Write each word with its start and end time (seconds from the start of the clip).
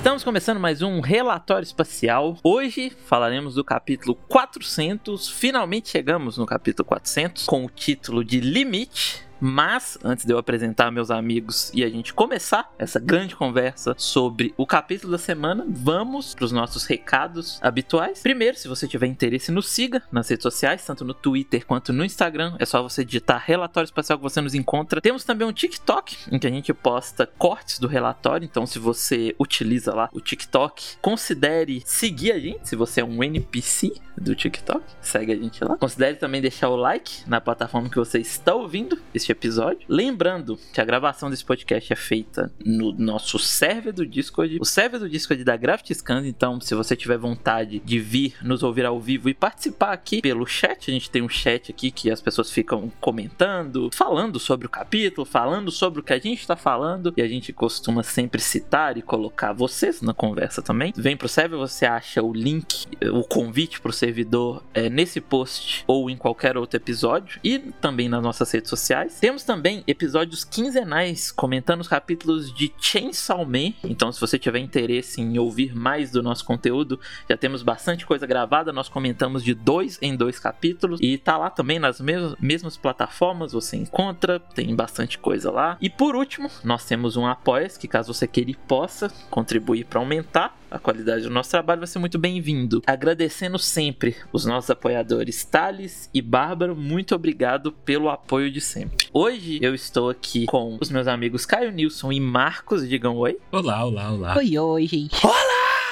Estamos 0.00 0.24
começando 0.24 0.58
mais 0.58 0.80
um 0.80 1.00
relatório 1.00 1.62
espacial. 1.62 2.38
Hoje 2.42 2.90
falaremos 3.04 3.56
do 3.56 3.62
capítulo 3.62 4.14
400. 4.14 5.28
Finalmente 5.28 5.90
chegamos 5.90 6.38
no 6.38 6.46
capítulo 6.46 6.88
400 6.88 7.44
com 7.44 7.66
o 7.66 7.68
título 7.68 8.24
de 8.24 8.40
Limite. 8.40 9.29
Mas, 9.40 9.98
antes 10.04 10.26
de 10.26 10.32
eu 10.32 10.38
apresentar 10.38 10.90
meus 10.90 11.10
amigos 11.10 11.70
e 11.74 11.82
a 11.82 11.88
gente 11.88 12.12
começar 12.12 12.70
essa 12.78 13.00
grande 13.00 13.34
conversa 13.34 13.94
sobre 13.96 14.52
o 14.56 14.66
capítulo 14.66 15.12
da 15.12 15.18
semana, 15.18 15.64
vamos 15.68 16.34
para 16.34 16.44
os 16.44 16.52
nossos 16.52 16.84
recados 16.84 17.58
habituais. 17.62 18.20
Primeiro, 18.20 18.56
se 18.58 18.68
você 18.68 18.86
tiver 18.86 19.06
interesse, 19.06 19.50
nos 19.50 19.68
siga 19.68 20.02
nas 20.12 20.28
redes 20.28 20.42
sociais, 20.42 20.84
tanto 20.84 21.04
no 21.04 21.14
Twitter 21.14 21.64
quanto 21.64 21.92
no 21.92 22.04
Instagram. 22.04 22.54
É 22.58 22.66
só 22.66 22.82
você 22.82 23.04
digitar 23.04 23.42
relatório 23.44 23.86
espacial 23.86 24.18
que 24.18 24.22
você 24.22 24.40
nos 24.40 24.54
encontra. 24.54 25.00
Temos 25.00 25.24
também 25.24 25.46
um 25.46 25.52
TikTok, 25.52 26.16
em 26.30 26.38
que 26.38 26.46
a 26.46 26.50
gente 26.50 26.74
posta 26.74 27.26
cortes 27.38 27.78
do 27.78 27.88
relatório. 27.88 28.44
Então, 28.44 28.66
se 28.66 28.78
você 28.78 29.34
utiliza 29.38 29.94
lá 29.94 30.10
o 30.12 30.20
TikTok, 30.20 30.98
considere 31.00 31.82
seguir 31.86 32.32
a 32.32 32.38
gente. 32.38 32.68
Se 32.68 32.76
você 32.76 33.00
é 33.00 33.04
um 33.04 33.24
NPC 33.24 33.92
do 34.20 34.34
TikTok, 34.34 34.84
segue 35.00 35.32
a 35.32 35.36
gente 35.36 35.64
lá. 35.64 35.76
Considere 35.76 36.16
também 36.16 36.42
deixar 36.42 36.68
o 36.68 36.76
like 36.76 37.28
na 37.28 37.40
plataforma 37.40 37.88
que 37.88 37.96
você 37.96 38.18
está 38.18 38.54
ouvindo 38.54 38.98
este 39.14 39.29
episódio. 39.30 39.80
Lembrando 39.88 40.58
que 40.72 40.80
a 40.80 40.84
gravação 40.84 41.30
desse 41.30 41.44
podcast 41.44 41.92
é 41.92 41.96
feita 41.96 42.52
no 42.64 42.92
nosso 42.92 43.38
server 43.38 43.92
do 43.92 44.06
Discord, 44.06 44.58
o 44.60 44.64
server 44.64 45.00
do 45.00 45.08
Discord 45.08 45.42
da 45.44 45.56
Graft 45.56 45.92
Scan. 45.92 46.26
Então, 46.26 46.60
se 46.60 46.74
você 46.74 46.96
tiver 46.96 47.18
vontade 47.18 47.80
de 47.84 47.98
vir 47.98 48.34
nos 48.42 48.62
ouvir 48.62 48.84
ao 48.84 49.00
vivo 49.00 49.28
e 49.28 49.34
participar 49.34 49.92
aqui 49.92 50.20
pelo 50.20 50.46
chat, 50.46 50.90
a 50.90 50.94
gente 50.94 51.10
tem 51.10 51.22
um 51.22 51.28
chat 51.28 51.70
aqui 51.70 51.90
que 51.90 52.10
as 52.10 52.20
pessoas 52.20 52.50
ficam 52.50 52.90
comentando, 53.00 53.90
falando 53.92 54.38
sobre 54.38 54.66
o 54.66 54.70
capítulo, 54.70 55.24
falando 55.24 55.70
sobre 55.70 56.00
o 56.00 56.02
que 56.02 56.12
a 56.12 56.18
gente 56.18 56.40
está 56.40 56.56
falando 56.56 57.12
e 57.16 57.22
a 57.22 57.28
gente 57.28 57.52
costuma 57.52 58.02
sempre 58.02 58.40
citar 58.40 58.96
e 58.96 59.02
colocar 59.02 59.52
vocês 59.52 60.02
na 60.02 60.14
conversa 60.14 60.62
também. 60.62 60.92
Vem 60.96 61.16
pro 61.16 61.28
server, 61.28 61.58
você 61.58 61.86
acha 61.86 62.22
o 62.22 62.32
link, 62.32 62.86
o 63.12 63.22
convite 63.22 63.80
pro 63.80 63.92
servidor 63.92 64.62
é, 64.74 64.88
nesse 64.88 65.20
post 65.20 65.84
ou 65.86 66.10
em 66.10 66.16
qualquer 66.16 66.56
outro 66.56 66.76
episódio 66.76 67.40
e 67.42 67.58
também 67.58 68.08
nas 68.08 68.22
nossas 68.22 68.50
redes 68.50 68.70
sociais. 68.70 69.19
Temos 69.20 69.44
também 69.44 69.84
episódios 69.86 70.44
quinzenais 70.44 71.30
comentando 71.30 71.82
os 71.82 71.88
capítulos 71.88 72.50
de 72.54 72.72
Chainsaw 72.80 73.44
Man. 73.44 73.74
Então, 73.84 74.10
se 74.10 74.18
você 74.18 74.38
tiver 74.38 74.60
interesse 74.60 75.20
em 75.20 75.38
ouvir 75.38 75.76
mais 75.76 76.10
do 76.10 76.22
nosso 76.22 76.42
conteúdo, 76.42 76.98
já 77.28 77.36
temos 77.36 77.62
bastante 77.62 78.06
coisa 78.06 78.26
gravada. 78.26 78.72
Nós 78.72 78.88
comentamos 78.88 79.44
de 79.44 79.52
dois 79.52 79.98
em 80.00 80.16
dois 80.16 80.38
capítulos 80.38 80.98
e 81.02 81.18
tá 81.18 81.36
lá 81.36 81.50
também 81.50 81.78
nas 81.78 82.00
mesmas, 82.00 82.34
mesmas 82.40 82.78
plataformas. 82.78 83.52
Você 83.52 83.76
encontra, 83.76 84.40
tem 84.40 84.74
bastante 84.74 85.18
coisa 85.18 85.50
lá. 85.50 85.76
E 85.82 85.90
por 85.90 86.16
último, 86.16 86.50
nós 86.64 86.86
temos 86.86 87.14
um 87.18 87.26
apoia 87.26 87.68
que 87.68 87.86
caso 87.86 88.14
você 88.14 88.26
queira 88.26 88.50
e 88.50 88.54
possa 88.54 89.12
contribuir 89.28 89.84
para 89.84 90.00
aumentar 90.00 90.59
a 90.70 90.78
qualidade 90.78 91.22
do 91.22 91.30
nosso 91.30 91.50
trabalho, 91.50 91.80
vai 91.80 91.86
ser 91.86 91.98
muito 91.98 92.18
bem-vindo. 92.18 92.82
Agradecendo 92.86 93.58
sempre 93.58 94.14
os 94.32 94.44
nossos 94.44 94.70
apoiadores 94.70 95.44
Thales 95.44 96.08
e 96.14 96.22
Bárbaro, 96.22 96.76
muito 96.76 97.14
obrigado 97.14 97.72
pelo 97.72 98.08
apoio 98.08 98.50
de 98.50 98.60
sempre. 98.60 99.08
Hoje 99.12 99.58
eu 99.60 99.74
estou 99.74 100.08
aqui 100.08 100.46
com 100.46 100.78
os 100.80 100.90
meus 100.90 101.08
amigos 101.08 101.44
Caio 101.44 101.72
Nilson 101.72 102.12
e 102.12 102.20
Marcos, 102.20 102.88
digam 102.88 103.16
oi. 103.16 103.36
Olá, 103.50 103.84
olá, 103.84 104.12
olá. 104.12 104.36
Oi, 104.36 104.56
oi, 104.56 104.86
gente. 104.86 105.16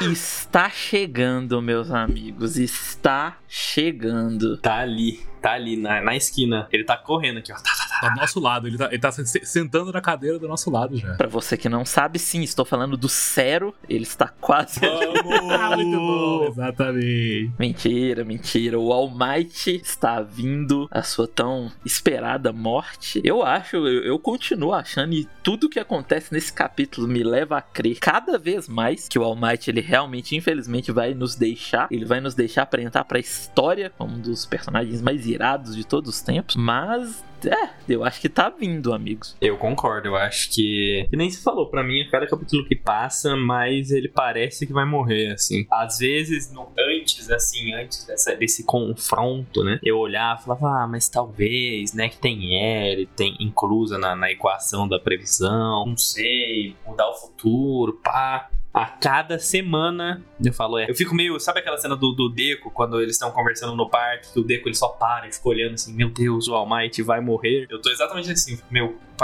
Está 0.00 0.70
chegando, 0.70 1.60
meus 1.60 1.90
amigos, 1.90 2.56
está 2.56 3.38
chegando. 3.48 4.56
Tá 4.58 4.76
ali, 4.76 5.26
tá 5.42 5.54
ali 5.54 5.76
na, 5.76 6.00
na 6.00 6.14
esquina. 6.14 6.68
Ele 6.70 6.84
tá 6.84 6.96
correndo 6.96 7.38
aqui, 7.38 7.52
ó. 7.52 7.56
Tá. 7.56 7.62
Tá 7.62 7.87
do 8.14 8.16
nosso 8.16 8.40
lado, 8.40 8.66
ele 8.66 8.76
tá, 8.78 8.86
ele 8.86 8.98
tá 8.98 9.12
se- 9.12 9.44
sentando 9.44 9.92
na 9.92 10.00
cadeira 10.00 10.38
do 10.38 10.46
nosso 10.48 10.70
lado 10.70 10.96
já. 10.96 11.14
Pra 11.14 11.28
você 11.28 11.56
que 11.56 11.68
não 11.68 11.84
sabe, 11.84 12.18
sim, 12.18 12.42
estou 12.42 12.64
falando 12.64 12.96
do 12.96 13.08
Cero, 13.08 13.74
ele 13.88 14.04
está 14.04 14.28
quase 14.40 14.80
Ah, 14.84 15.74
muito 15.76 15.96
bom, 15.98 16.44
exatamente. 16.48 17.50
Mentira, 17.58 18.24
mentira. 18.24 18.78
O 18.78 18.92
All 18.92 19.10
Might 19.10 19.70
está 19.82 20.20
vindo 20.20 20.88
a 20.90 21.02
sua 21.02 21.26
tão 21.28 21.70
esperada 21.84 22.52
morte. 22.52 23.20
Eu 23.24 23.42
acho, 23.42 23.76
eu, 23.76 24.04
eu 24.04 24.18
continuo 24.18 24.72
achando, 24.72 25.12
e 25.14 25.28
tudo 25.42 25.68
que 25.68 25.78
acontece 25.80 26.32
nesse 26.32 26.52
capítulo 26.52 27.06
me 27.08 27.22
leva 27.22 27.58
a 27.58 27.62
crer 27.62 27.98
cada 27.98 28.38
vez 28.38 28.68
mais 28.68 29.08
que 29.08 29.18
o 29.18 29.22
All 29.22 29.36
Might, 29.36 29.68
ele 29.70 29.80
realmente, 29.80 30.36
infelizmente, 30.36 30.92
vai 30.92 31.14
nos 31.14 31.34
deixar. 31.34 31.88
Ele 31.90 32.04
vai 32.04 32.20
nos 32.20 32.34
deixar 32.34 32.66
para 32.66 32.82
entrar 32.82 33.04
pra 33.04 33.18
história 33.18 33.90
como 33.96 34.14
um 34.14 34.20
dos 34.20 34.44
personagens 34.46 35.00
mais 35.02 35.26
irados 35.26 35.74
de 35.76 35.84
todos 35.84 36.16
os 36.16 36.20
tempos. 36.22 36.56
Mas. 36.56 37.24
É, 37.46 37.70
eu 37.88 38.02
acho 38.04 38.20
que 38.20 38.28
tá 38.28 38.48
vindo, 38.50 38.92
amigos. 38.92 39.36
Eu 39.40 39.56
concordo, 39.56 40.08
eu 40.08 40.16
acho 40.16 40.50
que. 40.50 41.06
Que 41.10 41.16
nem 41.16 41.30
se 41.30 41.42
falou, 41.42 41.68
pra 41.70 41.82
mim, 41.84 42.00
a 42.02 42.10
cada 42.10 42.26
capítulo 42.26 42.64
que 42.66 42.74
passa, 42.74 43.36
mais 43.36 43.90
ele 43.90 44.08
parece 44.08 44.66
que 44.66 44.72
vai 44.72 44.84
morrer, 44.84 45.32
assim. 45.32 45.66
Às 45.70 45.98
vezes, 45.98 46.52
no- 46.52 46.68
antes, 46.78 47.30
assim, 47.30 47.72
antes 47.74 48.04
dessa- 48.06 48.34
desse 48.34 48.64
confronto, 48.64 49.62
né? 49.62 49.78
Eu 49.82 49.98
olhava 49.98 50.40
e 50.40 50.44
falava, 50.44 50.82
ah, 50.84 50.86
mas 50.88 51.08
talvez, 51.08 51.92
né, 51.94 52.08
que 52.08 52.18
tem 52.18 52.54
Eri, 52.62 53.06
tem 53.06 53.36
inclusa 53.40 53.98
na, 53.98 54.16
na 54.16 54.30
equação 54.30 54.88
da 54.88 54.98
previsão, 54.98 55.84
não 55.86 55.96
sei, 55.96 56.74
mudar 56.86 57.08
o 57.08 57.14
futuro, 57.14 58.00
pá. 58.02 58.50
A 58.72 58.84
cada 58.86 59.38
semana 59.38 60.22
eu 60.44 60.52
falo, 60.52 60.78
é. 60.78 60.88
Eu 60.88 60.94
fico 60.94 61.14
meio. 61.14 61.38
Sabe 61.40 61.60
aquela 61.60 61.78
cena 61.78 61.96
do, 61.96 62.12
do 62.12 62.28
Deco, 62.28 62.70
quando 62.70 63.00
eles 63.00 63.14
estão 63.14 63.30
conversando 63.30 63.74
no 63.74 63.88
parque, 63.88 64.32
que 64.32 64.38
o 64.38 64.44
Deco 64.44 64.68
ele 64.68 64.74
só 64.76 64.88
para 64.88 65.26
e 65.26 65.32
fica 65.32 65.48
olhando 65.48 65.74
assim, 65.74 65.94
meu 65.94 66.10
Deus, 66.10 66.46
o 66.48 66.54
All 66.54 66.68
Might 66.68 67.02
vai 67.02 67.20
morrer. 67.20 67.66
Eu 67.70 67.80
tô 67.80 67.90
exatamente 67.90 68.30
assim, 68.30 68.56
pa- 68.56 68.66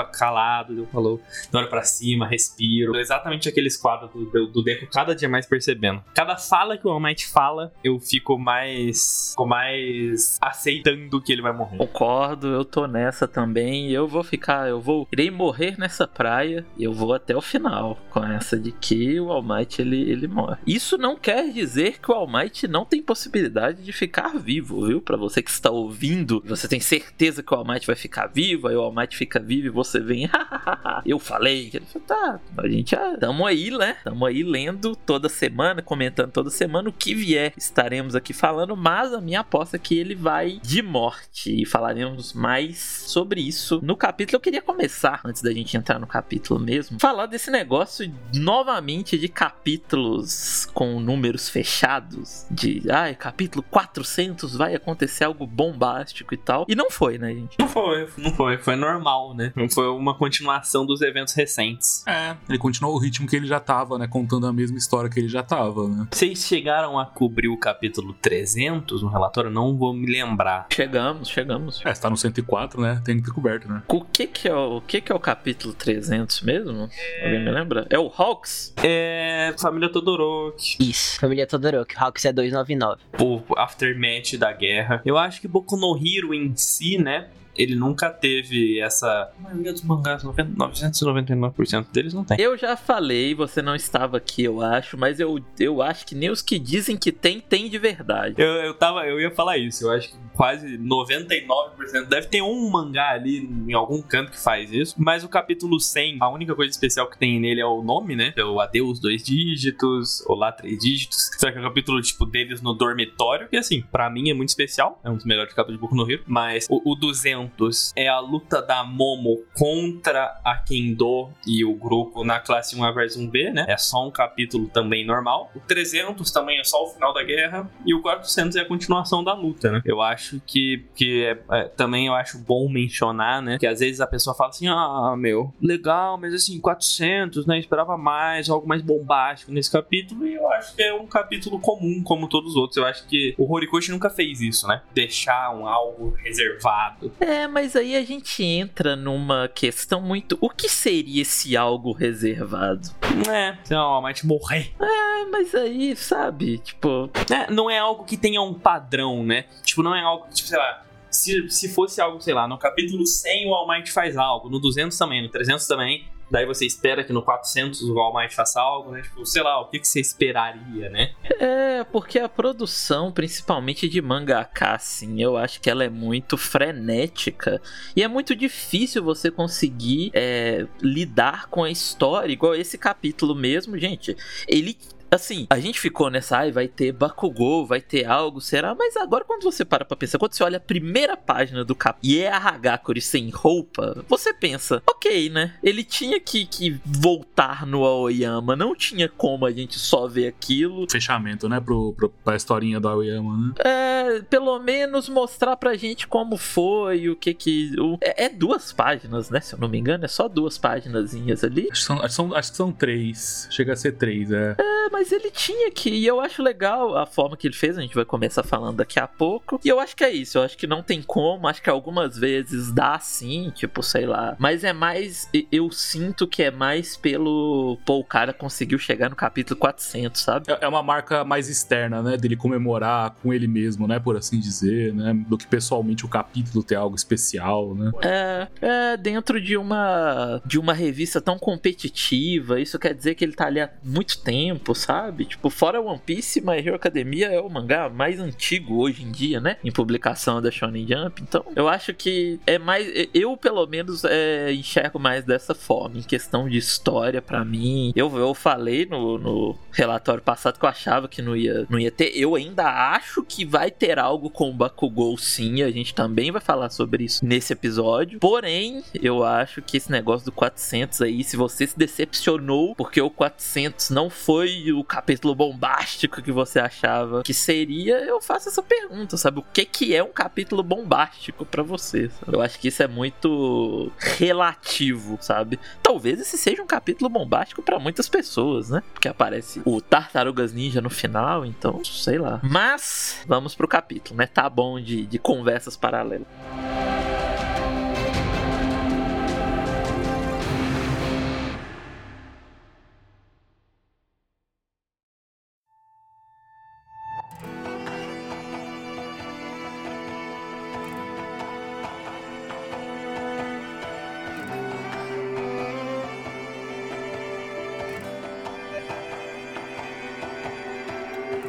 calado, 0.02 0.76
eu 0.76 0.86
falo, 0.86 1.20
olho 1.52 1.68
pra 1.68 1.82
cima, 1.82 2.26
respiro. 2.26 2.96
Exatamente 2.96 3.48
aqueles 3.48 3.76
quadros 3.76 4.10
do, 4.10 4.24
do, 4.24 4.46
do 4.48 4.62
Deco, 4.62 4.86
cada 4.90 5.14
dia 5.14 5.28
mais 5.28 5.46
percebendo. 5.46 6.02
Cada 6.14 6.36
fala 6.36 6.76
que 6.76 6.86
o 6.86 6.90
All 6.90 7.00
Might 7.00 7.26
fala, 7.28 7.72
eu 7.82 8.00
fico 8.00 8.38
mais. 8.38 9.30
Fico 9.30 9.46
mais 9.46 10.38
aceitando 10.40 11.20
que 11.20 11.32
ele 11.32 11.42
vai 11.42 11.52
morrer. 11.52 11.76
Concordo, 11.76 12.48
eu 12.48 12.64
tô 12.64 12.86
nessa 12.86 13.28
também. 13.28 13.90
Eu 13.90 14.08
vou 14.08 14.24
ficar, 14.24 14.68
eu 14.68 14.80
vou. 14.80 15.06
Irei 15.12 15.30
morrer 15.30 15.78
nessa 15.78 16.06
praia 16.06 16.64
e 16.76 16.84
eu 16.84 16.92
vou 16.92 17.12
até 17.12 17.36
o 17.36 17.40
final 17.40 17.98
com 18.10 18.24
essa 18.24 18.58
de 18.58 18.72
que 18.72 19.20
o 19.20 19.30
All 19.30 19.42
Might 19.42 19.80
ele, 19.80 20.10
ele 20.10 20.26
morre. 20.26 20.56
Isso 20.66 20.96
não 20.96 21.16
quer 21.16 21.50
dizer 21.52 22.00
que 22.00 22.10
o 22.10 22.14
All 22.14 22.30
Might 22.30 22.66
não 22.66 22.84
tem 22.84 23.02
possibilidade 23.02 23.82
de 23.82 23.92
ficar 23.92 24.38
vivo, 24.38 24.86
viu? 24.86 25.00
Pra 25.00 25.16
você 25.16 25.42
que 25.42 25.50
está 25.50 25.70
ouvindo, 25.70 26.42
você 26.46 26.66
tem 26.66 26.80
certeza 26.80 27.42
que 27.42 27.52
o 27.52 27.56
All 27.56 27.64
Might 27.64 27.86
vai 27.86 27.96
ficar 27.96 28.26
vivo, 28.26 28.68
aí 28.68 28.76
o 28.76 28.80
All 28.80 28.94
Might 28.94 29.16
fica 29.16 29.38
vivo 29.40 29.66
e 29.66 29.70
você 29.70 29.83
vem, 29.92 30.28
eu 31.04 31.18
falei. 31.18 31.70
Ele 31.72 31.86
tá, 32.06 32.40
a 32.56 32.68
gente 32.68 32.92
já 32.92 33.16
tamo 33.16 33.46
aí, 33.46 33.70
né? 33.70 33.96
Tamo 34.04 34.26
aí 34.26 34.42
lendo 34.42 34.96
toda 34.96 35.28
semana, 35.28 35.82
comentando 35.82 36.30
toda 36.30 36.50
semana 36.50 36.88
o 36.88 36.92
que 36.92 37.14
vier. 37.14 37.52
Estaremos 37.56 38.14
aqui 38.14 38.32
falando, 38.32 38.76
mas 38.76 39.12
a 39.12 39.20
minha 39.20 39.40
aposta 39.40 39.76
é 39.76 39.78
que 39.78 39.98
ele 39.98 40.14
vai 40.14 40.60
de 40.62 40.82
morte 40.82 41.62
e 41.62 41.66
falaremos 41.66 42.32
mais 42.32 42.78
sobre 43.06 43.40
isso 43.40 43.80
no 43.82 43.96
capítulo. 43.96 44.36
Eu 44.36 44.40
queria 44.40 44.62
começar, 44.62 45.20
antes 45.24 45.42
da 45.42 45.52
gente 45.52 45.76
entrar 45.76 45.98
no 45.98 46.06
capítulo 46.06 46.60
mesmo, 46.60 46.98
falar 46.98 47.26
desse 47.26 47.50
negócio 47.50 48.12
novamente 48.32 49.18
de 49.18 49.28
capítulos 49.28 50.66
com 50.72 51.00
números 51.00 51.48
fechados, 51.48 52.46
de 52.50 52.82
ai, 52.90 53.14
capítulo 53.14 53.64
400 53.70 54.56
vai 54.56 54.74
acontecer 54.74 55.24
algo 55.24 55.46
bombástico 55.46 56.34
e 56.34 56.36
tal. 56.36 56.64
E 56.68 56.74
não 56.74 56.90
foi, 56.90 57.18
né, 57.18 57.34
gente? 57.34 57.56
Não 57.58 57.68
foi, 57.68 58.08
não 58.18 58.32
foi. 58.32 58.58
Foi 58.58 58.76
normal, 58.76 59.34
né? 59.34 59.52
Foi 59.74 59.88
uma 59.88 60.14
continuação 60.14 60.86
dos 60.86 61.02
eventos 61.02 61.34
recentes. 61.34 62.06
É, 62.06 62.36
ele 62.48 62.58
continuou 62.58 62.94
o 62.94 62.98
ritmo 62.98 63.26
que 63.26 63.34
ele 63.34 63.46
já 63.46 63.58
tava, 63.58 63.98
né? 63.98 64.06
Contando 64.06 64.46
a 64.46 64.52
mesma 64.52 64.78
história 64.78 65.10
que 65.10 65.18
ele 65.18 65.28
já 65.28 65.42
tava, 65.42 65.88
né? 65.88 66.06
Vocês 66.12 66.46
chegaram 66.46 66.98
a 66.98 67.04
cobrir 67.04 67.48
o 67.48 67.56
capítulo 67.56 68.14
300 68.14 69.02
no 69.02 69.08
relatório? 69.08 69.50
Não 69.50 69.76
vou 69.76 69.92
me 69.92 70.06
lembrar. 70.06 70.68
Chegamos, 70.72 71.28
chegamos. 71.28 71.82
É, 71.84 71.92
você 71.92 72.00
tá 72.00 72.08
no 72.08 72.16
104, 72.16 72.80
né? 72.80 73.02
Tem 73.04 73.16
que 73.16 73.24
ter 73.24 73.32
coberto, 73.32 73.68
né? 73.68 73.82
O 73.88 74.04
que 74.04 74.26
que 74.26 74.48
é 74.48 74.54
o, 74.54 74.76
o 74.76 74.80
que 74.80 75.00
que 75.00 75.10
é 75.10 75.14
o 75.14 75.20
capítulo 75.20 75.74
300 75.74 76.42
mesmo? 76.42 76.88
Alguém 77.22 77.44
me 77.44 77.50
lembra? 77.50 77.86
É 77.90 77.98
o 77.98 78.06
Hawks? 78.16 78.72
É. 78.82 79.54
Família 79.58 79.88
Todoroki. 79.88 80.76
Isso, 80.78 81.18
família 81.18 81.46
Todoroki, 81.46 81.94
Hawks 81.98 82.24
é 82.24 82.32
299. 82.32 83.02
O 83.20 83.42
aftermath 83.56 84.36
da 84.38 84.52
guerra. 84.52 85.02
Eu 85.04 85.18
acho 85.18 85.40
que 85.40 85.48
Boku 85.48 85.76
no 85.76 85.96
Hero 85.96 86.32
em 86.32 86.54
si, 86.54 86.98
né? 86.98 87.28
Ele 87.56 87.74
nunca 87.74 88.10
teve 88.10 88.80
essa. 88.80 89.30
A 89.38 89.42
maioria 89.42 89.72
dos 89.72 89.82
mangás, 89.82 90.22
90 90.22 90.52
999% 90.52 91.86
deles 91.92 92.14
não 92.14 92.24
tem. 92.24 92.40
Eu 92.40 92.56
já 92.56 92.76
falei, 92.76 93.34
você 93.34 93.62
não 93.62 93.74
estava 93.74 94.16
aqui, 94.16 94.44
eu 94.44 94.60
acho, 94.60 94.96
mas 94.96 95.20
eu, 95.20 95.38
eu 95.58 95.82
acho 95.82 96.06
que 96.06 96.14
nem 96.14 96.30
os 96.30 96.42
que 96.42 96.58
dizem 96.58 96.96
que 96.96 97.12
tem, 97.12 97.40
tem 97.40 97.68
de 97.68 97.78
verdade. 97.78 98.34
Eu, 98.38 98.46
eu, 98.46 98.74
tava, 98.74 99.06
eu 99.06 99.20
ia 99.20 99.30
falar 99.30 99.58
isso, 99.58 99.84
eu 99.84 99.90
acho 99.90 100.10
que 100.10 100.16
quase 100.34 100.78
99% 100.78 102.06
deve 102.08 102.26
ter 102.26 102.42
um 102.42 102.70
mangá 102.70 103.10
ali 103.10 103.48
em 103.68 103.72
algum 103.72 104.02
canto 104.02 104.32
que 104.32 104.40
faz 104.40 104.72
isso. 104.72 104.94
Mas 104.98 105.24
o 105.24 105.28
capítulo 105.28 105.78
100, 105.78 106.18
a 106.20 106.28
única 106.28 106.54
coisa 106.54 106.70
especial 106.70 107.08
que 107.08 107.18
tem 107.18 107.40
nele 107.40 107.60
é 107.60 107.66
o 107.66 107.82
nome, 107.82 108.16
né? 108.16 108.32
É 108.36 108.44
o 108.44 108.60
Adeus 108.60 108.98
dois 108.98 109.22
dígitos, 109.22 110.24
Olá 110.26 110.52
três 110.52 110.78
dígitos. 110.78 111.30
Será 111.38 111.52
que 111.52 111.58
é 111.58 111.60
o 111.60 111.64
capítulo 111.64 112.00
tipo 112.02 112.26
deles 112.26 112.60
no 112.60 112.74
dormitório? 112.74 113.48
Que 113.48 113.56
assim, 113.56 113.82
pra 113.82 114.10
mim 114.10 114.30
é 114.30 114.34
muito 114.34 114.48
especial, 114.48 115.00
é 115.04 115.10
um 115.10 115.16
dos 115.16 115.24
melhores 115.24 115.52
capítulos 115.52 115.78
de 115.78 115.80
Boku 115.80 115.94
no 115.94 116.10
Hero. 116.10 116.22
Mas 116.26 116.66
o, 116.68 116.92
o 116.92 116.94
200 116.94 117.43
200 117.44 117.92
é 117.96 118.08
a 118.08 118.18
luta 118.20 118.60
da 118.62 118.84
Momo 118.84 119.42
contra 119.54 120.40
a 120.44 120.56
Kendo 120.56 121.30
e 121.46 121.64
o 121.64 121.74
grupo 121.74 122.24
na 122.24 122.40
classe 122.40 122.76
1A 122.76 122.92
vs 122.94 123.16
1B, 123.16 123.52
né? 123.52 123.64
É 123.68 123.76
só 123.76 124.06
um 124.06 124.10
capítulo 124.10 124.68
também 124.68 125.04
normal. 125.04 125.50
O 125.54 125.60
300 125.60 126.30
também 126.30 126.58
é 126.58 126.64
só 126.64 126.84
o 126.84 126.88
final 126.88 127.12
da 127.12 127.22
guerra 127.22 127.70
e 127.84 127.94
o 127.94 128.02
400 128.02 128.56
é 128.56 128.60
a 128.60 128.64
continuação 128.64 129.22
da 129.22 129.34
luta, 129.34 129.70
né? 129.70 129.82
Eu 129.84 130.00
acho 130.00 130.40
que, 130.46 130.84
que 130.94 131.24
é, 131.24 131.38
é, 131.50 131.64
também 131.68 132.06
eu 132.06 132.14
acho 132.14 132.38
bom 132.38 132.68
mencionar, 132.68 133.42
né? 133.42 133.58
Que 133.58 133.66
às 133.66 133.80
vezes 133.80 134.00
a 134.00 134.06
pessoa 134.06 134.34
fala 134.34 134.50
assim, 134.50 134.68
ah, 134.68 135.14
meu, 135.16 135.52
legal, 135.60 136.18
mas 136.18 136.34
assim, 136.34 136.60
400, 136.60 137.46
né? 137.46 137.58
Esperava 137.58 137.96
mais, 137.96 138.48
algo 138.48 138.66
mais 138.66 138.82
bombástico 138.82 139.52
nesse 139.52 139.70
capítulo 139.70 140.26
e 140.26 140.34
eu 140.34 140.48
acho 140.52 140.74
que 140.74 140.82
é 140.82 140.94
um 140.94 141.06
capítulo 141.06 141.58
comum, 141.58 142.02
como 142.02 142.28
todos 142.28 142.52
os 142.52 142.56
outros. 142.56 142.76
Eu 142.76 142.86
acho 142.86 143.06
que 143.06 143.34
o 143.38 143.52
Horikoshi 143.52 143.90
nunca 143.90 144.10
fez 144.10 144.40
isso, 144.40 144.66
né? 144.66 144.82
Deixar 144.92 145.54
um 145.54 145.66
algo 145.66 146.14
reservado. 146.22 147.12
É, 147.20 147.33
mas 147.48 147.76
aí 147.76 147.96
a 147.96 148.04
gente 148.04 148.42
entra 148.42 148.96
numa 148.96 149.48
questão 149.48 150.00
muito. 150.00 150.36
O 150.40 150.48
que 150.48 150.68
seria 150.68 151.22
esse 151.22 151.56
algo 151.56 151.92
reservado? 151.92 152.88
É, 153.30 153.56
não, 153.70 154.00
mas 154.02 154.22
morrer. 154.22 154.72
É, 154.80 155.24
mas 155.26 155.54
aí, 155.54 155.96
sabe? 155.96 156.58
Tipo. 156.58 157.10
É, 157.30 157.50
não 157.50 157.70
é 157.70 157.78
algo 157.78 158.04
que 158.04 158.16
tenha 158.16 158.40
um 158.42 158.54
padrão, 158.54 159.22
né? 159.24 159.44
Tipo, 159.62 159.82
não 159.82 159.94
é 159.94 160.02
algo 160.02 160.26
que, 160.28 160.34
tipo, 160.34 160.48
sei 160.48 160.58
lá. 160.58 160.82
Se, 161.10 161.48
se 161.48 161.68
fosse 161.72 162.00
algo, 162.00 162.20
sei 162.20 162.34
lá, 162.34 162.48
no 162.48 162.58
capítulo 162.58 163.06
100 163.06 163.48
o 163.48 163.54
All 163.54 163.68
Might 163.68 163.92
faz 163.92 164.16
algo, 164.16 164.50
no 164.50 164.58
200 164.58 164.98
também, 164.98 165.22
no 165.22 165.28
300 165.28 165.64
também, 165.64 166.04
daí 166.30 166.46
você 166.46 166.66
espera 166.66 167.04
que 167.04 167.12
no 167.12 167.22
400 167.22 167.82
o 167.82 168.12
Might 168.12 168.34
faça 168.34 168.60
algo, 168.60 168.90
né? 168.90 169.02
Tipo, 169.02 169.24
sei 169.24 169.42
lá, 169.42 169.60
o 169.60 169.68
que, 169.68 169.78
que 169.78 169.88
você 169.88 170.00
esperaria, 170.00 170.90
né? 170.90 171.12
É, 171.38 171.84
porque 171.84 172.18
a 172.18 172.28
produção, 172.28 173.12
principalmente 173.12 173.88
de 173.88 174.00
mangaka, 174.00 174.72
assim, 174.72 175.22
eu 175.22 175.36
acho 175.36 175.60
que 175.60 175.70
ela 175.70 175.84
é 175.84 175.88
muito 175.88 176.36
frenética 176.36 177.60
e 177.94 178.02
é 178.02 178.08
muito 178.08 178.34
difícil 178.34 179.02
você 179.02 179.30
conseguir 179.30 180.10
é, 180.14 180.66
lidar 180.80 181.48
com 181.48 181.64
a 181.64 181.70
história, 181.70 182.32
igual 182.32 182.54
esse 182.54 182.78
capítulo 182.78 183.34
mesmo, 183.34 183.78
gente. 183.78 184.16
Ele 184.48 184.76
assim, 185.14 185.46
a 185.50 185.58
gente 185.58 185.80
ficou 185.80 186.10
nessa, 186.10 186.38
ai, 186.38 186.52
vai 186.52 186.68
ter 186.68 186.92
Bakugou, 186.92 187.66
vai 187.66 187.80
ter 187.80 188.04
algo, 188.04 188.40
será? 188.40 188.74
Mas 188.74 188.96
agora 188.96 189.24
quando 189.24 189.42
você 189.42 189.64
para 189.64 189.84
pra 189.84 189.96
pensar, 189.96 190.18
quando 190.18 190.34
você 190.34 190.42
olha 190.42 190.58
a 190.58 190.60
primeira 190.60 191.16
página 191.16 191.64
do 191.64 191.74
cap 191.74 191.98
e 192.02 192.18
é 192.18 192.30
a 192.30 192.36
Hagakure 192.36 193.00
sem 193.00 193.30
roupa, 193.30 194.04
você 194.08 194.32
pensa, 194.32 194.82
ok, 194.88 195.30
né? 195.30 195.54
Ele 195.62 195.84
tinha 195.84 196.20
que, 196.20 196.44
que 196.44 196.80
voltar 196.84 197.66
no 197.66 197.84
Aoyama, 197.84 198.56
não 198.56 198.74
tinha 198.74 199.08
como 199.08 199.46
a 199.46 199.52
gente 199.52 199.78
só 199.78 200.06
ver 200.06 200.26
aquilo. 200.26 200.86
Fechamento, 200.90 201.48
né, 201.48 201.60
pro, 201.60 201.92
pro, 201.94 202.08
pra 202.08 202.36
historinha 202.36 202.80
do 202.80 202.88
Aoyama, 202.88 203.36
né? 203.36 203.54
É, 203.58 204.22
pelo 204.22 204.58
menos 204.58 205.08
mostrar 205.08 205.56
pra 205.56 205.76
gente 205.76 206.06
como 206.06 206.36
foi, 206.36 207.08
o 207.08 207.16
que 207.16 207.32
que... 207.34 207.74
O, 207.78 207.98
é, 208.00 208.24
é, 208.24 208.28
duas 208.28 208.72
páginas, 208.72 209.30
né, 209.30 209.40
se 209.40 209.54
eu 209.54 209.58
não 209.58 209.68
me 209.68 209.78
engano, 209.78 210.04
é 210.04 210.08
só 210.08 210.28
duas 210.28 210.58
páginazinhas 210.58 211.44
ali. 211.44 211.68
Acho 211.70 211.80
que 211.80 211.86
são, 211.86 211.96
acho 211.96 212.08
que 212.08 212.14
são, 212.14 212.34
acho 212.34 212.50
que 212.50 212.56
são 212.56 212.72
três, 212.72 213.48
chega 213.50 213.72
a 213.72 213.76
ser 213.76 213.92
três, 213.92 214.30
é. 214.30 214.56
É, 214.58 214.90
mas 214.90 215.03
ele 215.12 215.30
tinha 215.30 215.70
que. 215.70 215.90
E 215.90 216.06
eu 216.06 216.20
acho 216.20 216.42
legal 216.42 216.96
a 216.96 217.06
forma 217.06 217.36
que 217.36 217.46
ele 217.46 217.54
fez. 217.54 217.78
A 217.78 217.82
gente 217.82 217.94
vai 217.94 218.04
começar 218.04 218.42
falando 218.42 218.76
daqui 218.76 218.98
a 218.98 219.06
pouco. 219.06 219.60
E 219.64 219.68
eu 219.68 219.80
acho 219.80 219.96
que 219.96 220.04
é 220.04 220.10
isso. 220.10 220.38
Eu 220.38 220.42
acho 220.42 220.56
que 220.56 220.66
não 220.66 220.82
tem 220.82 221.02
como. 221.02 221.46
Acho 221.48 221.62
que 221.62 221.70
algumas 221.70 222.18
vezes 222.18 222.72
dá 222.72 222.98
sim, 222.98 223.50
tipo, 223.54 223.82
sei 223.82 224.06
lá. 224.06 224.36
Mas 224.38 224.64
é 224.64 224.72
mais. 224.72 225.28
Eu 225.50 225.70
sinto 225.70 226.26
que 226.26 226.42
é 226.42 226.50
mais 226.50 226.96
pelo. 226.96 227.78
Pô, 227.84 227.98
o 227.98 228.04
cara 228.04 228.32
conseguiu 228.32 228.78
chegar 228.78 229.08
no 229.10 229.16
capítulo 229.16 229.58
400, 229.58 230.20
sabe? 230.20 230.50
É, 230.50 230.58
é 230.62 230.68
uma 230.68 230.82
marca 230.82 231.24
mais 231.24 231.48
externa, 231.48 232.02
né? 232.02 232.16
Dele 232.16 232.36
comemorar 232.36 233.16
com 233.22 233.32
ele 233.32 233.46
mesmo, 233.46 233.86
né? 233.86 233.98
Por 233.98 234.16
assim 234.16 234.38
dizer, 234.38 234.92
né? 234.94 235.14
Do 235.28 235.38
que 235.38 235.46
pessoalmente 235.46 236.04
o 236.04 236.08
capítulo 236.08 236.64
ter 236.64 236.76
algo 236.76 236.96
especial, 236.96 237.74
né? 237.74 237.92
É, 238.02 238.48
é 238.60 238.96
dentro 238.96 239.40
de 239.40 239.56
uma. 239.56 240.40
De 240.44 240.58
uma 240.58 240.72
revista 240.72 241.20
tão 241.20 241.38
competitiva. 241.38 242.60
Isso 242.60 242.78
quer 242.78 242.94
dizer 242.94 243.14
que 243.14 243.24
ele 243.24 243.32
tá 243.32 243.46
ali 243.46 243.60
há 243.60 243.70
muito 243.82 244.18
tempo, 244.22 244.74
sabe? 244.84 245.24
Tipo, 245.24 245.48
fora 245.48 245.80
One 245.80 246.00
Piece, 246.04 246.40
My 246.40 246.58
Hero 246.58 246.74
Academia 246.74 247.28
é 247.28 247.40
o 247.40 247.48
mangá 247.48 247.88
mais 247.88 248.20
antigo 248.20 248.76
hoje 248.76 249.02
em 249.02 249.10
dia, 249.10 249.40
né? 249.40 249.56
Em 249.64 249.72
publicação 249.72 250.42
da 250.42 250.50
Shonen 250.50 250.86
Jump. 250.86 251.22
Então, 251.22 251.44
eu 251.56 251.68
acho 251.68 251.94
que 251.94 252.38
é 252.46 252.58
mais. 252.58 252.86
Eu, 253.14 253.36
pelo 253.36 253.66
menos, 253.66 254.04
é, 254.04 254.52
enxergo 254.52 254.98
mais 254.98 255.24
dessa 255.24 255.54
forma. 255.54 255.98
Em 255.98 256.02
questão 256.02 256.48
de 256.48 256.58
história, 256.58 257.22
para 257.22 257.44
mim. 257.44 257.92
Eu, 257.96 258.14
eu 258.18 258.34
falei 258.34 258.84
no, 258.84 259.18
no 259.18 259.58
relatório 259.72 260.22
passado 260.22 260.58
que 260.58 260.64
eu 260.64 260.68
achava 260.68 261.08
que 261.08 261.22
não 261.22 261.34
ia, 261.34 261.66
não 261.70 261.78
ia 261.78 261.90
ter. 261.90 262.12
Eu 262.14 262.34
ainda 262.34 262.64
acho 262.94 263.22
que 263.22 263.44
vai 263.44 263.70
ter 263.70 263.98
algo 263.98 264.28
com 264.28 264.50
o 264.50 264.54
Bakugou, 264.54 265.16
sim. 265.16 265.62
A 265.62 265.70
gente 265.70 265.94
também 265.94 266.30
vai 266.30 266.40
falar 266.40 266.70
sobre 266.70 267.04
isso 267.04 267.24
nesse 267.24 267.52
episódio. 267.52 268.18
Porém, 268.18 268.82
eu 268.94 269.24
acho 269.24 269.62
que 269.62 269.76
esse 269.76 269.90
negócio 269.90 270.26
do 270.26 270.32
400 270.32 271.00
aí, 271.02 271.24
se 271.24 271.36
você 271.36 271.66
se 271.66 271.78
decepcionou 271.78 272.74
porque 272.74 273.00
o 273.00 273.10
400 273.10 273.90
não 273.90 274.10
foi 274.10 274.73
o 274.74 274.84
capítulo 274.84 275.34
bombástico 275.34 276.22
que 276.22 276.32
você 276.32 276.58
achava 276.58 277.22
que 277.22 277.34
seria, 277.34 277.98
eu 278.04 278.20
faço 278.20 278.48
essa 278.48 278.62
pergunta, 278.62 279.16
sabe? 279.16 279.40
O 279.40 279.44
que 279.52 279.64
que 279.64 279.94
é 279.94 280.02
um 280.02 280.12
capítulo 280.12 280.62
bombástico 280.62 281.44
para 281.44 281.62
você? 281.62 282.10
Sabe? 282.10 282.36
Eu 282.36 282.42
acho 282.42 282.58
que 282.58 282.68
isso 282.68 282.82
é 282.82 282.88
muito 282.88 283.90
relativo, 283.98 285.18
sabe? 285.20 285.58
Talvez 285.82 286.20
esse 286.20 286.36
seja 286.36 286.62
um 286.62 286.66
capítulo 286.66 287.08
bombástico 287.08 287.62
para 287.62 287.78
muitas 287.78 288.08
pessoas, 288.08 288.70
né? 288.70 288.82
Porque 288.92 289.08
aparece 289.08 289.62
o 289.64 289.80
Tartarugas 289.80 290.52
Ninja 290.52 290.80
no 290.80 290.90
final, 290.90 291.44
então, 291.44 291.84
sei 291.84 292.18
lá. 292.18 292.40
Mas, 292.42 293.20
vamos 293.26 293.54
pro 293.54 293.68
capítulo, 293.68 294.16
né? 294.16 294.26
Tá 294.26 294.48
bom 294.48 294.80
de, 294.80 295.06
de 295.06 295.18
conversas 295.18 295.76
paralelas. 295.76 296.26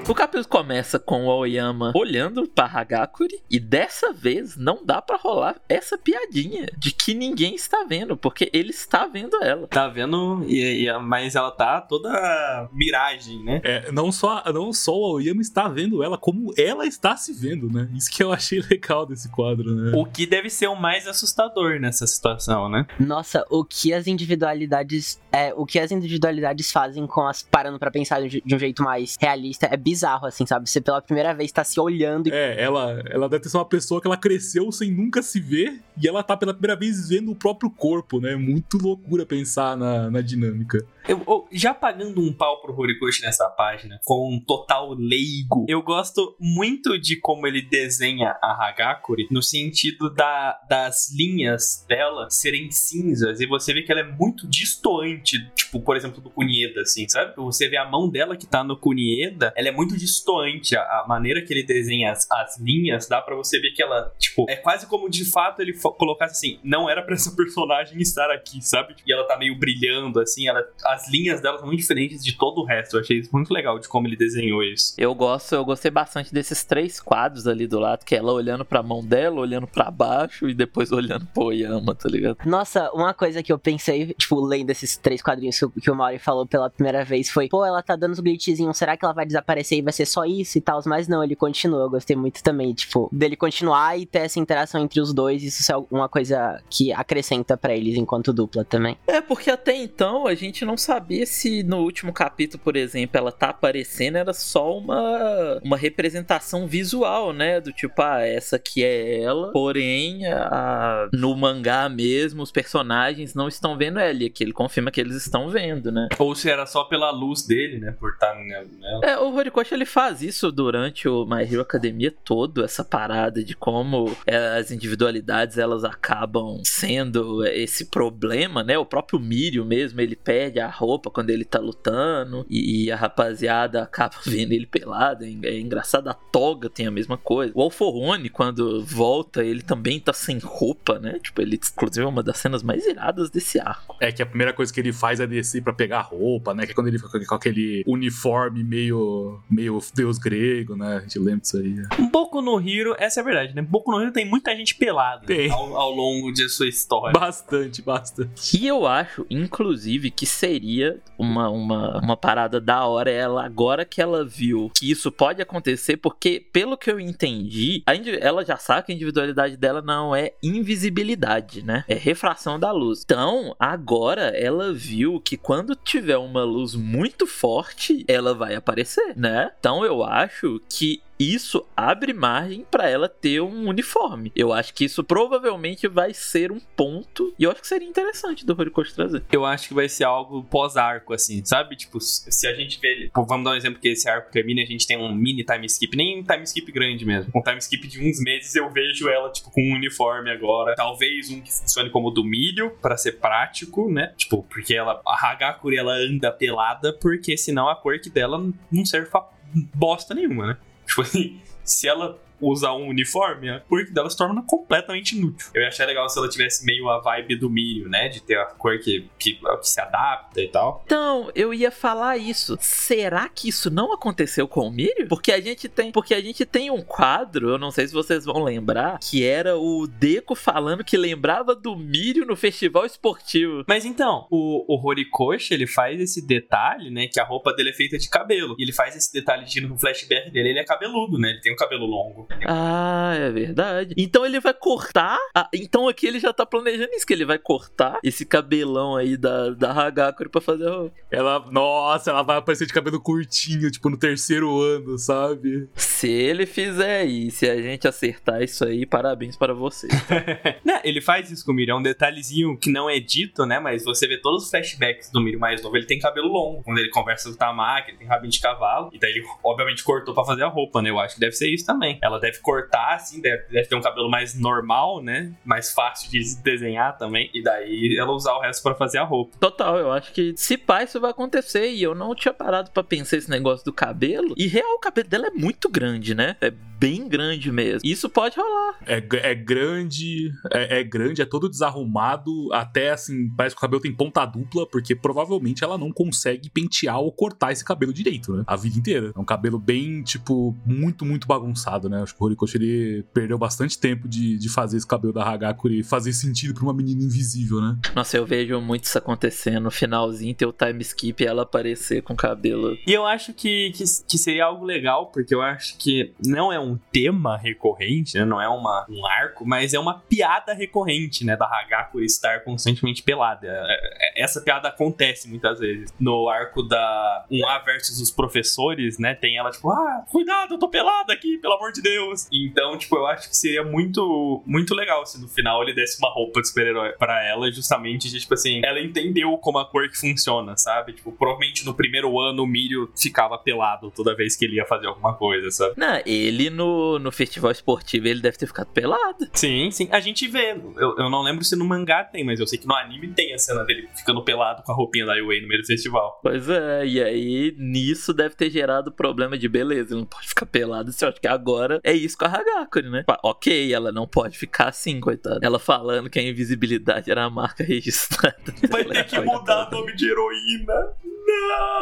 O 0.07 0.13
capítulo 0.13 0.47
começa 0.47 0.99
com 0.99 1.25
o 1.25 1.31
Aoyama 1.31 1.91
olhando 1.95 2.47
pra 2.47 2.65
Hagakure 2.65 3.41
e 3.49 3.59
dessa 3.59 4.13
vez 4.13 4.55
não 4.55 4.85
dá 4.85 5.01
para 5.01 5.17
rolar 5.17 5.55
essa 5.67 5.97
piadinha 5.97 6.67
de 6.77 6.91
que 6.91 7.15
ninguém 7.15 7.55
está 7.55 7.83
vendo, 7.83 8.15
porque 8.15 8.47
ele 8.53 8.69
está 8.69 9.07
vendo 9.07 9.35
ela. 9.41 9.65
Tá 9.65 9.87
vendo, 9.87 10.45
e, 10.47 10.85
e, 10.85 10.99
mas 10.99 11.33
ela 11.33 11.49
tá 11.49 11.81
toda 11.81 12.69
miragem, 12.71 13.43
né? 13.43 13.59
É, 13.63 13.91
não 13.91 14.11
só, 14.11 14.43
não 14.53 14.71
só 14.71 14.95
o 14.95 15.05
Aoyama 15.05 15.41
está 15.41 15.67
vendo 15.67 16.03
ela, 16.03 16.19
como 16.19 16.53
ela 16.55 16.85
está 16.85 17.17
se 17.17 17.33
vendo, 17.33 17.67
né? 17.67 17.89
Isso 17.95 18.11
que 18.11 18.21
eu 18.21 18.31
achei 18.31 18.61
legal 18.69 19.07
desse 19.07 19.27
quadro, 19.29 19.73
né? 19.73 19.91
O 19.95 20.05
que 20.05 20.27
deve 20.27 20.51
ser 20.51 20.67
o 20.67 20.75
mais 20.75 21.07
assustador 21.07 21.79
nessa 21.79 22.05
situação, 22.05 22.69
né? 22.69 22.85
Nossa, 22.99 23.43
o 23.49 23.65
que 23.65 23.91
as 23.91 24.05
individualidades. 24.05 25.19
É, 25.31 25.51
o 25.55 25.65
que 25.65 25.79
as 25.79 25.91
individualidades 25.91 26.71
fazem 26.71 27.07
com 27.07 27.21
as. 27.21 27.41
parando 27.41 27.79
para 27.79 27.89
pensar 27.89 28.21
de 28.21 28.43
um 28.53 28.59
jeito 28.59 28.83
mais 28.83 29.17
realista 29.19 29.65
é 29.65 29.75
bizarro 29.75 29.94
bizarro, 29.95 30.27
assim, 30.27 30.45
sabe? 30.45 30.69
Você 30.69 30.81
pela 30.81 31.01
primeira 31.01 31.33
vez 31.33 31.51
tá 31.51 31.63
se 31.63 31.79
olhando. 31.79 32.27
E... 32.27 32.31
É, 32.31 32.61
ela, 32.61 33.01
ela 33.09 33.29
deve 33.29 33.47
ser 33.47 33.57
uma 33.57 33.65
pessoa 33.65 34.01
que 34.01 34.07
ela 34.07 34.17
cresceu 34.17 34.69
sem 34.71 34.91
nunca 34.91 35.21
se 35.21 35.39
ver 35.39 35.81
e 36.01 36.07
ela 36.07 36.21
tá 36.21 36.35
pela 36.35 36.53
primeira 36.53 36.75
vez 36.75 37.07
vendo 37.07 37.31
o 37.31 37.35
próprio 37.35 37.69
corpo, 37.69 38.19
né? 38.19 38.35
Muito 38.35 38.77
loucura 38.77 39.25
pensar 39.25 39.77
na, 39.77 40.11
na 40.11 40.21
dinâmica. 40.21 40.85
Eu, 41.07 41.21
eu, 41.27 41.47
já 41.51 41.73
pagando 41.73 42.19
um 42.19 42.33
pau 42.33 42.61
pro 42.61 42.75
Horikoshi 42.75 43.21
nessa 43.21 43.47
página, 43.49 43.99
com 44.03 44.33
um 44.33 44.39
total 44.39 44.93
leigo, 44.93 45.65
eu 45.69 45.81
gosto 45.83 46.35
muito 46.39 46.99
de 46.99 47.17
como 47.17 47.45
ele 47.45 47.61
desenha 47.61 48.35
a 48.41 48.67
Hagakure, 48.67 49.27
no 49.29 49.41
sentido 49.41 50.09
da, 50.09 50.59
das 50.67 51.13
linhas 51.13 51.85
dela 51.87 52.27
serem 52.31 52.71
cinzas, 52.71 53.39
e 53.39 53.45
você 53.45 53.71
vê 53.71 53.83
que 53.83 53.91
ela 53.91 54.01
é 54.01 54.11
muito 54.11 54.49
distoante, 54.49 55.37
tipo, 55.53 55.79
por 55.79 55.95
exemplo, 55.95 56.19
do 56.21 56.31
Kunieda, 56.31 56.81
assim, 56.81 57.07
sabe? 57.07 57.35
Você 57.35 57.69
vê 57.69 57.77
a 57.77 57.87
mão 57.87 58.09
dela 58.09 58.35
que 58.35 58.47
tá 58.47 58.63
no 58.63 58.75
Kunieda, 58.75 59.53
ela 59.55 59.67
é 59.67 59.71
muito 59.71 59.84
distoante, 59.93 60.75
a, 60.75 60.81
a 60.81 61.05
maneira 61.07 61.41
que 61.41 61.53
ele 61.53 61.63
desenha 61.63 62.11
as, 62.11 62.29
as 62.31 62.57
linhas, 62.59 63.07
dá 63.07 63.21
para 63.21 63.35
você 63.35 63.59
ver 63.59 63.71
que 63.71 63.81
ela, 63.81 64.13
tipo, 64.17 64.45
é 64.49 64.55
quase 64.55 64.87
como 64.87 65.09
de 65.09 65.25
fato 65.25 65.61
ele 65.61 65.73
colocasse 65.73 66.33
assim, 66.33 66.59
não 66.63 66.89
era 66.89 67.01
para 67.01 67.15
essa 67.15 67.31
personagem 67.35 68.01
estar 68.01 68.31
aqui, 68.31 68.61
sabe? 68.61 68.95
E 69.05 69.13
ela 69.13 69.27
tá 69.27 69.37
meio 69.37 69.57
brilhando, 69.57 70.19
assim, 70.19 70.47
ela 70.47 70.65
as 70.85 71.09
linhas 71.09 71.41
dela 71.41 71.57
são 71.57 71.67
muito 71.67 71.79
diferentes 71.79 72.23
de 72.23 72.37
todo 72.37 72.61
o 72.61 72.65
resto. 72.65 72.95
Eu 72.95 73.01
achei 73.01 73.19
isso 73.19 73.29
muito 73.33 73.53
legal 73.53 73.79
de 73.79 73.87
como 73.87 74.07
ele 74.07 74.15
desenhou 74.15 74.63
isso. 74.63 74.93
Eu 74.97 75.13
gosto, 75.13 75.53
eu 75.53 75.65
gostei 75.65 75.91
bastante 75.91 76.33
desses 76.33 76.63
três 76.63 76.99
quadros 76.99 77.47
ali 77.47 77.67
do 77.67 77.79
lado, 77.79 78.05
que 78.05 78.15
é 78.15 78.17
ela 78.25 78.33
olhando 78.33 78.65
pra 78.65 78.81
mão 78.81 79.05
dela, 79.05 79.41
olhando 79.41 79.67
para 79.67 79.91
baixo 79.91 80.49
e 80.49 80.53
depois 80.53 80.91
olhando 80.91 81.25
pro 81.27 81.45
Oyama, 81.45 81.93
tá 81.93 82.09
ligado? 82.09 82.37
Nossa, 82.45 82.91
uma 82.91 83.13
coisa 83.13 83.43
que 83.43 83.51
eu 83.51 83.59
pensei, 83.59 84.13
tipo, 84.13 84.39
lendo 84.39 84.69
esses 84.69 84.97
três 84.97 85.21
quadrinhos 85.21 85.59
que 85.81 85.91
o 85.91 85.95
Mauri 85.95 86.17
falou 86.17 86.45
pela 86.47 86.69
primeira 86.69 87.03
vez 87.03 87.29
foi, 87.29 87.47
pô, 87.47 87.65
ela 87.65 87.83
tá 87.83 87.95
dando 87.95 88.13
os 88.13 88.19
glitchzinhos, 88.19 88.77
será 88.77 88.97
que 88.97 89.05
ela 89.05 89.13
vai 89.13 89.25
desaparecer 89.25 89.74
e 89.77 89.81
vai 89.81 89.93
ser 89.93 90.05
só 90.05 90.25
isso 90.25 90.57
e 90.57 90.61
tal, 90.61 90.81
mas 90.85 91.07
não, 91.07 91.23
ele 91.23 91.35
continua. 91.35 91.81
Eu 91.81 91.89
gostei 91.89 92.15
muito 92.15 92.43
também, 92.43 92.73
tipo, 92.73 93.09
dele 93.11 93.35
continuar 93.35 93.97
e 93.97 94.05
ter 94.05 94.19
essa 94.19 94.39
interação 94.39 94.81
entre 94.81 94.99
os 94.99 95.13
dois. 95.13 95.43
Isso 95.43 95.71
é 95.71 95.75
uma 95.91 96.09
coisa 96.09 96.61
que 96.69 96.91
acrescenta 96.91 97.57
para 97.57 97.75
eles 97.75 97.97
enquanto 97.97 98.33
dupla 98.33 98.63
também. 98.63 98.97
É, 99.07 99.21
porque 99.21 99.49
até 99.49 99.75
então 99.75 100.27
a 100.27 100.35
gente 100.35 100.65
não 100.65 100.77
sabia 100.77 101.25
se 101.25 101.63
no 101.63 101.77
último 101.77 102.13
capítulo, 102.13 102.61
por 102.63 102.75
exemplo, 102.75 103.17
ela 103.17 103.31
tá 103.31 103.49
aparecendo, 103.49 104.17
era 104.17 104.33
só 104.33 104.77
uma, 104.77 105.59
uma 105.63 105.77
representação 105.77 106.67
visual, 106.67 107.33
né? 107.33 107.59
Do 107.59 107.71
tipo, 107.71 108.01
ah, 108.01 108.21
essa 108.21 108.55
aqui 108.55 108.83
é 108.83 109.21
ela, 109.21 109.51
porém, 109.51 110.25
a, 110.27 111.09
no 111.13 111.35
mangá 111.35 111.89
mesmo, 111.89 112.43
os 112.43 112.51
personagens 112.51 113.33
não 113.33 113.47
estão 113.47 113.77
vendo 113.77 113.99
ela. 113.99 114.23
E 114.23 114.27
aqui 114.27 114.43
ele 114.43 114.53
confirma 114.53 114.91
que 114.91 115.01
eles 115.01 115.15
estão 115.15 115.49
vendo, 115.49 115.91
né? 115.91 116.07
Ou 116.19 116.35
se 116.35 116.49
era 116.49 116.65
só 116.65 116.83
pela 116.83 117.11
luz 117.11 117.45
dele, 117.45 117.79
né? 117.79 117.91
Por 117.99 118.13
estar 118.13 118.35
nela. 118.35 118.65
É, 119.03 119.17
o 119.17 119.33
Horikoshi 119.33 119.64
ele 119.73 119.85
faz 119.85 120.21
isso 120.21 120.51
durante 120.51 121.07
o 121.07 121.25
My 121.25 121.43
Hero 121.43 121.61
Academia 121.61 122.13
todo, 122.23 122.63
essa 122.63 122.83
parada 122.83 123.43
de 123.43 123.55
como 123.55 124.15
é, 124.25 124.57
as 124.57 124.71
individualidades 124.71 125.57
elas 125.57 125.83
acabam 125.83 126.61
sendo 126.63 127.45
esse 127.45 127.85
problema, 127.85 128.63
né? 128.63 128.77
O 128.77 128.85
próprio 128.85 129.19
Mirio 129.19 129.65
mesmo, 129.65 130.01
ele 130.01 130.15
perde 130.15 130.59
a 130.59 130.67
roupa 130.67 131.09
quando 131.09 131.29
ele 131.29 131.45
tá 131.45 131.59
lutando 131.59 132.45
e, 132.49 132.91
a 132.91 132.95
rapaziada 132.95 133.83
acaba 133.83 134.15
vendo 134.25 134.51
ele 134.51 134.65
pelado. 134.65 135.23
É, 135.23 135.29
é 135.43 135.59
engraçado, 135.59 136.09
a 136.09 136.13
toga 136.13 136.69
tem 136.69 136.87
a 136.87 136.91
mesma 136.91 137.17
coisa. 137.17 137.51
O 137.55 137.61
Alforone, 137.61 138.29
quando 138.29 138.83
volta, 138.83 139.43
ele 139.43 139.61
também 139.61 139.99
tá 139.99 140.13
sem 140.13 140.39
roupa, 140.39 140.99
né? 140.99 141.19
Tipo, 141.21 141.41
ele, 141.41 141.55
inclusive, 141.55 142.05
é 142.05 142.07
uma 142.07 142.23
das 142.23 142.37
cenas 142.37 142.63
mais 142.63 142.85
iradas 142.85 143.29
desse 143.29 143.59
arco. 143.59 143.95
É 143.99 144.11
que 144.11 144.21
a 144.21 144.25
primeira 144.25 144.53
coisa 144.53 144.73
que 144.73 144.79
ele 144.79 144.93
faz 144.93 145.19
é 145.19 145.27
descer 145.27 145.61
para 145.63 145.73
pegar 145.73 146.01
roupa, 146.01 146.53
né? 146.53 146.65
Que 146.65 146.71
é 146.71 146.75
quando 146.75 146.87
ele 146.87 146.99
fica 146.99 147.25
com 147.25 147.35
aquele 147.35 147.83
uniforme 147.87 148.63
meio, 148.63 149.39
meio 149.55 149.79
deus 149.93 150.17
grego, 150.17 150.75
né? 150.75 150.97
A 150.97 150.99
gente 150.99 151.17
lembra 151.17 151.41
disso 151.41 151.57
aí. 151.57 151.75
Um 151.99 152.09
pouco 152.09 152.41
no 152.41 152.59
Hero, 152.59 152.95
essa 152.99 153.19
é 153.19 153.21
a 153.21 153.23
verdade, 153.23 153.55
né? 153.55 153.61
Um 153.61 153.65
pouco 153.65 153.91
no 153.91 154.01
Hero 154.01 154.11
tem 154.11 154.25
muita 154.25 154.55
gente 154.55 154.75
pelada 154.75 155.25
ao, 155.51 155.77
ao, 155.77 155.91
longo 155.91 156.31
de 156.31 156.47
sua 156.49 156.67
história. 156.67 157.17
Bastante, 157.17 157.81
bastante. 157.81 158.57
E 158.57 158.67
eu 158.67 158.85
acho, 158.85 159.25
inclusive, 159.29 160.11
que 160.11 160.25
seria 160.25 160.99
uma, 161.17 161.49
uma, 161.49 161.97
uma 161.99 162.17
parada 162.17 162.59
da 162.59 162.85
hora 162.85 163.09
ela, 163.09 163.45
agora 163.45 163.85
que 163.85 164.01
ela 164.01 164.25
viu 164.25 164.69
que 164.75 164.91
isso 164.91 165.11
pode 165.11 165.41
acontecer, 165.41 165.97
porque, 165.97 166.43
pelo 166.51 166.77
que 166.77 166.91
eu 166.91 166.99
entendi, 166.99 167.83
ela 168.19 168.43
já 168.43 168.57
sabe 168.57 168.87
que 168.87 168.91
a 168.91 168.95
individualidade 168.95 169.55
dela 169.55 169.81
não 169.81 170.15
é 170.15 170.33
invisibilidade, 170.43 171.63
né? 171.63 171.85
É 171.87 171.95
refração 171.95 172.59
da 172.59 172.71
luz. 172.71 173.03
Então, 173.03 173.55
agora 173.59 174.27
ela 174.37 174.73
viu 174.73 175.19
que 175.19 175.37
quando 175.37 175.75
tiver 175.75 176.17
uma 176.17 176.43
luz 176.43 176.75
muito 176.75 177.25
forte, 177.25 178.03
ela 178.07 178.33
vai 178.33 178.55
aparecer, 178.55 179.13
né? 179.15 179.44
Então 179.59 179.85
eu 179.85 180.03
acho 180.03 180.61
que 180.69 181.01
isso 181.19 181.65
abre 181.75 182.13
margem 182.13 182.65
para 182.69 182.89
ela 182.89 183.07
ter 183.07 183.41
um 183.41 183.67
uniforme. 183.67 184.31
Eu 184.35 184.51
acho 184.51 184.73
que 184.73 184.85
isso 184.85 185.03
provavelmente 185.03 185.87
vai 185.87 186.13
ser 186.13 186.51
um 186.51 186.59
ponto, 186.75 187.33
e 187.39 187.43
eu 187.43 187.51
acho 187.51 187.61
que 187.61 187.67
seria 187.67 187.87
interessante 187.87 188.45
do 188.45 188.57
Horikoshi 188.57 188.93
trazer. 188.93 189.23
Eu 189.31 189.45
acho 189.45 189.67
que 189.69 189.73
vai 189.73 189.87
ser 189.87 190.03
algo 190.03 190.43
pós-arco, 190.43 191.13
assim, 191.13 191.43
sabe? 191.45 191.75
Tipo, 191.75 191.99
se 192.01 192.47
a 192.47 192.53
gente 192.53 192.79
vê. 192.79 193.09
Vamos 193.15 193.43
dar 193.43 193.51
um 193.51 193.55
exemplo 193.55 193.79
que 193.79 193.89
esse 193.89 194.09
arco 194.09 194.31
termina 194.31 194.61
a 194.61 194.65
gente 194.65 194.85
tem 194.85 194.97
um 194.97 195.13
mini 195.13 195.43
time 195.43 195.65
skip, 195.65 195.95
nem 195.95 196.19
um 196.19 196.23
time 196.23 196.43
skip 196.43 196.71
grande 196.71 197.05
mesmo. 197.05 197.31
Um 197.35 197.41
time 197.41 197.57
skip 197.59 197.87
de 197.87 197.99
uns 197.99 198.19
meses 198.19 198.55
eu 198.55 198.69
vejo 198.69 199.07
ela, 199.07 199.31
tipo, 199.31 199.51
com 199.51 199.61
um 199.61 199.75
uniforme 199.75 200.29
agora. 200.29 200.75
Talvez 200.75 201.29
um 201.29 201.41
que 201.41 201.53
funcione 201.53 201.89
como 201.89 202.11
do 202.11 202.23
milho, 202.23 202.71
para 202.81 202.97
ser 202.97 203.13
prático, 203.13 203.89
né? 203.89 204.13
Tipo, 204.17 204.43
porque 204.43 204.73
ela. 204.73 205.01
A 205.05 205.27
Hagakure 205.27 205.77
ela 205.77 205.93
anda 205.93 206.31
pelada, 206.31 206.93
porque 206.93 207.37
senão 207.37 207.69
a 207.69 207.81
quirk 207.81 208.09
dela 208.09 208.37
não 208.71 208.85
serve 208.85 209.09
pra 209.09 209.34
bosta 209.73 210.13
nenhuma, 210.13 210.47
né? 210.47 210.57
Tipo 210.85 211.01
assim, 211.01 211.41
se 211.63 211.87
ela 211.87 212.19
usar 212.51 212.73
um 212.73 212.87
uniforme, 212.87 213.49
a 213.49 213.59
cor 213.59 213.85
dela 213.85 214.09
se 214.09 214.17
torna 214.17 214.43
completamente 214.45 215.17
inútil. 215.17 215.49
Eu 215.53 215.61
ia 215.61 215.67
achar 215.67 215.85
legal 215.85 216.07
se 216.09 216.17
ela 216.17 216.29
tivesse 216.29 216.65
meio 216.65 216.89
a 216.89 216.99
vibe 216.99 217.35
do 217.35 217.49
milho, 217.49 217.89
né? 217.89 218.07
De 218.07 218.21
ter 218.21 218.37
a 218.37 218.45
cor 218.45 218.79
que, 218.79 219.09
que, 219.17 219.33
que, 219.33 219.69
se 219.69 219.79
adapta 219.79 220.41
e 220.41 220.47
tal. 220.47 220.83
Então, 220.85 221.31
eu 221.35 221.53
ia 221.53 221.71
falar 221.71 222.17
isso. 222.17 222.57
Será 222.59 223.27
que 223.29 223.49
isso 223.49 223.69
não 223.69 223.93
aconteceu 223.93 224.47
com 224.47 224.67
o 224.67 224.71
milho? 224.71 225.07
Porque 225.07 225.31
a 225.31 225.41
gente 225.41 225.67
tem, 225.67 225.91
porque 225.91 226.13
a 226.13 226.21
gente 226.21 226.45
tem 226.45 226.69
um 226.71 226.81
quadro, 226.81 227.49
eu 227.49 227.57
não 227.57 227.71
sei 227.71 227.87
se 227.87 227.93
vocês 227.93 228.25
vão 228.25 228.43
lembrar, 228.43 228.99
que 228.99 229.25
era 229.25 229.57
o 229.57 229.87
Deco 229.87 230.35
falando 230.35 230.83
que 230.83 230.97
lembrava 230.97 231.55
do 231.55 231.75
milho 231.75 232.25
no 232.25 232.35
festival 232.35 232.85
esportivo. 232.85 233.63
Mas 233.67 233.85
então, 233.85 234.27
o, 234.29 234.65
o 234.73 234.87
Horikoshi, 234.87 235.53
ele 235.53 235.67
faz 235.67 235.99
esse 235.99 236.25
detalhe, 236.25 236.89
né? 236.89 237.07
Que 237.07 237.19
a 237.19 237.23
roupa 237.23 237.53
dele 237.53 237.69
é 237.69 237.73
feita 237.73 237.97
de 237.97 238.09
cabelo. 238.09 238.55
E 238.57 238.63
ele 238.63 238.71
faz 238.73 238.95
esse 238.95 239.11
detalhe 239.11 239.45
de 239.45 239.61
no 239.61 239.77
flashback 239.77 240.29
dele, 240.31 240.49
ele 240.49 240.59
é 240.59 240.63
cabeludo, 240.63 241.17
né? 241.17 241.31
Ele 241.31 241.41
tem 241.41 241.53
o 241.53 241.55
cabelo 241.55 241.85
longo. 241.85 242.27
Ah, 242.47 243.13
é 243.15 243.29
verdade. 243.29 243.93
Então 243.97 244.25
ele 244.25 244.39
vai 244.39 244.53
cortar. 244.53 245.17
Ah, 245.33 245.47
então 245.53 245.87
aqui 245.87 246.07
ele 246.07 246.19
já 246.19 246.33
tá 246.33 246.45
planejando 246.45 246.91
isso, 246.93 247.05
que 247.05 247.13
ele 247.13 247.25
vai 247.25 247.37
cortar 247.37 247.99
esse 248.03 248.25
cabelão 248.25 248.95
aí 248.95 249.17
da, 249.17 249.51
da 249.51 249.71
Hagakure 249.71 250.29
pra 250.29 250.41
fazer 250.41 250.67
a 250.67 250.71
roupa. 250.71 250.95
Ela, 251.11 251.39
nossa, 251.51 252.11
ela 252.11 252.23
vai 252.23 252.37
aparecer 252.37 252.67
de 252.67 252.73
cabelo 252.73 252.99
curtinho, 252.99 253.71
tipo, 253.71 253.89
no 253.89 253.97
terceiro 253.97 254.59
ano, 254.61 254.97
sabe? 254.97 255.69
Se 255.75 256.09
ele 256.09 256.45
fizer 256.45 257.05
isso, 257.05 257.39
se 257.39 257.49
a 257.49 257.61
gente 257.61 257.87
acertar 257.87 258.41
isso 258.41 258.65
aí, 258.65 258.85
parabéns 258.85 259.35
para 259.35 259.53
você. 259.53 259.87
não, 260.63 260.79
ele 260.83 261.01
faz 261.01 261.31
isso 261.31 261.45
com 261.45 261.51
o 261.51 261.55
Miri, 261.55 261.71
é 261.71 261.75
um 261.75 261.81
detalhezinho 261.81 262.57
que 262.57 262.71
não 262.71 262.89
é 262.89 262.99
dito, 262.99 263.45
né? 263.45 263.59
Mas 263.59 263.83
você 263.83 264.07
vê 264.07 264.17
todos 264.17 264.43
os 264.43 264.49
flashbacks 264.49 265.11
do 265.11 265.21
Miri 265.21 265.37
mais 265.37 265.61
novo, 265.61 265.75
ele 265.75 265.85
tem 265.85 265.99
cabelo 265.99 266.27
longo. 266.27 266.63
Quando 266.63 266.77
ele 266.77 266.89
conversa 266.89 267.29
com 267.29 267.35
o 267.35 267.37
Tamaki, 267.37 267.91
ele 267.91 267.97
tem 267.97 268.07
rabinho 268.07 268.31
de 268.31 268.39
cavalo. 268.39 268.89
E 268.93 268.99
daí 268.99 269.11
ele, 269.11 269.25
obviamente, 269.43 269.83
cortou 269.83 270.13
para 270.13 270.25
fazer 270.25 270.43
a 270.43 270.47
roupa, 270.47 270.81
né? 270.81 270.89
Eu 270.89 270.99
acho 270.99 271.15
que 271.15 271.19
deve 271.19 271.33
ser 271.33 271.49
isso 271.49 271.65
também. 271.65 271.99
Ela 272.01 272.14
ela 272.15 272.21
deve 272.21 272.39
cortar, 272.39 272.95
assim, 272.95 273.21
deve, 273.21 273.43
deve, 273.51 273.67
ter 273.67 273.75
um 273.75 273.81
cabelo 273.81 274.09
mais 274.09 274.33
normal, 274.39 275.01
né? 275.01 275.33
Mais 275.43 275.71
fácil 275.71 276.09
de 276.09 276.35
desenhar 276.41 276.97
também. 276.97 277.29
E 277.33 277.43
daí 277.43 277.97
ela 277.97 278.11
usar 278.11 278.33
o 278.33 278.39
resto 278.39 278.63
para 278.63 278.75
fazer 278.75 278.97
a 278.97 279.03
roupa. 279.03 279.37
Total, 279.39 279.77
eu 279.77 279.91
acho 279.91 280.11
que 280.13 280.33
se 280.37 280.57
pá, 280.57 280.83
isso 280.83 280.99
vai 280.99 281.11
acontecer. 281.11 281.67
E 281.69 281.83
eu 281.83 281.93
não 281.93 282.15
tinha 282.15 282.33
parado 282.33 282.71
para 282.71 282.83
pensar 282.83 283.17
esse 283.17 283.29
negócio 283.29 283.65
do 283.65 283.73
cabelo. 283.73 284.33
E 284.37 284.47
real, 284.47 284.75
o 284.75 284.79
cabelo 284.79 285.07
dela 285.07 285.27
é 285.27 285.31
muito 285.31 285.69
grande, 285.69 286.15
né? 286.15 286.37
É 286.41 286.51
bem 286.85 287.07
grande 287.07 287.51
mesmo. 287.51 287.81
Isso 287.83 288.07
pode 288.07 288.37
rolar. 288.37 288.77
É, 288.85 289.03
é 289.31 289.33
grande, 289.33 290.31
é, 290.51 290.81
é 290.81 290.83
grande, 290.83 291.19
é 291.19 291.25
todo 291.25 291.49
desarrumado. 291.49 292.53
Até 292.53 292.91
assim, 292.91 293.27
parece 293.35 293.55
que 293.55 293.59
o 293.59 293.61
cabelo 293.61 293.81
tem 293.81 293.91
ponta 293.91 294.23
dupla, 294.23 294.67
porque 294.67 294.95
provavelmente 294.95 295.63
ela 295.63 295.79
não 295.79 295.91
consegue 295.91 296.47
pentear 296.47 296.99
ou 296.99 297.11
cortar 297.11 297.51
esse 297.51 297.65
cabelo 297.65 297.91
direito, 297.91 298.33
né? 298.33 298.43
A 298.45 298.55
vida 298.55 298.77
inteira. 298.77 299.11
É 299.15 299.19
um 299.19 299.25
cabelo 299.25 299.57
bem, 299.57 300.03
tipo, 300.03 300.55
muito, 300.63 301.03
muito 301.03 301.27
bagunçado, 301.27 301.89
né? 301.89 302.03
Acho 302.03 302.15
que 302.15 302.21
o 302.21 302.25
Horikoshi 302.25 302.57
ele 302.57 303.03
perdeu 303.13 303.37
bastante 303.37 303.79
tempo 303.79 304.07
de, 304.07 304.37
de 304.37 304.49
fazer 304.49 304.77
esse 304.77 304.87
cabelo 304.87 305.13
da 305.13 305.23
Hagakure 305.23 305.81
fazer 305.81 306.13
sentido 306.13 306.53
pra 306.53 306.63
uma 306.63 306.73
menina 306.73 307.03
invisível, 307.03 307.61
né? 307.61 307.77
Nossa, 307.95 308.15
eu 308.15 308.25
vejo 308.27 308.61
muito 308.61 308.83
isso 308.83 308.97
acontecendo 308.97 309.63
no 309.63 309.71
finalzinho, 309.71 310.35
ter 310.35 310.45
o 310.45 310.53
time 310.53 310.81
skip 310.81 311.23
e 311.23 311.25
ela 311.25 311.43
aparecer 311.43 312.03
com 312.03 312.15
cabelo. 312.15 312.77
E 312.85 312.93
eu 312.93 313.05
acho 313.05 313.33
que, 313.33 313.71
que, 313.71 313.83
que, 314.07 314.17
seria 314.17 314.45
algo 314.45 314.63
legal, 314.63 315.07
porque 315.07 315.33
eu 315.33 315.41
acho 315.41 315.77
que 315.77 316.13
não 316.23 316.53
é 316.53 316.59
um 316.59 316.74
tema 316.91 317.37
recorrente, 317.37 318.17
né? 318.17 318.25
Não 318.25 318.41
é 318.41 318.47
uma, 318.47 318.85
um 318.89 319.05
arco, 319.05 319.45
mas 319.45 319.73
é 319.73 319.79
uma 319.79 319.99
piada 319.99 320.53
recorrente, 320.53 321.25
né? 321.25 321.35
Da 321.35 321.45
Hagakure 321.45 322.05
estar 322.05 322.43
constantemente 322.43 323.03
pelada. 323.03 323.47
É, 323.47 324.19
é, 324.19 324.23
essa 324.23 324.41
piada 324.41 324.69
acontece 324.69 325.29
muitas 325.29 325.59
vezes. 325.59 325.93
No 325.99 326.29
arco 326.29 326.63
da 326.63 327.25
1A 327.31 327.65
versus 327.65 327.99
os 327.99 328.11
professores, 328.11 328.97
né? 328.97 329.13
Tem 329.15 329.37
ela 329.37 329.51
tipo, 329.51 329.69
ah, 329.69 330.05
cuidado, 330.09 330.55
eu 330.55 330.59
tô 330.59 330.67
pelada 330.67 331.13
aqui, 331.13 331.37
pelo 331.37 331.53
amor 331.53 331.71
de 331.71 331.81
Deus. 331.81 332.27
Então, 332.31 332.77
tipo, 332.77 332.95
eu 332.95 333.07
acho 333.07 333.29
que 333.29 333.37
seria 333.37 333.63
muito, 333.63 334.43
muito 334.45 334.73
legal 334.73 335.05
se 335.05 335.19
no 335.21 335.27
final 335.27 335.61
ele 335.63 335.73
desse 335.73 335.99
uma 335.99 336.09
roupa 336.09 336.41
de 336.41 336.47
super-herói 336.47 336.93
pra 336.93 337.23
ela, 337.23 337.51
justamente 337.51 338.09
de, 338.09 338.19
tipo 338.19 338.33
assim, 338.33 338.61
ela 338.63 338.79
entendeu 338.79 339.37
como 339.37 339.57
a 339.59 339.65
cor 339.65 339.89
que 339.89 339.97
funciona, 339.97 340.57
sabe? 340.57 340.93
Tipo, 340.93 341.11
provavelmente 341.11 341.65
no 341.65 341.73
primeiro 341.73 342.19
ano 342.19 342.43
o 342.43 342.47
Mirio 342.47 342.91
ficava 342.95 343.37
pelado 343.37 343.91
toda 343.91 344.15
vez 344.15 344.35
que 344.35 344.45
ele 344.45 344.55
ia 344.55 344.65
fazer 344.65 344.87
alguma 344.87 345.13
coisa, 345.13 345.49
sabe? 345.51 345.73
Não, 345.77 346.01
ele 346.05 346.49
no, 346.55 346.97
no 346.97 347.11
festival 347.11 347.51
esportivo 347.51 348.07
ele 348.07 348.21
deve 348.21 348.37
ter 348.37 348.47
ficado 348.47 348.67
pelado. 348.67 349.27
Sim, 349.33 349.69
sim. 349.71 349.87
A 349.91 349.99
gente 349.99 350.27
vê. 350.27 350.51
Eu, 350.77 350.95
eu 350.97 351.09
não 351.09 351.21
lembro 351.21 351.43
se 351.43 351.55
no 351.55 351.65
mangá 351.65 352.03
tem, 352.03 352.23
mas 352.23 352.39
eu 352.39 352.47
sei 352.47 352.57
que 352.57 352.67
no 352.67 352.75
anime 352.75 353.09
tem 353.09 353.33
a 353.33 353.37
cena 353.37 353.63
dele 353.63 353.87
ficando 353.95 354.23
pelado 354.23 354.63
com 354.63 354.71
a 354.71 354.75
roupinha 354.75 355.05
da 355.05 355.15
Yui 355.15 355.41
no 355.41 355.47
meio 355.47 355.61
do 355.61 355.67
festival. 355.67 356.19
Pois 356.23 356.49
é, 356.49 356.85
e 356.85 357.03
aí 357.03 357.55
nisso 357.57 358.13
deve 358.13 358.35
ter 358.35 358.49
gerado 358.49 358.91
problema 358.91 359.37
de 359.37 359.47
beleza. 359.47 359.93
Ele 359.93 360.01
não 360.01 360.07
pode 360.07 360.27
ficar 360.27 360.45
pelado. 360.45 360.91
Eu 360.99 361.09
acho 361.09 361.21
que 361.21 361.27
agora 361.27 361.79
é 361.83 361.93
isso 361.93 362.17
com 362.17 362.25
a 362.25 362.29
Hagakure, 362.29 362.89
né? 362.89 363.03
Ok, 363.23 363.73
ela 363.73 363.91
não 363.91 364.07
pode 364.07 364.37
ficar 364.37 364.69
assim, 364.69 364.99
coitada. 364.99 365.39
Ela 365.41 365.59
falando 365.59 366.09
que 366.09 366.19
a 366.19 366.23
invisibilidade 366.23 367.11
era 367.11 367.25
a 367.25 367.29
marca 367.29 367.63
registrada. 367.65 368.37
Vai 368.69 368.85
ter 368.85 369.05
que 369.05 369.19
mudar 369.19 369.67
o 369.67 369.71
nome 369.71 369.95
de 369.95 370.09
heroína. 370.09 370.93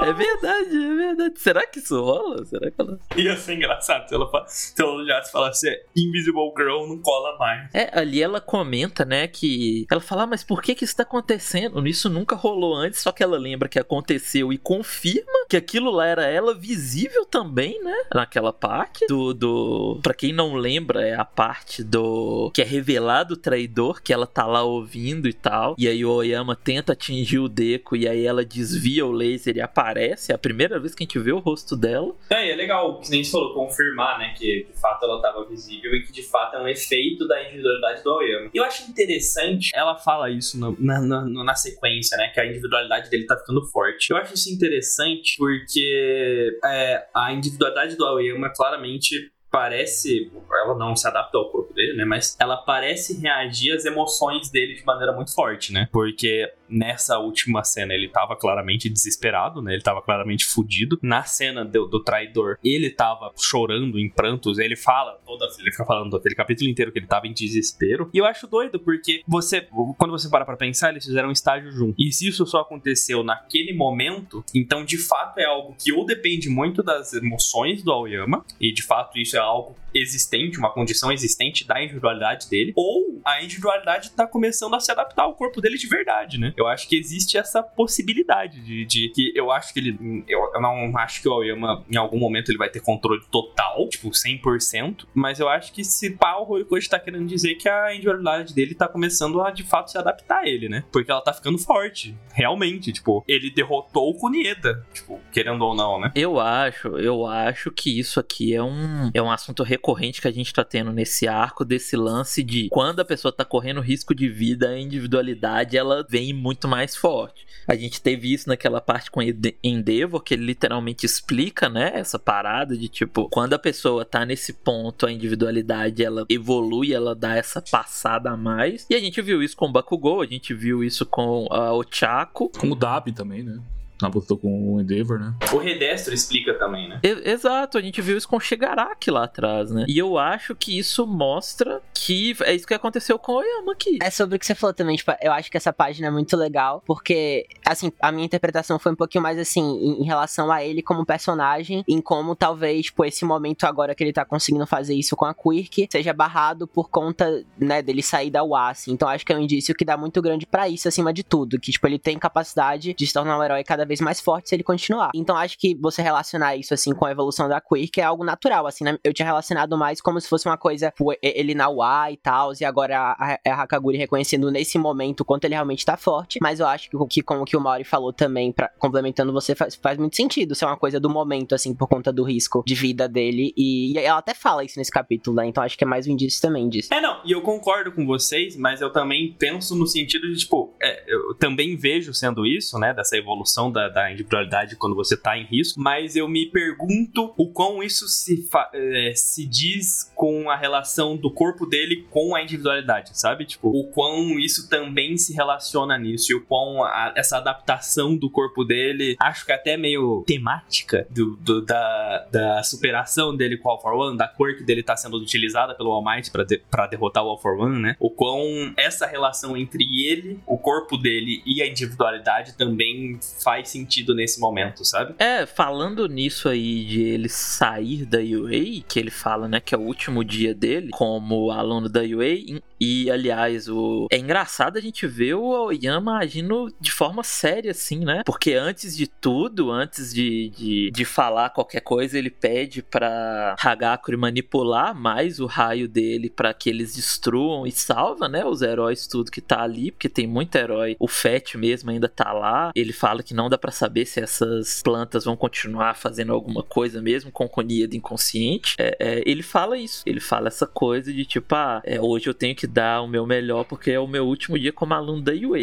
É 0.02 0.14
verdade, 0.14 0.76
é 0.76 0.96
verdade. 0.96 1.40
Será 1.40 1.66
que 1.68 1.80
isso 1.80 2.00
rola? 2.02 2.46
Será 2.46 2.72
que 2.72 2.82
ela. 2.82 3.00
Ia 3.16 3.38
ser 3.38 3.56
engraçado 3.56 4.08
se 4.08 4.16
ela, 4.16 4.46
se 4.48 4.82
ela 4.82 5.06
já 5.06 5.24
falasse 5.24 5.70
é, 5.70 5.84
Invisible 5.96 6.52
Girl 6.58 6.88
não 6.88 7.00
cola 7.00 7.38
mais. 7.38 7.70
É, 7.74 7.90
ali 7.98 8.22
ela 8.22 8.42
comenta, 8.42 9.06
né, 9.06 9.28
que. 9.28 9.86
Ela 9.90 10.02
fala, 10.02 10.24
ah, 10.24 10.28
mas 10.28 10.44
por 10.44 10.62
que 10.62 10.76
que 10.76 10.84
isso 10.84 10.96
tá 10.96 11.04
acontecendo? 11.04 11.86
Isso 11.88 12.10
nunca 12.10 12.36
rolou 12.36 12.76
antes, 12.76 13.02
só 13.02 13.12
que 13.12 13.24
ela 13.24 13.38
lembra 13.38 13.70
que 13.70 13.80
aconteceu 13.80 14.52
e 14.52 14.58
confirma 14.58 15.46
que 15.50 15.58
aquilo 15.58 15.92
lá 15.92 16.06
era 16.06 16.26
ela 16.26 16.54
visível 16.54 17.26
também, 17.26 17.82
né? 17.84 17.96
Naquela 18.14 18.54
parte 18.54 19.06
do. 19.08 19.34
do... 19.34 20.00
Pra 20.02 20.14
quem 20.14 20.34
não 20.34 20.56
lembra, 20.56 21.06
é 21.06 21.16
a 21.16 21.26
parte 21.26 21.84
do. 21.84 22.52
Que 22.54 22.62
é 22.62 22.66
revelado 22.66 23.36
o 23.36 23.38
traidor, 23.38 24.02
que 24.02 24.14
ela 24.14 24.26
tá 24.26 24.46
lá 24.46 24.64
ouvindo 24.64 25.28
e 25.28 25.34
tal. 25.34 25.76
E 25.78 25.88
aí 25.88 26.04
o 26.06 26.12
Oyama 26.12 26.56
tenta 26.56 26.94
atingir 26.94 27.40
o 27.40 27.50
Deco 27.50 27.96
e 27.96 28.08
aí 28.08 28.26
ela 28.26 28.44
desvia 28.44 29.06
o 29.06 29.12
laser 29.34 29.58
e 29.58 29.62
aparece. 29.62 30.32
É 30.32 30.36
a 30.36 30.38
primeira 30.38 30.80
vez 30.80 30.94
que 30.96 31.04
a 31.04 31.06
gente 31.06 31.20
vê 31.20 31.32
o 31.32 31.40
rosto 31.40 31.76
dela. 31.76 32.16
É, 32.30 32.52
é 32.52 32.56
legal, 32.56 33.00
que 33.00 33.10
nem 33.10 33.24
você 33.24 33.32
falou, 33.32 33.54
confirmar, 33.54 34.20
né, 34.20 34.34
que 34.38 34.66
de 34.72 34.80
fato 34.80 35.04
ela 35.06 35.22
tava 35.22 35.46
visível 35.48 35.94
e 35.96 36.04
que 36.04 36.12
de 36.12 36.24
fato 36.24 36.56
é 36.58 36.62
um 36.62 36.68
efeito 36.68 37.28
da 37.28 37.42
individualidade 37.44 38.04
do 38.04 38.10
Aoyama. 38.12 38.50
Eu 38.54 38.64
acho 38.64 38.90
interessante, 38.90 39.72
ela 39.74 39.96
fala 39.98 40.30
isso 40.30 40.60
no- 40.60 40.76
na, 40.80 41.02
na, 41.02 41.26
na 41.44 41.56
sequência, 41.56 42.18
né, 42.18 42.30
que 42.34 42.40
a 42.40 42.46
individualidade 42.46 43.10
dele 43.10 43.26
tá 43.26 43.38
ficando 43.38 43.66
forte. 43.68 44.12
Eu 44.12 44.18
acho 44.18 44.34
isso 44.34 44.50
interessante 44.52 45.36
porque 45.38 46.58
é, 46.64 47.06
a 47.14 47.32
individualidade 47.34 47.96
do 47.96 48.06
Aoyama 48.06 48.50
claramente 48.50 49.32
parece, 49.52 50.32
ela 50.64 50.76
não 50.76 50.96
se 50.96 51.08
adapta 51.08 51.38
ao 51.38 51.52
corpo 51.52 51.72
dele, 51.76 51.94
né, 51.96 52.04
mas 52.06 52.36
ela 52.40 52.58
parece 52.58 53.22
reagir 53.22 53.72
às 53.74 53.86
emoções 53.86 54.50
dele 54.50 54.74
de 54.74 54.84
maneira 54.84 55.14
muito 55.14 55.32
forte, 55.34 55.72
né, 55.72 55.88
porque 55.92 56.52
nessa 56.70 57.18
última 57.20 57.64
cena 57.64 57.94
ele 57.94 58.10
tava 58.10 58.36
claramente 58.36 58.90
desesperado, 58.90 59.62
né? 59.62 59.74
Ele 59.74 59.82
tava 59.82 60.02
claramente 60.02 60.46
fudido. 60.46 60.98
Na 61.02 61.24
cena 61.24 61.64
do, 61.64 61.88
do 61.88 62.04
traidor, 62.04 62.58
ele 62.64 62.90
tava 62.90 63.32
chorando 63.38 64.00
em 64.00 64.10
prantos. 64.10 64.60
Ele 64.60 64.76
fala, 64.76 65.20
toda, 65.26 65.46
ele 65.60 65.72
fica 65.72 65.86
falando 65.86 66.16
aquele 66.16 66.36
capítulo 66.36 66.70
inteiro 66.70 66.92
que 66.92 67.00
ele 67.00 67.08
tava 67.08 67.28
em 67.28 67.34
desespero. 67.34 68.10
E 68.14 68.18
eu 68.18 68.26
acho 68.26 68.48
doido, 68.48 68.80
porque 68.80 69.22
você, 69.28 69.62
quando 69.98 70.12
você 70.12 70.30
para 70.30 70.46
pra 70.46 70.58
pensar, 70.58 70.92
eles 70.92 71.06
fizeram 71.06 71.30
um 71.30 71.32
estágio 71.34 71.72
junto. 71.72 71.96
E 72.00 72.12
se 72.12 72.28
isso 72.28 72.46
só 72.46 72.62
aconteceu 72.62 73.24
naquele 73.24 73.74
momento, 73.74 74.44
então 74.54 74.84
de 74.84 74.98
fato 74.98 75.40
é 75.40 75.46
algo 75.46 75.76
que 75.78 75.92
ou 75.92 76.06
depende 76.06 76.50
muito 76.50 76.82
das 76.82 77.14
emoções 77.14 77.84
do 77.84 77.92
Aoyama, 77.92 78.46
e 78.60 78.74
de 78.74 78.84
fato 78.84 79.18
isso 79.20 79.36
é 79.36 79.40
algo 79.40 79.76
existente, 79.94 80.58
uma 80.58 80.72
condição 80.72 81.12
existente 81.12 81.66
da 81.68 81.82
individualidade 81.82 82.50
dele, 82.50 82.74
ou 82.76 83.22
a 83.24 83.44
individualidade 83.44 84.12
tá 84.12 84.26
começando 84.26 84.74
a 84.74 84.80
se 84.80 84.92
adaptar 84.92 85.24
ao 85.24 85.36
corpo 85.36 85.62
dele 85.62 85.78
de 85.78 85.88
verdade, 85.88 86.40
né? 86.40 86.54
Eu 86.58 86.63
acho 86.68 86.88
que 86.88 86.98
existe 86.98 87.38
essa 87.38 87.62
possibilidade 87.62 88.60
de, 88.62 88.86
de 88.86 89.10
que 89.10 89.32
eu 89.36 89.52
acho 89.52 89.74
que 89.74 89.80
ele. 89.80 90.24
Eu, 90.28 90.40
eu 90.54 90.62
não 90.62 90.96
acho 90.98 91.22
que 91.22 91.28
o 91.28 91.34
Aoyama, 91.34 91.84
em 91.90 91.98
algum 91.98 92.20
momento, 92.20 92.50
ele 92.50 92.58
vai 92.58 92.70
ter 92.70 92.80
controle 92.80 93.22
total, 93.32 93.88
tipo, 93.90 94.10
100%, 94.10 95.06
mas 95.14 95.40
eu 95.40 95.50
acho 95.50 95.74
que 95.74 95.84
se 95.84 96.12
pá, 96.12 96.36
o 96.38 96.50
Horikoshi 96.50 96.90
tá 96.90 97.00
querendo 97.00 97.26
dizer 97.26 97.56
que 97.56 97.68
a 97.68 97.94
individualidade 97.94 98.54
dele 98.54 98.76
tá 98.76 98.88
começando 98.88 99.42
a 99.42 99.52
de 99.52 99.64
fato 99.64 99.92
se 99.92 99.98
adaptar 99.98 100.40
a 100.40 100.48
ele, 100.48 100.70
né? 100.70 100.84
Porque 100.92 101.12
ela 101.12 101.22
tá 101.22 101.34
ficando 101.34 101.58
forte, 101.58 102.16
realmente, 102.34 102.92
tipo, 102.92 103.24
ele 103.28 103.50
derrotou 103.50 104.10
o 104.10 104.18
Kunieda, 104.18 104.86
tipo, 104.94 105.20
querendo 105.32 105.64
ou 105.64 105.76
não, 105.76 106.00
né? 106.00 106.12
Eu 106.16 106.40
acho, 106.40 106.90
eu 106.98 107.26
acho 107.26 107.72
que 107.72 108.00
isso 108.00 108.20
aqui 108.20 108.54
é 108.54 108.64
um, 108.64 109.10
é 109.14 109.22
um 109.22 109.32
assunto 109.32 109.64
recorrente 109.64 110.22
que 110.22 110.28
a 110.28 110.32
gente 110.32 110.54
tá 110.54 110.64
tendo 110.64 110.92
nesse 110.92 111.28
arco 111.28 111.66
desse 111.66 111.96
lance 111.96 112.44
de 112.44 112.70
quando 112.70 113.00
a 113.00 113.06
pessoa 113.06 113.32
tá 113.32 113.46
correndo 113.46 113.82
risco 113.82 114.14
de 114.14 114.30
vida, 114.30 114.70
a 114.70 114.80
individualidade 114.80 115.78
ela 115.78 116.06
vem 116.10 116.34
muito 116.44 116.68
mais 116.68 116.94
forte. 116.96 117.48
A 117.66 117.76
gente 117.76 118.02
teve 118.02 118.34
isso 118.34 118.50
naquela 118.50 118.82
parte 118.82 119.10
com 119.10 119.22
Endeavor, 119.64 120.22
que 120.22 120.34
ele 120.34 120.46
literalmente 120.46 121.06
explica, 121.06 121.70
né, 121.70 121.92
essa 121.96 122.20
parada 122.20 122.78
de 122.78 122.90
tipo, 122.90 123.30
quando 123.30 123.54
a 123.54 123.60
pessoa 123.60 124.04
tá 124.04 124.26
nesse 124.26 124.52
ponto, 124.52 125.06
a 125.06 125.12
individualidade 125.12 126.04
ela 126.04 126.26
evolui, 126.28 126.94
ela 126.94 127.16
dá 127.16 127.36
essa 127.38 127.62
passada 127.62 128.32
a 128.32 128.38
mais. 128.38 128.86
E 128.90 128.96
a 128.96 129.00
gente 129.00 129.22
viu 129.22 129.42
isso 129.42 129.56
com 129.56 129.68
o 129.68 129.72
Bakugou, 129.72 130.22
a 130.22 130.26
gente 130.26 130.54
viu 130.54 130.84
isso 130.84 131.06
com 131.06 131.48
a 131.50 131.74
Ochako, 131.74 132.50
Com 132.50 132.72
o 132.72 132.76
Dab 132.76 133.10
também, 133.14 133.44
né? 133.44 133.60
Na 134.04 134.10
luta 134.10 134.36
com 134.36 134.74
o 134.76 134.82
Endeavor, 134.82 135.18
né? 135.20 135.34
O 135.54 135.58
Redestro 135.58 136.14
explica 136.14 136.54
também, 136.56 136.90
né? 136.90 137.00
E- 137.04 137.30
Exato, 137.32 137.78
a 137.78 137.82
gente 137.82 138.02
viu 138.02 138.18
isso 138.18 138.28
com 138.28 138.40
Shigaraki 138.40 139.10
lá 139.10 139.24
atrás, 139.24 139.72
né? 139.72 139.86
E 139.88 139.98
eu 139.98 140.18
acho 140.18 140.54
que 140.56 140.78
isso 140.78 141.08
mostra 141.08 141.82
que 141.94 142.36
é 142.44 142.54
isso 142.54 142.68
que 142.68 142.74
aconteceu 142.74 143.18
com 143.18 143.32
o 143.32 143.36
Oyama 143.36 143.72
aqui. 143.72 143.98
É 144.02 144.10
sobre 144.10 144.36
o 144.36 144.40
que 144.40 144.46
você 144.46 144.54
falou 144.56 144.74
também, 144.74 144.96
tipo, 144.98 145.12
eu 145.22 145.32
acho 145.32 145.50
que 145.50 145.56
essa 145.58 145.72
página 145.72 146.08
é 146.08 146.12
muito 146.12 146.36
legal, 146.36 146.84
porque, 146.86 147.46
assim, 147.66 147.92
a 148.02 148.12
minha 148.12 148.26
interpretação 148.26 148.78
foi 148.78 148.92
um 148.92 148.96
pouquinho 148.96 149.22
mais, 149.22 149.38
assim, 149.40 149.62
em, 149.62 150.02
em 150.02 150.06
relação 150.06 150.52
a 150.52 150.64
ele 150.64 150.82
como 150.82 151.06
personagem, 151.06 151.84
em 151.88 152.02
como 152.02 152.36
talvez, 152.36 152.88
tipo, 152.88 153.06
esse 153.06 153.24
momento 153.24 153.64
agora 153.66 153.96
que 153.96 154.04
ele 154.04 154.12
tá 154.14 154.26
conseguindo 154.26 154.68
fazer 154.68 154.96
isso 154.96 155.16
com 155.16 155.26
a 155.26 155.34
Quirk, 155.34 155.88
seja 155.92 156.12
barrado 156.14 156.68
por 156.68 156.90
conta, 156.90 157.44
né, 157.58 157.82
dele 157.82 158.04
sair 158.04 158.30
da 158.30 158.44
UA, 158.44 158.70
assim. 158.72 158.92
Então 158.92 159.08
acho 159.08 159.26
que 159.26 159.32
é 159.32 159.36
um 159.38 159.40
indício 159.42 159.74
que 159.74 159.86
dá 159.86 159.96
muito 159.96 160.22
grande 160.22 160.46
pra 160.46 160.68
isso, 160.68 160.88
acima 160.88 161.14
de 161.14 161.24
tudo, 161.24 161.60
que, 161.60 161.72
tipo, 161.72 161.88
ele 161.88 161.98
tem 162.00 162.18
capacidade 162.20 162.94
de 162.94 163.08
se 163.08 163.14
tornar 163.14 163.38
um 163.40 163.44
herói 163.44 163.64
cada 163.64 163.86
vez 163.86 163.93
mais 164.02 164.20
forte 164.20 164.50
se 164.50 164.56
ele 164.56 164.64
continuar. 164.64 165.12
Então 165.14 165.36
acho 165.36 165.58
que 165.58 165.76
você 165.76 166.02
relacionar 166.02 166.56
isso, 166.56 166.74
assim, 166.74 166.94
com 166.94 167.06
a 167.06 167.12
evolução 167.12 167.48
da 167.48 167.60
Quirk 167.62 168.00
é 168.00 168.04
algo 168.04 168.24
natural, 168.24 168.68
assim, 168.68 168.84
né? 168.84 168.98
Eu 169.04 169.14
tinha 169.14 169.26
relacionado 169.26 169.78
mais 169.78 170.02
como 170.02 170.20
se 170.20 170.28
fosse 170.28 170.48
uma 170.48 170.58
coisa, 170.58 170.94
ele 171.22 171.54
na 171.54 171.70
UA 171.70 172.12
e 172.12 172.18
tal, 172.18 172.52
e 172.60 172.66
agora 172.66 172.98
a, 172.98 173.40
a 173.46 173.62
Hakaguri 173.62 173.98
reconhecendo 173.98 174.52
nesse 174.52 174.78
momento 174.78 175.22
o 175.22 175.26
quanto 175.26 175.46
ele 175.46 175.54
realmente 175.54 175.86
tá 175.86 175.98
forte, 175.98 176.40
mas 176.42 176.60
eu 176.60 176.68
acho 176.68 176.90
que, 176.90 176.98
que 177.08 177.24
como 177.24 177.46
que 177.46 177.58
o 177.58 177.62
Mauri 177.62 177.84
falou 177.84 178.14
também, 178.14 178.52
pra, 178.52 178.70
complementando 178.80 179.32
você, 179.34 179.56
faz, 179.56 179.76
faz 179.76 179.98
muito 179.98 180.16
sentido 180.16 180.56
ser 180.56 180.66
uma 180.66 180.78
coisa 180.78 181.00
do 181.00 181.10
momento, 181.10 181.56
assim, 181.56 181.74
por 181.74 181.88
conta 181.88 182.12
do 182.12 182.24
risco 182.24 182.64
de 182.66 182.76
vida 182.76 183.08
dele, 183.08 183.54
e, 183.58 183.94
e 183.94 183.98
ela 183.98 184.20
até 184.20 184.34
fala 184.34 184.64
isso 184.64 184.78
nesse 184.78 184.92
capítulo, 184.92 185.36
né? 185.36 185.48
Então 185.48 185.64
acho 185.64 185.78
que 185.78 185.84
é 185.84 185.88
mais 185.88 186.08
um 186.08 186.12
indício 186.12 186.42
também 186.42 186.70
disso. 186.70 186.94
É, 186.94 187.02
não, 187.02 187.22
e 187.26 187.32
eu 187.32 187.42
concordo 187.42 187.92
com 187.92 188.06
vocês, 188.06 188.56
mas 188.56 188.82
eu 188.82 188.92
também 188.92 189.36
penso 189.38 189.76
no 189.76 189.88
sentido 189.88 190.32
de, 190.32 190.38
tipo, 190.38 190.74
é, 190.82 191.04
eu 191.08 191.34
também 191.36 191.76
vejo 191.76 192.14
sendo 192.14 192.46
isso, 192.46 192.78
né, 192.78 192.94
dessa 192.94 193.18
evolução 193.18 193.72
da, 193.72 193.83
da 193.90 194.12
individualidade 194.12 194.76
quando 194.76 194.96
você 194.96 195.16
tá 195.18 195.38
em 195.38 195.46
risco, 195.46 195.80
mas 195.80 196.16
eu 196.16 196.28
me 196.28 196.46
pergunto 196.48 197.34
o 197.38 197.48
quão 197.48 197.82
isso 197.84 198.08
se, 198.08 198.48
é, 198.74 199.14
se 199.16 199.46
diz 199.46 200.12
com 200.16 200.50
a 200.50 200.56
relação 200.56 201.16
do 201.18 201.30
corpo 201.32 201.66
dele 201.66 202.06
com 202.10 202.36
a 202.36 202.42
individualidade, 202.42 203.12
sabe? 203.20 203.46
Tipo, 203.46 203.70
o 203.70 203.86
quão 203.92 204.40
isso 204.40 204.70
também 204.70 205.18
se 205.18 205.34
relaciona 205.34 205.98
nisso, 205.98 206.32
e 206.32 206.36
o 206.36 206.42
quão 206.42 206.84
a- 206.84 207.14
essa 207.16 207.38
adaptação 207.38 208.16
do 208.16 208.30
corpo 208.30 208.64
dele, 208.64 209.16
acho 209.20 209.46
que 209.46 209.52
até 209.52 209.78
meio 209.78 210.24
temática 210.26 211.08
do, 211.10 211.36
do- 211.38 211.62
da, 211.62 212.28
da 212.32 212.64
superação 212.64 213.36
dele 213.36 213.58
com 213.58 213.70
o 213.70 213.72
All 213.72 213.82
for 213.82 213.94
One, 213.94 214.18
da 214.18 214.28
cor 214.28 214.56
que 214.56 214.64
dele 214.64 214.84
tá 214.84 214.96
sendo 214.96 215.18
utilizada 215.18 215.74
pelo 215.76 215.92
All 215.92 216.04
Might 216.04 216.32
pra, 216.32 216.44
de- 216.44 216.62
pra 216.70 216.88
derrotar 216.88 217.24
o 217.24 217.30
All 217.30 217.40
for 217.40 217.58
One, 217.60 217.80
né? 217.82 217.96
O 218.00 218.10
quão 218.10 218.74
essa 218.78 219.06
relação 219.06 219.56
entre 219.58 219.84
ele, 220.06 220.40
o 220.46 220.58
corpo 220.58 220.98
dele 220.98 221.42
e 221.46 221.62
a 221.62 221.68
individualidade 221.68 222.54
também 222.58 223.20
faz 223.44 223.63
sentido 223.70 224.14
nesse 224.16 224.40
momento, 224.40 224.86
sabe? 224.86 225.16
É, 225.20 225.46
falando 225.46 226.08
nisso 226.08 226.50
aí 226.50 226.84
de 226.86 227.02
ele 227.02 227.30
sair 227.30 228.06
da 228.06 228.20
UA, 228.20 228.84
que 228.88 229.00
ele 229.00 229.12
fala, 229.12 229.48
né, 229.48 229.60
que 229.60 229.74
é 229.74 229.78
o 229.78 229.82
último 229.82 230.24
dia 230.24 230.54
dele 230.54 230.90
como 230.92 231.52
aluno 231.52 231.90
da 231.90 232.02
UA, 232.02 232.62
e, 232.80 233.10
aliás, 233.10 233.70
o 233.70 234.08
é 234.12 234.18
engraçado 234.18 234.78
a 234.78 234.82
gente 234.82 235.08
ver 235.08 235.36
o 235.36 235.56
Aoyama 235.56 236.18
agindo 236.18 236.74
de 236.82 236.92
forma 236.92 237.24
séria 237.24 237.72
assim, 237.72 238.00
né? 238.00 238.24
Porque 238.26 238.54
antes 238.56 238.98
de 238.98 239.08
tudo, 239.08 239.72
antes 239.72 240.14
de, 240.14 240.50
de, 240.50 240.92
de 240.92 241.06
falar 241.06 241.52
qualquer 241.52 241.80
coisa, 241.80 242.18
ele 242.18 242.30
pede 242.30 242.82
pra 242.82 243.56
Hagakure 243.58 244.18
manipular 244.18 244.94
mais 244.94 245.40
o 245.40 245.46
raio 245.46 245.88
dele 245.88 246.30
pra 246.30 246.54
que 246.54 246.70
eles 246.70 246.96
destruam 246.96 247.66
e 247.66 247.72
salva, 247.72 248.28
né, 248.28 248.44
os 248.44 248.62
heróis 248.62 249.08
tudo 249.08 249.32
que 249.32 249.40
tá 249.40 249.62
ali, 249.62 249.92
porque 249.92 250.10
tem 250.10 250.28
muito 250.28 250.54
herói. 250.56 250.98
O 251.00 251.08
Fett 251.08 251.58
mesmo 251.58 251.90
ainda 251.90 252.10
tá 252.10 252.34
lá. 252.34 252.72
Ele 252.76 252.92
fala 252.92 253.24
que 253.24 253.34
não 253.34 253.50
dá 253.54 253.58
pra 253.58 253.72
saber 253.72 254.06
se 254.06 254.20
essas 254.20 254.82
plantas 254.82 255.26
vão 255.26 255.36
continuar 255.36 255.96
fazendo 255.96 256.34
alguma 256.34 256.64
coisa 256.64 257.02
mesmo 257.02 257.32
com 257.32 257.48
Koníada 257.48 257.96
inconsciente. 257.96 258.76
É, 258.78 258.98
é, 259.00 259.24
ele 259.26 259.44
fala 259.44 259.78
isso. 259.78 260.04
Ele 260.06 260.20
fala 260.20 260.48
essa 260.48 260.66
coisa 260.66 261.14
de 261.14 261.26
tipo, 261.26 261.56
ah, 261.56 261.82
é, 261.86 262.02
hoje 262.02 262.28
eu 262.28 262.34
tenho 262.34 262.56
que 262.56 262.68
dar 262.68 263.02
o 263.02 263.08
meu 263.08 263.26
melhor 263.26 263.64
porque 263.64 263.92
é 263.92 264.00
o 264.00 264.08
meu 264.08 264.26
último 264.26 264.58
dia 264.58 264.74
como 264.74 264.94
aluno 264.94 265.22
da 265.22 265.32
UA. 265.32 265.60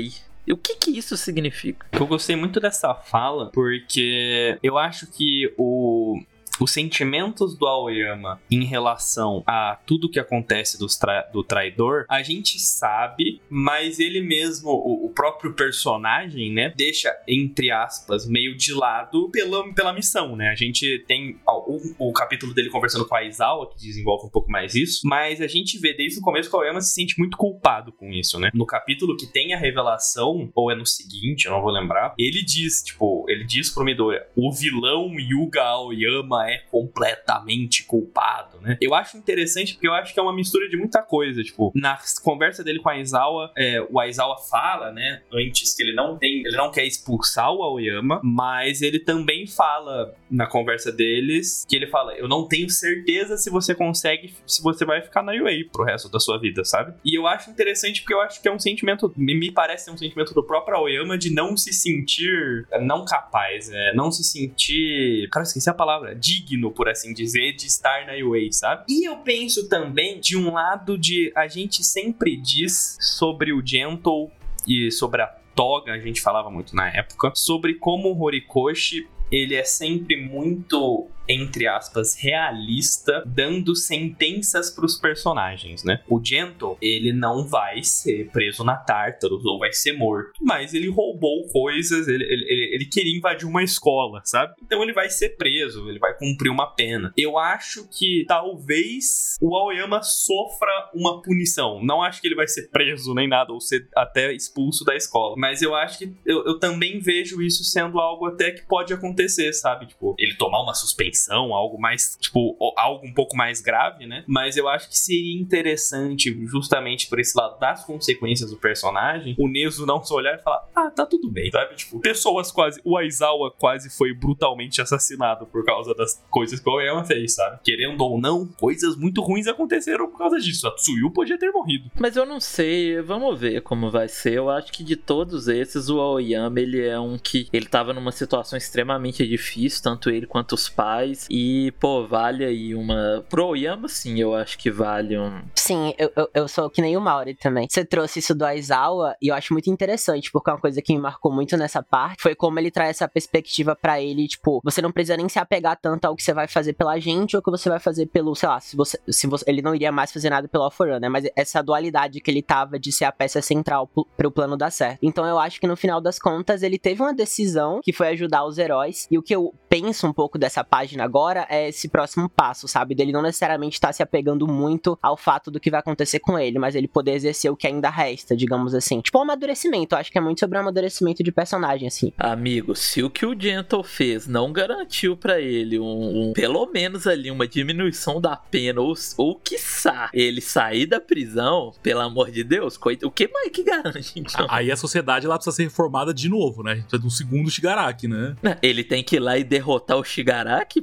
E 0.47 0.53
o 0.53 0.57
que 0.57 0.77
que 0.77 0.91
isso 0.91 1.17
significa? 1.17 1.87
Eu 1.93 2.07
gostei 2.07 2.35
muito 2.35 2.61
dessa 2.61 2.95
fala 2.95 3.51
porque 3.53 4.59
eu 4.63 4.79
acho 4.79 5.07
que 5.07 5.53
o 5.57 6.21
os 6.61 6.73
sentimentos 6.73 7.57
do 7.57 7.67
Aoyama 7.67 8.41
em 8.51 8.65
relação 8.65 9.43
a 9.47 9.79
tudo 9.87 10.11
que 10.11 10.19
acontece 10.19 10.79
do, 10.79 10.87
tra 10.87 11.23
do 11.33 11.43
traidor, 11.43 12.05
a 12.09 12.23
gente 12.23 12.59
sabe, 12.59 13.41
mas 13.49 13.99
ele 13.99 14.21
mesmo, 14.21 14.71
o, 14.71 15.07
o, 15.07 15.11
próprio 15.11 15.53
personagem, 15.55 16.53
né, 16.53 16.73
deixa, 16.77 17.15
entre 17.27 17.71
aspas, 17.71 18.27
meio 18.27 18.57
de 18.57 18.73
lado 18.73 19.31
pela, 19.31 19.73
pela 19.73 19.93
missão, 19.93 20.37
né? 20.37 20.49
A 20.49 20.55
gente 20.55 21.05
tem 21.07 21.39
o, 21.47 22.09
o 22.09 22.13
capítulo 22.13 22.55
dele 22.55 22.71
conversando 22.71 23.07
com 23.07 23.15
a 23.15 23.19
Aizawa, 23.19 23.71
que 23.71 23.79
desenvolve 23.79 24.27
um 24.27 24.31
pouco 24.31 24.51
mais 24.51 24.75
isso, 24.75 25.01
mas 25.05 25.41
a 25.41 25.47
gente 25.47 25.79
vê 25.79 25.95
desde 25.95 26.19
o 26.19 26.23
começo 26.23 26.49
que 26.49 26.57
o 26.57 26.59
Aoyama 26.59 26.81
se 26.81 26.95
sente 26.95 27.19
muito 27.19 27.37
culpado 27.37 27.93
com 27.93 28.11
isso, 28.11 28.39
né? 28.39 28.51
No 28.55 28.67
capítulo 28.67 29.17
que 29.17 29.27
tem 29.27 29.55
a 29.55 29.59
revelação, 29.59 30.51
ou 30.55 30.71
é 30.71 30.75
no 30.75 30.87
seguinte, 30.87 31.47
eu 31.47 31.53
não 31.53 31.63
vou 31.63 31.71
lembrar, 31.71 32.15
ele 32.19 32.43
diz, 32.43 32.83
tipo, 32.83 33.25
ele 33.29 33.45
diz 33.45 33.71
pro 33.71 33.85
Midoriya, 33.85 34.27
o 34.37 34.53
vilão 34.53 35.19
Yuga 35.19 35.63
Aoyama 35.63 36.50
é 36.51 36.59
completamente 36.71 37.85
culpado, 37.85 38.61
né? 38.61 38.77
Eu 38.81 38.95
acho 38.95 39.17
interessante 39.17 39.75
porque 39.75 39.89
eu 39.89 39.95
acho 39.95 40.13
que 40.13 40.21
é 40.21 40.23
uma 40.23 40.35
mistura 40.35 40.69
de 40.69 40.77
muita 40.77 41.03
coisa, 41.03 41.43
tipo, 41.43 41.73
na 41.75 41.99
conversa 42.23 42.65
dele 42.65 42.81
com 42.81 42.89
a 42.89 42.93
Aizawa, 42.93 43.53
é, 43.57 43.81
o 43.91 43.99
Aizawa 43.99 44.37
fala, 44.39 44.93
né, 44.93 45.23
antes 45.33 45.75
que 45.75 45.83
ele 45.83 45.95
não 45.95 46.17
tem, 46.17 46.41
ele 46.41 46.57
não 46.57 46.71
quer 46.71 46.85
expulsar 46.85 47.53
o 47.53 47.63
Aoyama, 47.63 48.21
mas 48.23 48.83
ele 48.83 48.99
também 48.99 49.47
fala 49.47 50.15
na 50.31 50.47
conversa 50.47 50.93
deles 50.93 51.65
que 51.69 51.77
ele 51.77 51.87
fala, 51.87 52.15
eu 52.15 52.29
não 52.29 52.47
tenho 52.47 52.69
certeza 52.71 53.37
se 53.37 53.51
você 53.51 53.75
consegue, 53.75 54.35
se 54.47 54.63
você 54.63 54.85
vai 54.85 55.01
ficar 55.01 55.23
na 55.23 55.33
UA 55.33 55.51
pro 55.73 55.85
resto 55.85 56.09
da 56.09 56.21
sua 56.21 56.39
vida, 56.39 56.65
sabe? 56.65 56.95
E 57.05 57.19
eu 57.19 57.27
acho 57.27 57.51
interessante 57.51 58.01
porque 58.03 58.15
eu 58.15 58.21
acho 58.21 58.41
que 58.41 58.49
é 58.49 58.53
um 58.53 58.59
sentimento, 58.59 59.13
me 59.17 59.51
parece 59.53 59.87
ser 59.87 59.91
um 59.91 59.99
sentimento 59.99 60.35
do 60.35 60.43
próprio 60.43 60.77
Aoyama 60.77 61.17
de 61.17 61.33
não 61.33 61.57
se 61.57 61.73
sentir 61.73 62.67
não 62.81 63.05
capaz, 63.05 63.69
né? 63.69 63.93
não 63.95 64.11
se 64.11 64.25
sentir, 64.25 65.29
cara, 65.31 65.45
esqueci 65.45 65.69
a 65.69 65.75
palavra, 65.75 66.15
digno, 66.41 66.71
por 66.71 66.89
assim 66.89 67.13
dizer, 67.13 67.53
de 67.53 67.67
estar 67.67 68.07
na 68.07 68.13
UA, 68.13 68.53
sabe? 68.53 68.85
E 68.89 69.09
eu 69.09 69.17
penso 69.17 69.69
também 69.69 70.21
de 70.21 70.37
um 70.37 70.53
lado 70.53 70.97
de 70.97 71.33
a 71.37 71.47
gente 71.47 71.85
sempre 71.85 72.37
diz 72.37 72.97
sobre 73.01 73.53
o 73.53 73.65
Gentle 73.65 74.31
e 74.67 74.91
sobre 74.91 75.23
a 75.23 75.27
Toga, 75.55 75.93
a 75.93 75.99
gente 75.99 76.21
falava 76.21 76.51
muito 76.51 76.75
na 76.75 76.89
época, 76.89 77.33
sobre 77.35 77.75
como 77.75 78.09
o 78.09 78.23
Horikoshi 78.23 79.07
ele 79.31 79.55
é 79.55 79.65
sempre 79.65 80.17
muito 80.17 81.07
entre 81.31 81.69
aspas, 81.69 82.17
realista, 82.17 83.23
dando 83.25 83.77
sentenças 83.77 84.71
para 84.71 84.85
os 84.85 84.97
personagens, 84.97 85.85
né? 85.85 86.03
O 86.09 86.21
Gentle, 86.23 86.77
ele 86.83 87.13
não 87.13 87.47
vai 87.47 87.85
ser 87.85 88.29
preso 88.31 88.65
na 88.65 88.77
Tartarus 88.77 89.45
ou 89.45 89.59
vai 89.59 89.73
ser 89.73 89.93
morto, 89.93 90.33
mas 90.43 90.75
ele 90.75 90.89
roubou 90.89 91.47
coisas, 91.49 92.09
ele, 92.09 92.25
ele, 92.25 92.75
ele 92.75 92.85
queria 92.87 93.17
invadir 93.17 93.47
uma 93.47 93.63
escola, 93.63 94.21
sabe? 94.25 94.55
Então 94.63 94.83
ele 94.83 94.93
vai 94.93 95.09
ser 95.09 95.37
preso, 95.37 95.89
ele 95.89 96.01
vai 96.01 96.17
cumprir 96.17 96.51
uma 96.51 96.67
pena. 96.67 97.13
Eu 97.17 97.39
acho 97.39 97.89
que 97.89 98.25
talvez 98.27 99.37
o 99.41 99.55
Aoyama 99.57 100.03
sofra 100.03 100.91
uma 100.93 101.23
punição. 101.23 101.81
Não 101.83 102.03
acho 102.03 102.21
que 102.21 102.27
ele 102.27 102.35
vai 102.35 102.49
ser 102.49 102.69
preso 102.71 103.15
nem 103.15 103.29
nada, 103.29 103.53
ou 103.53 103.61
ser 103.61 103.89
até 103.95 104.33
expulso 104.33 104.85
da 104.85 104.97
escola. 104.97 105.37
Mas 105.39 105.63
eu 105.63 105.75
acho 105.77 105.99
que 105.99 106.13
eu, 106.27 106.45
eu 106.45 106.59
também 106.59 106.99
vejo 106.99 107.41
isso 107.41 107.63
sendo 107.63 108.01
algo 108.01 108.27
até 108.27 108.51
que 108.51 108.63
pode 108.67 108.93
acontecer, 108.93 109.53
sabe? 109.53 109.87
Tipo, 109.87 110.15
ele 110.19 110.35
tomar 110.35 110.63
uma 110.63 110.75
suspensão 110.75 111.20
algo 111.29 111.79
mais, 111.79 112.17
tipo, 112.21 112.57
algo 112.77 113.07
um 113.07 113.13
pouco 113.13 113.37
mais 113.37 113.61
grave, 113.61 114.07
né? 114.07 114.25
Mas 114.27 114.57
eu 114.57 114.69
acho 114.69 114.89
que 114.89 114.97
seria 114.97 115.41
interessante, 115.41 116.31
justamente 116.47 117.09
por 117.09 117.19
esse 117.19 117.37
lado 117.37 117.59
das 117.59 117.85
consequências 117.85 118.51
do 118.51 118.57
personagem, 118.57 119.35
o 119.39 119.49
Nezu 119.49 119.87
não 119.87 120.03
só 120.03 120.17
olhar 120.17 120.39
e 120.39 120.43
falar, 120.43 120.69
ah, 120.75 120.91
tá 120.91 121.07
tudo 121.07 121.31
bem, 121.31 121.51
sabe? 121.51 121.75
Tipo, 121.75 122.01
pessoas 122.01 122.53
quase. 122.53 122.81
O 122.85 122.97
Aizawa 122.97 123.51
quase 123.51 123.91
foi 123.91 124.15
brutalmente 124.15 124.81
assassinado 124.81 125.47
por 125.47 125.65
causa 125.65 125.95
das 125.95 126.25
coisas 126.31 126.61
que 126.61 126.69
o 126.69 126.73
Aoyama 126.73 127.05
fez, 127.05 127.35
sabe? 127.35 127.61
Querendo 127.63 128.01
ou 128.01 128.21
não, 128.21 128.47
coisas 128.47 128.97
muito 128.97 129.21
ruins 129.21 129.47
aconteceram 129.47 130.11
por 130.11 130.19
causa 130.19 130.39
disso. 130.39 130.67
A 130.67 130.75
Tsuyu 130.75 131.11
podia 131.11 131.39
ter 131.39 131.51
morrido. 131.51 131.91
Mas 131.99 132.17
eu 132.17 132.27
não 132.27 132.41
sei, 132.41 133.01
vamos 133.01 133.39
ver 133.39 133.63
como 133.63 133.91
vai 133.91 134.09
ser. 134.09 134.35
Eu 134.35 134.51
acho 134.51 134.73
que 134.73 134.85
de 134.85 134.97
todos 134.97 135.49
esses, 135.49 135.89
o 135.89 136.01
Aoyama, 136.01 136.61
ele 136.61 136.87
é 136.87 136.99
um 136.99 137.19
que. 137.19 137.49
Ele 137.53 137.67
tava 137.67 137.93
numa 137.93 138.13
situação 138.13 138.57
extremamente 138.57 139.27
difícil, 139.27 139.83
tanto 139.83 140.11
ele 140.11 140.27
quanto 140.27 140.55
os 140.55 140.69
pais 140.69 141.00
e, 141.29 141.73
pô, 141.79 142.07
vale 142.07 142.45
aí 142.45 142.75
uma. 142.75 143.25
Pro 143.29 143.49
Oyama, 143.49 143.89
sim, 143.89 144.19
eu 144.19 144.35
acho 144.35 144.59
que 144.59 144.71
vale 144.71 145.19
um. 145.19 145.43
Sim, 145.55 145.95
eu, 145.99 146.11
eu, 146.17 146.31
eu 146.35 146.49
sou 146.49 146.71
que 146.71 146.81
nem 146.81 146.97
o 146.97 147.01
Mauri 147.01 147.35
também. 147.35 147.67
Você 147.69 147.85
trouxe 147.85 148.19
isso 148.19 148.35
do 148.35 148.45
Aizawa 148.45 149.15
e 149.21 149.29
eu 149.29 149.35
acho 149.35 149.53
muito 149.53 149.71
interessante, 149.71 150.31
porque 150.31 150.51
uma 150.51 150.61
coisa 150.61 150.81
que 150.83 150.93
me 150.93 151.01
marcou 151.01 151.33
muito 151.33 151.57
nessa 151.57 151.83
parte 151.83 152.23
foi 152.23 152.35
como 152.35 152.59
ele 152.59 152.71
traz 152.71 152.91
essa 152.91 153.09
perspectiva 153.09 153.77
para 153.77 154.01
ele, 154.01 154.27
tipo, 154.27 154.61
você 154.65 154.81
não 154.81 154.93
precisa 154.93 155.17
nem 155.17 155.29
se 155.29 155.39
apegar 155.39 155.79
tanto 155.81 156.05
ao 156.05 156.17
que 156.17 156.23
você 156.23 156.33
vai 156.33 156.49
fazer 156.49 156.73
pela 156.73 156.99
gente 156.99 157.37
ou 157.37 157.43
que 157.43 157.51
você 157.51 157.69
vai 157.69 157.79
fazer 157.79 158.07
pelo, 158.07 158.35
sei 158.35 158.49
lá, 158.49 158.61
se 158.61 158.77
você. 158.77 158.99
Se 159.09 159.27
você 159.27 159.45
ele 159.47 159.63
não 159.63 159.75
iria 159.75 159.93
mais 159.93 160.13
fazer 160.13 160.31
nada 160.31 160.49
pelo 160.49 160.65
Alforan, 160.65 161.01
né? 161.01 161.09
Mas 161.09 161.25
essa 161.37 161.63
dualidade 161.63 162.21
que 162.21 162.31
ele 162.31 162.43
tava 162.43 162.79
de 162.79 162.93
ser 162.93 163.05
a 163.05 163.13
peça 163.13 163.43
central 163.43 163.89
para 164.17 164.29
o 164.29 164.31
plano 164.31 164.57
dar 164.57 164.71
certo. 164.71 164.99
Então 165.03 165.27
eu 165.27 165.39
acho 165.39 165.61
que 165.61 165.67
no 165.67 165.77
final 165.77 166.01
das 166.01 166.19
contas 166.19 166.63
ele 166.63 166.79
teve 166.79 167.03
uma 167.03 167.15
decisão 167.15 167.81
que 167.83 167.93
foi 167.93 168.09
ajudar 168.09 168.45
os 168.45 168.59
heróis. 168.59 169.07
E 169.11 169.19
o 169.19 169.23
que 169.23 169.35
eu 169.35 169.55
penso 169.69 170.07
um 170.07 170.13
pouco 170.13 170.39
dessa 170.39 170.65
página 170.65 170.90
agora 170.99 171.47
é 171.49 171.69
esse 171.69 171.89
próximo 171.89 172.29
passo, 172.29 172.67
sabe? 172.67 172.95
Dele 172.95 173.13
não 173.13 173.23
necessariamente 173.23 173.75
estar 173.75 173.89
tá 173.89 173.93
se 173.93 174.03
apegando 174.03 174.47
muito 174.47 174.99
ao 175.03 175.17
fato 175.17 175.51
do 175.51 175.61
que 175.61 175.71
vai 175.71 175.81
acontecer 175.81 176.21
com 176.21 176.39
ele, 176.39 176.59
mas 176.59 176.75
ele 176.75 176.89
poder 176.89 177.13
exercer 177.13 177.51
o 177.51 177.57
que 177.57 177.67
ainda 177.67 177.91
resta, 177.91 178.37
digamos 178.37 178.75
assim. 178.75 179.01
Tipo, 179.01 179.19
o 179.19 179.23
amadurecimento. 179.23 179.95
Eu 179.95 179.99
acho 179.99 180.11
que 180.11 180.19
é 180.19 180.21
muito 180.21 180.41
sobre 180.41 180.59
o 180.59 180.61
amadurecimento 180.61 181.23
de 181.23 181.31
personagem, 181.31 181.87
assim. 181.87 182.13
Amigo, 182.19 182.75
se 182.75 183.03
o 183.03 183.11
que 183.11 183.27
o 183.27 183.39
Gentle 183.39 183.83
fez 183.83 184.27
não 184.27 184.53
garantiu 184.53 185.17
para 185.17 185.41
ele 185.41 185.79
um, 185.79 186.31
um, 186.31 186.33
pelo 186.33 186.67
menos 186.67 187.07
ali, 187.07 187.31
uma 187.31 187.47
diminuição 187.47 188.21
da 188.21 188.37
pena, 188.37 188.81
ou, 188.81 188.95
ou 189.17 189.37
quiçá 189.37 190.11
ele 190.13 190.41
sair 190.41 190.87
da 190.87 191.01
prisão, 191.01 191.73
pelo 191.83 192.01
amor 192.01 192.31
de 192.31 192.43
Deus, 192.43 192.79
o 193.05 193.11
que 193.11 193.29
mais 193.29 193.51
que 193.51 193.63
garante, 193.63 194.13
então? 194.17 194.47
Aí 194.49 194.71
a 194.71 194.77
sociedade 194.77 195.27
lá 195.27 195.37
precisa 195.37 195.57
ser 195.57 195.65
reformada 195.65 196.13
de 196.15 196.29
novo, 196.29 196.63
né? 196.63 196.77
Precisa 196.77 196.99
de 196.99 197.07
um 197.07 197.11
segundo 197.11 197.51
Shigaraki, 197.51 198.09
né? 198.09 198.37
Ele 198.63 198.83
tem 198.83 199.03
que 199.03 199.17
ir 199.17 199.21
lá 199.21 199.37
e 199.37 199.45
derrotar 199.45 199.97
o 199.97 200.05
Shigaraki 200.05 200.80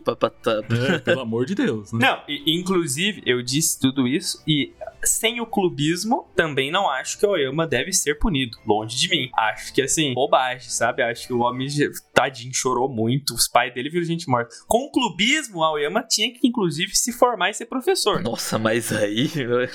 é, 0.72 1.00
pelo 1.00 1.22
amor 1.22 1.46
de 1.46 1.56
Deus. 1.56 1.92
Né? 1.92 2.00
Não, 2.08 2.22
e, 2.28 2.60
inclusive, 2.60 3.22
eu 3.26 3.42
disse 3.42 3.80
tudo 3.80 4.08
isso 4.08 4.42
e 4.48 4.74
sem 5.04 5.42
o 5.42 5.46
clubismo, 5.46 6.28
também 6.36 6.72
não 6.72 6.90
acho 6.90 7.20
que 7.20 7.26
o 7.26 7.30
Oyama 7.30 7.68
deve 7.68 7.92
ser 7.92 8.16
punido. 8.16 8.58
Longe 8.66 8.98
de 8.98 9.10
mim. 9.10 9.30
Acho 9.36 9.74
que, 9.74 9.82
assim, 9.82 10.14
bobagem, 10.14 10.70
sabe? 10.70 11.04
Acho 11.04 11.28
que 11.28 11.34
o 11.34 11.40
homem, 11.40 11.68
tadinho, 12.14 12.54
chorou 12.54 12.90
muito. 12.90 13.34
Os 13.34 13.48
pais 13.48 13.74
dele 13.74 13.90
viram 13.90 14.06
gente 14.06 14.30
morta. 14.30 14.56
Com 14.68 14.86
o 14.86 14.92
clubismo, 14.92 15.60
o 15.60 15.72
Oyama 15.72 16.04
tinha 16.04 16.32
que, 16.32 16.48
inclusive, 16.48 16.96
se 16.96 17.12
formar 17.12 17.50
e 17.50 17.54
ser 17.54 17.66
professor. 17.66 18.22
Nossa, 18.22 18.58
mas 18.58 18.92
aí. 18.92 19.30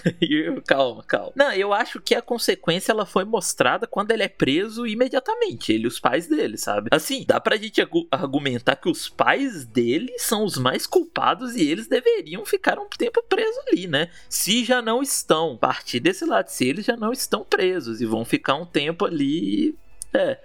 calma, 0.67 1.03
calma. 1.05 1.33
Não, 1.37 1.53
eu 1.53 1.73
acho 1.73 2.01
que 2.01 2.15
a 2.15 2.23
consequência 2.23 2.93
ela 2.93 3.05
foi 3.05 3.25
mostrada 3.25 3.87
quando 3.87 4.11
ele 4.11 4.23
é 4.23 4.29
preso 4.29 4.87
imediatamente. 4.87 5.73
Ele 5.73 5.85
e 5.85 5.87
os 5.87 5.99
pais 5.99 6.27
dele, 6.27 6.57
sabe? 6.57 6.89
Assim, 6.93 7.25
dá 7.27 7.41
pra 7.41 7.57
gente 7.57 7.81
argumentar 8.11 8.77
que 8.77 8.89
os 8.89 9.09
pais 9.09 9.65
dele 9.65 10.13
são 10.19 10.45
os 10.45 10.57
mais 10.57 10.87
culpados 10.87 11.55
e 11.57 11.69
eles 11.69 11.89
deveriam 11.89 12.45
ficar 12.45 12.79
um 12.79 12.89
tempo 12.89 13.23
presos 13.29 13.59
ali, 13.69 13.87
né? 13.87 14.09
Se 14.29 14.65
já 14.65 14.81
não 14.81 15.03
estão, 15.15 15.55
a 15.55 15.59
partir 15.59 16.01
desse 16.01 16.25
lado, 16.25 16.49
se 16.49 16.67
eles 16.67 16.85
já 16.85 16.97
não 16.97 17.13
estão 17.13 17.45
presos 17.45 18.01
e 18.01 18.07
vão 18.07 18.25
ficar 18.25 18.55
um 18.55 18.67
tempo 18.67 19.05
ali. 19.05 19.77
É. 20.13 20.39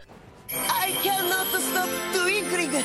I 0.50 0.94
cannot 1.04 1.56
stop 1.56 1.90
twinkling. 2.14 2.84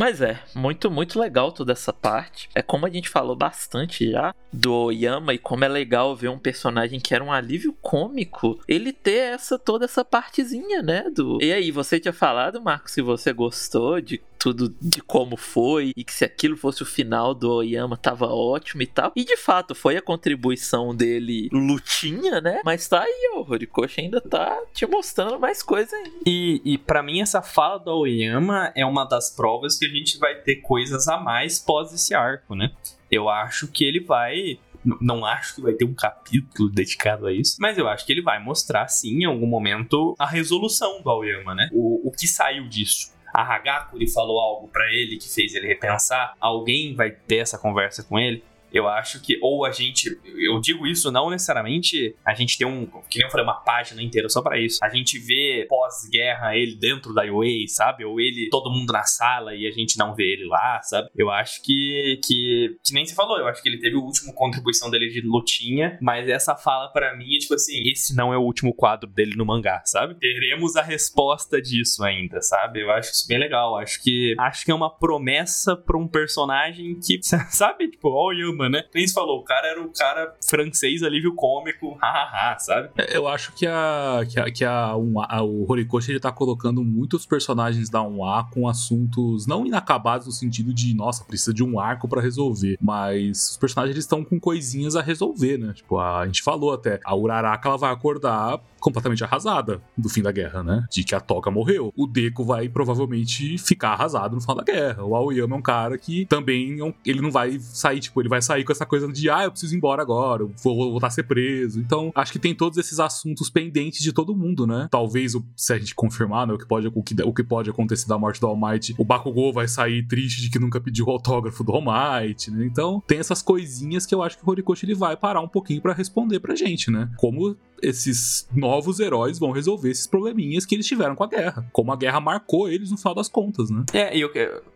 Mas 0.00 0.22
é, 0.22 0.40
muito, 0.54 0.90
muito 0.90 1.20
legal 1.20 1.52
toda 1.52 1.72
essa 1.72 1.92
parte. 1.92 2.48
É 2.54 2.62
como 2.62 2.86
a 2.86 2.88
gente 2.88 3.10
falou 3.10 3.36
bastante 3.36 4.10
já 4.10 4.34
do 4.50 4.90
Yama 4.90 5.34
e 5.34 5.38
como 5.38 5.62
é 5.62 5.68
legal 5.68 6.16
ver 6.16 6.28
um 6.28 6.38
personagem 6.38 6.98
que 6.98 7.14
era 7.14 7.22
um 7.22 7.30
alívio 7.30 7.76
cômico, 7.82 8.58
ele 8.66 8.94
ter 8.94 9.34
essa 9.34 9.58
toda 9.58 9.84
essa 9.84 10.02
partezinha, 10.02 10.80
né? 10.80 11.04
Do... 11.14 11.38
E 11.42 11.52
aí, 11.52 11.70
você 11.70 12.00
tinha 12.00 12.14
falado, 12.14 12.62
Marcos, 12.62 12.92
se 12.92 13.02
você 13.02 13.30
gostou 13.30 14.00
de 14.00 14.22
tudo 14.40 14.74
de 14.80 15.02
como 15.02 15.36
foi 15.36 15.92
e 15.94 16.02
que 16.02 16.14
se 16.14 16.24
aquilo 16.24 16.56
fosse 16.56 16.82
o 16.82 16.86
final 16.86 17.34
do 17.34 17.52
Oyama 17.52 17.94
tava 17.98 18.26
ótimo 18.26 18.80
e 18.80 18.86
tal. 18.86 19.12
E 19.14 19.22
de 19.22 19.36
fato 19.36 19.74
foi 19.74 19.98
a 19.98 20.02
contribuição 20.02 20.96
dele 20.96 21.50
lutinha, 21.52 22.40
né? 22.40 22.62
Mas 22.64 22.88
tá 22.88 23.02
aí, 23.02 23.32
o 23.34 23.40
Horikoshi 23.40 24.00
ainda 24.00 24.18
tá 24.18 24.58
te 24.72 24.86
mostrando 24.86 25.38
mais 25.38 25.62
coisa 25.62 25.94
aí. 25.94 26.12
E, 26.26 26.62
e 26.64 26.78
para 26.78 27.02
mim 27.02 27.20
essa 27.20 27.42
fala 27.42 27.78
do 27.78 27.90
Oyama 27.90 28.72
é 28.74 28.84
uma 28.86 29.04
das 29.04 29.28
provas 29.30 29.78
que 29.78 29.84
a 29.84 29.90
gente 29.90 30.18
vai 30.18 30.34
ter 30.36 30.56
coisas 30.56 31.06
a 31.06 31.18
mais 31.18 31.58
pós 31.58 31.92
esse 31.92 32.14
arco, 32.14 32.54
né? 32.54 32.72
Eu 33.10 33.28
acho 33.28 33.68
que 33.68 33.84
ele 33.84 34.00
vai 34.00 34.58
não 34.98 35.26
acho 35.26 35.56
que 35.56 35.60
vai 35.60 35.74
ter 35.74 35.84
um 35.84 35.92
capítulo 35.92 36.70
dedicado 36.70 37.26
a 37.26 37.32
isso, 37.32 37.56
mas 37.60 37.76
eu 37.76 37.86
acho 37.86 38.06
que 38.06 38.12
ele 38.12 38.22
vai 38.22 38.42
mostrar, 38.42 38.88
sim, 38.88 39.20
em 39.20 39.24
algum 39.26 39.46
momento, 39.46 40.14
a 40.18 40.24
resolução 40.24 41.02
do 41.02 41.10
Aoyama, 41.10 41.54
né? 41.54 41.68
O, 41.70 42.08
o 42.08 42.10
que 42.10 42.26
saiu 42.26 42.66
disso 42.66 43.12
a 43.32 43.42
Hagakuri 43.42 44.08
falou 44.08 44.38
algo 44.38 44.68
para 44.68 44.86
ele 44.92 45.16
que 45.16 45.28
fez 45.28 45.54
ele 45.54 45.68
repensar, 45.68 46.34
alguém 46.40 46.94
vai 46.94 47.10
ter 47.10 47.36
essa 47.36 47.58
conversa 47.58 48.02
com 48.02 48.18
ele. 48.18 48.42
Eu 48.72 48.88
acho 48.88 49.20
que, 49.20 49.38
ou 49.42 49.64
a 49.64 49.70
gente, 49.70 50.18
eu 50.24 50.60
digo 50.60 50.86
isso 50.86 51.10
não 51.10 51.30
necessariamente 51.30 52.14
a 52.24 52.34
gente 52.34 52.56
tem 52.56 52.66
um, 52.66 52.86
que 53.08 53.18
nem 53.18 53.26
eu 53.26 53.30
falei, 53.30 53.44
uma 53.44 53.60
página 53.60 54.02
inteira 54.02 54.28
só 54.28 54.42
para 54.42 54.58
isso. 54.58 54.78
A 54.82 54.88
gente 54.88 55.18
vê 55.18 55.66
pós-guerra 55.68 56.56
ele 56.56 56.76
dentro 56.76 57.12
da 57.12 57.22
UA, 57.24 57.66
sabe? 57.68 58.04
Ou 58.04 58.20
ele, 58.20 58.48
todo 58.50 58.70
mundo 58.70 58.92
na 58.92 59.04
sala 59.04 59.54
e 59.54 59.66
a 59.66 59.70
gente 59.70 59.98
não 59.98 60.14
vê 60.14 60.32
ele 60.32 60.46
lá, 60.46 60.80
sabe? 60.82 61.08
Eu 61.16 61.30
acho 61.30 61.62
que, 61.62 62.20
que, 62.24 62.76
que 62.84 62.94
nem 62.94 63.04
se 63.04 63.14
falou, 63.14 63.38
eu 63.38 63.46
acho 63.46 63.62
que 63.62 63.68
ele 63.68 63.78
teve 63.78 63.96
o 63.96 64.02
último 64.02 64.32
contribuição 64.34 64.90
dele 64.90 65.08
de 65.08 65.20
lutinha, 65.20 65.98
mas 66.00 66.28
essa 66.28 66.54
fala 66.56 66.88
para 66.88 67.16
mim 67.16 67.36
é 67.36 67.38
tipo 67.38 67.54
assim, 67.54 67.82
esse 67.90 68.14
não 68.14 68.32
é 68.32 68.38
o 68.38 68.42
último 68.42 68.74
quadro 68.74 69.08
dele 69.08 69.34
no 69.36 69.44
mangá, 69.44 69.82
sabe? 69.84 70.14
Teremos 70.14 70.76
a 70.76 70.82
resposta 70.82 71.60
disso 71.60 72.02
ainda, 72.04 72.40
sabe? 72.40 72.82
Eu 72.82 72.90
acho 72.90 73.12
isso 73.12 73.26
bem 73.26 73.38
legal. 73.38 73.76
Acho 73.76 74.02
que 74.02 74.34
acho 74.38 74.64
que 74.64 74.70
é 74.70 74.74
uma 74.74 74.90
promessa 74.90 75.76
para 75.76 75.98
um 75.98 76.06
personagem 76.06 76.98
que, 77.00 77.20
sabe? 77.50 77.88
Tipo, 77.88 78.10
ó 78.10 78.32
Yama, 78.60 78.68
né? 78.68 78.84
Nem 78.94 79.06
se 79.06 79.14
falou, 79.14 79.40
o 79.40 79.44
cara 79.44 79.68
era 79.68 79.82
o 79.82 79.90
cara 79.92 80.34
francês 80.46 81.02
alívio 81.02 81.34
cômico, 81.34 81.96
hahaha, 82.00 82.58
sabe? 82.58 82.90
É, 82.98 83.16
eu 83.16 83.26
acho 83.26 83.52
que 83.52 83.66
a 83.66 84.20
que, 84.28 84.38
a, 84.38 84.50
que 84.50 84.64
a, 84.64 84.96
um, 84.96 85.20
a, 85.20 85.42
o 85.42 85.70
Horikoshi 85.70 86.12
ele 86.12 86.20
tá 86.20 86.30
colocando 86.30 86.84
muitos 86.84 87.24
personagens 87.24 87.88
da 87.88 88.00
1A 88.00 88.50
com 88.50 88.68
assuntos 88.68 89.46
não 89.46 89.66
inacabados 89.66 90.26
no 90.26 90.32
sentido 90.32 90.74
de, 90.74 90.94
nossa, 90.94 91.24
precisa 91.24 91.54
de 91.54 91.64
um 91.64 91.80
arco 91.80 92.08
para 92.08 92.20
resolver, 92.20 92.76
mas 92.80 93.52
os 93.52 93.56
personagens 93.56 93.94
eles 93.94 94.04
estão 94.04 94.24
com 94.24 94.38
coisinhas 94.38 94.96
a 94.96 95.02
resolver, 95.02 95.56
né? 95.56 95.72
Tipo, 95.72 95.98
a, 95.98 96.20
a 96.20 96.26
gente 96.26 96.42
falou 96.42 96.72
até, 96.72 97.00
a 97.04 97.16
Uraraka 97.16 97.68
ela 97.68 97.78
vai 97.78 97.92
acordar 97.92 98.60
completamente 98.80 99.22
arrasada 99.22 99.80
do 99.96 100.08
fim 100.08 100.22
da 100.22 100.32
guerra, 100.32 100.62
né? 100.62 100.84
De 100.90 101.04
que 101.04 101.14
a 101.14 101.20
Toga 101.20 101.50
morreu. 101.50 101.92
O 101.96 102.06
Deco 102.06 102.44
vai 102.44 102.68
provavelmente 102.68 103.58
ficar 103.58 103.90
arrasado 103.90 104.34
no 104.34 104.40
final 104.40 104.56
da 104.56 104.64
guerra. 104.64 105.04
O 105.04 105.14
Aoyama 105.14 105.54
é 105.54 105.58
um 105.58 105.62
cara 105.62 105.98
que 105.98 106.26
também 106.26 106.80
é 106.80 106.94
ele 107.04 107.20
não 107.20 107.30
vai 107.30 107.58
sair, 107.60 108.00
tipo, 108.00 108.20
ele 108.20 108.28
vai 108.28 108.42
sair 108.50 108.64
com 108.64 108.72
essa 108.72 108.84
coisa 108.84 109.06
de 109.08 109.30
ah, 109.30 109.44
eu 109.44 109.50
preciso 109.50 109.74
ir 109.74 109.76
embora 109.76 110.02
agora, 110.02 110.44
vou 110.62 110.90
voltar 110.90 111.06
a 111.06 111.10
ser 111.10 111.22
preso. 111.22 111.78
Então, 111.78 112.10
acho 112.14 112.32
que 112.32 112.38
tem 112.38 112.54
todos 112.54 112.78
esses 112.78 112.98
assuntos 112.98 113.48
pendentes 113.48 114.02
de 114.02 114.12
todo 114.12 114.34
mundo, 114.34 114.66
né? 114.66 114.88
Talvez, 114.90 115.36
se 115.56 115.72
a 115.72 115.78
gente 115.78 115.94
confirmar, 115.94 116.46
né, 116.46 116.54
o 116.54 116.58
que 116.58 116.66
pode, 116.66 116.88
o 116.88 117.02
que, 117.02 117.14
o 117.22 117.32
que 117.32 117.44
pode 117.44 117.70
acontecer 117.70 118.08
da 118.08 118.18
morte 118.18 118.40
do 118.40 118.46
All 118.46 118.56
Might, 118.56 118.94
o 118.98 119.04
Bakugou 119.04 119.52
vai 119.52 119.68
sair 119.68 120.06
triste 120.06 120.42
de 120.42 120.50
que 120.50 120.58
nunca 120.58 120.80
pediu 120.80 121.06
o 121.06 121.10
autógrafo 121.10 121.62
do 121.62 121.72
All 121.72 121.82
Might, 121.82 122.50
né? 122.50 122.64
Então, 122.64 123.02
tem 123.06 123.18
essas 123.18 123.40
coisinhas 123.40 124.04
que 124.04 124.14
eu 124.14 124.22
acho 124.22 124.36
que 124.36 124.44
o 124.44 124.50
Horikoshi 124.50 124.86
ele 124.86 124.94
vai 124.94 125.16
parar 125.16 125.40
um 125.40 125.48
pouquinho 125.48 125.80
para 125.80 125.92
responder 125.92 126.40
pra 126.40 126.54
gente, 126.54 126.90
né? 126.90 127.08
Como 127.16 127.56
esses 127.82 128.48
novos 128.54 129.00
heróis 129.00 129.38
vão 129.38 129.50
resolver 129.50 129.90
esses 129.90 130.06
probleminhas 130.06 130.64
que 130.64 130.74
eles 130.74 130.86
tiveram 130.86 131.14
com 131.14 131.24
a 131.24 131.28
guerra. 131.28 131.68
Como 131.72 131.92
a 131.92 131.96
guerra 131.96 132.20
marcou 132.20 132.68
eles 132.68 132.90
no 132.90 132.96
final 132.96 133.14
das 133.14 133.28
contas, 133.28 133.70
né? 133.70 133.84
É, 133.92 134.16
e 134.16 134.20
eu, 134.20 134.30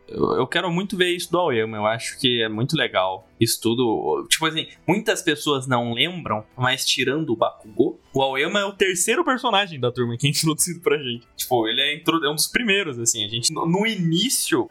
eu, 0.09 0.47
quero 0.47 0.71
muito 0.71 0.97
ver 0.97 1.11
isso 1.11 1.31
do 1.31 1.39
Aoyama. 1.39 1.77
Eu 1.77 1.87
acho 1.87 2.19
que 2.19 2.43
é 2.43 2.49
muito 2.49 2.77
legal 2.77 3.29
isso 3.41 3.61
tudo. 3.61 4.27
Tipo 4.29 4.47
assim, 4.47 4.67
muitas 4.87 5.23
pessoas 5.23 5.67
não 5.67 5.93
lembram, 5.93 6.45
mas 6.57 6.85
tirando 6.85 7.31
o 7.31 7.37
Bakugou, 7.37 8.01
o 8.13 8.23
Aoyama 8.23 8.61
é 8.61 8.65
o 8.65 8.73
terceiro 8.73 9.25
personagem 9.25 9.79
da 9.81 9.91
turma 9.91 10.17
que 10.17 10.27
é 10.29 10.31
introduzido 10.31 10.81
pra 10.81 10.99
gente. 10.99 11.27
Tipo, 11.37 11.67
ele 11.69 11.81
é, 11.81 11.95
é 11.97 12.31
um 12.31 12.35
dos 12.35 12.49
primeiros, 12.49 12.99
assim. 12.99 13.25
A 13.25 13.29
gente, 13.29 13.53
no, 13.53 13.67
no 13.67 13.87
início, 13.87 14.67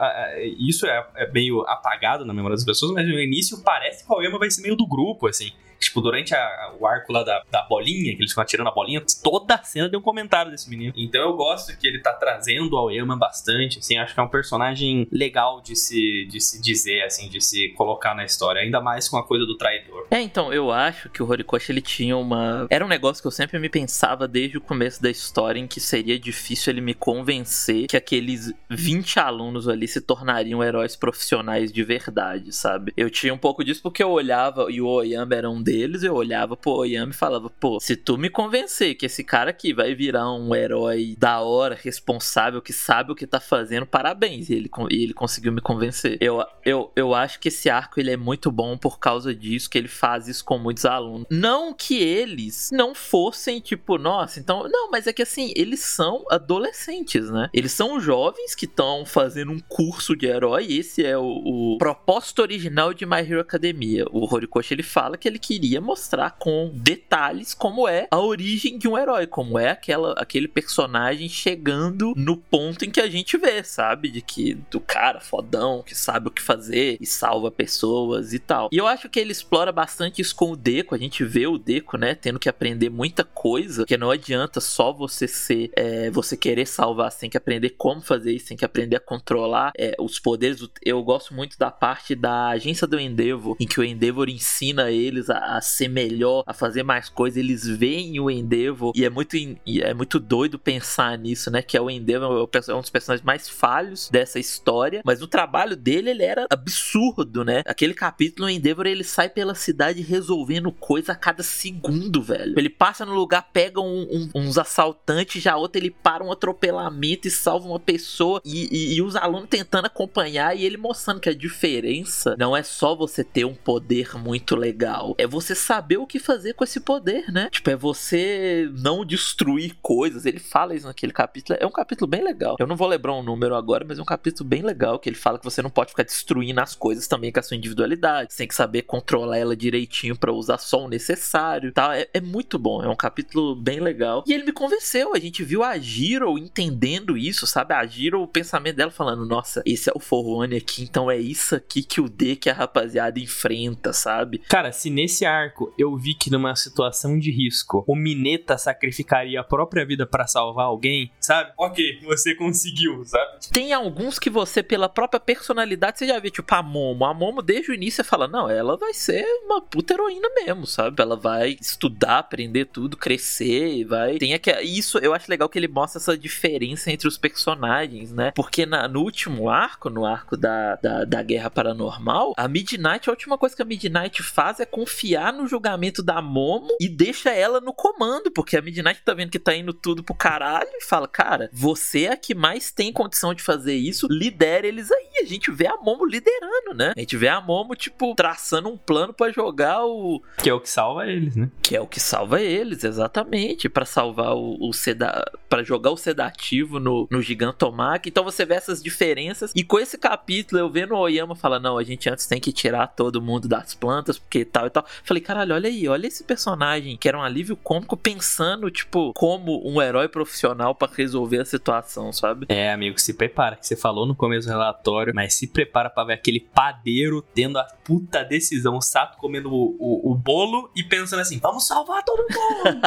isso 0.58 0.86
é, 0.86 1.06
é 1.16 1.30
meio 1.30 1.60
apagado 1.62 2.24
na 2.24 2.32
memória 2.32 2.56
das 2.56 2.64
pessoas, 2.64 2.92
mas 2.92 3.06
no 3.06 3.18
início 3.18 3.62
parece 3.62 4.04
que 4.04 4.10
o 4.10 4.14
Aoyama 4.14 4.38
vai 4.38 4.50
ser 4.50 4.62
meio 4.62 4.76
do 4.76 4.86
grupo, 4.86 5.26
assim. 5.26 5.52
Tipo, 5.84 6.00
durante 6.00 6.34
a, 6.34 6.72
o 6.78 6.86
arco 6.86 7.12
lá 7.12 7.22
da, 7.22 7.42
da 7.50 7.62
bolinha, 7.62 8.14
que 8.14 8.20
eles 8.20 8.30
ficam 8.30 8.42
atirando 8.42 8.68
a 8.68 8.72
bolinha, 8.72 9.02
toda 9.22 9.54
a 9.54 9.62
cena 9.62 9.88
tem 9.88 9.98
um 9.98 10.02
comentário 10.02 10.50
desse 10.50 10.68
menino. 10.68 10.92
Então 10.96 11.20
eu 11.20 11.36
gosto 11.36 11.76
que 11.76 11.86
ele 11.86 12.00
tá 12.00 12.12
trazendo 12.12 12.74
o 12.74 12.76
Aoyama 12.76 13.16
bastante, 13.16 13.78
assim, 13.78 13.96
acho 13.96 14.14
que 14.14 14.20
é 14.20 14.22
um 14.22 14.28
personagem 14.28 15.06
legal 15.10 15.60
de 15.60 15.76
se, 15.76 16.26
de 16.26 16.40
se 16.40 16.60
dizer, 16.60 17.02
assim, 17.02 17.28
de 17.28 17.40
se 17.40 17.68
colocar 17.70 18.14
na 18.14 18.24
história, 18.24 18.62
ainda 18.62 18.80
mais 18.80 19.08
com 19.08 19.16
a 19.16 19.26
coisa 19.26 19.44
do 19.44 19.56
traidor. 19.56 20.06
É, 20.10 20.20
então, 20.20 20.52
eu 20.52 20.70
acho 20.70 21.08
que 21.08 21.22
o 21.22 21.28
Horikoshi, 21.28 21.72
ele 21.72 21.80
tinha 21.80 22.16
uma... 22.16 22.66
Era 22.70 22.84
um 22.84 22.88
negócio 22.88 23.22
que 23.22 23.26
eu 23.26 23.32
sempre 23.32 23.58
me 23.58 23.68
pensava 23.68 24.26
desde 24.26 24.58
o 24.58 24.60
começo 24.60 25.02
da 25.02 25.10
história, 25.10 25.60
em 25.60 25.66
que 25.66 25.80
seria 25.80 26.18
difícil 26.18 26.72
ele 26.72 26.80
me 26.80 26.94
convencer 26.94 27.86
que 27.86 27.96
aqueles 27.96 28.52
20 28.70 29.18
alunos 29.18 29.68
ali 29.68 29.86
se 29.86 30.00
tornariam 30.00 30.62
heróis 30.62 30.96
profissionais 30.96 31.72
de 31.72 31.82
verdade, 31.82 32.52
sabe? 32.52 32.92
Eu 32.96 33.10
tinha 33.10 33.32
um 33.32 33.38
pouco 33.38 33.64
disso 33.64 33.82
porque 33.82 34.02
eu 34.02 34.10
olhava 34.10 34.66
e 34.70 34.80
o 34.80 34.86
Oyama 34.86 35.34
era 35.34 35.50
um 35.50 35.62
deles, 35.62 35.73
eu 35.82 36.14
olhava 36.14 36.56
pro 36.56 36.72
Oyama 36.72 37.12
e 37.12 37.16
falava, 37.16 37.50
pô, 37.50 37.78
se 37.80 37.96
tu 37.96 38.16
me 38.16 38.28
convencer 38.28 38.94
que 38.94 39.06
esse 39.06 39.24
cara 39.24 39.50
aqui 39.50 39.72
vai 39.72 39.94
virar 39.94 40.32
um 40.32 40.54
herói 40.54 41.16
da 41.18 41.40
hora, 41.40 41.78
responsável, 41.80 42.60
que 42.60 42.72
sabe 42.72 43.12
o 43.12 43.14
que 43.14 43.26
tá 43.26 43.40
fazendo, 43.40 43.86
parabéns. 43.86 44.48
E 44.48 44.54
ele, 44.54 44.70
e 44.90 45.02
ele 45.02 45.14
conseguiu 45.14 45.52
me 45.52 45.60
convencer. 45.60 46.18
Eu, 46.20 46.44
eu, 46.64 46.92
eu 46.94 47.14
acho 47.14 47.38
que 47.40 47.48
esse 47.48 47.68
arco 47.70 48.00
ele 48.00 48.10
é 48.10 48.16
muito 48.16 48.50
bom 48.50 48.76
por 48.76 48.98
causa 48.98 49.34
disso, 49.34 49.70
que 49.70 49.78
ele 49.78 49.88
faz 49.88 50.28
isso 50.28 50.44
com 50.44 50.58
muitos 50.58 50.84
alunos. 50.84 51.26
Não 51.30 51.72
que 51.72 52.02
eles 52.02 52.70
não 52.72 52.94
fossem, 52.94 53.60
tipo, 53.60 53.98
nossa, 53.98 54.40
então. 54.40 54.68
Não, 54.68 54.90
mas 54.90 55.06
é 55.06 55.12
que 55.12 55.22
assim, 55.22 55.52
eles 55.56 55.80
são 55.80 56.24
adolescentes, 56.30 57.30
né? 57.30 57.48
Eles 57.52 57.72
são 57.72 58.00
jovens 58.00 58.54
que 58.54 58.64
estão 58.64 59.04
fazendo 59.04 59.52
um 59.52 59.60
curso 59.60 60.16
de 60.16 60.26
herói. 60.26 60.66
Esse 60.70 61.04
é 61.04 61.16
o, 61.16 61.24
o 61.24 61.78
propósito 61.78 62.42
original 62.42 62.92
de 62.92 63.06
My 63.06 63.20
Hero 63.20 63.40
Academia. 63.40 64.04
O 64.10 64.32
Horikoshi 64.32 64.74
ele 64.74 64.82
fala 64.82 65.16
que 65.16 65.28
ele 65.28 65.38
que 65.38 65.53
queria 65.54 65.80
mostrar 65.80 66.32
com 66.32 66.72
detalhes 66.74 67.54
como 67.54 67.86
é 67.86 68.08
a 68.10 68.18
origem 68.18 68.76
de 68.76 68.88
um 68.88 68.98
herói, 68.98 69.24
como 69.24 69.56
é 69.56 69.70
aquela, 69.70 70.12
aquele 70.14 70.48
personagem 70.48 71.28
chegando 71.28 72.12
no 72.16 72.36
ponto 72.36 72.84
em 72.84 72.90
que 72.90 73.00
a 73.00 73.08
gente 73.08 73.38
vê, 73.38 73.62
sabe? 73.62 74.10
De 74.10 74.20
que 74.20 74.54
do 74.68 74.80
cara 74.80 75.20
fodão 75.20 75.80
que 75.80 75.94
sabe 75.94 76.26
o 76.26 76.30
que 76.32 76.42
fazer 76.42 76.96
e 77.00 77.06
salva 77.06 77.52
pessoas 77.52 78.32
e 78.32 78.40
tal. 78.40 78.68
E 78.72 78.76
eu 78.76 78.86
acho 78.88 79.08
que 79.08 79.20
ele 79.20 79.30
explora 79.30 79.70
bastante 79.70 80.20
isso 80.20 80.34
com 80.34 80.50
o 80.50 80.56
Deco. 80.56 80.92
A 80.92 80.98
gente 80.98 81.22
vê 81.22 81.46
o 81.46 81.56
Deco, 81.56 81.96
né, 81.96 82.16
tendo 82.16 82.40
que 82.40 82.48
aprender 82.48 82.90
muita 82.90 83.22
coisa, 83.22 83.84
que 83.86 83.96
não 83.96 84.10
adianta 84.10 84.60
só 84.60 84.92
você 84.92 85.28
ser, 85.28 85.70
é, 85.76 86.10
você 86.10 86.36
querer 86.36 86.66
salvar, 86.66 87.12
você 87.12 87.20
tem 87.20 87.30
que 87.30 87.36
aprender 87.36 87.70
como 87.70 88.00
fazer 88.00 88.32
isso, 88.32 88.48
tem 88.48 88.56
que 88.56 88.64
aprender 88.64 88.96
a 88.96 89.00
controlar 89.00 89.70
é, 89.78 89.94
os 90.00 90.18
poderes. 90.18 90.68
Eu 90.84 91.00
gosto 91.04 91.32
muito 91.32 91.56
da 91.56 91.70
parte 91.70 92.16
da 92.16 92.48
agência 92.48 92.88
do 92.88 92.98
Endeavor, 92.98 93.56
em 93.60 93.66
que 93.68 93.78
o 93.78 93.84
Endeavor 93.84 94.28
ensina 94.28 94.90
eles 94.90 95.30
a 95.30 95.43
a 95.44 95.60
ser 95.60 95.88
melhor, 95.88 96.42
a 96.46 96.52
fazer 96.52 96.82
mais 96.82 97.08
coisas, 97.08 97.36
eles 97.36 97.66
veem 97.66 98.18
o 98.20 98.30
Endeavor 98.30 98.92
e 98.94 99.04
é 99.04 99.10
muito, 99.10 99.36
é 99.36 99.94
muito 99.94 100.18
doido 100.18 100.58
pensar 100.58 101.16
nisso, 101.18 101.50
né? 101.50 101.62
Que 101.62 101.76
é 101.76 101.80
o 101.80 101.90
Endeavor 101.90 102.48
é 102.68 102.74
um 102.74 102.80
dos 102.80 102.90
personagens 102.90 103.24
mais 103.24 103.48
falhos 103.48 104.08
dessa 104.10 104.38
história, 104.38 105.02
mas 105.04 105.22
o 105.22 105.26
trabalho 105.26 105.76
dele 105.76 106.10
ele 106.10 106.22
era 106.22 106.46
absurdo, 106.50 107.44
né? 107.44 107.62
Aquele 107.66 107.94
capítulo, 107.94 108.46
o 108.46 108.50
Endeavor 108.50 108.86
ele 108.86 109.04
sai 109.04 109.28
pela 109.28 109.54
cidade 109.54 110.02
resolvendo 110.02 110.70
coisa 110.72 111.12
a 111.12 111.16
cada 111.16 111.42
segundo, 111.42 112.22
velho. 112.22 112.54
Ele 112.58 112.70
passa 112.70 113.04
no 113.04 113.14
lugar, 113.14 113.50
pega 113.52 113.80
um, 113.80 114.02
um, 114.10 114.30
uns 114.34 114.58
assaltantes, 114.58 115.42
já 115.42 115.56
outro 115.56 115.80
ele 115.80 115.90
para 115.90 116.24
um 116.24 116.32
atropelamento 116.32 117.28
e 117.28 117.30
salva 117.30 117.66
uma 117.66 117.80
pessoa 117.80 118.40
e, 118.44 118.68
e, 118.70 118.94
e 118.96 119.02
os 119.02 119.16
alunos 119.16 119.48
tentando 119.48 119.86
acompanhar 119.86 120.56
e 120.56 120.64
ele 120.64 120.76
mostrando 120.76 121.20
que 121.20 121.28
a 121.28 121.34
diferença 121.34 122.36
não 122.38 122.56
é 122.56 122.62
só 122.62 122.94
você 122.94 123.22
ter 123.22 123.44
um 123.44 123.54
poder 123.54 124.16
muito 124.16 124.56
legal, 124.56 125.14
é 125.18 125.26
você 125.34 125.54
saber 125.54 125.98
o 125.98 126.06
que 126.06 126.18
fazer 126.18 126.54
com 126.54 126.64
esse 126.64 126.80
poder, 126.80 127.30
né? 127.30 127.48
Tipo, 127.50 127.70
é 127.70 127.76
você 127.76 128.70
não 128.78 129.04
destruir 129.04 129.74
coisas. 129.82 130.24
Ele 130.24 130.38
fala 130.38 130.74
isso 130.74 130.86
naquele 130.86 131.12
capítulo. 131.12 131.58
É 131.60 131.66
um 131.66 131.70
capítulo 131.70 132.08
bem 132.08 132.22
legal. 132.22 132.56
Eu 132.58 132.66
não 132.66 132.76
vou 132.76 132.88
lembrar 132.88 133.14
um 133.14 133.22
número 133.22 133.54
agora, 133.54 133.84
mas 133.86 133.98
é 133.98 134.02
um 134.02 134.06
capítulo 134.06 134.48
bem 134.48 134.62
legal 134.62 134.98
que 134.98 135.08
ele 135.08 135.16
fala 135.16 135.38
que 135.38 135.44
você 135.44 135.60
não 135.60 135.70
pode 135.70 135.90
ficar 135.90 136.04
destruindo 136.04 136.60
as 136.60 136.74
coisas 136.74 137.06
também 137.06 137.32
com 137.32 137.40
a 137.40 137.42
sua 137.42 137.56
individualidade. 137.56 138.32
Você 138.32 138.38
tem 138.38 138.48
que 138.48 138.54
saber 138.54 138.82
controlar 138.82 139.38
ela 139.38 139.56
direitinho 139.56 140.16
para 140.16 140.32
usar 140.32 140.58
só 140.58 140.84
o 140.84 140.88
necessário, 140.88 141.72
tá? 141.72 141.96
É, 141.96 142.08
é, 142.14 142.20
muito 142.20 142.58
bom. 142.58 142.82
É 142.82 142.88
um 142.88 142.96
capítulo 142.96 143.54
bem 143.56 143.80
legal. 143.80 144.24
E 144.26 144.32
ele 144.32 144.44
me 144.44 144.52
convenceu. 144.52 145.14
A 145.14 145.18
gente 145.18 145.42
viu 145.42 145.62
a 145.62 145.76
Giro 145.78 146.38
entendendo 146.38 147.16
isso, 147.16 147.46
sabe? 147.46 147.74
A 147.74 147.84
Giro, 147.84 148.22
o 148.22 148.28
pensamento 148.28 148.76
dela 148.76 148.90
falando: 148.90 149.26
"Nossa, 149.26 149.62
esse 149.66 149.90
é 149.90 149.92
o 149.94 150.00
Forone 150.00 150.56
aqui, 150.56 150.82
então 150.82 151.10
é 151.10 151.18
isso 151.18 151.54
aqui 151.54 151.82
que 151.82 152.00
o 152.00 152.08
D 152.08 152.36
que 152.36 152.48
a 152.48 152.54
rapaziada 152.54 153.18
enfrenta, 153.18 153.92
sabe?" 153.92 154.38
Cara, 154.48 154.72
se 154.72 154.90
nesse 154.90 155.23
nesse 155.24 155.26
arco 155.26 155.74
eu 155.78 155.96
vi 155.96 156.14
que 156.14 156.30
numa 156.30 156.54
situação 156.54 157.18
de 157.18 157.30
risco 157.30 157.84
o 157.86 157.96
Mineta 157.96 158.58
sacrificaria 158.58 159.40
a 159.40 159.44
própria 159.44 159.84
vida 159.84 160.06
para 160.06 160.26
salvar 160.26 160.66
alguém, 160.66 161.10
sabe? 161.18 161.52
Ok, 161.58 162.00
você 162.02 162.34
conseguiu, 162.34 163.04
sabe? 163.04 163.48
Tem 163.50 163.72
alguns 163.72 164.18
que 164.18 164.30
você, 164.30 164.62
pela 164.62 164.88
própria 164.88 165.18
personalidade, 165.18 165.98
você 165.98 166.06
já 166.06 166.18
vê, 166.18 166.30
tipo 166.30 166.54
a 166.54 166.62
Momo. 166.62 167.04
A 167.04 167.14
Momo, 167.14 167.42
desde 167.42 167.70
o 167.70 167.74
início, 167.74 168.02
você 168.02 168.08
fala: 168.08 168.28
não, 168.28 168.50
ela 168.50 168.76
vai 168.76 168.92
ser 168.92 169.24
uma 169.44 169.60
puta 169.60 169.94
heroína 169.94 170.28
mesmo, 170.34 170.66
sabe? 170.66 171.00
Ela 171.00 171.16
vai 171.16 171.56
estudar, 171.60 172.18
aprender 172.18 172.66
tudo, 172.66 172.96
crescer, 172.96 173.84
vai. 173.84 174.18
Tem 174.18 174.34
aqui. 174.34 174.50
Isso 174.62 174.98
eu 174.98 175.14
acho 175.14 175.30
legal 175.30 175.48
que 175.48 175.58
ele 175.58 175.68
mostra 175.68 176.00
essa 176.00 176.16
diferença 176.16 176.90
entre 176.90 177.08
os 177.08 177.16
personagens, 177.16 178.12
né? 178.12 178.32
Porque 178.34 178.66
na, 178.66 178.86
no 178.88 179.00
último 179.00 179.48
arco, 179.48 179.88
no 179.88 180.04
arco 180.04 180.36
da, 180.36 180.76
da, 180.76 181.04
da 181.04 181.22
Guerra 181.22 181.50
Paranormal, 181.50 182.34
a 182.36 182.48
Midnight, 182.48 183.08
a 183.08 183.12
última 183.12 183.38
coisa 183.38 183.54
que 183.54 183.62
a 183.62 183.64
Midnight 183.64 184.22
faz 184.22 184.60
é 184.60 184.66
confiar 184.66 185.13
confiar 185.14 185.32
no 185.32 185.46
julgamento 185.46 186.02
da 186.02 186.20
Momo 186.20 186.68
e 186.80 186.88
deixa 186.88 187.30
ela 187.30 187.60
no 187.60 187.72
comando, 187.72 188.30
porque 188.30 188.56
a 188.56 188.62
Midnight 188.62 189.00
tá 189.04 189.14
vendo 189.14 189.30
que 189.30 189.38
tá 189.38 189.54
indo 189.54 189.72
tudo 189.72 190.02
pro 190.02 190.14
caralho 190.14 190.70
e 190.74 190.84
fala: 190.84 191.06
Cara, 191.06 191.48
você 191.52 192.04
é 192.04 192.12
a 192.12 192.16
que 192.16 192.34
mais 192.34 192.72
tem 192.72 192.92
condição 192.92 193.32
de 193.32 193.42
fazer 193.42 193.74
isso, 193.74 194.06
lidera 194.10 194.66
eles 194.66 194.90
aí. 194.90 195.04
A 195.22 195.26
gente 195.26 195.50
vê 195.50 195.66
a 195.66 195.76
Momo 195.76 196.04
liderando, 196.04 196.74
né? 196.74 196.92
A 196.96 197.00
gente 197.00 197.16
vê 197.16 197.28
a 197.28 197.40
Momo, 197.40 197.74
tipo, 197.76 198.14
traçando 198.14 198.68
um 198.68 198.76
plano 198.76 199.12
para 199.14 199.32
jogar 199.32 199.84
o. 199.84 200.22
Que 200.38 200.50
é 200.50 200.54
o 200.54 200.60
que 200.60 200.68
salva 200.68 201.06
eles, 201.06 201.36
né? 201.36 201.50
Que 201.62 201.76
é 201.76 201.80
o 201.80 201.86
que 201.86 202.00
salva 202.00 202.40
eles, 202.40 202.82
exatamente. 202.82 203.68
para 203.68 203.84
salvar 203.84 204.34
o, 204.34 204.56
o 204.68 204.72
seda... 204.72 205.24
para 205.48 205.62
jogar 205.62 205.90
o 205.90 205.96
sedativo 205.96 206.80
no, 206.80 207.06
no 207.10 207.22
Gigantomach. 207.22 208.08
Então 208.08 208.24
você 208.24 208.44
vê 208.44 208.54
essas 208.54 208.82
diferenças. 208.82 209.52
E 209.54 209.62
com 209.62 209.78
esse 209.78 209.96
capítulo, 209.96 210.60
eu 210.60 210.70
vendo 210.70 210.94
o 210.94 210.98
Oyama 210.98 211.36
falar: 211.36 211.60
Não, 211.60 211.78
a 211.78 211.84
gente 211.84 212.08
antes 212.08 212.26
tem 212.26 212.40
que 212.40 212.52
tirar 212.52 212.88
todo 212.88 213.22
mundo 213.22 213.46
das 213.46 213.74
plantas, 213.74 214.18
porque 214.18 214.44
tal 214.44 214.66
e 214.66 214.70
tal. 214.70 214.84
Falei, 215.04 215.22
caralho, 215.22 215.54
olha 215.54 215.68
aí, 215.68 215.86
olha 215.86 216.06
esse 216.06 216.24
personagem 216.24 216.96
que 216.96 217.06
era 217.06 217.18
um 217.18 217.22
alívio 217.22 217.54
cômico 217.56 217.94
pensando, 217.94 218.70
tipo, 218.70 219.12
como 219.14 219.60
um 219.68 219.80
herói 219.80 220.08
profissional 220.08 220.74
para 220.74 220.90
resolver 220.90 221.40
a 221.40 221.44
situação, 221.44 222.10
sabe? 222.10 222.46
É, 222.48 222.72
amigo, 222.72 222.98
se 222.98 223.12
prepara, 223.12 223.56
que 223.56 223.66
você 223.66 223.76
falou 223.76 224.06
no 224.06 224.16
começo 224.16 224.48
do 224.48 224.52
relatório, 224.52 225.14
mas 225.14 225.34
se 225.34 225.46
prepara 225.46 225.90
para 225.90 226.04
ver 226.04 226.14
aquele 226.14 226.40
padeiro 226.40 227.20
tendo 227.34 227.58
a 227.58 227.64
puta 227.84 228.24
decisão, 228.24 228.76
o 228.76 228.80
Sato 228.80 229.18
comendo 229.18 229.52
o, 229.52 229.76
o, 229.78 230.12
o 230.12 230.14
bolo 230.14 230.70
e 230.74 230.82
pensando 230.82 231.20
assim, 231.20 231.38
vamos 231.38 231.66
salvar 231.66 232.02
todo 232.02 232.22
mundo! 232.22 232.80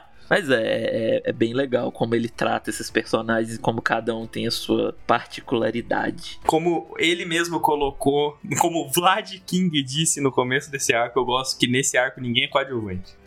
Mas 0.30 0.48
é, 0.48 0.62
é, 0.62 1.22
é, 1.24 1.32
bem 1.32 1.52
legal 1.52 1.90
como 1.90 2.14
ele 2.14 2.28
trata 2.28 2.70
esses 2.70 2.88
personagens 2.88 3.56
e 3.56 3.58
como 3.58 3.82
cada 3.82 4.16
um 4.16 4.28
tem 4.28 4.46
a 4.46 4.50
sua 4.52 4.96
particularidade. 5.04 6.38
Como 6.46 6.94
ele 6.98 7.24
mesmo 7.24 7.58
colocou, 7.58 8.38
como 8.60 8.88
Vlad 8.88 9.28
King 9.44 9.82
disse 9.82 10.20
no 10.20 10.30
começo 10.30 10.70
desse 10.70 10.94
arco, 10.94 11.18
eu 11.18 11.24
gosto 11.24 11.58
que 11.58 11.66
nesse 11.66 11.98
arco 11.98 12.20
ninguém 12.20 12.44
é 12.44 12.48
coadjuvante. 12.48 13.19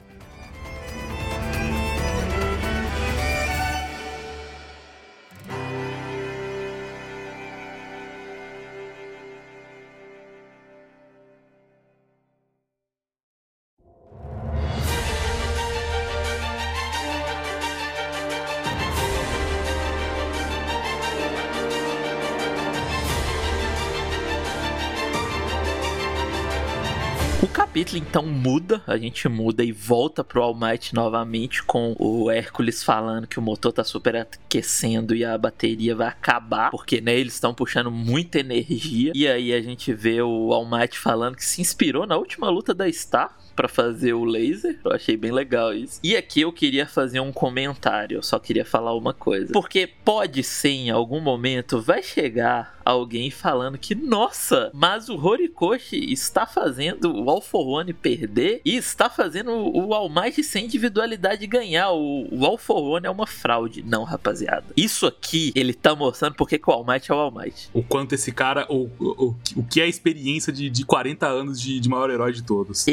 Então 27.97 28.25
muda, 28.25 28.82
a 28.88 28.97
gente 28.97 29.27
muda 29.27 29.63
e 29.63 29.71
volta 29.71 30.23
pro 30.23 30.41
All 30.41 30.56
Might 30.56 30.93
novamente 30.93 31.63
com 31.63 31.95
o 31.99 32.29
Hércules 32.29 32.84
falando 32.84 33.27
que 33.27 33.39
o 33.39 33.41
motor 33.41 33.71
tá 33.71 33.84
super 33.84 34.15
aquecendo 34.15 35.15
e 35.15 35.23
a 35.23 35.38
bateria 35.38 35.95
vai 35.95 36.08
acabar, 36.08 36.71
porque 36.71 37.01
né, 37.01 37.15
eles 37.15 37.34
estão 37.34 37.53
puxando 37.53 37.91
muita 37.91 38.39
energia. 38.39 39.12
E 39.15 39.27
aí 39.27 39.53
a 39.53 39.62
gente 39.62 39.93
vê 39.93 40.21
o 40.21 40.53
All 40.53 40.69
Might 40.69 40.97
falando 40.97 41.36
que 41.36 41.45
se 41.45 41.62
inspirou 41.62 42.06
na 42.06 42.17
última 42.17 42.49
luta 42.49 42.73
da 42.73 42.91
Star 42.91 43.36
para 43.56 43.68
fazer 43.68 44.13
o 44.13 44.24
laser. 44.24 44.80
Eu 44.84 44.92
achei 44.92 45.18
bem 45.18 45.32
legal 45.32 45.74
isso. 45.74 46.00
E 46.04 46.16
aqui 46.16 46.42
eu 46.42 46.52
queria 46.52 46.86
fazer 46.86 47.20
um 47.20 47.32
comentário, 47.32 48.18
eu 48.18 48.24
só 48.24 48.39
queria 48.39 48.66
falar 48.66 48.96
uma 48.96 49.13
coisa. 49.13 49.54
Porque 49.54 49.89
pode 50.04 50.44
ser 50.44 50.70
em 50.70 50.89
algum 50.89 51.20
momento 51.20 51.82
vai 51.82 52.02
chegar 52.02 52.74
alguém 52.86 53.32
falando 53.32 53.78
que, 53.78 53.96
nossa, 53.96 54.70
mas 54.74 55.10
o 55.10 55.16
Horikoshi 55.16 56.12
está 56.12 56.46
fazendo 56.46 57.13
o 57.13 57.30
All 57.30 57.42
for 57.42 57.66
One 57.66 57.94
perder 57.94 58.62
e 58.66 58.76
está 58.76 59.10
fazendo 59.10 59.52
o 59.52 59.94
All 59.94 60.10
Might 60.10 60.44
sem 60.44 60.66
individualidade 60.66 61.46
ganhar. 61.48 61.92
O, 61.92 62.28
o 62.32 62.46
All 62.46 62.58
for 62.58 62.82
One 62.82 63.06
é 63.06 63.10
uma 63.10 63.28
fraude. 63.28 63.84
Não, 63.84 64.04
rapaziada. 64.04 64.66
Isso 64.76 65.06
aqui 65.06 65.52
ele 65.56 65.74
tá 65.74 65.96
mostrando 65.96 66.36
porque 66.36 66.58
que 66.58 66.70
o 66.70 66.74
All 66.74 66.86
Might 66.86 67.12
é 67.12 67.16
o 67.16 67.18
All 67.18 67.32
Might. 67.32 67.70
O 67.74 67.84
quanto 67.84 68.13
esse 68.13 68.32
cara, 68.32 68.66
o, 68.70 68.89
o, 69.00 69.36
o 69.56 69.63
que 69.63 69.80
é 69.80 69.86
a 69.86 69.88
experiência 69.88 70.52
de, 70.52 70.70
de 70.70 70.86
40 70.86 71.28
anos 71.28 71.60
de, 71.60 71.80
de 71.80 71.89
maior 71.89 72.10
herói 72.10 72.34
de 72.34 72.44
todos. 72.44 72.88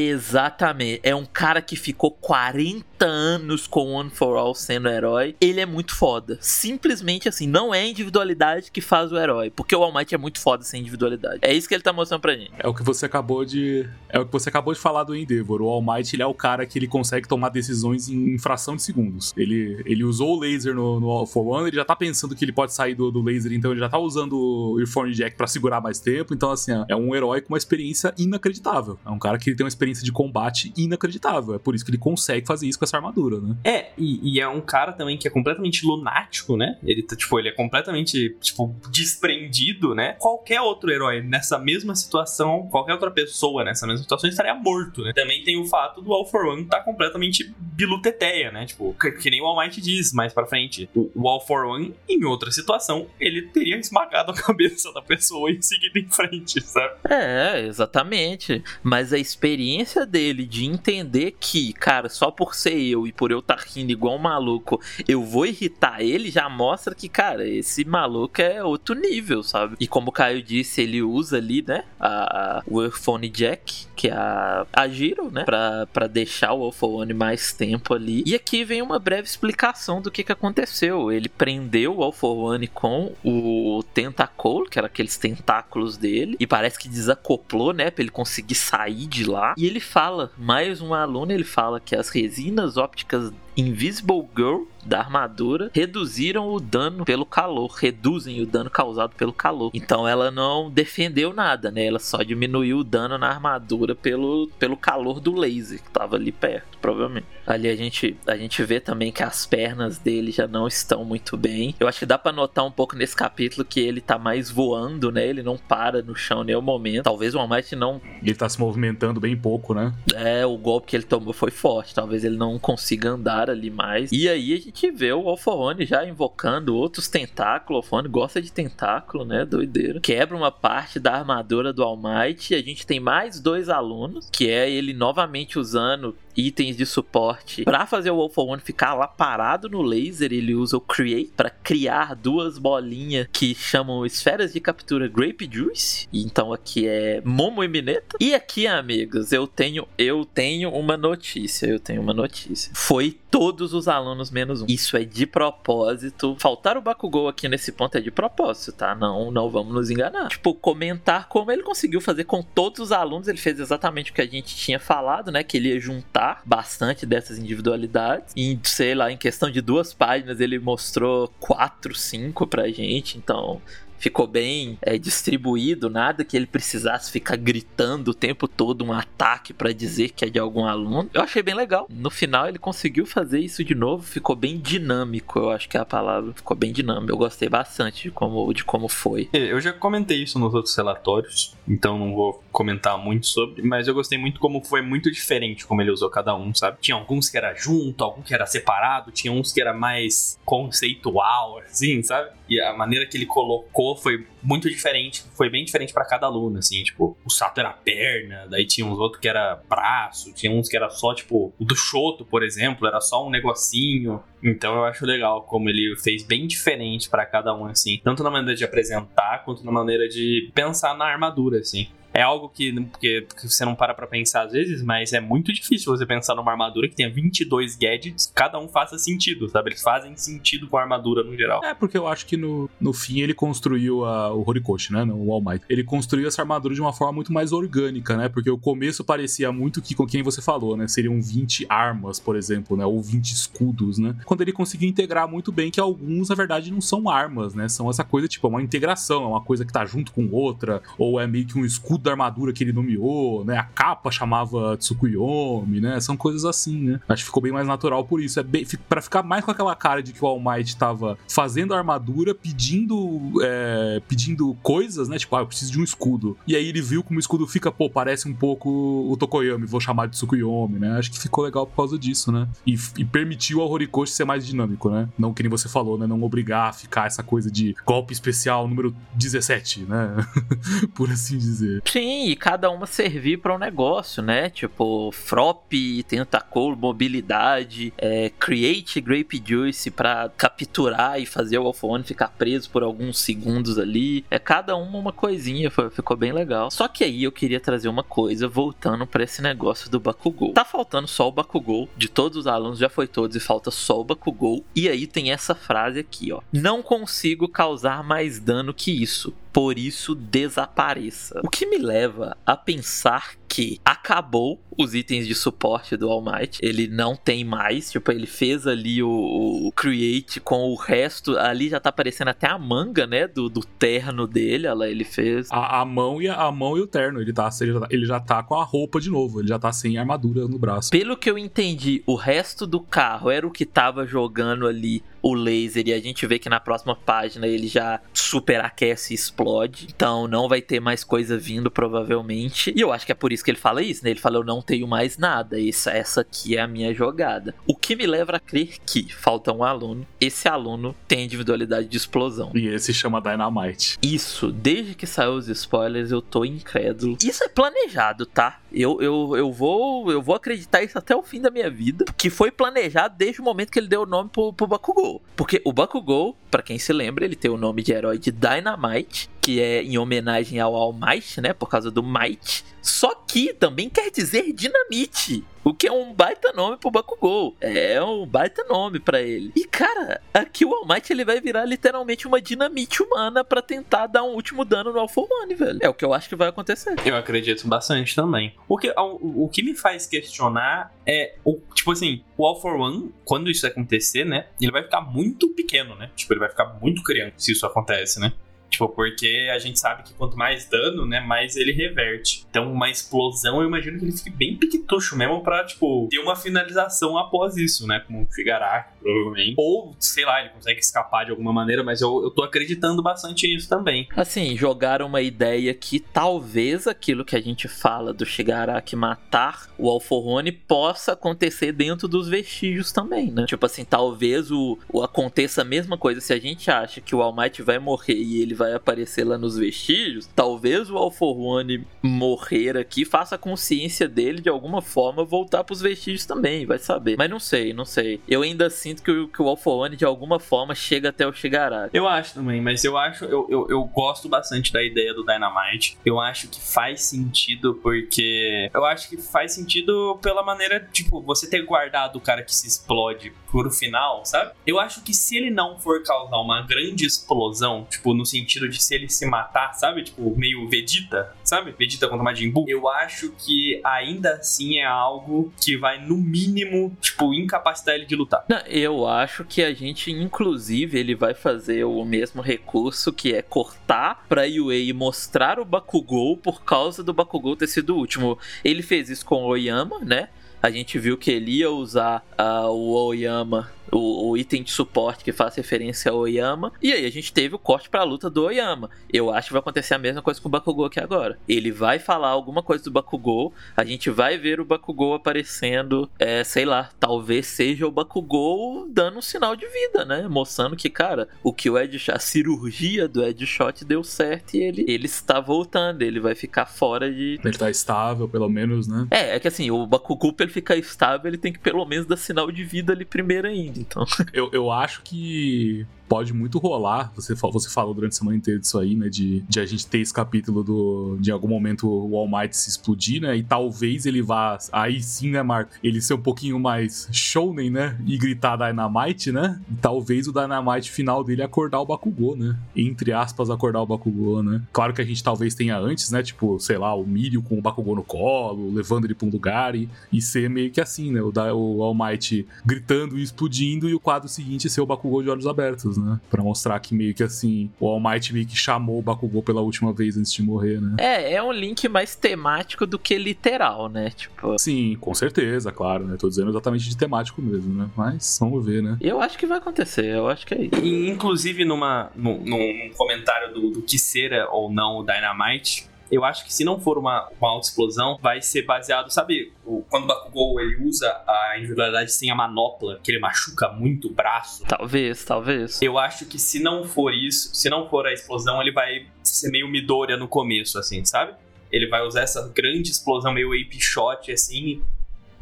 Exatamente. 0.51 1.01
É 1.03 1.15
um 1.15 1.25
cara 1.25 1.63
que 1.63 1.77
ficou 1.77 2.11
40 2.11 3.07
anos 3.07 3.67
com 3.67 3.93
One 3.93 4.11
for 4.11 4.37
All 4.37 4.55
sendo 4.55 4.89
herói. 4.89 5.35
Ele 5.41 5.61
é 5.61 5.67
muito 5.67 5.95
foda. 5.95 6.39
Simplesmente 6.41 7.29
assim, 7.29 7.47
não 7.47 7.73
é 7.73 7.81
a 7.81 7.87
individualidade 7.87 8.71
que 8.71 8.81
faz 8.81 9.13
o 9.13 9.19
herói. 9.19 9.51
Porque 9.51 9.75
o 9.75 9.83
All 9.83 9.95
Might 9.95 10.15
é 10.15 10.19
muito 10.19 10.41
foda 10.41 10.65
sem 10.65 10.81
individualidade. 10.81 11.39
É 11.43 11.55
isso 11.55 11.69
que 11.69 11.75
ele 11.75 11.83
tá 11.83 11.93
mostrando 11.93 12.21
pra 12.21 12.35
gente. 12.35 12.53
É 12.59 12.67
o 12.69 12.75
que 12.75 12.83
você 12.83 13.07
acabou 13.07 13.45
de. 13.45 13.89
É 14.09 14.19
o 14.19 14.27
que 14.27 14.33
você 14.33 14.49
acabou 14.49 14.75
de 14.75 14.81
falar 14.81 15.05
do 15.05 15.15
Endeavor. 15.15 15.63
O 15.63 15.69
All 15.69 15.83
Might 15.83 16.15
ele 16.15 16.23
é 16.23 16.27
o 16.27 16.35
cara 16.35 16.67
que 16.67 16.79
ele 16.79 16.89
consegue 16.89 17.29
tomar 17.29 17.51
decisões 17.51 18.09
em 18.09 18.39
fração 18.39 18.75
de 18.75 18.83
segundos. 18.83 19.33
Ele, 19.37 19.81
ele 19.87 20.05
usou 20.05 20.37
o 20.37 20.41
laser 20.41 20.75
no, 20.75 20.99
no 21.01 21.09
All 21.11 21.27
for 21.27 21.47
One, 21.47 21.69
ele 21.69 21.77
já 21.77 21.85
tá 21.85 21.95
pensando 21.95 22.35
que 22.35 22.45
ele 22.45 22.53
pode 22.53 22.75
sair 22.75 22.95
do, 22.95 23.11
do 23.11 23.23
laser, 23.23 23.53
então 23.53 23.71
ele 23.71 23.81
já 23.81 23.89
tá 23.89 23.99
usando 23.99 24.37
o 24.37 24.79
Earphone 24.79 25.13
Jack 25.13 25.37
pra 25.37 25.47
segurar 25.47 25.81
mais 25.81 26.01
tempo. 26.01 26.35
Então, 26.35 26.51
assim, 26.51 26.73
é 26.89 26.97
um 26.97 27.15
herói 27.15 27.41
com 27.41 27.53
uma 27.55 27.59
experiência 27.59 28.13
inacreditável. 28.19 28.99
É 29.05 29.11
um 29.11 29.19
cara 29.19 29.39
que 29.39 29.55
tem 29.55 29.65
uma 29.65 29.69
experiência 29.69 30.05
de 30.05 30.13
combate 30.13 30.40
inacreditável. 30.77 31.55
É 31.55 31.59
por 31.59 31.75
isso 31.75 31.85
que 31.85 31.91
ele 31.91 31.99
consegue 31.99 32.47
fazer 32.47 32.67
isso 32.67 32.79
com 32.79 32.85
essa 32.85 32.97
armadura, 32.97 33.41
né? 33.41 33.57
É, 33.65 33.91
e, 33.97 34.35
e 34.35 34.41
é 34.41 34.49
um 34.49 34.61
cara 34.61 34.93
também 34.93 35.17
que 35.17 35.27
é 35.27 35.31
completamente 35.31 35.85
lunático, 35.85 36.57
né? 36.57 36.79
Ele 36.83 37.03
tá, 37.03 37.17
tipo, 37.17 37.39
ele 37.39 37.49
é 37.49 37.53
completamente, 37.53 38.37
tipo, 38.41 38.75
desprendido 38.91 39.81
né? 39.95 40.17
Qualquer 40.19 40.61
outro 40.61 40.91
herói 40.91 41.23
nessa 41.23 41.59
mesma 41.59 41.95
situação, 41.95 42.69
qualquer 42.71 42.93
outra 42.93 43.11
pessoa 43.11 43.65
nessa 43.65 43.87
mesma 43.87 44.03
situação 44.03 44.29
estaria 44.29 44.55
morto, 44.55 45.03
né? 45.03 45.13
Também 45.15 45.43
tem 45.43 45.59
o 45.59 45.67
fato 45.67 46.01
do 46.01 46.13
All 46.13 46.27
for 46.27 46.47
One 46.47 46.63
estar 46.63 46.79
tá 46.79 46.85
completamente 46.85 47.53
biluteteia, 47.59 48.51
né? 48.51 48.67
Tipo, 48.67 48.95
que, 49.01 49.11
que, 49.13 49.31
nem 49.31 49.41
o 49.41 49.47
All 49.47 49.61
Might 49.61 49.81
diz 49.81 50.13
mais 50.13 50.33
pra 50.33 50.47
frente. 50.47 50.89
O, 50.95 51.11
o 51.15 51.29
All 51.29 51.41
for 51.41 51.65
One, 51.65 51.95
em 52.09 52.25
outra 52.25 52.51
situação, 52.51 53.07
ele 53.19 53.43
teria 53.43 53.77
esmagado 53.79 54.33
a 54.33 54.35
cabeça 54.41 54.93
da 54.93 55.03
pessoa 55.03 55.51
e 55.51 55.63
seguido 55.63 55.99
em 55.99 56.09
frente, 56.09 56.61
sabe? 56.63 56.95
É, 57.09 57.67
exatamente. 57.67 58.63
Mas 58.83 59.13
a 59.13 59.19
experiência 59.19 60.05
dele 60.05 60.30
de 60.35 60.65
entender 60.65 61.37
que, 61.39 61.73
cara, 61.73 62.09
só 62.09 62.31
por 62.31 62.55
ser 62.55 62.81
eu 62.81 63.07
e 63.07 63.13
por 63.13 63.31
eu 63.31 63.41
estar 63.41 63.57
tá 63.57 63.65
rindo 63.67 63.93
igual 63.93 64.17
um 64.17 64.19
maluco, 64.19 64.81
eu 65.07 65.25
vou 65.25 65.47
irritar 65.47 66.01
ele, 66.01 66.31
já 66.31 66.49
mostra 66.49 66.95
que, 66.95 67.09
cara, 67.09 67.47
esse 67.47 67.85
maluco 67.85 68.41
é 68.41 68.63
outro 68.63 68.95
nível, 68.95 69.43
sabe? 69.43 69.77
E 69.81 69.87
como 69.87 70.11
o 70.11 70.13
Caio 70.13 70.43
disse, 70.43 70.83
ele 70.83 71.03
usa 71.03 71.37
ali, 71.37 71.63
né, 71.67 71.85
a, 72.01 72.63
o 72.67 72.83
Earphone 72.83 73.29
Jack, 73.29 73.87
que 73.95 74.09
é 74.09 74.13
a, 74.13 74.67
a 74.73 74.89
Giro, 74.89 75.31
né, 75.31 75.45
pra, 75.45 75.87
pra 75.93 76.07
deixar 76.07 76.53
o 76.53 76.65
Alphone 76.65 77.13
mais 77.13 77.53
tempo 77.53 77.95
ali. 77.95 78.23
E 78.27 78.35
aqui 78.35 78.65
vem 78.65 78.83
uma 78.83 78.99
breve 78.99 79.29
explicação 79.29 80.01
do 80.01 80.11
que 80.11 80.25
que 80.25 80.33
aconteceu. 80.33 81.13
Ele 81.13 81.29
prendeu 81.29 81.97
o 81.97 82.03
Alphone 82.03 82.67
com 82.67 83.13
o 83.25 83.83
Tentacole, 83.95 84.69
que 84.69 84.79
era 84.79 84.87
aqueles 84.87 85.17
tentáculos 85.17 85.97
dele, 85.97 86.37
e 86.41 86.47
parece 86.47 86.79
que 86.79 86.89
desacoplou, 86.89 87.73
né, 87.73 87.91
pra 87.91 88.03
ele 88.03 88.11
conseguir 88.11 88.55
sair 88.55 89.07
de 89.07 89.25
lá. 89.25 89.55
E 89.57 89.67
ele 89.67 89.81
fala, 89.81 90.20
mais 90.37 90.81
um 90.81 90.93
aluno, 90.93 91.33
ele 91.33 91.45
fala 91.45 91.81
que 91.81 91.95
as 91.95 92.09
resinas 92.09 92.77
ópticas 92.77 93.33
Invisible 93.61 94.27
Girl 94.35 94.65
da 94.85 94.99
armadura 94.99 95.71
reduziram 95.75 96.49
o 96.49 96.59
dano 96.59 97.05
pelo 97.05 97.27
calor, 97.27 97.71
reduzem 97.73 98.41
o 98.41 98.47
dano 98.47 98.71
causado 98.71 99.15
pelo 99.15 99.33
calor. 99.33 99.71
Então 99.75 100.07
ela 100.07 100.31
não 100.31 100.71
defendeu 100.71 101.33
nada, 101.33 101.71
né? 101.71 101.85
Ela 101.85 101.99
só 101.99 102.23
diminuiu 102.23 102.79
o 102.79 102.85
dano 102.85 103.19
na 103.19 103.29
armadura 103.29 103.95
pelo, 103.95 104.49
pelo 104.59 104.77
calor 104.77 105.21
do 105.21 105.35
laser 105.35 105.83
que 105.83 105.91
tava 105.91 106.17
ali 106.17 106.33
perto, 106.33 106.79
provavelmente. 106.81 107.27
Ali 107.47 107.69
a 107.69 107.77
gente, 107.77 108.17
a 108.27 108.37
gente 108.37 108.63
vê 108.63 108.81
também 108.81 109.11
que 109.11 109.23
as 109.23 109.45
pernas 109.45 109.99
dele 109.99 110.31
já 110.31 110.47
não 110.47 110.67
estão 110.67 111.05
muito 111.05 111.37
bem. 111.37 111.75
Eu 111.81 111.89
acho 111.89 111.99
que 111.99 112.07
dá 112.07 112.17
para 112.17 112.33
notar 112.33 112.65
um 112.65 112.71
pouco 112.71 112.97
nesse 112.97 113.17
capítulo 113.17 113.65
que 113.65 113.81
ele 113.81 114.01
tá 114.01 114.19
mais 114.19 114.51
voando, 114.51 115.11
né? 115.11 115.27
Ele 115.27 115.43
não 115.43 115.57
para 115.57 116.03
no 116.03 116.15
chão 116.15 116.43
em 116.43 116.47
nenhum 116.47 116.63
momento. 116.63 117.05
Talvez 117.05 117.35
o 117.35 117.39
Almighty 117.39 117.77
não. 117.77 118.01
Ele 118.23 118.35
tá 118.35 118.49
se 118.49 118.61
movimentando 118.61 119.21
bem 119.21 119.37
pouco, 119.37 119.75
né? 119.75 119.93
É, 120.15 120.47
o 120.47 120.57
golpe 120.57 120.89
que 120.89 120.97
ele 120.97 121.05
tomou 121.05 121.33
foi 121.33 121.51
forte. 121.51 121.95
Talvez 121.95 122.25
ele 122.25 122.37
não 122.37 122.59
consiga 122.59 123.11
andar 123.11 123.50
ali 123.51 123.71
mais. 123.71 124.11
E 124.13 124.29
aí 124.29 124.55
a 124.55 124.59
gente 124.59 124.91
vê 124.91 125.13
o 125.13 125.29
Alforone 125.29 125.85
já 125.85 126.05
invocando 126.07 126.77
outros 126.77 127.09
tentáculos. 127.09 127.71
O 127.71 127.77
Alforone 127.77 128.09
gosta 128.09 128.41
de 128.41 128.53
tentáculo, 128.53 129.25
né? 129.25 129.45
Doideira. 129.45 130.01
Quebra 130.01 130.37
uma 130.37 130.51
parte 130.51 130.99
da 130.99 131.15
armadura 131.15 131.73
do 131.73 131.83
All 131.83 131.97
Might. 131.97 132.53
E 132.53 132.57
a 132.57 132.63
gente 132.63 132.87
tem 132.87 133.01
mais 133.01 133.41
dois 133.41 133.69
alunos, 133.69 134.29
que 134.31 134.49
é 134.49 134.71
ele 134.71 134.93
novamente 134.93 135.59
usando 135.59 136.17
itens 136.37 136.77
de 136.77 136.87
suporte. 136.87 137.65
Para 137.65 137.87
fazer 137.87 138.11
o 138.11 138.17
Wolf 138.17 138.39
One 138.39 138.63
ficar 138.63 138.95
lá 138.95 139.07
parado 139.07 139.69
no 139.69 139.83
laser, 139.83 140.33
ele 140.33 140.55
usa 140.55 140.77
o 140.77 140.81
Create 140.81 141.33
para 141.37 141.51
criar 141.51 142.15
duas 142.15 142.59
bolinhas 142.59 143.29
que 143.33 143.55
chamam 143.55 144.05
esferas 144.07 144.53
de 144.53 144.61
captura 144.61 145.09
Grape 145.09 145.49
Juice. 145.51 146.09
Então 146.13 146.53
aqui 146.53 146.87
é 146.87 147.21
Momo 147.25 147.65
e 147.65 147.69
Mineta. 147.69 148.17
E 148.21 148.35
aqui, 148.35 148.67
amigos, 148.67 149.33
eu 149.33 149.47
tenho 149.47 149.87
eu 149.99 150.25
tenho 150.25 150.71
uma 150.71 150.97
notícia, 150.97 151.67
eu 151.67 151.81
tenho 151.81 152.01
uma 152.01 152.15
notícia. 152.15 152.73
Foi 152.75 153.19
todos 153.31 153.73
os 153.75 153.89
alunos 153.89 154.31
menos 154.31 154.63
um. 154.63 154.67
Isso 154.69 154.97
é 154.97 155.05
de 155.05 155.27
propósito. 155.27 156.37
Faltar 156.39 156.77
o 156.77 156.83
Bakugou 156.83 157.29
aqui 157.29 157.49
nesse 157.49 157.73
ponto 157.73 157.97
é 157.97 158.01
de 158.01 158.11
propósito, 158.11 158.73
tá? 158.73 158.95
Não, 158.95 159.31
não 159.31 159.49
vamos 159.49 159.73
nos 159.73 159.91
enganar. 159.91 160.29
Tipo, 160.29 160.55
comentar 160.55 161.29
como 161.29 161.51
ele 161.53 161.63
conseguiu 161.63 162.01
fazer 162.01 162.25
com 162.25 162.43
todos 162.43 162.81
os 162.81 162.93
alunos, 162.93 163.29
ele 163.29 163.39
fez 163.39 163.61
exatamente 163.61 164.11
o 164.11 164.15
que 164.15 164.21
a 164.21 164.27
gente 164.27 164.57
tinha 164.57 164.79
falado, 164.79 165.31
né? 165.31 165.43
Que 165.43 165.57
ele 165.57 165.69
ia 165.69 165.81
juntar 165.81 166.20
bastante 166.45 167.07
dessas 167.07 167.39
individualidades. 167.39 168.33
E, 168.37 168.59
sei 168.65 168.95
lá, 168.95 169.11
em 169.11 169.17
questão 169.17 169.51
de 169.51 169.61
duas 169.61 169.93
páginas, 169.93 170.41
ele 170.41 170.59
mostrou 170.59 171.33
quatro, 171.39 171.95
cinco 171.95 172.47
pra 172.47 172.69
gente. 172.69 173.19
Então, 173.19 173.61
ficou 174.01 174.27
bem 174.27 174.79
é, 174.81 174.99
distribuído, 174.99 175.91
nada 175.91 176.25
que 176.25 176.37
ele 176.37 176.47
precisasse 176.47 177.13
ficar 177.13 177.37
gritando 177.37 178.11
o 178.11 178.15
tempo 178.15 178.49
todo 178.49 178.83
um 178.83 178.93
ataque 178.93 179.53
para 179.53 179.73
dizer 179.73 180.09
que 180.11 180.25
é 180.25 180.31
de 180.31 180.39
algum 180.39 180.65
aluno. 180.65 181.09
Eu 181.13 181.21
achei 181.21 181.43
bem 181.43 181.55
legal. 181.55 181.87
No 181.91 182.11
final 182.11 182.49
ele 182.49 182.59
conseguiu 182.59 183.05
fazer 183.05 183.39
isso 183.39 183.63
de 183.63 183.75
novo, 183.75 184.03
ficou 184.03 184.35
bem 184.35 184.59
dinâmico, 184.59 185.39
eu 185.39 185.51
acho 185.51 185.69
que 185.69 185.77
é 185.77 185.81
a 185.81 185.85
palavra. 185.85 186.33
Ficou 186.33 186.57
bem 186.57 186.73
dinâmico. 186.73 187.13
Eu 187.13 187.19
gostei 187.19 187.49
bastante 187.49 188.05
de 188.05 188.11
como, 188.11 188.53
de 188.55 188.65
como 188.65 188.89
foi. 188.89 189.29
Eu 189.33 189.61
já 189.61 189.73
comentei 189.73 190.23
isso 190.23 190.39
nos 190.39 190.55
outros 190.55 190.75
relatórios, 190.75 191.55
então 191.71 191.97
não 191.97 192.13
vou 192.13 192.43
comentar 192.51 192.99
muito 192.99 193.27
sobre, 193.29 193.63
mas 193.63 193.87
eu 193.87 193.95
gostei 193.95 194.19
muito 194.19 194.41
como 194.41 194.61
foi 194.65 194.83
muito 194.83 195.09
diferente 195.11 195.65
como 195.65 195.81
ele 195.81 195.93
usou 195.93 196.11
cada 196.11 196.35
um, 196.35 196.53
sabe? 196.53 196.79
Tinha 196.81 196.97
alguns 196.97 197.29
que 197.29 197.37
era 197.37 197.55
junto, 197.55 198.03
alguns 198.03 198.27
que 198.27 198.35
era 198.35 198.45
separado, 198.45 199.13
tinha 199.13 199.33
uns 199.33 199.53
que 199.53 199.61
era 199.61 199.73
mais 199.73 200.37
conceitual, 200.45 201.61
assim, 201.61 202.03
sabe? 202.03 202.31
E 202.49 202.61
a 202.61 202.77
maneira 202.77 203.07
que 203.07 203.17
ele 203.17 203.27
colocou 203.27 203.97
foi 203.97 204.27
muito 204.43 204.69
diferente, 204.69 205.25
foi 205.37 205.51
bem 205.51 205.65
diferente 205.65 205.93
para 205.93 206.05
cada 206.05 206.27
aluno, 206.27 206.59
assim, 206.59 206.83
tipo, 206.83 207.17
o 207.25 207.31
Sato 207.31 207.61
era 207.61 207.73
perna, 207.73 208.47
daí 208.49 208.67
tinha 208.67 208.87
uns 208.87 208.99
outros 208.99 209.21
que 209.21 209.29
era 209.29 209.61
braço, 209.69 210.33
tinha 210.33 210.53
uns 210.53 210.69
que 210.69 210.77
era 210.77 210.89
só, 210.91 211.15
tipo, 211.15 211.53
o 211.59 211.65
do 211.65 211.77
Shoto, 211.77 212.25
por 212.25 212.43
exemplo, 212.43 212.87
era 212.87 213.01
só 213.01 213.27
um 213.27 213.31
negocinho. 213.31 214.23
Então 214.43 214.75
eu 214.75 214.85
acho 214.85 215.05
legal 215.05 215.43
como 215.43 215.69
ele 215.69 215.95
fez 216.03 216.23
bem 216.23 216.47
diferente 216.47 217.09
para 217.09 217.27
cada 217.27 217.55
um, 217.55 217.67
assim, 217.67 218.01
tanto 218.03 218.23
na 218.23 218.31
maneira 218.31 218.57
de 218.57 218.65
apresentar 218.65 219.45
quanto 219.45 219.65
na 219.65 219.73
maneira 219.73 220.09
de 220.09 220.51
pensar 220.55 220.97
na 220.97 221.05
armadura, 221.05 221.59
assim 221.59 221.89
é 222.13 222.23
algo 222.23 222.49
que, 222.49 222.73
que, 222.99 223.27
você 223.43 223.65
não 223.65 223.75
para 223.75 223.95
pra 223.95 224.07
pensar 224.07 224.47
às 224.47 224.53
vezes, 224.53 224.83
mas 224.83 225.13
é 225.13 225.21
muito 225.21 225.53
difícil 225.53 225.97
você 225.97 226.05
pensar 226.05 226.35
numa 226.35 226.51
armadura 226.51 226.89
que 226.89 226.97
tenha 226.97 227.11
22 227.11 227.77
gadgets, 227.77 228.31
cada 228.35 228.59
um 228.59 228.69
faça 228.69 228.99
sentido, 228.99 229.49
sabe? 229.49 229.71
Eles 229.71 229.83
fazem 229.83 230.17
sentido 230.17 230.69
com 230.69 230.77
a 230.77 230.83
armadura 230.83 231.23
no 231.23 231.37
geral. 231.37 231.65
É, 231.65 231.75
porque 231.75 231.97
eu 231.97 232.07
acho 232.07 232.27
que 232.27 232.37
no, 232.37 232.69
no 232.81 232.93
fim 232.93 233.21
ele 233.21 233.35
construiu 233.35 234.05
a, 234.05 234.33
o 234.35 234.47
Horikoshi, 234.47 234.93
né? 234.93 235.05
O 235.05 235.33
All 235.33 235.43
Might. 235.43 235.65
Ele 235.69 235.85
construiu 235.85 236.27
essa 236.27 236.43
armadura 236.43 236.75
de 236.75 236.81
uma 236.81 236.93
forma 236.93 237.13
muito 237.13 237.33
mais 237.33 237.53
orgânica, 237.53 238.17
né? 238.17 238.29
Porque 238.29 238.51
o 238.51 238.59
começo 238.59 239.05
parecia 239.05 239.53
muito 239.53 239.81
que 239.81 239.95
com 239.95 240.07
quem 240.07 240.23
você 240.23 240.43
falou, 240.43 240.77
né? 240.77 240.89
Seriam 240.89 241.21
20 241.21 241.67
armas, 241.69 242.19
por 242.19 242.37
exemplo, 242.37 242.77
né? 242.77 242.85
Ou 242.85 243.01
20 243.01 243.33
escudos, 243.33 243.99
né? 243.99 244.17
Quando 244.25 244.41
ele 244.41 244.53
conseguiu 244.53 244.89
integrar 244.89 245.29
muito 245.29 245.53
bem 245.53 245.71
que 245.71 245.81
alguns, 245.81 246.29
na 246.29 246.35
verdade, 246.35 246.73
não 246.73 246.81
são 246.81 247.09
armas, 247.09 247.55
né? 247.55 247.69
São 247.69 247.89
essa 247.89 248.03
coisa, 248.03 248.27
tipo, 248.27 248.47
é 248.47 248.51
uma 248.51 248.63
integração, 248.63 249.25
é 249.25 249.27
uma 249.27 249.43
coisa 249.43 249.65
que 249.65 249.73
tá 249.73 249.85
junto 249.85 250.13
com 250.13 250.29
outra, 250.31 250.83
ou 250.99 251.21
é 251.21 251.27
meio 251.27 251.47
que 251.47 251.59
um 251.59 251.65
escudo 251.65 252.00
da 252.03 252.13
armadura 252.13 252.53
que 252.53 252.65
ele 252.65 252.73
nomeou, 252.73 253.45
né? 253.45 253.59
A 253.59 253.65
capa 253.65 254.11
chamava 254.11 254.77
Tsukuyomi, 254.77 255.81
né? 255.81 256.01
São 256.01 256.17
coisas 256.17 256.45
assim, 256.45 256.79
né? 256.81 257.01
Acho 257.09 257.23
que 257.23 257.27
ficou 257.27 257.43
bem 257.43 257.53
mais 257.53 257.67
natural 257.67 258.05
por 258.05 258.21
isso. 258.21 258.39
É 258.41 258.43
bem, 258.43 258.67
para 258.89 259.01
ficar 259.01 259.23
mais 259.23 259.45
com 259.45 259.51
aquela 259.51 259.75
cara 259.75 260.03
de 260.03 260.13
que 260.13 260.25
o 260.25 260.27
All 260.27 260.41
Might 260.41 260.77
tava 260.77 261.19
fazendo 261.29 261.75
a 261.75 261.79
armadura, 261.79 262.35
pedindo, 262.35 263.33
é, 263.43 264.03
pedindo 264.09 264.57
coisas, 264.63 265.09
né? 265.09 265.19
Tipo, 265.19 265.37
ah, 265.37 265.41
eu 265.41 265.47
preciso 265.47 265.73
de 265.73 265.81
um 265.81 265.85
escudo. 265.85 266.37
E 266.47 266.57
aí 266.57 266.67
ele 266.67 266.81
viu 266.81 267.03
como 267.03 267.19
o 267.19 267.21
escudo 267.21 267.47
fica, 267.47 267.71
pô, 267.71 267.89
parece 267.89 268.29
um 268.29 268.35
pouco 268.35 268.71
o 269.11 269.17
Tokoyami, 269.17 269.67
vou 269.67 269.81
chamar 269.81 270.07
de 270.07 270.17
Tsukuyomi, 270.17 270.79
né? 270.79 270.99
Acho 270.99 271.11
que 271.11 271.19
ficou 271.19 271.45
legal 271.45 271.67
por 271.67 271.77
causa 271.77 271.99
disso, 271.99 272.33
né? 272.33 272.49
E, 272.67 272.77
e 272.99 273.05
permitiu 273.05 273.61
ao 273.61 273.71
Horikoshi 273.71 274.13
ser 274.13 274.25
mais 274.25 274.47
dinâmico, 274.47 274.91
né? 274.91 275.09
Não 275.19 275.33
que 275.33 275.43
nem 275.43 275.51
você 275.51 275.69
falou, 275.69 275.99
né? 275.99 276.07
Não 276.07 276.23
obrigar 276.23 276.71
a 276.71 276.73
ficar 276.73 277.07
essa 277.07 277.23
coisa 277.23 277.51
de 277.51 277.75
golpe 277.85 278.13
especial 278.13 278.67
número 278.67 278.95
17, 279.15 279.81
né? 279.81 280.27
por 280.95 281.11
assim 281.11 281.39
dizer. 281.39 281.83
Sim, 281.91 282.27
e 282.27 282.37
cada 282.37 282.71
uma 282.71 282.87
servir 282.87 283.39
para 283.39 283.53
um 283.53 283.59
negócio, 283.59 284.23
né? 284.23 284.49
Tipo, 284.49 285.11
Frop, 285.11 285.73
Tentacle, 286.07 286.77
mobilidade, 286.77 287.93
é, 287.99 288.31
Create 288.39 289.01
Grape 289.01 289.43
Juice 289.45 289.91
para 289.91 290.31
capturar 290.37 291.21
e 291.21 291.27
fazer 291.27 291.59
o 291.59 291.67
Alphone 291.67 292.05
ficar 292.05 292.29
preso 292.29 292.71
por 292.71 292.85
alguns 292.85 293.19
segundos 293.19 293.77
ali. 293.77 294.25
É 294.31 294.39
cada 294.39 294.77
uma 294.77 294.99
uma 294.99 295.13
coisinha, 295.13 295.69
foi, 295.69 295.91
ficou 295.91 296.17
bem 296.17 296.31
legal. 296.31 296.71
Só 296.71 296.87
que 296.87 297.03
aí 297.03 297.25
eu 297.25 297.33
queria 297.33 297.59
trazer 297.59 297.89
uma 297.89 298.05
coisa 298.05 298.47
voltando 298.47 299.05
para 299.05 299.25
esse 299.25 299.43
negócio 299.43 299.91
do 299.91 299.99
Bakugou. 299.99 300.53
Tá 300.53 300.65
faltando 300.65 301.09
só 301.09 301.27
o 301.27 301.33
Bakugou, 301.33 301.89
de 301.97 302.09
todos 302.09 302.39
os 302.39 302.47
alunos 302.47 302.79
já 302.79 302.89
foi 302.89 303.09
todos 303.09 303.35
e 303.35 303.41
falta 303.41 303.73
só 303.73 304.01
o 304.01 304.05
Bakugou. 304.05 304.65
E 304.77 304.89
aí 304.89 305.09
tem 305.09 305.33
essa 305.33 305.57
frase 305.57 305.99
aqui, 305.99 306.33
ó. 306.33 306.41
Não 306.53 306.85
consigo 306.85 307.49
causar 307.49 308.05
mais 308.05 308.39
dano 308.39 308.73
que 308.73 308.93
isso 308.93 309.35
por 309.53 309.79
isso 309.79 310.15
desapareça. 310.15 311.41
O 311.45 311.49
que 311.49 311.67
me 311.67 311.79
leva 311.79 312.37
a 312.47 312.57
pensar 312.57 313.35
que 313.51 313.81
acabou 313.85 314.61
os 314.79 314.95
itens 314.95 315.27
de 315.27 315.35
suporte 315.35 315.97
do 315.97 316.09
All 316.09 316.23
Might. 316.23 316.61
Ele 316.63 316.87
não 316.87 317.17
tem 317.17 317.45
mais. 317.45 317.91
Tipo, 317.91 318.13
ele 318.13 318.27
fez 318.27 318.65
ali 318.65 319.03
o, 319.03 319.11
o 319.11 319.73
Create 319.73 320.41
com 320.41 320.71
o 320.71 320.77
resto. 320.77 321.37
Ali 321.37 321.69
já 321.69 321.81
tá 321.81 321.91
aparecendo 321.91 322.29
até 322.29 322.47
a 322.47 322.57
manga, 322.57 323.09
né? 323.09 323.27
Do, 323.27 323.49
do 323.49 323.61
terno 323.61 324.27
dele. 324.27 324.69
Ela, 324.69 324.89
ele 324.89 325.05
fez. 325.05 325.49
A, 325.51 325.81
a, 325.81 325.85
mão 325.85 326.23
e 326.23 326.29
a, 326.29 326.37
a, 326.37 326.53
mão 326.53 326.79
e 326.79 326.81
o 326.81 326.87
terno. 326.87 327.21
Ele, 327.21 327.33
tá, 327.33 327.51
ele, 327.61 327.73
já, 327.73 327.81
tá, 327.81 327.87
ele 327.91 328.07
já 328.07 328.21
tá 328.21 328.43
com 328.43 328.55
a 328.55 328.63
roupa 328.63 329.01
de 329.01 329.11
novo. 329.11 329.41
Ele 329.41 329.49
já 329.49 329.59
tá 329.59 329.73
sem 329.73 329.99
armadura 329.99 330.47
no 330.47 330.59
braço. 330.59 330.91
Pelo 330.91 331.17
que 331.17 331.29
eu 331.29 331.37
entendi, 331.37 332.05
o 332.07 332.15
resto 332.15 332.69
do 332.69 332.81
carro 332.81 333.31
era 333.31 333.45
o 333.45 333.51
que 333.51 333.67
tava 333.67 334.07
jogando 334.07 334.67
ali 334.67 335.03
o 335.23 335.35
laser. 335.35 335.87
E 335.87 335.93
a 335.93 336.01
gente 336.01 336.27
vê 336.27 336.39
que 336.39 336.49
na 336.49 336.61
próxima 336.61 336.95
página 336.95 337.47
ele 337.47 337.67
já 337.67 338.01
superaquece 338.13 339.13
e 339.13 339.17
explode. 339.17 339.89
Então 339.95 340.27
não 340.27 340.49
vai 340.49 340.61
ter 340.61 340.81
mais 340.81 341.05
coisa 341.05 341.37
vindo, 341.37 341.71
provavelmente. 341.71 342.73
E 342.77 342.81
eu 342.81 342.93
acho 342.93 343.07
que 343.07 343.13
é 343.13 343.15
por 343.15 343.33
isso 343.33 343.45
que 343.45 343.51
ele 343.51 343.59
fala 343.59 343.83
isso, 343.83 344.05
né? 344.05 344.11
Ele 344.11 344.21
fala: 344.21 344.37
Eu 344.37 344.45
não 344.45 344.63
tenho 344.63 344.87
mais 344.87 345.19
nada. 345.19 345.61
Essa, 345.61 345.91
essa 345.91 346.21
aqui 346.21 346.57
é 346.57 346.61
a 346.61 346.69
minha 346.69 346.93
jogada. 346.95 347.55
O 347.67 347.75
que 347.75 347.97
me 347.97 348.07
leva 348.07 348.37
a 348.37 348.41
crer 348.41 348.77
que 348.87 349.13
falta 349.13 349.53
um 349.53 349.65
aluno. 349.65 350.07
Esse 350.21 350.49
aluno 350.49 350.95
tem 351.07 351.25
individualidade 351.25 351.89
de 351.89 351.97
explosão. 351.97 352.53
E 352.55 352.69
esse 352.69 352.93
chama 352.93 353.21
Dynamite. 353.21 353.99
Isso, 354.03 354.51
desde 354.53 354.95
que 354.95 355.07
saiu 355.07 355.33
os 355.33 355.49
spoilers, 355.49 356.11
eu 356.11 356.23
tô 356.23 356.45
incrédulo. 356.45 357.17
Isso 357.23 357.45
é 357.45 357.49
planejado, 357.49 358.27
tá? 358.27 358.61
Eu, 358.73 359.01
eu, 359.01 359.37
eu, 359.37 359.53
vou, 359.53 360.11
eu 360.11 360.23
vou 360.23 360.35
acreditar 360.35 360.83
isso 360.83 360.97
até 360.97 361.15
o 361.15 361.23
fim 361.23 361.41
da 361.41 361.51
minha 361.51 361.71
vida. 361.71 362.05
Que 362.17 362.31
foi 362.31 362.51
planejado 362.51 363.15
desde 363.17 363.41
o 363.41 363.45
momento 363.45 363.71
que 363.71 363.79
ele 363.79 363.89
deu 363.89 364.03
o 364.03 364.07
nome 364.07 364.31
pro, 364.31 364.53
pro 364.53 364.67
Bakugou. 364.67 365.10
Porque 365.35 365.61
o 365.65 365.73
Bakugou, 365.73 366.37
para 366.51 366.63
quem 366.63 366.79
se 366.79 366.93
lembra, 366.93 367.25
ele 367.25 367.35
tem 367.35 367.51
o 367.51 367.57
nome 367.57 367.83
de 367.83 367.93
herói 367.93 368.19
de 368.19 368.31
Dynamite, 368.31 369.31
que 369.41 369.61
é 369.61 369.83
em 369.83 369.97
homenagem 369.97 370.61
ao 370.61 370.77
All 370.77 370.93
Might, 370.93 371.41
né? 371.41 371.53
Por 371.53 371.69
causa 371.69 371.91
do 371.91 372.03
Might. 372.03 372.65
Só 372.83 373.15
que 373.15 373.55
também 373.55 373.89
quer 373.89 374.11
dizer 374.11 374.53
dinamite. 374.53 375.45
O 375.63 375.75
que 375.75 375.87
é 375.87 375.93
um 375.93 376.13
baita 376.15 376.53
nome 376.53 376.79
pro 376.79 376.91
Bakugou. 376.91 377.55
É 377.61 378.03
um 378.03 378.27
baita 378.27 378.65
nome 378.65 378.99
para 378.99 379.21
ele. 379.21 379.53
E 379.55 379.65
cara, 379.65 380.21
aqui 380.33 380.65
o 380.65 380.75
All 380.75 380.87
Might 380.87 381.13
ele 381.13 381.25
vai 381.25 381.41
virar 381.41 381.65
literalmente 381.65 382.27
uma 382.27 382.41
dinamite 382.41 383.03
humana 383.03 383.45
para 383.45 383.61
tentar 383.61 384.07
dar 384.07 384.23
um 384.23 384.35
último 384.35 384.65
dano 384.65 384.93
no 384.93 384.99
Alphomone, 384.99 385.55
velho. 385.55 385.79
É 385.83 385.89
o 385.89 385.95
que 385.95 386.05
eu 386.05 386.15
acho 386.15 386.29
que 386.29 386.37
vai 386.37 386.49
acontecer. 386.49 386.95
Eu 387.05 387.17
acredito 387.17 387.67
bastante 387.69 388.15
também. 388.15 388.55
O 388.69 388.79
que, 388.79 388.91
o, 388.91 389.45
o 389.45 389.49
que 389.49 389.63
me 389.63 389.75
faz 389.75 390.07
questionar 390.07 390.95
é, 391.07 391.35
o, 391.45 391.61
tipo 391.75 391.93
assim, 391.93 392.23
o 392.37 392.47
All 392.47 392.61
for 392.61 392.75
One, 392.77 393.13
quando 393.25 393.51
isso 393.51 393.67
acontecer, 393.67 394.25
né? 394.25 394.47
Ele 394.61 394.73
vai 394.73 394.83
ficar 394.83 395.03
muito 395.03 395.51
pequeno, 395.51 395.95
né? 395.95 396.11
Tipo, 396.17 396.33
ele 396.33 396.41
vai 396.41 396.49
ficar 396.49 396.79
muito 396.81 397.03
criança 397.03 397.35
se 397.37 397.53
isso 397.53 397.67
acontece, 397.67 398.19
né? 398.19 398.33
Tipo, 398.71 398.89
porque 398.89 399.49
a 399.53 399.59
gente 399.59 399.79
sabe 399.79 400.05
que 400.05 400.15
quanto 400.15 400.37
mais 400.37 400.69
dano, 400.69 401.05
né, 401.07 401.21
mais 401.21 401.57
ele 401.57 401.73
reverte. 401.73 402.47
Então, 402.49 402.73
uma 402.73 402.89
explosão, 402.89 403.61
eu 403.61 403.67
imagino 403.67 403.99
que 403.99 404.05
ele 404.05 404.13
fique 404.13 404.31
bem 404.31 404.57
piquetucho 404.57 405.17
mesmo 405.17 405.43
pra, 405.43 405.65
tipo, 405.65 406.09
ter 406.11 406.19
uma 406.19 406.37
finalização 406.37 407.19
após 407.19 407.57
isso, 407.57 407.87
né? 407.87 408.01
Como 408.07 408.23
o 408.23 408.33
Shigaraki, 408.33 408.91
provavelmente. 409.01 409.55
Ou, 409.59 409.95
sei 409.99 410.25
lá, 410.25 410.41
ele 410.41 410.51
consegue 410.51 410.81
escapar 410.81 411.25
de 411.25 411.31
alguma 411.31 411.53
maneira, 411.53 411.83
mas 411.83 412.01
eu, 412.01 412.23
eu 412.23 412.31
tô 412.31 412.43
acreditando 412.43 413.03
bastante 413.03 413.47
nisso 413.47 413.69
também. 413.69 414.09
Assim, 414.17 414.57
jogaram 414.57 415.07
uma 415.07 415.21
ideia 415.21 415.75
que 415.75 415.99
talvez 415.99 416.87
aquilo 416.87 417.25
que 417.25 417.37
a 417.37 417.41
gente 417.41 417.69
fala 417.69 418.13
do 418.13 418.25
Shigaraki 418.25 418.95
matar 418.95 419.69
o 419.77 419.89
Alforrone 419.89 420.53
possa 420.53 421.13
acontecer 421.13 421.73
dentro 421.73 422.07
dos 422.07 422.29
vestígios 422.29 422.93
também, 422.93 423.31
né? 423.31 423.45
Tipo 423.47 423.67
assim, 423.67 423.85
talvez 423.85 424.51
o, 424.51 424.79
o 424.89 425.03
aconteça 425.03 425.63
a 425.63 425.65
mesma 425.65 425.97
coisa. 425.97 426.21
Se 426.21 426.33
a 426.33 426.39
gente 426.39 426.71
acha 426.71 427.01
que 427.01 427.15
o 427.15 427.23
All 427.23 427.35
Might 427.35 427.63
vai 427.63 427.79
morrer 427.79 428.15
e 428.15 428.43
ele 428.43 428.55
vai 428.61 428.75
aparecer 428.75 429.25
lá 429.25 429.39
nos 429.39 429.57
vestígios, 429.57 430.29
talvez 430.37 430.91
o 430.91 430.97
All 430.99 431.11
for 431.11 431.35
One 431.39 431.87
morrer 432.03 432.77
aqui 432.77 433.05
faça 433.07 433.37
a 433.37 433.39
consciência 433.39 434.07
dele 434.07 434.43
de 434.43 434.49
alguma 434.51 434.83
forma 434.83 435.25
voltar 435.25 435.65
pros 435.65 435.81
vestígios 435.81 436.27
também, 436.27 436.67
vai 436.67 436.79
saber. 436.79 437.17
Mas 437.17 437.31
não 437.31 437.41
sei, 437.41 437.73
não 437.73 437.87
sei. 437.87 438.21
Eu 438.29 438.43
ainda 438.43 438.69
sinto 438.69 439.03
que, 439.03 439.11
o- 439.11 439.29
que 439.29 439.41
o 439.41 439.49
All 439.49 439.57
for 439.57 439.85
One 439.87 439.97
de 439.97 440.05
alguma 440.05 440.39
forma 440.39 440.75
chega 440.75 441.09
até 441.09 441.27
o 441.27 441.33
Shigaraki. 441.33 441.97
Eu 441.97 442.07
acho 442.07 442.35
também, 442.35 442.61
mas 442.61 442.85
eu 442.85 442.99
acho, 442.99 443.25
eu, 443.25 443.47
eu, 443.49 443.67
eu 443.71 443.83
gosto 443.85 444.29
bastante 444.29 444.71
da 444.73 444.83
ideia 444.83 445.15
do 445.15 445.25
Dynamite. 445.25 445.97
Eu 446.05 446.21
acho 446.21 446.49
que 446.49 446.61
faz 446.61 447.03
sentido 447.03 447.75
porque. 447.83 448.71
Eu 448.75 448.85
acho 448.85 449.09
que 449.09 449.17
faz 449.17 449.53
sentido 449.53 450.19
pela 450.23 450.43
maneira, 450.43 450.87
tipo, 450.93 451.21
você 451.23 451.49
ter 451.49 451.63
guardado 451.65 452.17
o 452.17 452.21
cara 452.21 452.43
que 452.43 452.55
se 452.55 452.67
explode 452.67 453.33
pro 453.51 453.71
final, 453.71 454.25
sabe? 454.25 454.53
Eu 454.67 454.79
acho 454.79 455.03
que 455.03 455.13
se 455.15 455.37
ele 455.37 455.51
não 455.51 455.79
for 455.79 456.03
causar 456.03 456.37
uma 456.39 456.63
grande 456.63 457.05
explosão, 457.07 457.87
tipo, 457.91 458.13
no 458.15 458.25
sentido 458.27 458.50
de 458.59 458.83
se 458.83 458.95
ele 458.95 459.09
se 459.09 459.27
matar, 459.27 459.73
sabe? 459.75 460.03
Tipo, 460.03 460.35
meio 460.37 460.69
Vegeta, 460.69 461.35
sabe? 461.45 461.73
Vegeta 461.79 462.09
contra 462.09 462.25
Majin 462.25 462.51
Buu. 462.51 462.65
Eu 462.69 462.89
acho 462.89 463.33
que 463.33 463.81
ainda 463.85 464.35
assim 464.35 464.79
é 464.79 464.87
algo 464.87 465.53
que 465.61 465.77
vai, 465.77 466.05
no 466.05 466.17
mínimo, 466.17 466.97
tipo, 467.01 467.33
incapacitar 467.33 467.95
ele 467.95 468.07
de 468.07 468.17
lutar. 468.17 468.45
Não, 468.49 468.59
eu 468.67 469.07
acho 469.07 469.45
que 469.45 469.63
a 469.63 469.73
gente, 469.73 470.11
inclusive, 470.11 470.99
ele 470.99 471.15
vai 471.15 471.35
fazer 471.35 471.85
o 471.85 472.05
mesmo 472.05 472.43
recurso 472.43 473.13
que 473.13 473.35
é 473.35 473.43
cortar 473.43 474.25
pra 474.29 474.45
Yue 474.45 474.93
mostrar 474.93 475.59
o 475.59 475.65
Bakugou 475.65 476.37
por 476.37 476.63
causa 476.63 477.03
do 477.03 477.13
Bakugou 477.13 477.57
ter 477.57 477.67
sido 477.67 477.95
o 477.95 477.99
último. 477.99 478.39
Ele 478.65 478.83
fez 478.83 479.11
isso 479.11 479.25
com 479.25 479.45
o 479.45 479.47
Oyama, 479.47 479.99
né? 480.01 480.29
A 480.63 480.71
gente 480.71 480.99
viu 480.99 481.17
que 481.17 481.31
ele 481.31 481.53
ia 481.53 481.71
usar 481.71 482.23
ah, 482.37 482.69
o 482.69 482.93
Oyama, 483.07 483.71
o, 483.91 484.31
o 484.31 484.37
item 484.37 484.63
de 484.63 484.71
suporte 484.71 485.25
que 485.25 485.33
faz 485.33 485.55
referência 485.55 486.11
ao 486.11 486.19
Oyama. 486.19 486.73
E 486.83 486.93
aí 486.93 487.05
a 487.05 487.11
gente 487.11 487.33
teve 487.33 487.55
o 487.55 487.59
corte 487.59 487.89
pra 487.89 488.03
luta 488.03 488.31
do 488.31 488.45
Oyama. 488.45 488.91
Eu 489.13 489.31
acho 489.31 489.49
que 489.49 489.53
vai 489.53 489.61
acontecer 489.61 489.95
a 489.95 489.99
mesma 489.99 490.23
coisa 490.23 490.41
com 490.41 490.49
o 490.49 490.51
Bakugou 490.51 490.85
aqui 490.85 491.01
agora. 491.01 491.39
Ele 491.49 491.71
vai 491.71 491.99
falar 491.99 492.29
alguma 492.29 492.63
coisa 492.63 492.85
do 492.85 492.91
Bakugou, 492.91 493.53
a 493.77 493.85
gente 493.85 494.11
vai 494.11 494.39
ver 494.39 494.61
o 494.61 494.65
Bakugou 494.65 495.15
aparecendo, 495.15 496.09
é, 496.19 496.45
sei 496.45 496.65
lá, 496.65 496.91
talvez 496.99 497.47
seja 497.47 497.87
o 497.87 497.91
Bakugou 497.91 498.89
dando 498.89 499.19
um 499.19 499.23
sinal 499.23 499.57
de 499.57 499.67
vida, 499.67 500.05
né? 500.05 500.27
Mostrando 500.29 500.77
que, 500.77 500.89
cara, 500.89 501.29
o 501.43 501.53
que 501.53 501.69
o 501.69 501.79
Ed, 501.79 502.01
a 502.13 502.19
cirurgia 502.19 503.09
do 503.09 503.25
Ed 503.25 503.45
Shot 503.47 503.85
deu 503.85 504.03
certo 504.05 504.55
e 504.55 504.63
ele, 504.63 504.85
ele 504.89 505.07
está 505.07 505.41
voltando, 505.41 506.03
ele 506.03 506.21
vai 506.21 506.35
ficar 506.35 506.67
fora 506.67 507.13
de. 507.13 507.41
Ele 507.45 507.59
tá 507.59 507.71
estável, 507.71 508.29
pelo 508.29 508.49
menos, 508.49 508.87
né? 508.87 509.07
É, 509.11 509.37
é 509.37 509.41
que 509.41 509.49
assim, 509.49 509.71
o 509.71 509.87
Bakugou, 509.87 510.33
pra 510.33 510.45
ele 510.45 510.53
ficar 510.53 510.77
estável, 510.77 511.29
ele 511.29 511.39
tem 511.39 511.53
que 511.53 511.59
pelo 511.59 511.85
menos 511.85 512.07
dar 512.07 512.17
sinal 512.17 512.51
de 512.51 512.65
vida 512.65 512.93
ali 512.93 513.05
primeiro 513.05 513.49
ainda. 513.49 513.80
Então, 513.81 514.05
Eu, 514.33 514.51
eu 514.53 514.71
acho 514.71 515.03
que 515.03 515.87
pode 516.11 516.35
muito 516.35 516.59
rolar. 516.59 517.13
Você, 517.15 517.37
você 517.37 517.71
falou 517.71 517.95
durante 517.95 518.15
a 518.15 518.17
semana 518.17 518.37
inteira 518.37 518.59
disso 518.59 518.77
aí, 518.77 518.97
né? 518.97 519.09
De, 519.09 519.43
de 519.49 519.61
a 519.61 519.65
gente 519.65 519.87
ter 519.87 520.01
esse 520.01 520.13
capítulo 520.13 520.65
do. 520.65 521.17
De 521.21 521.31
algum 521.31 521.47
momento 521.47 521.89
o 521.89 522.17
All 522.17 522.29
Might 522.29 522.57
se 522.57 522.69
explodir, 522.69 523.23
né? 523.23 523.37
E 523.37 523.45
talvez 523.45 524.07
ele 524.07 524.21
vá. 524.21 524.59
Aí 524.73 525.01
sim, 525.01 525.31
né, 525.31 525.41
Marco? 525.41 525.71
Ele 525.85 526.01
ser 526.01 526.15
um 526.15 526.21
pouquinho 526.21 526.59
mais 526.59 527.09
shounen, 527.13 527.71
né? 527.71 527.97
E 528.05 528.19
gritar 528.19 528.57
Dynamite, 528.57 529.31
né? 529.31 529.61
E 529.71 529.75
talvez 529.77 530.27
o 530.27 530.33
Dynamite 530.33 530.91
final 530.91 531.23
dele 531.23 531.45
acordar 531.45 531.79
o 531.79 531.87
Bakugou, 531.87 532.35
né? 532.35 532.59
Entre 532.75 533.13
aspas, 533.13 533.49
acordar 533.49 533.81
o 533.81 533.87
Bakugou, 533.87 534.43
né? 534.43 534.63
Claro 534.73 534.93
que 534.93 535.01
a 535.01 535.05
gente 535.05 535.23
talvez 535.23 535.55
tenha 535.55 535.79
antes, 535.79 536.11
né? 536.11 536.25
Tipo, 536.25 536.59
sei 536.59 536.77
lá, 536.77 536.93
o 536.93 537.07
Mirio 537.07 537.41
com 537.41 537.57
o 537.57 537.63
Bakugou 537.63 537.95
no 537.95 538.03
colo, 538.03 538.75
levando 538.75 539.05
ele 539.05 539.15
pra 539.15 539.29
um 539.29 539.31
lugar 539.31 539.77
e, 539.77 539.89
e 540.13 540.21
ser 540.21 540.51
meio 540.51 540.73
que 540.73 540.81
assim, 540.81 541.13
né? 541.13 541.23
O, 541.23 541.33
o 541.55 541.83
All 541.85 541.95
Might 541.95 542.45
gritando 542.67 543.17
e 543.17 543.23
explodindo 543.23 543.89
e 543.89 543.95
o 543.95 544.01
quadro 544.01 544.29
seguinte 544.29 544.69
ser 544.69 544.81
o 544.81 544.87
Bakugou 544.87 545.23
de 545.23 545.31
olhos 545.31 545.47
abertos, 545.47 546.00
né? 546.01 546.21
Pra 546.31 546.43
mostrar 546.43 546.79
que 546.81 546.95
meio 546.95 547.15
que 547.15 547.23
assim, 547.23 547.71
o 547.79 547.87
All 547.87 548.01
Might 548.01 548.33
meio 548.33 548.47
que 548.47 548.57
chamou 548.57 548.99
o 548.99 549.03
Bakugou 549.03 549.43
pela 549.43 549.61
última 549.61 549.93
vez 549.93 550.17
antes 550.17 550.33
de 550.33 550.43
morrer, 550.43 550.81
né? 550.81 550.97
é, 550.99 551.35
é 551.35 551.43
um 551.43 551.53
link 551.53 551.89
mais 551.89 552.15
temático 552.15 552.87
do 552.87 552.99
que 552.99 553.17
literal, 553.17 553.89
né? 553.89 554.11
Tipo, 554.11 554.59
Sim, 554.59 554.97
com 555.01 555.15
certeza, 555.15 555.71
claro, 555.71 556.07
né? 556.07 556.17
Tô 556.19 556.29
dizendo 556.29 556.51
exatamente 556.51 556.89
de 556.89 556.97
temático 556.97 557.41
mesmo, 557.43 557.75
né? 557.75 557.89
Mas 557.97 558.39
vamos 558.41 558.65
ver, 558.65 558.83
né? 558.83 558.97
eu 559.01 559.21
acho 559.21 559.39
que 559.39 559.47
vai 559.47 559.59
acontecer, 559.59 560.07
eu 560.07 560.29
acho 560.29 560.47
que 560.47 560.55
é 560.55 560.63
isso. 560.63 560.77
E, 560.83 561.11
Inclusive, 561.11 561.65
numa, 561.65 562.11
num, 562.15 562.43
num 562.45 562.91
comentário 562.97 563.53
do, 563.53 563.71
do 563.71 563.83
que 563.83 563.99
será 563.99 564.49
ou 564.51 564.73
não 564.73 564.99
o 564.99 565.03
Dynamite, 565.05 565.90
eu 566.11 566.25
acho 566.25 566.45
que 566.45 566.53
se 566.53 566.65
não 566.65 566.81
for 566.81 566.99
uma, 566.99 567.29
uma 567.41 567.51
auto-explosão, 567.51 568.19
vai 568.21 568.41
ser 568.43 568.63
baseado, 568.63 569.11
sabe, 569.11 569.53
o- 569.65 569.83
quando 569.89 570.05
o 570.05 570.07
Bakugou 570.07 570.61
ele 570.61 570.77
usa 570.85 571.09
a 571.27 571.55
individualidade 571.59 572.13
sem 572.13 572.31
a 572.31 572.35
manopla, 572.35 572.99
que 573.03 573.11
ele 573.13 573.19
machuca 573.21 573.69
muito 573.71 574.09
o 574.09 574.13
braço. 574.13 574.65
Talvez, 574.67 575.25
talvez. 575.25 575.81
Eu 575.83 575.99
acho 575.99 576.27
que 576.27 576.39
se 576.39 576.61
não 576.63 576.85
for 576.85 577.15
isso, 577.15 577.55
se 577.55 577.71
não 577.71 577.89
for 577.89 578.07
a 578.07 578.13
explosão, 578.13 578.61
ele 578.61 578.73
vai 578.73 579.07
ser 579.23 579.51
meio 579.51 579.69
Midoriya 579.69 580.17
no 580.17 580.27
começo, 580.29 580.79
assim, 580.79 581.05
sabe? 581.05 581.33
Ele 581.71 581.87
vai 581.87 582.03
usar 582.03 582.23
essa 582.23 582.49
grande 582.49 582.91
explosão 582.91 583.33
meio 583.33 583.53
ape 583.53 583.81
shot, 583.81 584.33
assim, 584.33 584.83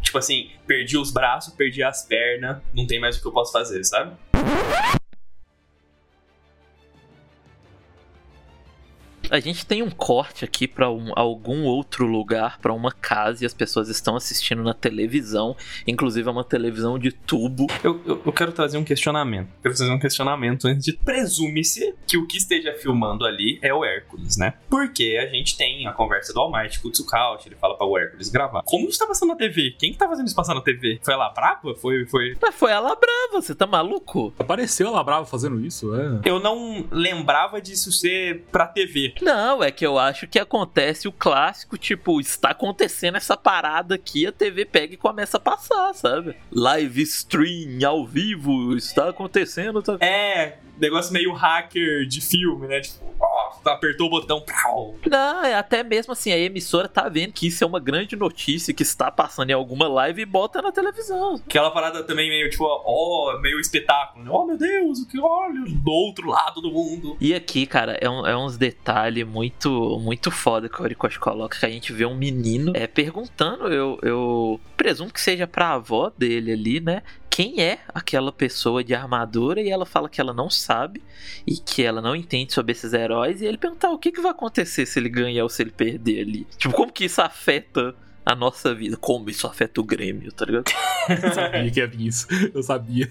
tipo 0.03 0.19
assim, 0.19 0.51
perdi 0.67 0.99
os 0.99 1.11
braços, 1.11 1.55
perdi 1.55 1.83
as 1.83 2.05
pernas, 2.05 2.59
não 2.75 2.87
tem 2.87 3.01
mais 3.01 3.17
o 3.17 3.21
que 3.23 3.27
eu 3.27 3.33
posso 3.33 3.53
fazer, 3.53 3.83
sabe? 3.85 4.13
A 9.31 9.41
gente 9.41 9.65
tem 9.67 9.83
um 9.83 9.91
corte 9.91 10.45
aqui 10.45 10.67
pra 10.67 10.91
um- 10.91 11.13
algum 11.17 11.65
outro 11.65 12.07
lugar, 12.07 12.59
pra 12.61 12.73
uma 12.73 12.91
casa, 12.93 13.43
e 13.45 13.47
as 13.47 13.55
pessoas 13.55 13.89
estão 13.89 14.17
assistindo 14.17 14.63
na 14.63 14.75
televisão. 14.75 15.57
Inclusive 15.87 16.29
é 16.29 16.31
uma 16.31 16.45
televisão 16.45 16.99
de 16.99 17.13
tubo. 17.13 17.67
Eu, 17.85 18.01
eu, 18.07 18.23
eu 18.25 18.33
quero 18.33 18.53
trazer 18.53 18.79
um 18.79 18.85
questionamento. 18.85 19.49
Quero 19.63 19.75
trazer 19.75 19.91
um 19.93 19.99
questionamento 19.99 20.67
antes 20.67 20.85
de. 20.85 20.93
Presume-se 20.95 21.95
que 22.07 22.17
o 22.17 22.27
que 22.27 22.37
esteja 22.39 22.73
filmando 22.75 23.25
ali 23.25 23.59
é 23.63 23.73
o 23.75 23.85
Hércules, 23.85 24.37
né? 24.37 24.55
Porque 24.71 25.19
a 25.23 25.27
gente 25.27 25.57
tem 25.57 25.87
a 25.87 25.93
conversa 25.93 26.33
do 26.33 26.41
All 26.41 26.51
Might 26.53 26.81
com 26.81 26.89
o 26.89 26.91
Tsukauchi, 26.91 27.49
ele 27.49 27.57
fala 27.57 27.77
pra 27.77 27.87
o 27.87 27.99
Hércules 27.99 28.29
gravar. 28.29 28.63
Como 28.65 28.89
isso 28.89 28.99
tá 28.99 29.07
passando 29.07 29.31
na 29.31 29.37
TV? 29.37 29.75
Quem 29.79 29.93
que 29.93 29.99
tá 29.99 30.09
fazendo 30.09 30.27
isso 30.27 30.37
passar 30.37 30.55
na 30.55 30.61
TV? 30.61 30.99
Foi 31.03 31.15
ela 31.15 31.29
brava? 31.31 31.75
Foi, 31.75 32.07
foi. 32.07 32.37
Mas 32.41 32.55
foi 32.55 32.71
ela 32.73 32.95
brava, 32.95 33.43
você 33.43 33.55
tá 33.55 33.67
maluco? 33.67 34.33
Apareceu 34.39 34.87
ela 34.89 35.03
brava 35.05 35.27
fazendo 35.27 35.61
isso, 35.65 35.95
é. 35.95 36.21
Eu 36.25 36.41
não 36.41 36.87
lembrava 36.91 37.61
disso 37.61 37.91
ser 37.93 38.45
pra 38.51 38.67
TV. 38.67 39.15
Não, 39.23 39.63
é 39.63 39.71
que 39.71 39.87
eu 39.87 39.99
acho 39.99 40.27
que 40.27 40.39
acontece 40.39 41.09
o 41.09 41.13
clássico, 41.13 41.77
tipo, 41.79 42.21
está 42.21 42.51
acontecendo 42.51 43.17
essa 43.17 43.37
parada 43.37 43.95
aqui, 43.95 44.27
a 44.27 44.33
TV 44.33 44.65
pega 44.65 44.95
e 44.95 44.97
começa 44.97 45.37
a 45.37 45.41
passar, 45.41 45.93
sabe? 45.95 46.35
Live 46.53 47.03
stream 47.03 47.79
ao 47.87 48.07
vivo, 48.07 48.75
está 48.77 49.09
acontecendo. 49.09 49.83
Tá... 49.83 49.97
É, 50.01 50.59
negócio 50.79 51.13
meio 51.13 51.33
hacker 51.33 52.07
de 52.07 52.21
filme, 52.21 52.67
né? 52.67 52.81
Tipo, 52.81 53.05
ó, 53.21 53.49
apertou 53.71 54.07
o 54.07 54.11
botão. 54.11 54.41
Prau. 54.41 54.95
Não, 55.11 55.45
é 55.45 55.55
até 55.55 55.83
mesmo 55.83 56.13
assim, 56.13 56.33
a 56.33 56.39
emissora 56.39 56.89
tá 56.89 57.09
vendo 57.09 57.33
que 57.33 57.49
isso 57.49 57.63
é 57.63 57.67
uma 57.67 57.81
grande 57.81 58.17
notícia 58.17 58.73
que 58.73 58.83
está 58.83 59.11
passando 59.11 59.51
em 59.51 59.53
alguma 59.53 59.89
live 59.89 60.23
e 60.23 60.27
bota 60.27 60.63
na 60.63 60.71
televisão. 60.73 61.35
Aquela 61.47 61.71
parada 61.71 62.03
também 62.05 62.29
meio, 62.29 62.49
tipo, 62.51 62.65
ó, 62.65 63.39
meio 63.41 63.59
espetáculo. 63.61 64.25
né? 64.25 64.31
Oh, 64.33 64.47
meu 64.47 64.57
Deus, 64.57 65.01
o 65.01 65.09
que 65.09 65.19
olha 65.21 65.65
do 65.67 65.91
outro 65.91 66.29
lado 66.29 66.61
do 66.61 66.71
mundo. 66.71 67.17
E 67.21 67.35
aqui, 67.35 67.67
cara, 67.67 67.99
é, 68.01 68.09
um- 68.09 68.27
é 68.27 68.37
uns 68.37 68.57
detalhes 68.57 69.08
muito 69.25 69.99
muito 70.01 70.31
foda 70.31 70.69
que 70.69 70.81
o 70.81 70.85
Horikoshi 70.85 71.19
coloca, 71.19 71.59
que 71.59 71.67
a 71.67 71.71
gente 71.71 71.93
vê 71.93 72.05
um 72.05 72.17
menino 72.17 72.73
é, 72.75 72.87
perguntando, 72.87 73.69
eu, 73.69 73.99
eu 74.03 74.61
presumo 74.77 75.13
que 75.13 75.21
seja 75.21 75.47
pra 75.47 75.75
avó 75.75 76.13
dele 76.17 76.53
ali, 76.53 76.81
né? 76.81 77.03
Quem 77.31 77.61
é 77.61 77.79
aquela 77.95 78.33
pessoa 78.33 78.83
de 78.83 78.95
armadura? 78.95 79.61
E 79.61 79.71
ela 79.71 79.87
fala 79.87 80.09
que 80.09 80.21
ela 80.21 80.35
não 80.35 80.51
sabe 80.51 81.01
e 81.47 81.57
que 81.57 81.85
ela 81.85 82.01
não 82.01 82.17
entende 82.17 82.53
sobre 82.53 82.73
esses 82.73 82.93
heróis. 82.93 83.41
E 83.41 83.47
ele 83.47 83.57
pergunta 83.57 83.87
"Ah, 83.87 83.93
o 83.93 83.99
que, 83.99 84.11
que 84.11 84.21
vai 84.21 84.33
acontecer 84.33 84.85
se 84.87 84.99
ele 84.99 85.09
ganhar 85.09 85.45
ou 85.45 85.49
se 85.49 85.63
ele 85.63 85.71
perder 85.71 86.23
ali. 86.23 86.47
Tipo, 86.57 86.75
como 86.75 86.93
que 86.93 87.05
isso 87.05 87.23
afeta 87.23 87.95
a 88.29 88.35
nossa 88.35 88.75
vida? 88.75 88.95
Como 88.97 89.31
isso 89.31 89.47
afeta 89.47 89.81
o 89.81 89.85
Grêmio, 89.85 90.31
tá 90.31 90.45
ligado? 90.45 90.71
Eu 91.09 91.33
sabia 91.33 91.71
que 91.71 91.81
ia 91.81 91.87
vir 91.87 92.07
isso. 92.07 92.27
Eu 92.55 92.63
sabia. 92.63 93.11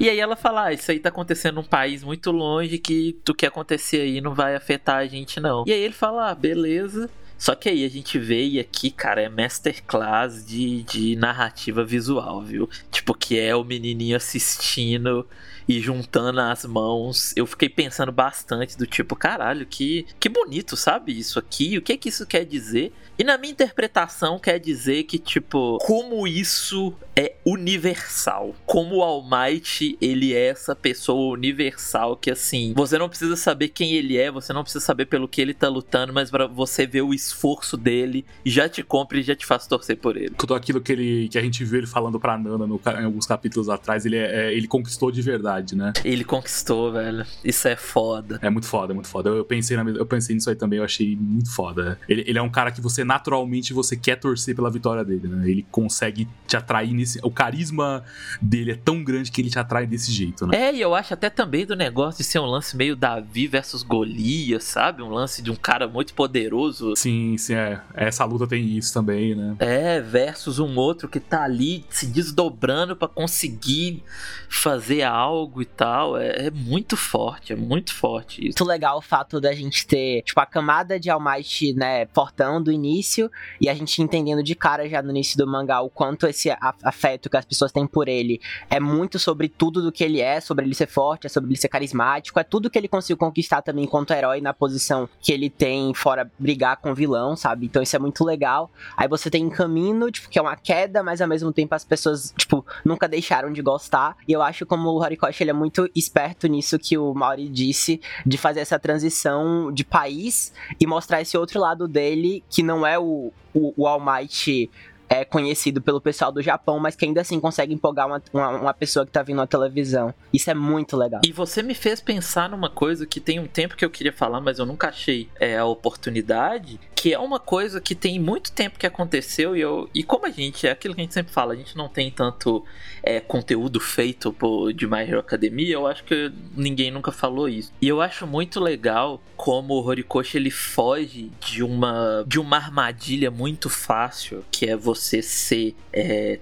E 0.00 0.08
aí 0.08 0.18
ela 0.18 0.36
fala: 0.36 0.64
ah, 0.64 0.72
isso 0.72 0.90
aí 0.90 0.98
tá 0.98 1.10
acontecendo 1.10 1.56
num 1.56 1.64
país 1.64 2.02
muito 2.02 2.30
longe 2.30 2.78
que 2.78 3.18
o 3.28 3.34
que 3.34 3.44
acontecer 3.44 4.00
aí 4.00 4.22
não 4.22 4.34
vai 4.34 4.56
afetar 4.56 4.96
a 4.96 5.06
gente, 5.06 5.38
não. 5.38 5.64
E 5.66 5.72
aí 5.72 5.80
ele 5.80 5.92
fala: 5.92 6.30
ah, 6.30 6.34
beleza. 6.34 7.10
Só 7.36 7.54
que 7.54 7.68
aí 7.68 7.84
a 7.84 7.90
gente 7.90 8.18
vê 8.18 8.46
e 8.46 8.58
aqui, 8.58 8.90
cara, 8.90 9.20
é 9.20 9.28
masterclass 9.28 10.46
de, 10.46 10.82
de 10.84 11.16
narrativa 11.16 11.84
visual, 11.84 12.40
viu? 12.40 12.70
Tipo, 12.90 13.12
que 13.12 13.38
é 13.38 13.54
o 13.54 13.64
menininho 13.64 14.16
assistindo 14.16 15.26
e 15.68 15.80
juntando 15.80 16.40
as 16.40 16.64
mãos. 16.64 17.32
Eu 17.36 17.46
fiquei 17.46 17.68
pensando 17.68 18.12
bastante 18.12 18.76
do 18.76 18.86
tipo, 18.86 19.16
caralho, 19.16 19.66
que, 19.66 20.06
que 20.20 20.28
bonito, 20.28 20.76
sabe? 20.76 21.18
Isso 21.18 21.38
aqui, 21.38 21.76
o 21.78 21.82
que 21.82 21.96
que 21.96 22.08
isso 22.08 22.26
quer 22.26 22.44
dizer? 22.44 22.92
E 23.16 23.22
na 23.22 23.38
minha 23.38 23.52
interpretação 23.52 24.38
quer 24.40 24.58
dizer 24.58 25.04
que, 25.04 25.18
tipo, 25.20 25.78
como 25.82 26.26
isso 26.26 26.92
é 27.14 27.34
universal. 27.46 28.54
Como 28.66 28.96
o 28.96 29.02
All 29.02 29.22
Might, 29.22 29.96
ele 30.00 30.34
é 30.34 30.48
essa 30.48 30.74
pessoa 30.74 31.34
universal 31.34 32.16
que, 32.16 32.30
assim, 32.30 32.72
você 32.74 32.98
não 32.98 33.08
precisa 33.08 33.36
saber 33.36 33.68
quem 33.68 33.92
ele 33.92 34.16
é, 34.18 34.30
você 34.32 34.52
não 34.52 34.62
precisa 34.62 34.84
saber 34.84 35.06
pelo 35.06 35.28
que 35.28 35.40
ele 35.40 35.54
tá 35.54 35.68
lutando, 35.68 36.12
mas 36.12 36.28
pra 36.30 36.46
você 36.48 36.86
ver 36.86 37.02
o 37.02 37.14
esforço 37.14 37.76
dele, 37.76 38.24
já 38.44 38.68
te 38.68 38.82
compra 38.82 39.18
e 39.18 39.22
já 39.22 39.36
te 39.36 39.46
faz 39.46 39.64
torcer 39.66 39.96
por 39.96 40.16
ele. 40.16 40.30
Tudo 40.30 40.54
aquilo 40.54 40.80
que, 40.80 40.90
ele, 40.92 41.28
que 41.28 41.38
a 41.38 41.42
gente 41.42 41.64
viu 41.64 41.78
ele 41.78 41.86
falando 41.86 42.18
pra 42.18 42.36
Nana 42.36 42.66
no 42.66 42.80
em 42.84 43.04
alguns 43.04 43.26
capítulos 43.26 43.68
atrás, 43.68 44.04
ele, 44.04 44.16
é, 44.16 44.48
é- 44.48 44.54
ele 44.54 44.66
conquistou 44.66 45.12
de 45.12 45.22
verdade. 45.22 45.53
Sociedade, 45.54 45.76
né? 45.76 45.92
Ele 46.04 46.24
conquistou, 46.24 46.92
velho. 46.92 47.24
Isso 47.44 47.68
é 47.68 47.76
foda. 47.76 48.38
É 48.42 48.50
muito 48.50 48.66
foda, 48.66 48.92
é 48.92 48.94
muito 48.94 49.08
foda. 49.08 49.30
Eu, 49.30 49.36
eu 49.36 49.44
pensei, 49.44 49.76
na, 49.76 49.88
eu 49.90 50.06
pensei 50.06 50.34
nisso 50.34 50.50
aí 50.50 50.56
também, 50.56 50.78
eu 50.78 50.84
achei 50.84 51.16
muito 51.16 51.50
foda. 51.50 51.98
Ele, 52.08 52.24
ele 52.26 52.38
é 52.38 52.42
um 52.42 52.50
cara 52.50 52.70
que 52.70 52.80
você 52.80 53.04
naturalmente 53.04 53.72
você 53.72 53.96
quer 53.96 54.16
torcer 54.16 54.54
pela 54.54 54.70
vitória 54.70 55.04
dele, 55.04 55.28
né? 55.28 55.48
Ele 55.48 55.66
consegue 55.70 56.28
te 56.46 56.56
atrair 56.56 56.92
nesse. 56.92 57.20
O 57.22 57.30
carisma 57.30 58.02
dele 58.40 58.72
é 58.72 58.76
tão 58.76 59.02
grande 59.04 59.30
que 59.30 59.40
ele 59.40 59.50
te 59.50 59.58
atrai 59.58 59.86
desse 59.86 60.10
jeito, 60.10 60.46
né? 60.46 60.56
É, 60.56 60.74
e 60.74 60.80
eu 60.80 60.94
acho 60.94 61.14
até 61.14 61.30
também 61.30 61.66
do 61.66 61.76
negócio 61.76 62.18
de 62.18 62.24
ser 62.24 62.38
um 62.38 62.46
lance 62.46 62.76
meio 62.76 62.96
Davi 62.96 63.46
versus 63.46 63.82
Golias, 63.82 64.64
sabe? 64.64 65.02
Um 65.02 65.10
lance 65.10 65.42
de 65.42 65.50
um 65.50 65.56
cara 65.56 65.86
muito 65.86 66.14
poderoso. 66.14 66.94
Sim, 66.96 67.36
sim, 67.38 67.54
é. 67.54 67.80
Essa 67.94 68.24
luta 68.24 68.46
tem 68.46 68.76
isso 68.76 68.92
também, 68.92 69.34
né? 69.34 69.56
É, 69.58 70.00
versus 70.00 70.58
um 70.58 70.76
outro 70.76 71.08
que 71.08 71.20
tá 71.20 71.42
ali 71.42 71.84
se 71.90 72.06
desdobrando 72.06 72.96
para 72.96 73.08
conseguir 73.08 74.02
fazer 74.48 75.02
algo 75.02 75.43
e 75.62 75.64
tal. 75.64 76.16
É, 76.16 76.46
é, 76.46 76.50
muito 76.50 76.96
forte, 76.96 77.52
é 77.52 77.56
muito 77.56 77.94
forte 77.94 78.40
isso. 78.40 78.58
Muito 78.58 78.64
legal 78.64 78.98
o 78.98 79.02
fato 79.02 79.40
da 79.40 79.52
gente 79.52 79.86
ter, 79.86 80.22
tipo, 80.22 80.38
a 80.40 80.46
camada 80.46 80.98
de 80.98 81.10
All 81.10 81.20
Might, 81.20 81.72
né, 81.74 82.06
fortão 82.12 82.62
do 82.62 82.70
início, 82.70 83.30
e 83.60 83.68
a 83.68 83.74
gente 83.74 84.02
entendendo 84.02 84.42
de 84.42 84.54
cara 84.54 84.88
já 84.88 85.02
no 85.02 85.10
início 85.10 85.36
do 85.36 85.46
mangá 85.46 85.80
o 85.80 85.90
quanto 85.90 86.26
esse 86.26 86.54
afeto 86.82 87.30
que 87.30 87.36
as 87.36 87.44
pessoas 87.44 87.72
têm 87.72 87.86
por 87.86 88.08
ele 88.08 88.40
é 88.70 88.78
muito 88.80 89.18
sobre 89.18 89.48
tudo 89.48 89.82
do 89.82 89.92
que 89.92 90.04
ele 90.04 90.20
é, 90.20 90.40
sobre 90.40 90.64
ele 90.64 90.74
ser 90.74 90.86
forte, 90.86 91.26
é 91.26 91.30
sobre 91.30 91.50
ele 91.50 91.58
ser 91.58 91.68
carismático, 91.68 92.38
é 92.38 92.44
tudo 92.44 92.70
que 92.70 92.78
ele 92.78 92.88
conseguiu 92.88 93.16
conquistar 93.16 93.62
também 93.62 93.84
enquanto 93.84 94.12
herói 94.12 94.40
na 94.40 94.52
posição 94.52 95.08
que 95.20 95.32
ele 95.32 95.48
tem, 95.48 95.94
fora 95.94 96.30
brigar 96.38 96.76
com 96.76 96.90
o 96.90 96.94
vilão, 96.94 97.36
sabe? 97.36 97.66
Então 97.66 97.82
isso 97.82 97.96
é 97.96 97.98
muito 97.98 98.24
legal. 98.24 98.70
Aí 98.96 99.08
você 99.08 99.30
tem 99.30 99.48
Camino, 99.48 100.10
tipo, 100.10 100.28
que 100.28 100.38
é 100.38 100.42
uma 100.42 100.56
queda, 100.56 101.02
mas 101.02 101.20
ao 101.20 101.28
mesmo 101.28 101.52
tempo 101.52 101.74
as 101.74 101.84
pessoas, 101.84 102.34
tipo, 102.36 102.64
nunca 102.84 103.08
deixaram 103.08 103.52
de 103.52 103.62
gostar. 103.62 104.16
E 104.28 104.32
eu 104.32 104.42
acho 104.42 104.66
como 104.66 104.88
o 104.90 105.00
Horikoshi, 105.00 105.33
ele 105.42 105.50
é 105.50 105.54
muito 105.54 105.88
esperto 105.94 106.46
nisso 106.46 106.78
que 106.78 106.96
o 106.96 107.12
Mauri 107.14 107.48
disse, 107.48 108.00
de 108.24 108.38
fazer 108.38 108.60
essa 108.60 108.78
transição 108.78 109.72
de 109.72 109.84
país 109.84 110.52
e 110.80 110.86
mostrar 110.86 111.20
esse 111.20 111.36
outro 111.36 111.60
lado 111.60 111.88
dele, 111.88 112.44
que 112.48 112.62
não 112.62 112.86
é 112.86 112.98
o, 112.98 113.32
o, 113.52 113.74
o 113.76 113.86
All 113.86 114.00
Might 114.00 114.70
é 115.08 115.24
conhecido 115.24 115.80
pelo 115.80 116.00
pessoal 116.00 116.32
do 116.32 116.42
Japão, 116.42 116.78
mas 116.78 116.96
que 116.96 117.04
ainda 117.04 117.20
assim 117.20 117.38
consegue 117.38 117.74
empolgar 117.74 118.06
uma, 118.06 118.22
uma, 118.32 118.48
uma, 118.48 118.74
pessoa 118.74 119.04
que 119.04 119.12
tá 119.12 119.22
vindo 119.22 119.36
na 119.36 119.46
televisão. 119.46 120.14
Isso 120.32 120.50
é 120.50 120.54
muito 120.54 120.96
legal. 120.96 121.20
E 121.24 121.32
você 121.32 121.62
me 121.62 121.74
fez 121.74 122.00
pensar 122.00 122.48
numa 122.48 122.70
coisa 122.70 123.06
que 123.06 123.20
tem 123.20 123.38
um 123.38 123.46
tempo 123.46 123.76
que 123.76 123.84
eu 123.84 123.90
queria 123.90 124.12
falar, 124.12 124.40
mas 124.40 124.58
eu 124.58 124.66
nunca 124.66 124.88
achei 124.88 125.28
é, 125.38 125.58
a 125.58 125.64
oportunidade, 125.64 126.80
que 127.04 127.12
é 127.12 127.18
uma 127.18 127.38
coisa 127.38 127.82
que 127.82 127.94
tem 127.94 128.18
muito 128.18 128.50
tempo 128.50 128.78
que 128.78 128.86
aconteceu 128.86 129.54
e 129.54 129.60
eu 129.60 129.90
e 129.94 130.02
como 130.02 130.24
a 130.24 130.30
gente, 130.30 130.66
é 130.66 130.70
aquilo 130.70 130.94
que 130.94 131.02
a 131.02 131.04
gente 131.04 131.12
sempre 131.12 131.34
fala, 131.34 131.52
a 131.52 131.56
gente 131.56 131.76
não 131.76 131.86
tem 131.86 132.10
tanto 132.10 132.64
é, 133.02 133.20
conteúdo 133.20 133.78
feito 133.78 134.32
por, 134.32 134.72
de 134.72 134.86
My 134.86 135.02
Hero 135.02 135.18
Academia, 135.18 135.74
eu 135.74 135.86
acho 135.86 136.02
que 136.02 136.32
ninguém 136.56 136.90
nunca 136.90 137.12
falou 137.12 137.46
isso. 137.46 137.70
E 137.78 137.86
eu 137.86 138.00
acho 138.00 138.26
muito 138.26 138.58
legal 138.58 139.22
como 139.36 139.74
o 139.74 139.84
Horikoshi 139.84 140.38
ele 140.38 140.50
foge 140.50 141.30
de 141.40 141.62
uma 141.62 142.24
de 142.26 142.40
uma 142.40 142.56
armadilha 142.56 143.30
muito 143.30 143.68
fácil, 143.68 144.42
que 144.50 144.64
é 144.64 144.74
você 144.74 145.20
ser 145.20 145.76
é, 145.92 146.40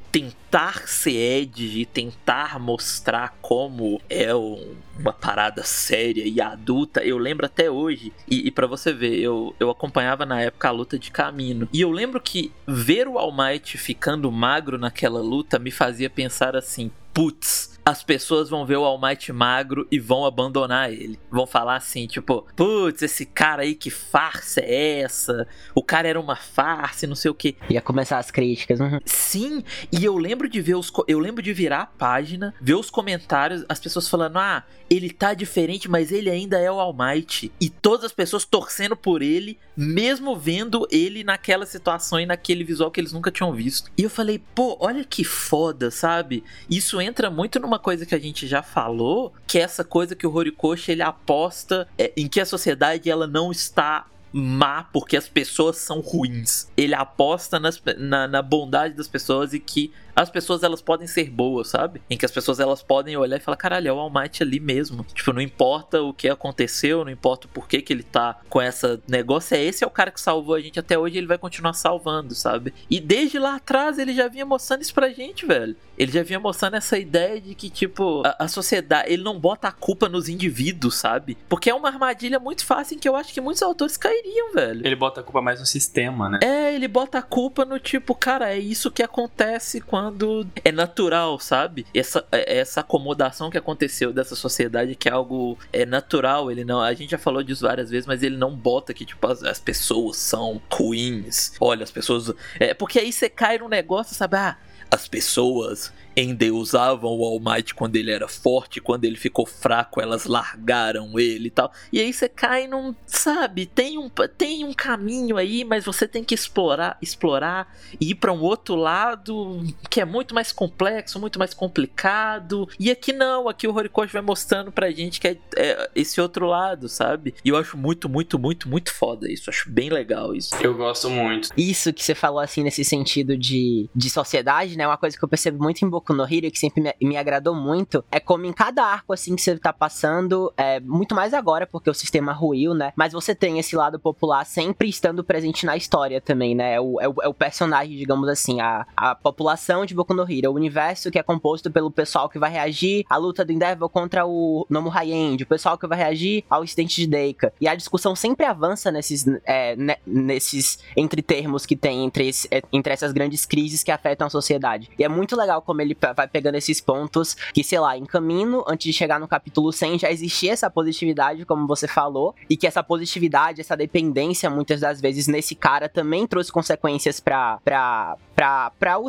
tentar 0.52 0.86
ser 0.86 1.12
edge, 1.12 1.86
tentar 1.86 2.60
mostrar 2.60 3.38
como 3.40 3.98
é 4.10 4.34
um, 4.34 4.74
uma 4.98 5.10
parada 5.10 5.62
séria 5.64 6.24
e 6.26 6.42
adulta. 6.42 7.02
Eu 7.02 7.16
lembro 7.16 7.46
até 7.46 7.70
hoje 7.70 8.12
e, 8.28 8.48
e 8.48 8.50
para 8.50 8.66
você 8.66 8.92
ver, 8.92 9.18
eu, 9.18 9.54
eu 9.58 9.70
acompanhava 9.70 10.26
na 10.26 10.42
época 10.42 10.68
a 10.68 10.70
luta 10.70 10.98
de 10.98 11.10
Camino 11.10 11.66
e 11.72 11.80
eu 11.80 11.90
lembro 11.90 12.20
que 12.20 12.52
ver 12.66 13.08
o 13.08 13.18
All 13.18 13.34
Might 13.34 13.78
ficando 13.78 14.30
magro 14.30 14.76
naquela 14.76 15.22
luta 15.22 15.58
me 15.58 15.70
fazia 15.70 16.10
pensar 16.10 16.54
assim, 16.54 16.90
putz 17.14 17.71
as 17.84 18.02
pessoas 18.02 18.48
vão 18.48 18.64
ver 18.64 18.76
o 18.76 18.84
All 18.84 19.00
Might 19.00 19.32
magro 19.32 19.86
e 19.90 19.98
vão 19.98 20.24
abandonar 20.24 20.92
ele. 20.92 21.18
Vão 21.30 21.46
falar 21.46 21.76
assim, 21.76 22.06
tipo, 22.06 22.46
putz, 22.54 23.02
esse 23.02 23.26
cara 23.26 23.62
aí, 23.62 23.74
que 23.74 23.90
farsa 23.90 24.60
é 24.60 25.00
essa? 25.00 25.46
O 25.74 25.82
cara 25.82 26.08
era 26.08 26.20
uma 26.20 26.36
farsa 26.36 27.04
e 27.04 27.08
não 27.08 27.16
sei 27.16 27.30
o 27.30 27.34
que. 27.34 27.56
Ia 27.68 27.80
começar 27.80 28.18
as 28.18 28.30
críticas. 28.30 28.80
Uhum. 28.80 28.98
Sim, 29.04 29.64
e 29.90 30.04
eu 30.04 30.16
lembro 30.16 30.48
de 30.48 30.60
ver 30.60 30.76
os. 30.76 30.92
Eu 31.08 31.18
lembro 31.18 31.42
de 31.42 31.52
virar 31.52 31.82
a 31.82 31.86
página, 31.86 32.54
ver 32.60 32.74
os 32.74 32.90
comentários, 32.90 33.64
as 33.68 33.80
pessoas 33.80 34.08
falando, 34.08 34.38
ah, 34.38 34.64
ele 34.88 35.10
tá 35.10 35.34
diferente, 35.34 35.88
mas 35.88 36.12
ele 36.12 36.30
ainda 36.30 36.58
é 36.58 36.70
o 36.70 36.78
All 36.78 36.94
Might. 36.96 37.50
E 37.60 37.68
todas 37.68 38.06
as 38.06 38.12
pessoas 38.12 38.44
torcendo 38.44 38.96
por 38.96 39.22
ele, 39.22 39.58
mesmo 39.76 40.36
vendo 40.36 40.86
ele 40.90 41.24
naquela 41.24 41.66
situação 41.66 42.20
e 42.20 42.26
naquele 42.26 42.62
visual 42.62 42.90
que 42.90 43.00
eles 43.00 43.12
nunca 43.12 43.30
tinham 43.30 43.52
visto. 43.52 43.90
E 43.96 44.02
eu 44.02 44.10
falei, 44.10 44.38
pô, 44.54 44.76
olha 44.80 45.04
que 45.04 45.24
foda, 45.24 45.90
sabe? 45.90 46.44
Isso 46.70 47.00
entra 47.00 47.30
muito 47.30 47.58
numa 47.58 47.71
coisa 47.78 48.06
que 48.06 48.14
a 48.14 48.18
gente 48.18 48.46
já 48.46 48.62
falou, 48.62 49.32
que 49.46 49.58
é 49.58 49.62
essa 49.62 49.84
coisa 49.84 50.14
que 50.14 50.26
o 50.26 50.34
Horikoshi 50.34 50.92
ele 50.92 51.02
aposta 51.02 51.88
é, 51.98 52.12
em 52.16 52.28
que 52.28 52.40
a 52.40 52.46
sociedade 52.46 53.10
ela 53.10 53.26
não 53.26 53.50
está 53.50 54.06
má 54.32 54.84
porque 54.84 55.16
as 55.16 55.28
pessoas 55.28 55.76
são 55.76 56.00
ruins. 56.00 56.68
Ele 56.76 56.94
aposta 56.94 57.60
nas, 57.60 57.80
na, 57.98 58.26
na 58.26 58.42
bondade 58.42 58.94
das 58.94 59.06
pessoas 59.06 59.52
e 59.52 59.60
que 59.60 59.92
as 60.14 60.30
pessoas 60.30 60.62
elas 60.62 60.82
podem 60.82 61.06
ser 61.06 61.30
boas, 61.30 61.68
sabe? 61.68 62.02
Em 62.08 62.16
que 62.16 62.24
as 62.24 62.30
pessoas 62.30 62.60
elas 62.60 62.82
podem 62.82 63.16
olhar 63.16 63.36
e 63.36 63.40
falar, 63.40 63.56
caralho, 63.56 63.88
é 63.88 63.92
o 63.92 63.98
All 63.98 64.12
Might 64.12 64.42
ali 64.42 64.60
mesmo. 64.60 65.04
Tipo, 65.14 65.32
não 65.32 65.40
importa 65.40 66.02
o 66.02 66.12
que 66.12 66.28
aconteceu, 66.28 67.04
não 67.04 67.10
importa 67.10 67.46
o 67.46 67.50
porquê 67.50 67.80
que 67.80 67.92
ele 67.92 68.02
tá 68.02 68.40
com 68.48 68.60
essa 68.60 69.00
negócio, 69.08 69.56
é 69.56 69.62
esse 69.62 69.84
é 69.84 69.86
o 69.86 69.90
cara 69.90 70.10
que 70.10 70.20
salvou 70.20 70.54
a 70.54 70.60
gente 70.60 70.78
até 70.78 70.98
hoje, 70.98 71.18
ele 71.18 71.26
vai 71.26 71.38
continuar 71.38 71.72
salvando, 71.72 72.34
sabe? 72.34 72.74
E 72.90 73.00
desde 73.00 73.38
lá 73.38 73.56
atrás 73.56 73.98
ele 73.98 74.14
já 74.14 74.28
vinha 74.28 74.44
mostrando 74.44 74.82
isso 74.82 74.94
pra 74.94 75.08
gente, 75.10 75.46
velho. 75.46 75.76
Ele 75.96 76.12
já 76.12 76.22
vinha 76.22 76.40
mostrando 76.40 76.74
essa 76.74 76.98
ideia 76.98 77.40
de 77.40 77.54
que, 77.54 77.70
tipo, 77.70 78.22
a, 78.24 78.44
a 78.44 78.48
sociedade, 78.48 79.12
ele 79.12 79.22
não 79.22 79.38
bota 79.38 79.68
a 79.68 79.72
culpa 79.72 80.08
nos 80.08 80.28
indivíduos, 80.28 80.96
sabe? 80.96 81.36
Porque 81.48 81.70
é 81.70 81.74
uma 81.74 81.88
armadilha 81.88 82.38
muito 82.38 82.64
fácil 82.64 82.96
em 82.96 82.98
que 82.98 83.08
eu 83.08 83.16
acho 83.16 83.32
que 83.32 83.40
muitos 83.40 83.62
autores 83.62 83.96
cairiam, 83.96 84.52
velho. 84.52 84.84
Ele 84.84 84.96
bota 84.96 85.20
a 85.20 85.22
culpa 85.22 85.40
mais 85.40 85.60
no 85.60 85.66
sistema, 85.66 86.28
né? 86.28 86.40
É, 86.42 86.74
ele 86.74 86.88
bota 86.88 87.18
a 87.18 87.22
culpa 87.22 87.64
no 87.64 87.78
tipo, 87.78 88.14
cara, 88.14 88.52
é 88.52 88.58
isso 88.58 88.90
que 88.90 89.02
acontece 89.02 89.80
quando 89.80 90.01
quando 90.02 90.44
é 90.64 90.72
natural, 90.72 91.38
sabe? 91.38 91.86
Essa, 91.94 92.24
é, 92.32 92.58
essa 92.58 92.80
acomodação 92.80 93.50
que 93.50 93.56
aconteceu 93.56 94.12
dessa 94.12 94.34
sociedade 94.34 94.96
que 94.96 95.08
é 95.08 95.12
algo 95.12 95.56
é 95.72 95.86
natural, 95.86 96.50
ele 96.50 96.64
não, 96.64 96.80
a 96.80 96.92
gente 96.92 97.10
já 97.10 97.18
falou 97.18 97.40
disso 97.40 97.64
várias 97.64 97.88
vezes, 97.88 98.04
mas 98.04 98.20
ele 98.22 98.36
não 98.36 98.54
bota 98.56 98.92
que 98.92 99.04
tipo 99.04 99.24
as, 99.28 99.44
as 99.44 99.60
pessoas 99.60 100.16
são 100.16 100.60
ruins. 100.72 101.52
Olha, 101.60 101.84
as 101.84 101.90
pessoas 101.92 102.32
é 102.58 102.74
porque 102.74 102.98
aí 102.98 103.12
você 103.12 103.28
cai 103.28 103.58
num 103.58 103.68
negócio, 103.68 104.14
sabe? 104.16 104.36
Ah, 104.36 104.56
as 104.90 105.06
pessoas 105.06 105.92
endeusavam 106.16 107.10
o 107.10 107.24
All 107.24 107.40
Might 107.40 107.74
quando 107.74 107.96
ele 107.96 108.10
era 108.10 108.28
forte, 108.28 108.80
quando 108.80 109.04
ele 109.04 109.16
ficou 109.16 109.46
fraco, 109.46 110.00
elas 110.00 110.26
largaram 110.26 111.18
ele 111.18 111.48
e 111.48 111.50
tal. 111.50 111.72
E 111.92 112.00
aí 112.00 112.12
você 112.12 112.28
cai 112.28 112.66
num, 112.66 112.94
sabe, 113.06 113.66
tem 113.66 113.98
um, 113.98 114.10
tem 114.36 114.64
um 114.64 114.72
caminho 114.72 115.36
aí, 115.36 115.64
mas 115.64 115.84
você 115.84 116.06
tem 116.06 116.22
que 116.22 116.34
explorar, 116.34 116.98
explorar 117.00 117.74
e 118.00 118.10
ir 118.10 118.14
para 118.14 118.32
um 118.32 118.40
outro 118.40 118.74
lado 118.74 119.64
que 119.88 120.00
é 120.00 120.04
muito 120.04 120.34
mais 120.34 120.52
complexo, 120.52 121.18
muito 121.18 121.38
mais 121.38 121.54
complicado. 121.54 122.68
E 122.78 122.90
aqui 122.90 123.12
não, 123.12 123.48
aqui 123.48 123.66
o 123.66 123.74
Horikoshi 123.74 124.12
vai 124.12 124.22
mostrando 124.22 124.70
pra 124.70 124.90
gente 124.90 125.20
que 125.20 125.28
é, 125.28 125.38
é 125.56 125.90
esse 125.94 126.20
outro 126.20 126.46
lado, 126.46 126.88
sabe? 126.88 127.34
E 127.44 127.48
eu 127.48 127.56
acho 127.56 127.76
muito, 127.76 128.08
muito, 128.08 128.38
muito, 128.38 128.68
muito 128.68 128.92
foda 128.92 129.30
isso. 129.30 129.48
Acho 129.48 129.70
bem 129.70 129.88
legal 129.88 130.34
isso. 130.34 130.54
Eu 130.60 130.74
gosto 130.74 131.08
muito. 131.08 131.48
Isso 131.56 131.92
que 131.92 132.04
você 132.04 132.14
falou 132.14 132.40
assim 132.40 132.62
nesse 132.62 132.84
sentido 132.84 133.36
de, 133.36 133.88
de 133.94 134.10
sociedade, 134.10 134.76
né? 134.76 134.86
Uma 134.86 134.96
coisa 134.96 135.16
que 135.16 135.24
eu 135.24 135.28
percebo 135.28 135.62
muito 135.62 135.84
em 135.84 135.88
Boku 135.88 136.01
no 136.10 136.24
Hero, 136.24 136.50
que 136.50 136.58
sempre 136.58 136.82
me, 136.82 136.94
me, 137.00 137.16
agradou 137.16 137.54
muito, 137.54 138.04
é 138.10 138.18
como 138.18 138.44
em 138.46 138.52
cada 138.52 138.84
arco, 138.84 139.12
assim, 139.12 139.36
que 139.36 139.42
você 139.42 139.58
tá 139.58 139.72
passando, 139.72 140.52
é 140.56 140.80
muito 140.80 141.14
mais 141.14 141.34
agora, 141.34 141.66
porque 141.66 141.90
o 141.90 141.94
sistema 141.94 142.32
ruiu, 142.32 142.74
né? 142.74 142.92
Mas 142.96 143.12
você 143.12 143.34
tem 143.34 143.58
esse 143.58 143.76
lado 143.76 143.98
popular 143.98 144.44
sempre 144.44 144.88
estando 144.88 145.22
presente 145.22 145.66
na 145.66 145.76
história 145.76 146.20
também, 146.20 146.54
né? 146.54 146.74
É 146.74 146.80
o, 146.80 147.00
é 147.00 147.08
o, 147.08 147.14
é 147.22 147.28
o 147.28 147.34
personagem, 147.34 147.96
digamos 147.96 148.28
assim, 148.28 148.60
a, 148.60 148.86
a 148.96 149.14
população 149.14 149.84
de 149.84 149.94
Boku 149.94 150.14
no 150.14 150.22
Hero, 150.22 150.50
o 150.50 150.54
universo 150.54 151.10
que 151.10 151.18
é 151.18 151.22
composto 151.22 151.70
pelo 151.70 151.90
pessoal 151.90 152.28
que 152.28 152.38
vai 152.38 152.50
reagir 152.50 153.04
à 153.08 153.16
luta 153.16 153.44
do 153.44 153.52
Endeavor 153.52 153.88
contra 153.88 154.26
o 154.26 154.66
Nomu 154.68 154.88
High-End, 154.88 155.44
o 155.44 155.46
pessoal 155.46 155.76
que 155.76 155.86
vai 155.86 155.98
reagir 155.98 156.44
ao 156.48 156.64
incidente 156.64 157.00
de 157.00 157.06
Deika. 157.06 157.52
E 157.60 157.68
a 157.68 157.74
discussão 157.74 158.16
sempre 158.16 158.46
avança 158.46 158.90
nesses, 158.90 159.26
é, 159.44 159.76
né, 159.76 159.96
nesses 160.06 160.78
entre 160.96 161.22
termos 161.22 161.66
que 161.66 161.76
tem 161.76 162.04
entre, 162.04 162.28
esse, 162.28 162.48
é, 162.50 162.62
entre 162.72 162.92
essas 162.92 163.12
grandes 163.12 163.44
crises 163.44 163.82
que 163.82 163.90
afetam 163.90 164.26
a 164.26 164.30
sociedade. 164.30 164.90
E 164.98 165.04
é 165.04 165.08
muito 165.08 165.36
legal 165.36 165.62
como 165.62 165.80
ele 165.80 165.91
ele 166.00 166.14
vai 166.14 166.28
pegando 166.28 166.56
esses 166.56 166.80
pontos 166.80 167.34
que, 167.52 167.62
sei 167.62 167.78
lá, 167.78 167.96
em 167.96 168.04
caminho, 168.04 168.64
antes 168.66 168.84
de 168.84 168.92
chegar 168.92 169.18
no 169.18 169.28
capítulo 169.28 169.72
100, 169.72 170.00
já 170.00 170.10
existia 170.10 170.52
essa 170.52 170.70
positividade, 170.70 171.44
como 171.44 171.66
você 171.66 171.88
falou, 171.88 172.34
e 172.48 172.56
que 172.56 172.66
essa 172.66 172.82
positividade, 172.82 173.60
essa 173.60 173.76
dependência, 173.76 174.50
muitas 174.50 174.80
das 174.80 175.00
vezes, 175.00 175.26
nesse 175.26 175.54
cara 175.54 175.88
também 175.88 176.26
trouxe 176.26 176.50
consequências 176.50 177.20
pra, 177.20 177.58
pra, 177.64 178.16
pra, 178.34 178.98
o, 178.98 179.08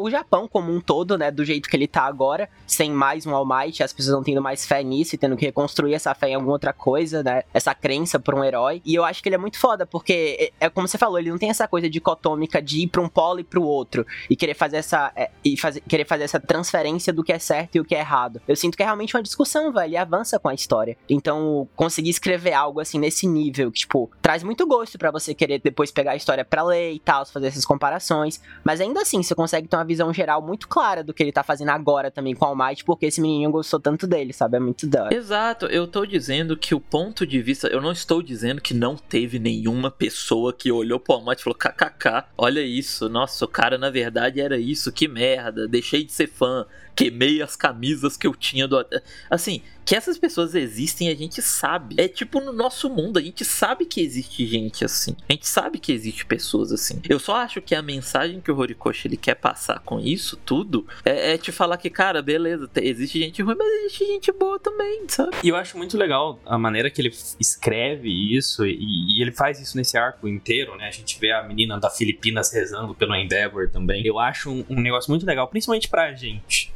o 0.00 0.10
Japão 0.10 0.48
como 0.48 0.72
um 0.72 0.80
todo, 0.80 1.16
né, 1.16 1.30
do 1.30 1.44
jeito 1.44 1.68
que 1.68 1.76
ele 1.76 1.86
tá 1.86 2.02
agora, 2.02 2.48
sem 2.66 2.90
mais 2.90 3.26
um 3.26 3.34
All 3.34 3.46
Might, 3.46 3.82
as 3.82 3.92
pessoas 3.92 4.14
não 4.14 4.22
tendo 4.22 4.42
mais 4.42 4.66
fé 4.66 4.82
nisso 4.82 5.14
e 5.14 5.18
tendo 5.18 5.36
que 5.36 5.46
reconstruir 5.46 5.94
essa 5.94 6.14
fé 6.14 6.30
em 6.30 6.34
alguma 6.34 6.52
outra 6.52 6.72
coisa, 6.72 7.22
né, 7.22 7.42
essa 7.52 7.74
crença 7.74 8.18
por 8.18 8.34
um 8.34 8.44
herói, 8.44 8.82
e 8.84 8.94
eu 8.94 9.04
acho 9.04 9.22
que 9.22 9.28
ele 9.28 9.36
é 9.36 9.38
muito 9.38 9.58
foda, 9.58 9.86
porque, 9.86 10.52
é, 10.60 10.66
é 10.66 10.70
como 10.70 10.88
você 10.88 10.98
falou, 10.98 11.18
ele 11.18 11.30
não 11.30 11.38
tem 11.38 11.50
essa 11.50 11.68
coisa 11.68 11.88
dicotômica 11.88 12.60
de 12.60 12.82
ir 12.82 12.88
pra 12.88 13.00
um 13.00 13.08
polo 13.08 13.40
e 13.40 13.44
pro 13.44 13.62
outro, 13.62 14.06
e 14.28 14.36
querer 14.36 14.54
fazer 14.54 14.78
essa, 14.78 15.12
é, 15.14 15.30
e 15.44 15.56
fazer, 15.56 15.80
querer 15.80 16.06
fazer 16.06 16.24
essa 16.24 16.40
transferência 16.40 17.12
do 17.12 17.22
que 17.22 17.32
é 17.32 17.38
certo 17.38 17.76
e 17.76 17.80
o 17.80 17.84
que 17.84 17.94
é 17.94 17.98
errado. 17.98 18.40
Eu 18.46 18.56
sinto 18.56 18.76
que 18.76 18.82
é 18.82 18.86
realmente 18.86 19.16
uma 19.16 19.22
discussão, 19.22 19.72
velho, 19.72 19.92
e 19.92 19.96
avança 19.96 20.38
com 20.38 20.48
a 20.48 20.54
história. 20.54 20.96
Então, 21.08 21.68
conseguir 21.74 22.10
escrever 22.10 22.52
algo 22.52 22.80
assim 22.80 22.98
nesse 22.98 23.26
nível, 23.26 23.70
que, 23.70 23.80
tipo, 23.80 24.10
traz 24.20 24.42
muito 24.42 24.66
gosto 24.66 24.98
para 24.98 25.10
você 25.10 25.34
querer 25.34 25.60
depois 25.60 25.90
pegar 25.90 26.12
a 26.12 26.16
história 26.16 26.44
para 26.44 26.62
ler 26.62 26.92
e 26.92 26.98
tal, 26.98 27.24
fazer 27.26 27.48
essas 27.48 27.64
comparações. 27.64 28.40
Mas 28.64 28.80
ainda 28.80 29.02
assim, 29.02 29.22
você 29.22 29.34
consegue 29.34 29.68
ter 29.68 29.76
uma 29.76 29.84
visão 29.84 30.12
geral 30.12 30.42
muito 30.42 30.68
clara 30.68 31.02
do 31.02 31.12
que 31.12 31.22
ele 31.22 31.32
tá 31.32 31.42
fazendo 31.42 31.70
agora 31.70 32.10
também 32.10 32.34
com 32.34 32.46
o 32.46 32.56
Might, 32.56 32.84
porque 32.84 33.06
esse 33.06 33.20
menininho 33.20 33.50
gostou 33.50 33.80
tanto 33.80 34.06
dele, 34.06 34.32
sabe? 34.32 34.56
É 34.56 34.60
muito 34.60 34.86
da 34.86 35.04
hora. 35.04 35.14
Exato, 35.14 35.66
eu 35.66 35.86
tô 35.86 36.04
dizendo 36.04 36.56
que 36.56 36.74
o 36.74 36.80
ponto 36.80 37.26
de 37.26 37.40
vista. 37.40 37.68
Eu 37.68 37.80
não 37.80 37.92
estou 37.92 38.22
dizendo 38.22 38.60
que 38.60 38.74
não 38.74 38.96
teve 38.96 39.38
nenhuma 39.38 39.90
pessoa 39.90 40.52
que 40.52 40.70
olhou 40.70 41.00
pro 41.00 41.14
All 41.14 41.24
Might 41.24 41.40
e 41.40 41.44
falou: 41.44 41.58
kkk, 41.58 42.24
olha 42.36 42.60
isso, 42.60 43.08
nossa, 43.08 43.44
o 43.44 43.48
cara 43.48 43.78
na 43.78 43.90
verdade 43.90 44.40
era 44.40 44.58
isso, 44.58 44.92
que 44.92 45.08
merda, 45.08 45.31
deixei 45.68 46.04
de 46.04 46.12
ser 46.12 46.28
fã 46.28 46.66
queimei 46.94 47.42
as 47.42 47.56
camisas 47.56 48.16
que 48.16 48.26
eu 48.26 48.34
tinha 48.34 48.68
do. 48.68 48.84
Assim, 49.30 49.62
que 49.84 49.96
essas 49.96 50.18
pessoas 50.18 50.54
existem, 50.54 51.08
a 51.08 51.14
gente 51.14 51.42
sabe. 51.42 51.96
É 51.98 52.06
tipo 52.06 52.40
no 52.40 52.52
nosso 52.52 52.88
mundo, 52.88 53.18
a 53.18 53.22
gente 53.22 53.44
sabe 53.44 53.84
que 53.84 54.00
existe 54.00 54.46
gente 54.46 54.84
assim. 54.84 55.16
A 55.28 55.32
gente 55.32 55.48
sabe 55.48 55.78
que 55.78 55.92
existe 55.92 56.24
pessoas 56.24 56.72
assim. 56.72 57.00
Eu 57.08 57.18
só 57.18 57.36
acho 57.36 57.60
que 57.60 57.74
a 57.74 57.82
mensagem 57.82 58.40
que 58.40 58.50
o 58.50 58.56
Horikoshi 58.56 59.08
ele 59.08 59.16
quer 59.16 59.34
passar 59.34 59.80
com 59.80 59.98
isso 59.98 60.36
tudo 60.36 60.86
é, 61.04 61.34
é 61.34 61.38
te 61.38 61.50
falar 61.50 61.76
que, 61.76 61.90
cara, 61.90 62.22
beleza, 62.22 62.70
existe 62.76 63.18
gente 63.18 63.42
ruim, 63.42 63.56
mas 63.58 63.68
existe 63.84 64.06
gente 64.06 64.32
boa 64.32 64.58
também, 64.58 65.02
sabe? 65.08 65.36
E 65.42 65.48
eu 65.48 65.56
acho 65.56 65.76
muito 65.76 65.98
legal 65.98 66.40
a 66.44 66.58
maneira 66.58 66.90
que 66.90 67.00
ele 67.00 67.12
escreve 67.40 68.08
isso 68.08 68.64
e, 68.64 69.16
e 69.16 69.22
ele 69.22 69.32
faz 69.32 69.60
isso 69.60 69.76
nesse 69.76 69.96
arco 69.96 70.28
inteiro, 70.28 70.76
né? 70.76 70.86
A 70.86 70.92
gente 70.92 71.18
vê 71.18 71.32
a 71.32 71.42
menina 71.42 71.78
da 71.78 71.90
Filipinas 71.90 72.52
rezando 72.52 72.94
pelo 72.94 73.14
Endeavor 73.16 73.68
também. 73.68 74.06
Eu 74.06 74.18
acho 74.18 74.50
um, 74.50 74.64
um 74.70 74.80
negócio 74.80 75.10
muito 75.10 75.21
legal, 75.24 75.48
principalmente 75.48 75.88
pra 75.88 76.12
gente 76.12 76.72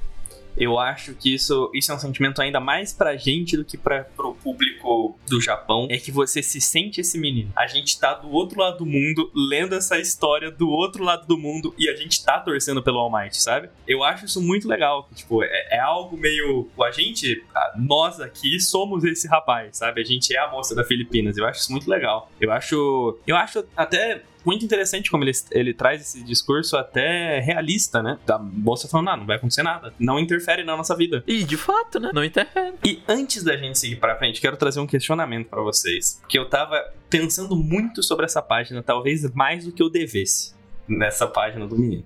eu 0.57 0.79
acho 0.79 1.15
que 1.15 1.35
isso, 1.35 1.71
isso 1.75 1.93
é 1.93 1.95
um 1.95 1.99
sentimento 1.99 2.41
ainda 2.41 2.59
mais 2.59 2.93
pra 2.93 3.17
gente 3.17 3.57
do 3.57 3.65
que 3.65 3.77
pra, 3.77 4.05
pro 4.05 4.35
público 4.35 5.19
do 5.29 5.41
Japão. 5.41 5.87
É 5.91 5.99
que 5.99 6.11
você 6.11 6.43
se 6.43 6.61
sente 6.61 7.01
esse 7.01 7.19
menino. 7.19 7.53
A 7.55 7.67
gente 7.67 7.99
tá 8.01 8.15
do 8.15 8.31
outro 8.31 8.59
lado 8.61 8.79
do 8.79 8.87
mundo, 8.87 9.31
lendo 9.35 9.75
essa 9.75 9.99
história 9.99 10.51
do 10.51 10.69
outro 10.71 11.05
lado 11.05 11.27
do 11.27 11.37
mundo 11.37 11.75
e 11.79 11.89
a 11.89 11.95
gente 11.95 12.25
tá 12.25 12.41
torcendo 12.41 12.83
pelo 12.83 12.99
All 12.99 13.13
Might, 13.13 13.37
sabe? 13.37 13.69
Eu 13.87 14.03
acho 14.03 14.25
isso 14.25 14.41
muito 14.41 14.67
legal. 14.67 15.09
Tipo, 15.15 15.43
é, 15.43 15.77
é 15.77 15.79
algo 15.79 16.17
meio. 16.17 16.69
A 16.83 16.91
gente, 16.91 17.45
nós 17.77 18.21
aqui, 18.21 18.59
somos 18.59 19.05
esse 19.05 19.29
rapaz, 19.29 19.77
sabe? 19.77 20.01
A 20.01 20.05
gente 20.05 20.35
é 20.35 20.39
a 20.39 20.51
moça 20.51 20.75
da 20.75 20.85
Filipinas. 20.85 21.37
Eu 21.37 21.47
acho 21.47 21.61
isso 21.61 21.73
muito 21.73 21.89
legal. 21.89 22.31
Eu 22.41 22.51
acho. 22.51 23.19
Eu 23.27 23.37
acho 23.37 23.65
até 23.77 24.23
muito 24.47 24.65
interessante 24.65 25.11
como 25.11 25.25
ele, 25.25 25.33
ele 25.51 25.75
traz 25.75 26.01
esse 26.01 26.23
discurso 26.23 26.77
até 26.77 27.41
realista, 27.41 28.01
né? 28.01 28.17
Da 28.25 28.39
moça 28.39 28.87
falando, 28.87 29.11
ah, 29.11 29.17
não 29.17 29.27
vai 29.27 29.37
acontecer 29.37 29.65
nada. 29.65 29.93
Não 29.99 30.21
interfere 30.21 30.63
na 30.63 30.77
nossa 30.77 30.97
vida. 30.97 31.25
E 31.27 31.43
de 31.43 31.57
fato, 31.57 31.99
né? 31.99 32.13
Não 32.15 32.25
interfere. 32.25 32.77
E 32.85 33.03
antes 33.09 33.43
da 33.43 33.57
gente 33.57 33.77
seguir 33.77 33.97
pra 33.97 34.17
frente, 34.17 34.41
quero 34.41 34.57
trazer 34.57 34.79
um 34.79 34.87
questionamento 34.87 35.49
para 35.49 35.61
vocês. 35.61 36.23
Que 36.29 36.39
eu 36.39 36.49
tava 36.49 36.81
pensando 37.11 37.57
muito 37.57 38.03
sobre 38.03 38.25
essa 38.25 38.41
página, 38.41 38.83
talvez 38.83 39.29
mais 39.33 39.65
do 39.65 39.73
que 39.73 39.83
eu 39.83 39.91
devesse 39.91 40.55
nessa 40.89 41.27
página 41.27 41.67
do 41.67 41.77
menino. 41.77 42.05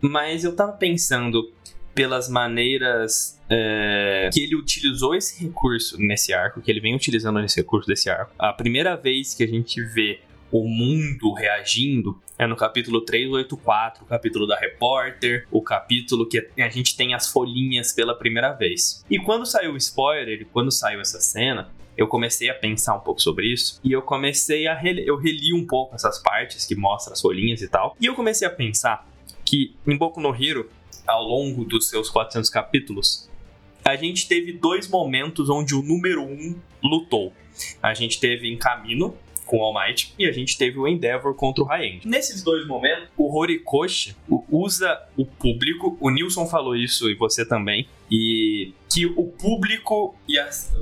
Mas 0.00 0.42
eu 0.42 0.54
tava 0.54 0.72
pensando 0.72 1.52
pelas 1.94 2.28
maneiras 2.28 3.40
é, 3.48 4.30
que 4.32 4.40
ele 4.40 4.54
utilizou 4.54 5.14
esse 5.14 5.42
recurso 5.42 5.96
nesse 5.98 6.32
arco, 6.32 6.60
que 6.60 6.70
ele 6.70 6.80
vem 6.80 6.94
utilizando 6.94 7.40
esse 7.40 7.56
recurso 7.56 7.88
desse 7.88 8.08
arco. 8.08 8.32
A 8.38 8.52
primeira 8.52 8.96
vez 8.96 9.34
que 9.34 9.42
a 9.42 9.46
gente 9.46 9.82
vê 9.82 10.20
o 10.50 10.66
mundo 10.66 11.32
reagindo 11.32 12.20
é 12.38 12.46
no 12.46 12.56
capítulo 12.56 13.00
384, 13.00 14.04
o 14.04 14.06
capítulo 14.06 14.46
da 14.46 14.56
repórter, 14.58 15.46
o 15.50 15.60
capítulo 15.60 16.26
que 16.26 16.48
a 16.58 16.68
gente 16.68 16.96
tem 16.96 17.14
as 17.14 17.28
folhinhas 17.28 17.92
pela 17.92 18.14
primeira 18.14 18.52
vez. 18.52 19.04
E 19.10 19.18
quando 19.18 19.44
saiu 19.44 19.72
o 19.72 19.76
spoiler, 19.76 20.46
quando 20.52 20.70
saiu 20.70 21.00
essa 21.00 21.20
cena, 21.20 21.70
eu 21.96 22.06
comecei 22.06 22.48
a 22.48 22.54
pensar 22.54 22.94
um 22.94 23.00
pouco 23.00 23.20
sobre 23.20 23.52
isso 23.52 23.80
e 23.82 23.90
eu 23.90 24.00
comecei 24.00 24.68
a 24.68 24.74
rele 24.74 25.02
eu 25.04 25.16
reli 25.16 25.52
um 25.52 25.66
pouco 25.66 25.96
essas 25.96 26.22
partes 26.22 26.64
que 26.64 26.76
mostram 26.76 27.12
as 27.12 27.20
folhinhas 27.20 27.60
e 27.60 27.68
tal. 27.68 27.96
E 28.00 28.06
eu 28.06 28.14
comecei 28.14 28.46
a 28.46 28.50
pensar 28.50 29.06
que 29.44 29.74
em 29.86 29.96
Boku 29.96 30.20
no 30.20 30.32
Hero, 30.32 30.70
ao 31.06 31.24
longo 31.24 31.64
dos 31.64 31.88
seus 31.88 32.08
400 32.08 32.48
capítulos, 32.50 33.28
a 33.84 33.96
gente 33.96 34.28
teve 34.28 34.52
dois 34.52 34.86
momentos 34.86 35.50
onde 35.50 35.74
o 35.74 35.82
número 35.82 36.22
1 36.22 36.26
um 36.30 36.60
lutou. 36.82 37.32
A 37.82 37.94
gente 37.94 38.20
teve 38.20 38.48
em 38.48 38.56
Camino, 38.56 39.16
com 39.48 39.58
o 39.58 39.62
All 39.62 39.74
Might 39.74 40.14
e 40.18 40.26
a 40.26 40.32
gente 40.32 40.56
teve 40.56 40.78
o 40.78 40.86
Endeavor 40.86 41.34
contra 41.34 41.64
o 41.64 41.66
High. 41.66 42.02
Nesses 42.04 42.42
dois 42.42 42.66
momentos, 42.66 43.08
o 43.16 43.34
Horikoshi 43.36 44.14
usa 44.50 45.00
o 45.16 45.24
público, 45.24 45.96
o 46.00 46.10
Nilson 46.10 46.46
falou 46.46 46.76
isso 46.76 47.10
e 47.10 47.14
você 47.14 47.44
também, 47.46 47.88
e 48.10 48.72
que 48.92 49.06
o 49.06 49.24
público 49.24 50.14
e 50.28 50.38
as, 50.38 50.72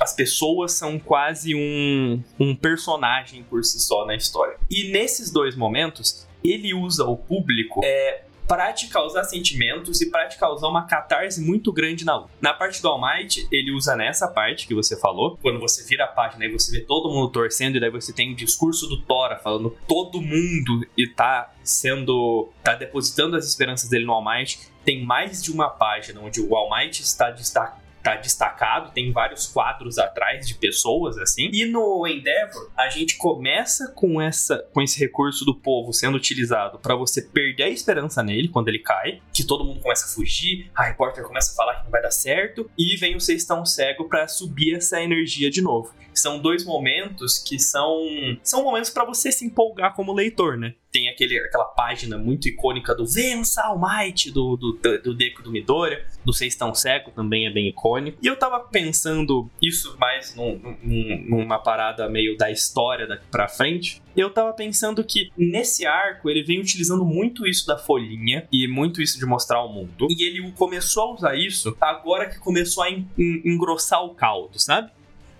as 0.00 0.14
pessoas 0.14 0.72
são 0.72 0.98
quase 0.98 1.54
um, 1.54 2.22
um 2.38 2.54
personagem 2.54 3.42
por 3.42 3.64
si 3.64 3.80
só 3.80 4.06
na 4.06 4.14
história. 4.14 4.56
E 4.70 4.90
nesses 4.92 5.30
dois 5.30 5.56
momentos, 5.56 6.26
ele 6.42 6.72
usa 6.72 7.04
o 7.04 7.16
público 7.16 7.80
é, 7.84 8.22
para 8.46 8.72
te 8.72 8.88
causar 8.88 9.24
sentimentos 9.24 10.00
e 10.00 10.10
para 10.10 10.28
te 10.28 10.38
causar 10.38 10.68
uma 10.68 10.86
catarse 10.86 11.40
muito 11.40 11.72
grande 11.72 12.04
na 12.04 12.16
luta. 12.16 12.30
Na 12.40 12.52
parte 12.52 12.80
do 12.80 12.88
All 12.88 13.00
Might, 13.00 13.46
ele 13.50 13.72
usa 13.72 13.96
nessa 13.96 14.28
parte 14.28 14.66
que 14.66 14.74
você 14.74 14.96
falou, 14.96 15.38
quando 15.40 15.58
você 15.58 15.84
vira 15.84 16.04
a 16.04 16.08
página 16.08 16.44
e 16.44 16.52
você 16.52 16.70
vê 16.72 16.84
todo 16.84 17.10
mundo 17.10 17.30
torcendo, 17.30 17.76
e 17.76 17.80
daí 17.80 17.90
você 17.90 18.12
tem 18.12 18.32
o 18.32 18.36
discurso 18.36 18.86
do 18.86 19.00
Tora 19.02 19.36
falando 19.36 19.76
todo 19.88 20.20
mundo 20.20 20.86
e 20.96 21.06
tá 21.06 21.52
sendo. 21.62 22.50
tá 22.62 22.74
depositando 22.74 23.36
as 23.36 23.46
esperanças 23.46 23.88
dele 23.88 24.04
no 24.04 24.12
All 24.12 24.24
Might. 24.24 24.58
Tem 24.84 25.04
mais 25.04 25.42
de 25.42 25.50
uma 25.50 25.68
página 25.68 26.20
onde 26.20 26.40
o 26.40 26.54
All 26.54 26.70
Might 26.70 27.02
está 27.02 27.30
destacado 27.30 27.83
tá 28.04 28.16
destacado, 28.16 28.92
tem 28.92 29.10
vários 29.10 29.46
quadros 29.46 29.98
atrás 29.98 30.46
de 30.46 30.54
pessoas 30.54 31.16
assim. 31.16 31.48
E 31.52 31.64
no 31.64 32.06
Endeavor, 32.06 32.70
a 32.76 32.90
gente 32.90 33.16
começa 33.16 33.88
com 33.88 34.20
essa 34.20 34.58
com 34.72 34.82
esse 34.82 35.00
recurso 35.00 35.44
do 35.44 35.54
povo 35.54 35.92
sendo 35.92 36.16
utilizado 36.16 36.78
para 36.78 36.94
você 36.94 37.22
perder 37.22 37.64
a 37.64 37.68
esperança 37.70 38.22
nele 38.22 38.48
quando 38.48 38.68
ele 38.68 38.78
cai, 38.78 39.22
que 39.32 39.44
todo 39.44 39.64
mundo 39.64 39.80
começa 39.80 40.04
a 40.04 40.08
fugir, 40.08 40.70
a 40.74 40.84
repórter 40.84 41.24
começa 41.24 41.52
a 41.52 41.56
falar 41.56 41.76
que 41.76 41.84
não 41.84 41.90
vai 41.90 42.02
dar 42.02 42.10
certo 42.10 42.70
e 42.76 42.96
vem 42.96 43.16
o 43.16 43.20
Vocês 43.20 43.40
Estão 43.40 43.64
Cego 43.64 44.06
para 44.06 44.28
subir 44.28 44.74
essa 44.74 45.00
energia 45.00 45.50
de 45.50 45.62
novo. 45.62 45.92
São 46.18 46.38
dois 46.38 46.64
momentos 46.64 47.38
que 47.38 47.58
são 47.58 48.06
são 48.42 48.62
momentos 48.62 48.90
para 48.90 49.04
você 49.04 49.30
se 49.32 49.44
empolgar 49.44 49.94
como 49.94 50.12
leitor, 50.12 50.56
né? 50.56 50.74
tem 50.94 51.08
aquele, 51.08 51.36
aquela 51.40 51.64
página 51.64 52.16
muito 52.16 52.48
icônica 52.48 52.94
do 52.94 53.04
Vença 53.04 53.64
All 53.64 53.80
Might, 53.80 54.30
do, 54.30 54.56
do, 54.56 54.78
do 55.02 55.12
Deco 55.12 55.42
do 55.42 55.50
Midoriya, 55.50 56.06
do 56.24 56.32
Seis 56.32 56.54
Tão 56.54 56.72
Seco 56.72 57.10
também 57.10 57.48
é 57.48 57.50
bem 57.50 57.68
icônico. 57.68 58.16
E 58.22 58.26
eu 58.28 58.36
tava 58.36 58.60
pensando 58.60 59.50
isso 59.60 59.96
mais 59.98 60.36
num, 60.36 60.76
num, 60.80 61.26
numa 61.28 61.58
parada 61.58 62.08
meio 62.08 62.36
da 62.36 62.48
história 62.48 63.08
daqui 63.08 63.26
pra 63.28 63.48
frente. 63.48 64.00
Eu 64.16 64.30
tava 64.30 64.52
pensando 64.52 65.02
que 65.02 65.32
nesse 65.36 65.84
arco 65.84 66.30
ele 66.30 66.44
vem 66.44 66.60
utilizando 66.60 67.04
muito 67.04 67.44
isso 67.44 67.66
da 67.66 67.76
folhinha 67.76 68.46
e 68.52 68.68
muito 68.68 69.02
isso 69.02 69.18
de 69.18 69.26
mostrar 69.26 69.64
o 69.64 69.72
mundo. 69.72 70.06
E 70.08 70.22
ele 70.22 70.52
começou 70.52 71.02
a 71.02 71.14
usar 71.14 71.34
isso 71.36 71.76
agora 71.80 72.30
que 72.30 72.38
começou 72.38 72.84
a 72.84 72.90
engrossar 73.18 74.04
o 74.04 74.14
caldo, 74.14 74.60
sabe? 74.60 74.92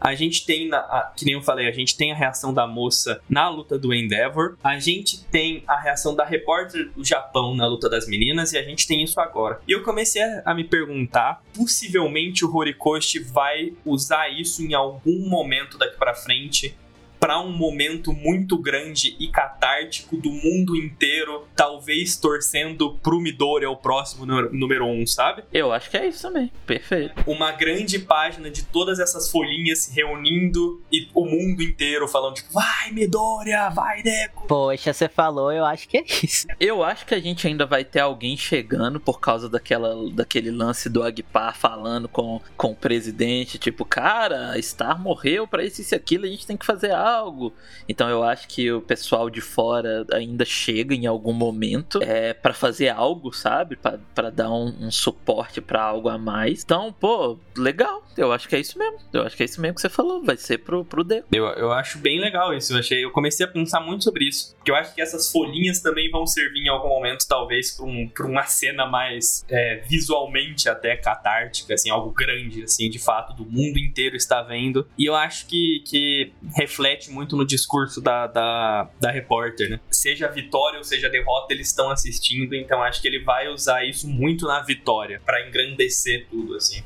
A 0.05 0.15
gente 0.15 0.45
tem, 0.45 0.69
na, 0.69 0.81
a, 0.81 1.15
que 1.17 1.25
nem 1.25 1.33
eu 1.33 1.41
falei, 1.41 1.67
a 1.67 1.73
gente 1.73 1.97
tem 1.97 2.13
a 2.13 2.15
reação 2.15 2.53
da 2.53 2.67
moça 2.67 3.23
na 3.27 3.49
luta 3.49 3.79
do 3.79 3.95
Endeavor, 3.95 4.59
a 4.63 4.79
gente 4.79 5.25
tem 5.25 5.65
a 5.67 5.81
reação 5.81 6.15
da 6.15 6.27
repórter 6.27 6.91
do 6.95 7.03
Japão 7.03 7.57
na 7.57 7.67
luta 7.67 7.89
das 7.89 8.07
meninas 8.07 8.53
e 8.53 8.59
a 8.59 8.63
gente 8.63 8.87
tem 8.87 9.03
isso 9.03 9.19
agora. 9.19 9.63
E 9.67 9.73
eu 9.73 9.83
comecei 9.83 10.23
a, 10.23 10.43
a 10.45 10.55
me 10.55 10.63
perguntar, 10.63 11.43
possivelmente 11.57 12.45
o 12.45 12.55
Horikoshi 12.55 13.19
vai 13.21 13.73
usar 13.83 14.29
isso 14.29 14.63
em 14.63 14.75
algum 14.75 15.27
momento 15.27 15.79
daqui 15.79 15.97
para 15.97 16.13
frente 16.13 16.77
para 17.25 17.41
um 17.41 17.51
momento 17.51 18.13
muito 18.13 18.59
grande 18.59 19.17
e 19.19 19.29
catártico 19.29 20.15
do 20.15 20.29
mundo 20.29 20.77
inteiro, 20.77 21.49
talvez 21.57 22.17
torcendo 22.19 22.99
pro 23.03 23.19
Midori 23.19 23.65
ao 23.65 23.79
próximo 23.79 24.27
número 24.27 24.85
um, 24.85 25.07
sabe? 25.07 25.43
Eu 25.51 25.73
acho 25.73 25.89
que 25.89 25.97
é 25.97 26.07
isso 26.07 26.21
também. 26.21 26.53
Perfeito. 26.67 27.15
Uma 27.27 27.53
grande 27.53 27.99
página 27.99 28.51
de 28.51 28.65
todas 28.65 28.99
essas 28.99 29.31
folhinhas 29.31 29.85
se 29.85 29.95
reunindo 29.95 30.83
e 30.93 31.09
o 31.15 31.25
mundo 31.25 31.63
inteiro 31.63 32.07
falando, 32.07 32.35
tipo, 32.35 32.53
vai 32.53 32.91
Midoriya, 32.93 33.71
vai 33.71 34.03
Deco. 34.03 34.47
Poxa, 34.47 34.93
você 34.93 35.09
falou, 35.09 35.51
eu 35.51 35.65
acho 35.65 35.89
que 35.89 35.97
é 35.97 36.05
isso. 36.23 36.47
Eu 36.61 36.83
acho 36.83 37.07
que 37.07 37.15
a 37.15 37.21
gente 37.21 37.47
ainda 37.47 37.65
vai 37.65 37.85
ter 37.85 38.01
alguém 38.01 38.37
chegando 38.37 39.01
por 39.01 39.19
causa 39.19 39.49
daquela, 39.49 40.11
daquele 40.11 40.51
lance 40.51 40.89
do 40.89 41.03
Agpar 41.03 41.57
falando 41.57 42.09
com, 42.09 42.41
com 42.57 42.73
o 42.73 42.77
presidente, 42.77 43.59
tipo, 43.59 43.85
cara, 43.85 44.61
Star 44.61 45.01
morreu 45.01 45.47
pra 45.47 45.65
isso 45.65 45.81
e 45.81 45.95
aquilo, 45.95 46.25
a 46.25 46.29
gente 46.29 46.47
tem 46.47 46.57
que 46.57 46.67
fazer 46.67 46.93
algo 46.93 47.14
algo. 47.15 47.53
Então 47.89 48.09
eu 48.09 48.23
acho 48.23 48.49
que 48.49 48.71
o 48.71 48.81
pessoal 48.81 49.31
de 49.31 49.41
fora 49.41 50.07
ainda 50.13 50.45
chega 50.45 50.95
em 50.95 51.07
algum 51.07 51.33
momento 51.33 52.03
é, 52.03 52.35
para 52.35 52.55
fazer 52.55 52.89
algo, 52.89 53.33
sabe? 53.33 53.79
para 54.15 54.31
dar 54.31 54.51
um, 54.51 54.75
um 54.81 54.91
suporte 54.91 55.61
para 55.61 55.83
algo 55.83 56.09
a 56.09 56.19
mais. 56.19 56.63
Então, 56.63 56.93
pô, 56.93 57.39
legal. 57.57 58.05
Eu 58.17 58.33
acho 58.33 58.49
que 58.49 58.55
é 58.55 58.61
isso 58.61 58.79
mesmo. 58.79 58.99
Eu 59.13 59.23
acho 59.23 59.37
que 59.37 59.43
é 59.43 59.47
isso 59.47 59.61
mesmo 59.61 59.75
que 59.75 59.81
você 59.81 59.89
falou. 59.89 60.23
Vai 60.23 60.37
ser 60.37 60.59
pro, 60.59 60.85
pro 60.85 61.03
D. 61.03 61.25
Eu, 61.33 61.47
eu 61.47 61.73
acho 61.73 61.99
bem 61.99 62.21
legal 62.21 62.55
isso. 62.55 62.73
Eu, 62.73 62.79
achei, 62.79 63.05
eu 63.05 63.11
comecei 63.11 63.45
a 63.45 63.49
pensar 63.49 63.81
muito 63.81 64.05
sobre 64.05 64.29
isso. 64.29 64.55
Porque 64.57 64.71
eu 64.71 64.77
acho 64.77 64.95
que 64.95 65.01
essas 65.01 65.31
folhinhas 65.31 65.81
também 65.81 66.11
vão 66.11 66.27
servir 66.27 66.61
em 66.61 66.69
algum 66.69 66.89
momento, 66.89 67.27
talvez, 67.29 67.77
pra, 67.77 67.87
um, 67.87 68.09
pra 68.09 68.27
uma 68.27 68.45
cena 68.45 68.87
mais 68.87 69.45
é, 69.49 69.83
visualmente 69.89 70.69
até 70.69 70.97
catártica, 70.97 71.75
assim, 71.75 71.91
algo 71.91 72.11
grande, 72.11 72.63
assim, 72.63 72.89
de 72.89 72.99
fato, 72.99 73.35
do 73.35 73.45
mundo 73.45 73.79
inteiro 73.79 74.17
está 74.17 74.43
vendo. 74.43 74.87
E 74.97 75.05
eu 75.05 75.15
acho 75.15 75.47
que, 75.47 75.83
que 75.87 76.33
reflete 76.53 77.11
muito 77.11 77.37
no 77.37 77.47
discurso 77.47 78.01
da, 78.01 78.27
da, 78.27 78.91
da 79.01 79.11
repórter, 79.11 79.71
né? 79.71 79.81
Seja 79.91 80.29
vitória 80.29 80.79
ou 80.79 80.85
seja 80.85 81.09
derrota, 81.09 81.53
eles 81.53 81.69
estão 81.69 81.91
assistindo, 81.91 82.55
então 82.55 82.83
acho 82.83 83.01
que 83.01 83.09
ele 83.09 83.23
vai 83.23 83.49
usar 83.49 83.85
isso 83.85 84.09
muito 84.09 84.47
na 84.47 84.61
vitória, 84.61 85.21
para 85.25 85.47
engrandecer 85.47 86.27
tudo, 86.31 86.57
assim. 86.57 86.83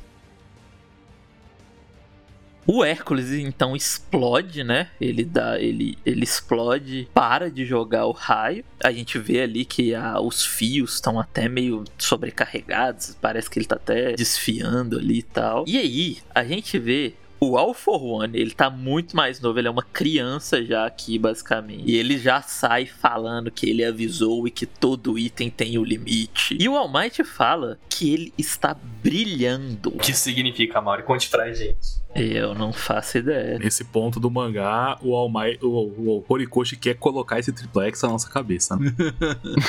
O 2.71 2.83
Hércules 2.83 3.31
então 3.31 3.75
explode, 3.75 4.63
né? 4.63 4.91
Ele 5.01 5.25
dá, 5.25 5.59
ele, 5.59 5.97
ele 6.05 6.23
explode, 6.23 7.09
para 7.15 7.49
de 7.49 7.65
jogar 7.65 8.05
o 8.05 8.11
raio. 8.11 8.63
A 8.79 8.91
gente 8.91 9.17
vê 9.17 9.41
ali 9.41 9.65
que 9.65 9.95
a, 9.95 10.21
os 10.21 10.45
fios 10.45 10.93
estão 10.93 11.19
até 11.19 11.49
meio 11.49 11.83
sobrecarregados, 11.97 13.17
parece 13.19 13.49
que 13.49 13.57
ele 13.57 13.65
tá 13.65 13.75
até 13.75 14.13
desfiando 14.13 14.99
ali 14.99 15.17
e 15.17 15.23
tal. 15.23 15.65
E 15.67 15.79
aí, 15.79 16.17
a 16.33 16.43
gente 16.43 16.77
vê 16.77 17.15
o 17.39 17.57
All 17.57 17.73
for 17.73 18.03
One, 18.03 18.37
ele 18.37 18.51
tá 18.51 18.69
muito 18.69 19.15
mais 19.15 19.39
novo, 19.39 19.59
ele 19.59 19.67
é 19.67 19.71
uma 19.71 19.83
criança 19.83 20.63
já 20.63 20.85
aqui, 20.85 21.17
basicamente. 21.17 21.83
E 21.85 21.95
ele 21.95 22.17
já 22.17 22.41
sai 22.41 22.85
falando 22.85 23.49
que 23.49 23.69
ele 23.69 23.83
avisou 23.83 24.47
e 24.47 24.51
que 24.51 24.65
todo 24.65 25.17
item 25.17 25.49
tem 25.49 25.77
o 25.77 25.83
limite. 25.83 26.57
E 26.59 26.67
o 26.67 26.75
All 26.75 26.91
Might 26.91 27.23
fala 27.23 27.79
que 27.89 28.13
ele 28.13 28.33
está 28.37 28.75
brilhando. 29.01 29.89
O 29.89 29.99
que 29.99 30.13
significa, 30.13 30.81
Mauri? 30.81 31.03
Conte 31.03 31.29
pra 31.29 31.51
gente. 31.53 31.99
Eu 32.15 32.55
não 32.55 32.73
faço 32.73 33.19
ideia. 33.19 33.59
Nesse 33.59 33.83
ponto 33.83 34.19
do 34.19 34.31
mangá, 34.31 34.97
o, 35.01 35.15
Almai, 35.15 35.57
o, 35.61 35.67
o 35.67 36.25
Horikoshi 36.27 36.75
quer 36.75 36.95
colocar 36.95 37.37
esse 37.37 37.51
triplex 37.53 38.01
na 38.01 38.09
nossa 38.09 38.29
cabeça. 38.29 38.75
Né? 38.75 38.93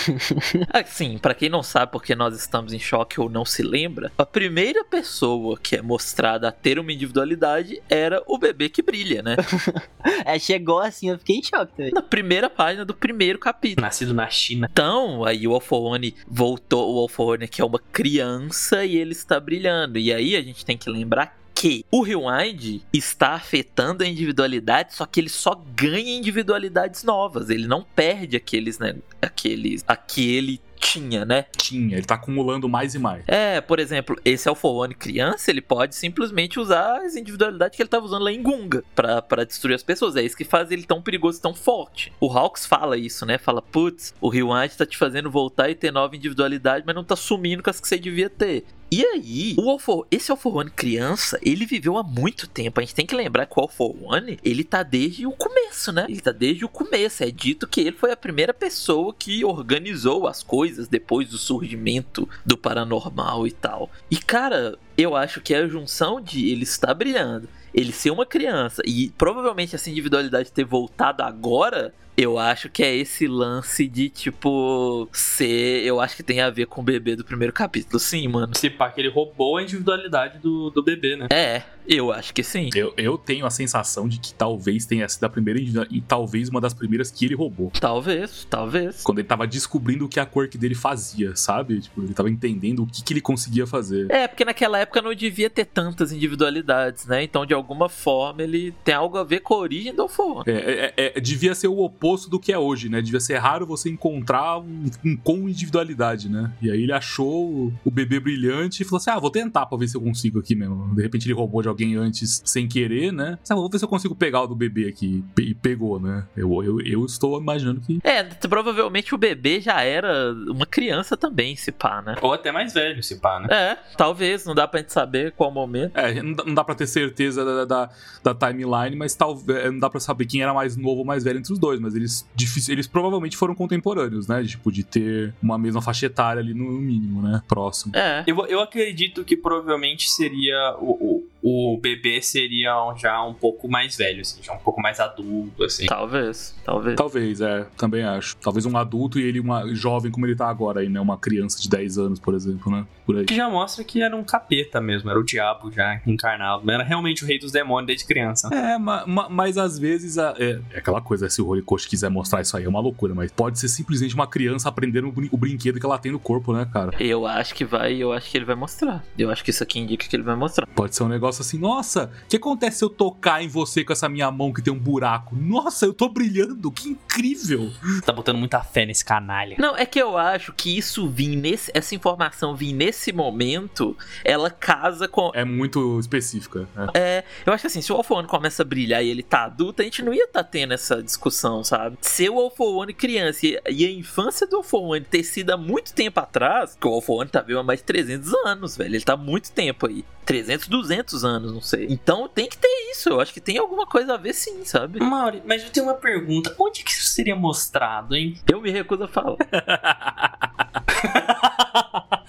assim, 0.73 1.19
para 1.19 1.35
quem 1.35 1.51
não 1.51 1.63
sabe 1.63 1.93
porque 1.93 2.15
nós 2.15 2.35
estamos 2.37 2.73
em 2.73 2.79
choque 2.79 3.21
ou 3.21 3.29
não 3.29 3.45
se 3.45 3.63
lembra, 3.63 4.11
a 4.17 4.25
primeira 4.25 4.85
pessoa 4.85 5.59
que 5.59 5.77
é 5.77 5.83
mostrada 5.83 6.49
a 6.49 6.53
ter 6.53 6.79
uma 6.79 6.93
individualidade 6.93 7.81
era 7.89 8.23
o 8.27 8.39
bebê 8.39 8.69
que 8.69 8.83
brilha, 8.83 9.23
né? 9.23 9.37
é, 10.25 10.39
chegou 10.39 10.81
assim, 10.81 11.11
eu 11.11 11.19
fiquei 11.19 11.37
em 11.37 11.43
choque 11.43 11.73
também. 11.77 11.93
Na 11.93 12.03
primeira 12.03 12.49
página 12.49 12.85
do 12.85 12.95
primeiro 12.95 13.39
capítulo. 13.39 13.85
Nascido 13.85 14.15
na 14.15 14.29
China. 14.31 14.69
Então, 14.71 15.25
aí 15.25 15.47
o 15.47 15.53
Alforone 15.53 16.15
voltou, 16.27 16.97
o 16.97 16.99
Alforone 17.01 17.47
que 17.47 17.61
é 17.61 17.65
uma 17.65 17.81
criança 17.93 18.85
e 18.85 18.97
ele 18.97 19.13
está 19.13 19.39
brilhando. 19.39 19.99
E 19.99 20.13
aí 20.13 20.35
a 20.37 20.43
gente 20.43 20.65
tem 20.65 20.77
que 20.77 20.89
lembrar 20.89 21.40
que 21.61 21.85
o 21.91 22.01
Rewind 22.01 22.81
está 22.91 23.35
afetando 23.35 24.03
a 24.03 24.07
individualidade, 24.07 24.95
só 24.95 25.05
que 25.05 25.21
ele 25.21 25.29
só 25.29 25.63
ganha 25.77 26.17
individualidades 26.17 27.05
novas. 27.05 27.51
Ele 27.51 27.67
não 27.67 27.83
perde 27.83 28.35
aqueles, 28.35 28.79
né? 28.79 28.97
Aqueles. 29.21 29.85
Aquele 29.87 30.59
tinha, 30.81 31.27
né? 31.27 31.45
Tinha, 31.55 31.99
ele 31.99 32.07
tá 32.07 32.15
acumulando 32.15 32.67
mais 32.67 32.95
e 32.95 32.99
mais. 32.99 33.23
É, 33.27 33.61
por 33.61 33.79
exemplo, 33.79 34.17
esse 34.25 34.49
Alforone 34.49 34.95
criança, 34.95 35.51
ele 35.51 35.61
pode 35.61 35.95
simplesmente 35.95 36.59
usar 36.59 37.03
as 37.05 37.15
individualidades 37.15 37.77
que 37.77 37.83
ele 37.83 37.91
tava 37.91 38.07
usando 38.07 38.23
lá 38.25 38.33
em 38.33 38.43
Gunga 38.43 38.83
pra, 38.95 39.21
pra 39.21 39.45
destruir 39.45 39.75
as 39.75 39.83
pessoas. 39.83 40.17
É 40.17 40.23
isso 40.23 40.39
que 40.39 40.45
faz 40.45 40.71
ele 40.71 40.85
tão 40.85 41.03
perigoso 41.03 41.39
e 41.39 41.43
tão 41.43 41.55
forte. 41.55 42.11
O 42.19 42.33
Hawks 42.33 42.65
fala 42.65 42.97
isso, 42.97 43.27
né? 43.27 43.37
Fala, 43.37 43.61
putz, 43.61 44.15
o 44.19 44.31
Rewind 44.31 44.75
tá 44.79 44.87
te 44.87 44.97
fazendo 44.97 45.31
voltar 45.31 45.69
e 45.69 45.75
ter 45.75 45.93
nova 45.93 46.17
individualidade, 46.17 46.85
mas 46.87 46.97
não 46.97 47.05
tá 47.05 47.15
sumindo 47.15 47.63
com 47.63 47.69
as 47.69 47.79
que 47.79 47.87
você 47.87 47.99
devia 47.99 48.31
ter. 48.31 48.65
E 48.93 49.05
aí, 49.05 49.55
o 49.57 49.71
All 49.71 49.79
for, 49.79 50.05
esse 50.11 50.33
All 50.33 50.37
for 50.37 50.57
One 50.57 50.71
criança, 50.71 51.39
ele 51.43 51.65
viveu 51.65 51.97
há 51.97 52.03
muito 52.03 52.49
tempo. 52.49 52.81
A 52.81 52.83
gente 52.83 52.95
tem 52.95 53.07
que 53.07 53.15
lembrar 53.15 53.47
que 53.47 53.57
o 53.57 53.63
All 53.63 53.69
for 53.69 53.95
One, 54.03 54.37
ele 54.45 54.65
tá 54.65 54.83
desde 54.83 55.25
o 55.29 55.31
começo, 55.31 55.93
né? 55.93 56.07
Ele 56.09 56.21
tá 56.21 56.33
desde 56.33 56.65
o 56.65 56.69
começo. 56.69 57.23
É 57.23 57.31
dito 57.31 57.69
que 57.69 57.83
ele 57.83 57.93
foi 57.93 58.11
a 58.11 58.17
primeira 58.17 58.53
pessoa 58.53 59.15
que 59.17 59.45
organizou 59.45 60.27
as 60.27 60.43
coisas 60.43 60.89
depois 60.89 61.29
do 61.29 61.39
surgimento 61.39 62.29
do 62.45 62.59
paranormal 62.59 63.47
e 63.47 63.53
tal. 63.53 63.89
E 64.11 64.17
cara, 64.17 64.77
eu 64.99 65.15
acho 65.15 65.41
que 65.41 65.55
é 65.55 65.59
a 65.59 65.69
junção 65.69 66.21
de 66.21 66.49
ele 66.51 66.65
estar 66.65 66.93
brilhando, 66.93 67.49
ele 67.73 67.93
ser 67.93 68.11
uma 68.11 68.27
criança 68.27 68.83
e 68.85 69.11
provavelmente 69.17 69.77
essa 69.77 69.89
individualidade 69.89 70.51
ter 70.51 70.65
voltado 70.65 71.23
agora 71.23 71.95
eu 72.17 72.39
acho 72.39 72.69
que 72.69 72.83
é 72.83 72.95
esse 72.95 73.27
lance 73.27 73.87
de, 73.89 74.09
tipo, 74.09 75.09
ser. 75.13 75.85
Eu 75.85 76.01
acho 76.01 76.17
que 76.17 76.23
tem 76.23 76.41
a 76.41 76.51
ver 76.51 76.67
com 76.67 76.81
o 76.81 76.85
bebê 76.85 77.17
do 77.17 77.25
primeiro 77.25 77.53
capítulo, 77.53 77.99
sim, 77.99 78.29
mano. 78.29 78.55
Se 78.55 78.69
pá, 78.69 78.91
que 78.91 79.01
ele 79.01 79.09
roubou 79.09 79.57
a 79.57 79.63
individualidade 79.63 80.39
do, 80.39 80.71
do 80.71 80.83
bebê, 80.83 81.17
né? 81.17 81.29
É, 81.33 81.63
eu 81.87 82.13
acho 82.13 82.35
que 82.35 82.43
sim. 82.43 82.71
Eu, 82.75 82.93
eu 82.97 83.17
tenho 83.17 83.47
a 83.47 83.51
sensação 83.51 84.07
de 84.07 84.19
que 84.19 84.35
talvez 84.35 84.85
tenha 84.87 85.09
sido 85.09 85.25
a 85.25 85.29
primeira 85.29 85.59
e 85.91 86.01
talvez 86.01 86.49
uma 86.49 86.61
das 86.61 86.75
primeiras 86.75 87.11
que 87.11 87.25
ele 87.25 87.35
roubou. 87.35 87.73
Talvez, 87.81 88.47
talvez. 88.49 89.03
Quando 89.03 89.19
ele 89.19 89.29
tava 89.29 89.47
descobrindo 89.47 90.05
o 90.05 90.09
que 90.09 90.21
a 90.21 90.27
quirk 90.27 90.57
dele 90.59 90.75
fazia, 90.75 91.35
sabe? 91.35 91.81
Tipo, 91.81 92.03
ele 92.03 92.15
tava 92.15 92.31
entendendo 92.31 92.83
o 92.83 92.87
que, 92.87 93.03
que 93.03 93.13
ele 93.13 93.21
conseguia 93.21 93.67
fazer. 93.67 94.11
É, 94.11 94.29
porque 94.29 94.45
naquela 94.45 94.79
época 94.79 95.01
não 95.01 95.15
devia 95.15 95.49
ter 95.49 95.65
tantas 95.65 96.13
individualidades, 96.13 97.07
né? 97.07 97.23
Então, 97.23 97.47
de 97.47 97.55
alguma 97.55 97.89
forma, 97.89 98.43
ele 98.43 98.73
tem 98.85 98.95
algo 98.95 99.17
a 99.17 99.25
ver 99.25 99.41
com 99.41 99.55
a 99.55 99.59
origem 99.59 99.95
do 99.95 100.03
Alphonse. 100.03 100.51
É, 100.51 100.93
é, 100.97 101.13
é, 101.17 101.21
devia 101.21 101.55
ser 101.55 101.69
o 101.69 101.79
oposto 101.79 102.10
oposto 102.11 102.29
do 102.29 102.39
que 102.39 102.53
é 102.53 102.59
hoje, 102.59 102.89
né? 102.89 103.01
Devia 103.01 103.21
ser 103.21 103.39
raro 103.39 103.65
você 103.65 103.89
encontrar 103.89 104.59
um, 104.59 104.91
um 105.05 105.17
com 105.17 105.49
individualidade, 105.49 106.29
né? 106.29 106.53
E 106.61 106.71
aí 106.71 106.83
ele 106.83 106.93
achou 106.93 107.73
o 107.85 107.91
bebê 107.91 108.19
brilhante 108.19 108.83
e 108.83 108.85
falou 108.85 108.99
assim: 108.99 109.11
ah, 109.11 109.19
vou 109.19 109.31
tentar 109.31 109.67
pra 109.67 109.79
ver 109.79 109.89
se 109.89 109.97
eu 109.97 110.01
consigo 110.01 110.39
aqui 110.41 110.55
mesmo. 110.55 110.95
De 110.95 111.03
repente 111.03 111.27
ele 111.27 111.35
roubou 111.35 111.63
de 111.63 111.69
alguém 111.69 111.97
antes 111.97 112.43
sem 112.45 112.67
querer, 112.67 113.13
né? 113.13 113.39
Ah, 113.49 113.55
vou 113.55 113.71
ver 113.71 113.79
se 113.79 113.85
eu 113.85 113.89
consigo 113.89 114.15
pegar 114.15 114.43
o 114.43 114.47
do 114.49 114.55
bebê 114.55 114.89
aqui. 114.89 115.25
E 115.39 115.55
pegou, 115.55 116.01
né? 116.01 116.27
Eu, 116.37 116.63
eu, 116.63 116.81
eu 116.81 117.05
estou 117.05 117.41
imaginando 117.41 117.81
que. 117.81 118.01
É, 118.03 118.23
provavelmente 118.25 119.15
o 119.15 119.19
bebê 119.19 119.61
já 119.61 119.83
era 119.83 120.33
uma 120.49 120.67
criança 120.67 121.17
também, 121.17 121.55
se 121.57 121.71
pá, 121.71 122.03
né? 122.03 122.17
Ou 122.21 122.33
até 122.33 122.51
mais 122.51 122.75
velho, 122.75 123.03
se 123.03 123.17
pá, 123.17 123.41
né? 123.41 123.49
É, 123.51 123.79
talvez, 123.97 124.45
não 124.45 124.55
dá 124.55 124.67
pra 124.67 124.81
gente 124.81 124.93
saber 124.93 125.33
qual 125.33 125.51
momento. 125.51 125.97
É, 125.97 126.23
não 126.23 126.33
dá, 126.33 126.45
não 126.45 126.55
dá 126.55 126.65
pra 126.65 126.75
ter 126.75 126.87
certeza 126.87 127.45
da, 127.45 127.65
da, 127.65 127.91
da 128.23 128.35
timeline, 128.35 128.97
mas 128.97 129.15
talvez 129.15 129.71
não 129.71 129.79
dá 129.79 129.89
pra 129.89 130.01
saber 130.01 130.27
quem 130.27 130.43
era 130.43 130.53
mais 130.53 130.77
novo 130.77 131.01
ou 131.01 131.05
mais 131.05 131.23
velho 131.23 131.39
entre 131.39 131.53
os 131.53 131.59
dois, 131.59 131.79
mas 131.79 131.90
eles, 131.95 132.27
eles 132.69 132.87
provavelmente 132.87 133.37
foram 133.37 133.55
contemporâneos, 133.55 134.27
né? 134.27 134.43
Tipo, 134.45 134.71
de 134.71 134.85
ter 134.85 135.35
uma 135.43 135.59
mesma 135.59 135.83
faixa 135.83 136.07
etária 136.07 136.41
ali 136.41 136.55
no 136.55 136.65
mínimo, 136.73 137.23
né? 137.23 137.43
Próximo. 137.47 137.97
É. 137.97 138.25
Eu, 138.27 138.47
eu 138.47 138.61
acredito 138.61 139.25
que 139.25 139.37
provavelmente 139.37 140.11
seria 140.11 140.77
o, 140.79 141.25
o, 141.40 141.40
o 141.43 141.79
bebê 141.81 142.21
seria 142.21 142.73
já 142.97 143.23
um 143.23 143.35
pouco 143.35 143.69
mais 143.69 143.97
velho, 143.97 144.21
assim, 144.21 144.43
já 144.43 144.53
um 144.53 144.59
pouco 144.59 144.81
mais 144.81 145.01
adulto, 145.01 145.65
assim. 145.65 145.87
Talvez, 145.87 146.55
talvez. 146.65 146.97
Talvez, 146.97 147.41
é, 147.41 147.67
também 147.77 148.05
acho. 148.05 148.37
Talvez 148.37 148.67
um 148.67 148.77
adulto 148.77 149.19
e 149.19 149.23
ele 149.23 149.41
uma 149.41 149.75
jovem 149.75 150.11
como 150.11 150.27
ele 150.27 150.37
tá 150.37 150.49
agora 150.49 150.81
aí, 150.81 150.89
né? 150.89 151.01
Uma 151.01 151.17
criança 151.17 151.61
de 151.61 151.69
10 151.69 151.99
anos, 151.99 152.19
por 152.19 152.35
exemplo, 152.35 152.71
né? 152.71 152.87
Por 153.07 153.17
aí. 153.17 153.25
Que 153.25 153.35
já 153.35 153.49
mostra 153.49 153.83
que 153.83 154.03
era 154.03 154.15
um 154.15 154.23
capeta 154.23 154.81
mesmo, 154.81 155.11
era 155.11 155.19
o 155.19 155.25
diabo 155.25 155.71
já 155.73 156.01
encarnado. 156.07 156.71
Era 156.71 156.85
realmente 156.85 157.25
o 157.25 157.27
rei 157.27 157.39
dos 157.39 157.53
demônios 157.53 157.87
desde 157.87 158.07
criança. 158.07 158.49
É, 158.53 158.77
mas, 158.79 159.07
mas 159.31 159.59
às 159.59 159.79
vezes 159.79 160.19
é, 160.19 160.61
é 160.73 160.79
aquela 160.79 161.01
coisa, 161.01 161.29
se 161.29 161.41
o 161.41 161.49
Horikoshi 161.49 161.89
quiser 161.89 162.11
mostrar 162.11 162.43
isso 162.43 162.57
aí, 162.57 162.65
é 162.65 162.69
uma 162.69 162.81
loucura, 162.81 163.15
mas 163.15 163.33
pode 163.33 163.59
ser 163.59 163.69
simplesmente 163.69 164.15
uma 164.15 164.27
criança 164.27 164.69
aprendendo 164.69 165.09
o, 165.09 165.13
brin 165.13 165.29
o 165.33 165.37
brinquedo 165.37 165.81
que 165.81 165.87
ela 165.87 165.99
tem 165.99 166.13
no 166.13 166.19
corpo, 166.19 166.53
né, 166.53 166.69
cara? 166.71 166.93
Eu 167.01 167.27
acho 167.27 167.55
que 167.55 167.65
vai, 167.65 167.95
eu 167.95 168.13
acho 168.13 168.31
que 168.31 168.37
ele 168.37 168.45
vai 168.45 168.55
mostrar. 168.55 169.05
Eu 169.19 169.31
acho 169.31 169.43
que 169.43 169.51
isso 169.51 169.63
aqui 169.63 169.79
indica 169.79 170.07
que 170.07 170.15
ele 170.15 170.23
vai 170.23 170.37
mostrar. 170.37 170.67
Pode 170.67 170.95
ser 170.95 171.03
um 171.05 171.09
negócio 171.09 171.30
assim, 171.39 171.59
nossa, 171.59 172.11
o 172.25 172.29
que 172.29 172.37
acontece 172.37 172.79
se 172.79 172.85
eu 172.85 172.91
tocar 172.91 173.43
em 173.43 173.49
você 173.49 173.85
com 173.85 173.93
essa 173.93 174.09
minha 174.09 174.31
mão 174.31 174.53
que 174.53 174.63
tem 174.63 174.73
um 174.73 174.79
buraco? 174.79 175.37
Nossa, 175.37 175.87
eu 175.87 175.93
tô 175.93 176.09
brilhando, 176.09 176.71
que 176.71 176.89
incrível! 176.89 177.71
Tá 178.05 178.13
botando 178.13 178.39
muita 178.39 178.61
fé 178.63 178.85
nesse 178.87 179.05
canalha. 179.05 179.57
Não, 179.59 179.77
é 179.77 179.85
que 179.85 180.01
eu 180.01 180.17
acho 180.17 180.53
que 180.53 180.77
isso 180.77 181.09
vir 181.09 181.37
nesse, 181.37 181.71
essa 181.75 181.95
informação 181.95 182.55
vir 182.55 182.73
nesse 182.73 183.13
momento, 183.13 183.97
ela 184.25 184.51
casa 184.51 185.07
com. 185.09 185.31
É 185.35 185.45
muito 185.45 185.99
específica. 185.99 186.69
Né? 186.75 186.87
É, 186.95 187.25
eu 187.45 187.53
acho 187.53 187.63
que 187.63 187.67
assim, 187.67 187.83
se 187.83 187.93
o 187.93 187.97
Alphone 187.97 188.27
começa 188.27 188.63
a 188.63 188.65
brilhar 188.65 189.05
e 189.05 189.09
ele 189.09 189.23
tá 189.23 189.45
adulto, 189.45 189.83
a 189.83 189.85
gente 189.85 190.03
não 190.03 190.13
ia 190.13 190.25
estar 190.25 190.43
tá 190.43 190.49
tendo 190.49 190.75
essa 190.75 191.03
discussão, 191.03 191.63
sabe? 191.65 191.97
Se 192.01 192.29
o 192.29 192.39
Alphone 192.39 192.93
criança 192.93 193.47
e, 193.47 193.61
e, 193.69 193.87
a 193.87 193.91
infância 193.91 194.47
do 194.47 194.57
Alphone 194.57 195.05
ter 195.05 195.23
sido 195.23 195.51
há 195.51 195.57
muito 195.57 195.93
tempo 195.93 196.21
atrás, 196.21 196.77
que 196.79 196.87
o 196.87 196.91
Alphone 196.91 197.31
tá 197.31 197.41
vivo 197.41 197.61
há 197.61 197.63
mais 197.63 197.81
de 197.81 197.85
300 197.85 198.35
anos, 198.47 198.77
velho. 198.77 198.95
Ele 198.95 199.05
tá 199.05 199.15
há 199.15 199.17
muito 199.17 199.51
tempo 199.53 199.87
aí. 199.87 200.05
300, 200.25 200.69
200 200.69 201.25
anos, 201.25 201.53
não 201.53 201.61
sei. 201.61 201.87
Então 201.89 202.29
tem 202.29 202.49
que 202.49 202.57
ter 202.57 202.69
isso. 202.93 203.09
Eu 203.09 203.21
acho 203.21 203.33
que 203.33 203.41
tem 203.41 203.59
alguma 203.59 203.87
coisa 203.87 204.15
a 204.15 204.17
ver 204.17 204.33
sim, 204.33 204.65
sabe? 204.65 205.01
Mauri, 205.01 205.43
mas 205.45 205.63
eu 205.63 205.71
tenho 205.71 205.87
uma 205.87 205.95
pergunta. 205.95 206.55
Onde 206.59 206.85
que 206.85 206.91
isso 206.91 207.07
seria 207.07 207.35
mostrado, 207.35 208.15
hein? 208.15 208.39
Eu 208.51 208.61
me 208.61 208.71
recuso 208.71 209.05
a 209.05 209.09
falar. 209.09 209.37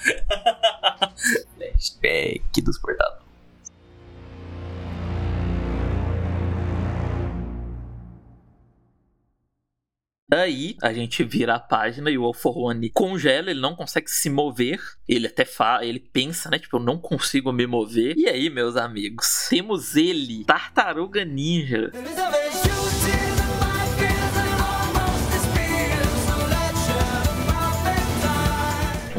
Flashback 1.58 2.62
dos 2.62 2.78
portadores. 2.78 3.21
Aí 10.32 10.78
a 10.82 10.94
gente 10.94 11.24
vira 11.26 11.56
a 11.56 11.60
página 11.60 12.10
e 12.10 12.18
o 12.18 12.24
All 12.24 12.34
congela, 12.94 13.52
ele 13.52 13.60
não 13.60 13.76
consegue 13.76 14.10
se 14.10 14.30
mover. 14.30 14.80
Ele 15.08 15.28
até 15.28 15.44
fala, 15.44 15.86
ele 15.86 16.00
pensa, 16.00 16.50
né? 16.50 16.58
Tipo, 16.58 16.78
eu 16.78 16.82
não 16.82 16.98
consigo 16.98 17.52
me 17.52 17.68
mover. 17.68 18.16
E 18.18 18.30
aí, 18.30 18.50
meus 18.50 18.78
amigos, 18.78 19.48
temos 19.50 19.96
ele, 19.98 20.46
Tartaruga 20.46 21.26
Ninja. 21.26 21.92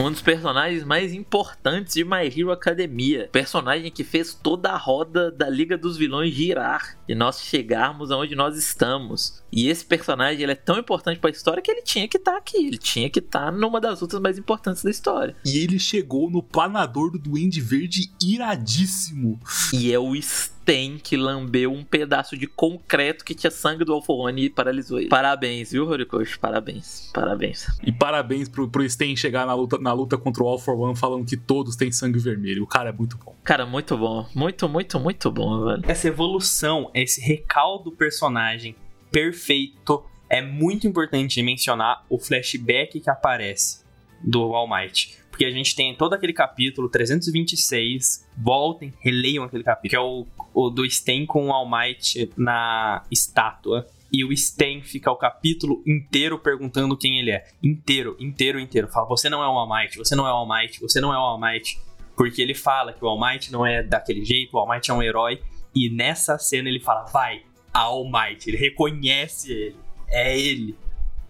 Um 0.02 0.10
dos 0.10 0.20
personagens 0.20 0.82
mais 0.84 1.12
importantes 1.12 1.94
de 1.94 2.04
My 2.04 2.26
Hero 2.26 2.50
Academia. 2.50 3.28
Personagem 3.30 3.90
que 3.90 4.02
fez 4.02 4.34
toda 4.34 4.70
a 4.70 4.76
roda 4.76 5.30
da 5.30 5.48
Liga 5.48 5.78
dos 5.78 5.96
Vilões 5.96 6.34
girar 6.34 6.98
e 7.08 7.14
nós 7.14 7.40
chegarmos 7.40 8.10
aonde 8.10 8.34
nós 8.34 8.56
estamos. 8.56 9.42
E 9.52 9.68
esse 9.68 9.84
personagem 9.84 10.42
ele 10.42 10.52
é 10.52 10.56
tão 10.56 10.78
importante 10.78 11.20
para 11.20 11.30
a 11.30 11.32
história 11.32 11.62
que 11.62 11.70
ele 11.70 11.82
tinha 11.82 12.08
que 12.08 12.16
estar 12.16 12.32
tá 12.32 12.38
aqui. 12.38 12.56
Ele 12.56 12.78
tinha 12.78 13.08
que 13.08 13.20
estar 13.20 13.46
tá 13.46 13.52
numa 13.52 13.80
das 13.80 14.00
lutas 14.00 14.20
mais 14.20 14.38
importantes 14.38 14.82
da 14.82 14.90
história. 14.90 15.36
E 15.44 15.58
ele 15.58 15.78
chegou 15.78 16.30
no 16.30 16.42
planador 16.42 17.10
do 17.10 17.18
Duende 17.18 17.60
Verde 17.60 18.10
iradíssimo. 18.20 19.38
E 19.72 19.92
é 19.92 19.98
o 19.98 20.16
tem 20.64 20.98
que 20.98 21.16
lambeu 21.16 21.72
um 21.72 21.84
pedaço 21.84 22.36
de 22.36 22.46
concreto 22.46 23.24
que 23.24 23.34
tinha 23.34 23.50
sangue 23.50 23.84
do 23.84 23.92
Alforone 23.92 24.44
e 24.44 24.50
paralisou 24.50 24.98
ele. 24.98 25.08
Parabéns, 25.08 25.72
viu, 25.72 25.86
Horikoshi? 25.86 26.38
Parabéns. 26.38 27.10
Parabéns. 27.12 27.66
E 27.84 27.92
parabéns 27.92 28.48
pro, 28.48 28.68
pro 28.68 28.88
Sten 28.88 29.16
chegar 29.16 29.46
na 29.46 29.54
luta, 29.54 29.78
na 29.78 29.92
luta 29.92 30.16
contra 30.16 30.42
o 30.42 30.48
All 30.48 30.58
for 30.58 30.78
One 30.78 30.96
falando 30.96 31.26
que 31.26 31.36
todos 31.36 31.76
têm 31.76 31.90
sangue 31.90 32.18
vermelho. 32.18 32.62
O 32.62 32.66
cara 32.66 32.90
é 32.90 32.92
muito 32.92 33.18
bom. 33.18 33.34
Cara, 33.44 33.66
muito 33.66 33.96
bom. 33.96 34.26
Muito, 34.34 34.68
muito, 34.68 35.00
muito 35.00 35.30
bom, 35.30 35.64
velho. 35.64 35.82
Essa 35.86 36.08
evolução, 36.08 36.90
esse 36.94 37.20
recaldo 37.20 37.84
do 37.84 37.92
personagem 37.92 38.74
perfeito. 39.10 40.04
É 40.28 40.40
muito 40.40 40.86
importante 40.86 41.42
mencionar 41.42 42.06
o 42.08 42.18
flashback 42.18 42.98
que 42.98 43.10
aparece 43.10 43.84
do 44.22 44.54
All 44.54 44.66
Might. 44.66 45.18
Porque 45.30 45.44
a 45.44 45.50
gente 45.50 45.74
tem 45.74 45.94
todo 45.94 46.14
aquele 46.14 46.32
capítulo 46.32 46.88
326. 46.88 48.28
Voltem, 48.36 48.92
releiam 49.00 49.44
aquele 49.44 49.62
capítulo. 49.62 49.90
Que 49.90 49.96
é 49.96 50.00
o, 50.00 50.26
o 50.54 50.70
do 50.70 50.88
Sten 50.88 51.26
com 51.26 51.48
o 51.48 51.52
All 51.52 51.68
Might 51.68 52.30
na 52.36 53.04
estátua. 53.10 53.86
E 54.12 54.24
o 54.24 54.36
Sten 54.36 54.82
fica 54.82 55.10
o 55.10 55.16
capítulo 55.16 55.82
inteiro 55.86 56.38
perguntando 56.38 56.96
quem 56.96 57.18
ele 57.18 57.30
é. 57.30 57.46
Inteiro, 57.62 58.16
inteiro, 58.20 58.60
inteiro. 58.60 58.88
Fala, 58.88 59.08
você 59.08 59.30
não 59.30 59.42
é 59.42 59.46
o 59.46 59.52
All 59.52 59.68
Might, 59.68 59.96
você 59.96 60.14
não 60.14 60.26
é 60.26 60.30
o 60.30 60.36
All 60.36 60.48
Might, 60.48 60.80
você 60.80 61.00
não 61.00 61.12
é 61.12 61.16
o 61.16 61.20
All 61.20 61.40
Might. 61.40 61.78
Porque 62.14 62.42
ele 62.42 62.54
fala 62.54 62.92
que 62.92 63.02
o 63.02 63.08
All 63.08 63.18
Might 63.18 63.50
não 63.50 63.64
é 63.64 63.82
daquele 63.82 64.22
jeito, 64.22 64.54
o 64.54 64.58
All 64.58 64.68
Might 64.68 64.90
é 64.90 64.94
um 64.94 65.02
herói. 65.02 65.40
E 65.74 65.88
nessa 65.88 66.38
cena 66.38 66.68
ele 66.68 66.80
fala, 66.80 67.04
vai, 67.04 67.42
All 67.72 68.04
Might. 68.04 68.48
Ele 68.48 68.58
reconhece 68.58 69.50
ele. 69.50 69.76
É 70.08 70.38
ele. 70.38 70.76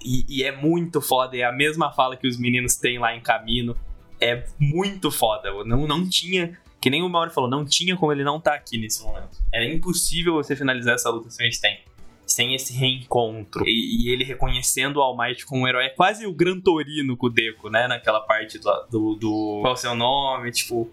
E, 0.05 0.27
e, 0.29 0.43
é 0.43 0.51
muito 0.51 1.01
foda. 1.01 1.37
É 1.37 1.45
a 1.45 1.53
mesma 1.53 1.93
fala 1.93 2.17
que 2.17 2.27
os 2.27 2.37
meninos 2.37 2.75
têm 2.75 2.99
lá 2.99 3.15
em 3.15 3.21
caminho 3.21 3.77
é 4.21 4.45
muito 4.59 5.11
foda. 5.11 5.53
Não, 5.65 5.87
não 5.87 6.09
tinha. 6.09 6.59
Que 6.83 6.91
nem 6.91 7.01
o 7.01 7.09
Mauro 7.09 7.31
falou, 7.31 7.49
não 7.49 7.65
tinha 7.65 7.97
como 7.97 8.11
ele 8.11 8.25
não 8.25 8.39
estar 8.39 8.51
tá 8.51 8.57
aqui 8.57 8.77
nesse 8.77 9.05
momento. 9.05 9.39
Era 9.55 9.65
impossível 9.65 10.35
você 10.35 10.57
finalizar 10.57 10.97
essa 10.97 11.09
luta 11.11 11.31
sem 11.31 11.51
Sten. 11.53 11.79
Sem 12.27 12.57
esse 12.57 12.73
reencontro. 12.73 13.63
E, 13.65 14.09
e, 14.09 14.11
ele 14.11 14.25
reconhecendo 14.25 14.97
o 14.97 15.01
All 15.01 15.17
Might 15.17 15.47
como 15.47 15.63
um 15.63 15.69
herói. 15.69 15.85
É 15.85 15.91
quase 15.91 16.27
o 16.27 16.35
Gran 16.35 16.59
Torino 16.59 17.17
com 17.17 17.27
o 17.27 17.31
Deco, 17.31 17.71
né? 17.71 17.87
Naquela 17.87 18.21
parte 18.21 18.59
do. 18.59 18.87
do, 18.91 19.15
do 19.15 19.59
qual 19.63 19.75
o 19.75 19.77
seu 19.77 19.95
nome? 19.95 20.51
Tipo. 20.51 20.91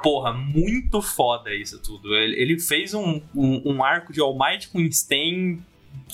Porra, 0.00 0.32
muito 0.32 1.02
foda 1.02 1.52
isso 1.52 1.80
tudo. 1.80 2.14
Ele, 2.14 2.40
ele 2.40 2.58
fez 2.60 2.94
um, 2.94 3.20
um, 3.34 3.72
um, 3.72 3.84
arco 3.84 4.12
de 4.12 4.20
All 4.20 4.36
Might 4.36 4.68
com 4.68 4.90
Sten 4.90 5.60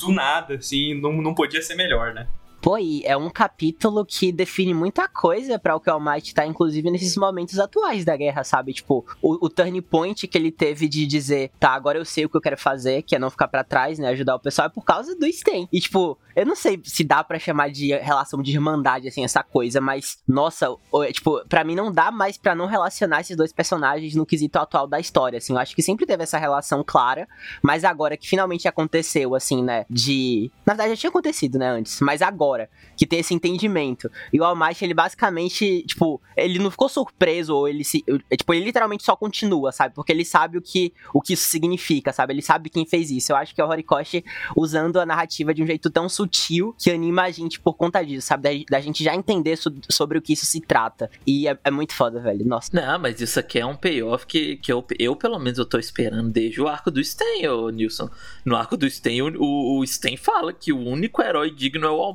do 0.01 0.11
nada, 0.11 0.55
assim. 0.55 0.99
Não, 1.01 1.13
não 1.21 1.35
podia 1.35 1.61
ser 1.61 1.75
melhor, 1.75 2.15
né? 2.15 2.29
Pô, 2.61 2.77
e 2.77 3.05
é 3.05 3.17
um 3.17 3.31
capítulo 3.31 4.05
que 4.05 4.33
define 4.33 4.75
muita 4.75 5.07
coisa 5.07 5.59
para 5.59 5.77
o 5.77 5.81
que 5.81 5.89
o 5.89 5.93
All 5.93 6.01
Might 6.01 6.35
tá, 6.35 6.45
inclusive 6.45 6.91
nesses 6.91 7.17
momentos 7.17 7.59
atuais 7.59 8.05
da 8.05 8.17
guerra, 8.17 8.43
sabe? 8.43 8.73
Tipo, 8.73 9.07
o, 9.23 9.47
o 9.47 9.49
turn 9.49 9.81
point 9.81 10.27
que 10.27 10.37
ele 10.37 10.51
teve 10.51 10.89
de 10.89 11.07
dizer, 11.07 11.53
tá, 11.61 11.71
agora 11.71 11.99
eu 11.99 12.05
sei 12.05 12.25
o 12.25 12.29
que 12.29 12.37
eu 12.37 12.41
quero 12.41 12.59
fazer, 12.59 13.03
que 13.03 13.15
é 13.15 13.19
não 13.19 13.31
ficar 13.31 13.47
para 13.47 13.63
trás, 13.63 13.99
né? 13.99 14.09
Ajudar 14.09 14.35
o 14.35 14.41
pessoal, 14.41 14.67
é 14.67 14.71
por 14.71 14.85
causa 14.85 15.15
do 15.15 15.33
Sten. 15.33 15.69
E, 15.73 15.81
tipo, 15.81 16.19
eu 16.35 16.45
não 16.45 16.57
sei 16.57 16.81
se 16.83 17.05
dá 17.05 17.23
para 17.23 17.39
chamar 17.39 17.71
de 17.71 17.95
relação 17.97 18.43
de 18.43 18.51
irmandade, 18.51 19.07
assim, 19.07 19.23
essa 19.23 19.43
coisa, 19.45 19.81
mas, 19.81 20.19
nossa, 20.27 20.67
tipo, 21.13 21.41
para 21.49 21.63
mim 21.63 21.77
não 21.77 21.93
dá 21.93 22.11
mais 22.11 22.37
para 22.37 22.57
não 22.57 22.67
relacionar 22.67 23.21
esses 23.21 23.37
dois 23.37 23.53
personagens 23.53 24.17
no 24.17 24.27
quesito 24.27 24.59
atual 24.59 24.89
da 24.89 24.99
história, 24.99 25.39
assim. 25.39 25.53
Eu 25.53 25.61
acho 25.61 25.77
que 25.77 25.83
sempre 25.83 26.07
teve 26.07 26.25
essa 26.25 26.39
relação 26.39 26.83
clara, 26.85 27.29
mas 27.63 27.85
agora 27.85 28.17
que 28.17 28.29
finalmente 28.29 28.67
aconteceu, 28.67 29.37
assim, 29.37 29.63
né? 29.63 29.87
De. 29.89 30.51
Na 30.67 30.75
verdade, 30.75 30.91
já 30.91 30.97
tinha 30.97 31.11
acontecido, 31.11 31.57
né, 31.57 31.71
antes, 31.71 32.01
mas 32.01 32.21
agora 32.21 32.48
agora, 32.49 32.71
que 32.97 33.07
tem 33.07 33.21
esse 33.21 33.35
entendimento. 33.35 34.11
E 34.33 34.41
o 34.41 34.45
All 34.45 34.57
Might, 34.57 34.83
ele 34.83 34.95
basicamente, 34.95 35.85
tipo, 35.87 36.21
ele 36.37 36.59
não 36.59 36.71
ficou 36.71 36.89
surpreso, 36.89 37.55
ou 37.55 37.69
ele 37.69 37.85
se. 37.85 38.05
Tipo, 38.37 38.55
ele 38.55 38.65
literalmente 38.65 39.05
só 39.05 39.15
continua, 39.15 39.71
sabe? 39.73 39.95
Porque 39.95 40.11
ele 40.11 40.25
sabe 40.25 40.59
o 40.59 40.63
que, 40.63 40.93
o 41.13 41.21
que 41.21 41.35
isso 41.35 41.49
significa, 41.49 42.13
sabe? 42.13 42.33
Ele 42.33 42.43
sabe 42.43 42.71
quem 42.71 42.87
fez 42.87 43.11
isso. 43.11 43.33
Eu 43.33 43.37
acho 43.37 43.55
que 43.55 43.61
é 43.61 43.65
o 43.65 43.69
Horikoshi 43.69 44.25
usando 44.57 44.99
a 44.99 45.07
narrativa 45.07 45.53
de 45.53 45.63
um 45.63 45.67
jeito 45.67 45.91
tão 45.91 46.09
sutil 46.09 46.75
que 46.79 46.91
anima 46.91 47.23
a 47.23 47.31
gente 47.31 47.61
por 47.61 47.75
conta 47.75 48.03
disso, 48.03 48.27
sabe? 48.27 48.43
Da, 48.43 48.79
da 48.79 48.81
gente 48.81 49.05
já 49.05 49.15
entender 49.15 49.57
so, 49.57 49.75
sobre 49.89 50.19
o 50.19 50.23
que 50.23 50.33
isso 50.33 50.47
se 50.47 50.61
trata. 50.61 51.11
E 51.27 51.47
é, 51.47 51.59
é, 51.65 51.71
muito 51.71 51.95
foda, 51.95 52.21
velho. 52.21 52.45
Nossa. 52.47 52.71
Não, 52.73 52.99
mas 52.99 53.21
isso 53.21 53.39
aqui 53.39 53.59
é 53.59 53.67
um 53.67 53.77
payoff 53.77 54.27
que, 54.27 54.57
que 54.57 54.73
eu, 54.73 54.85
eu, 54.99 55.15
pelo 55.15 55.39
menos, 55.39 55.59
eu 55.59 55.67
tô 55.67 55.79
esperando 55.79 56.31
desde 56.31 56.61
o 56.61 56.69
arco 56.69 56.91
do 56.91 57.03
Sten, 57.03 57.49
ô 57.49 57.69
Nilson. 57.71 58.11
No 58.45 58.57
arco 58.57 58.77
do 58.77 58.89
Sten, 58.89 59.23
o, 59.23 59.79
o, 59.79 59.87
Sten 59.87 60.17
fala 60.17 60.53
que 60.53 60.73
o 60.73 60.79
único 60.79 61.23
herói 61.23 61.51
digno 61.51 61.87
é 61.87 61.91
o 61.91 62.01
All 62.01 62.15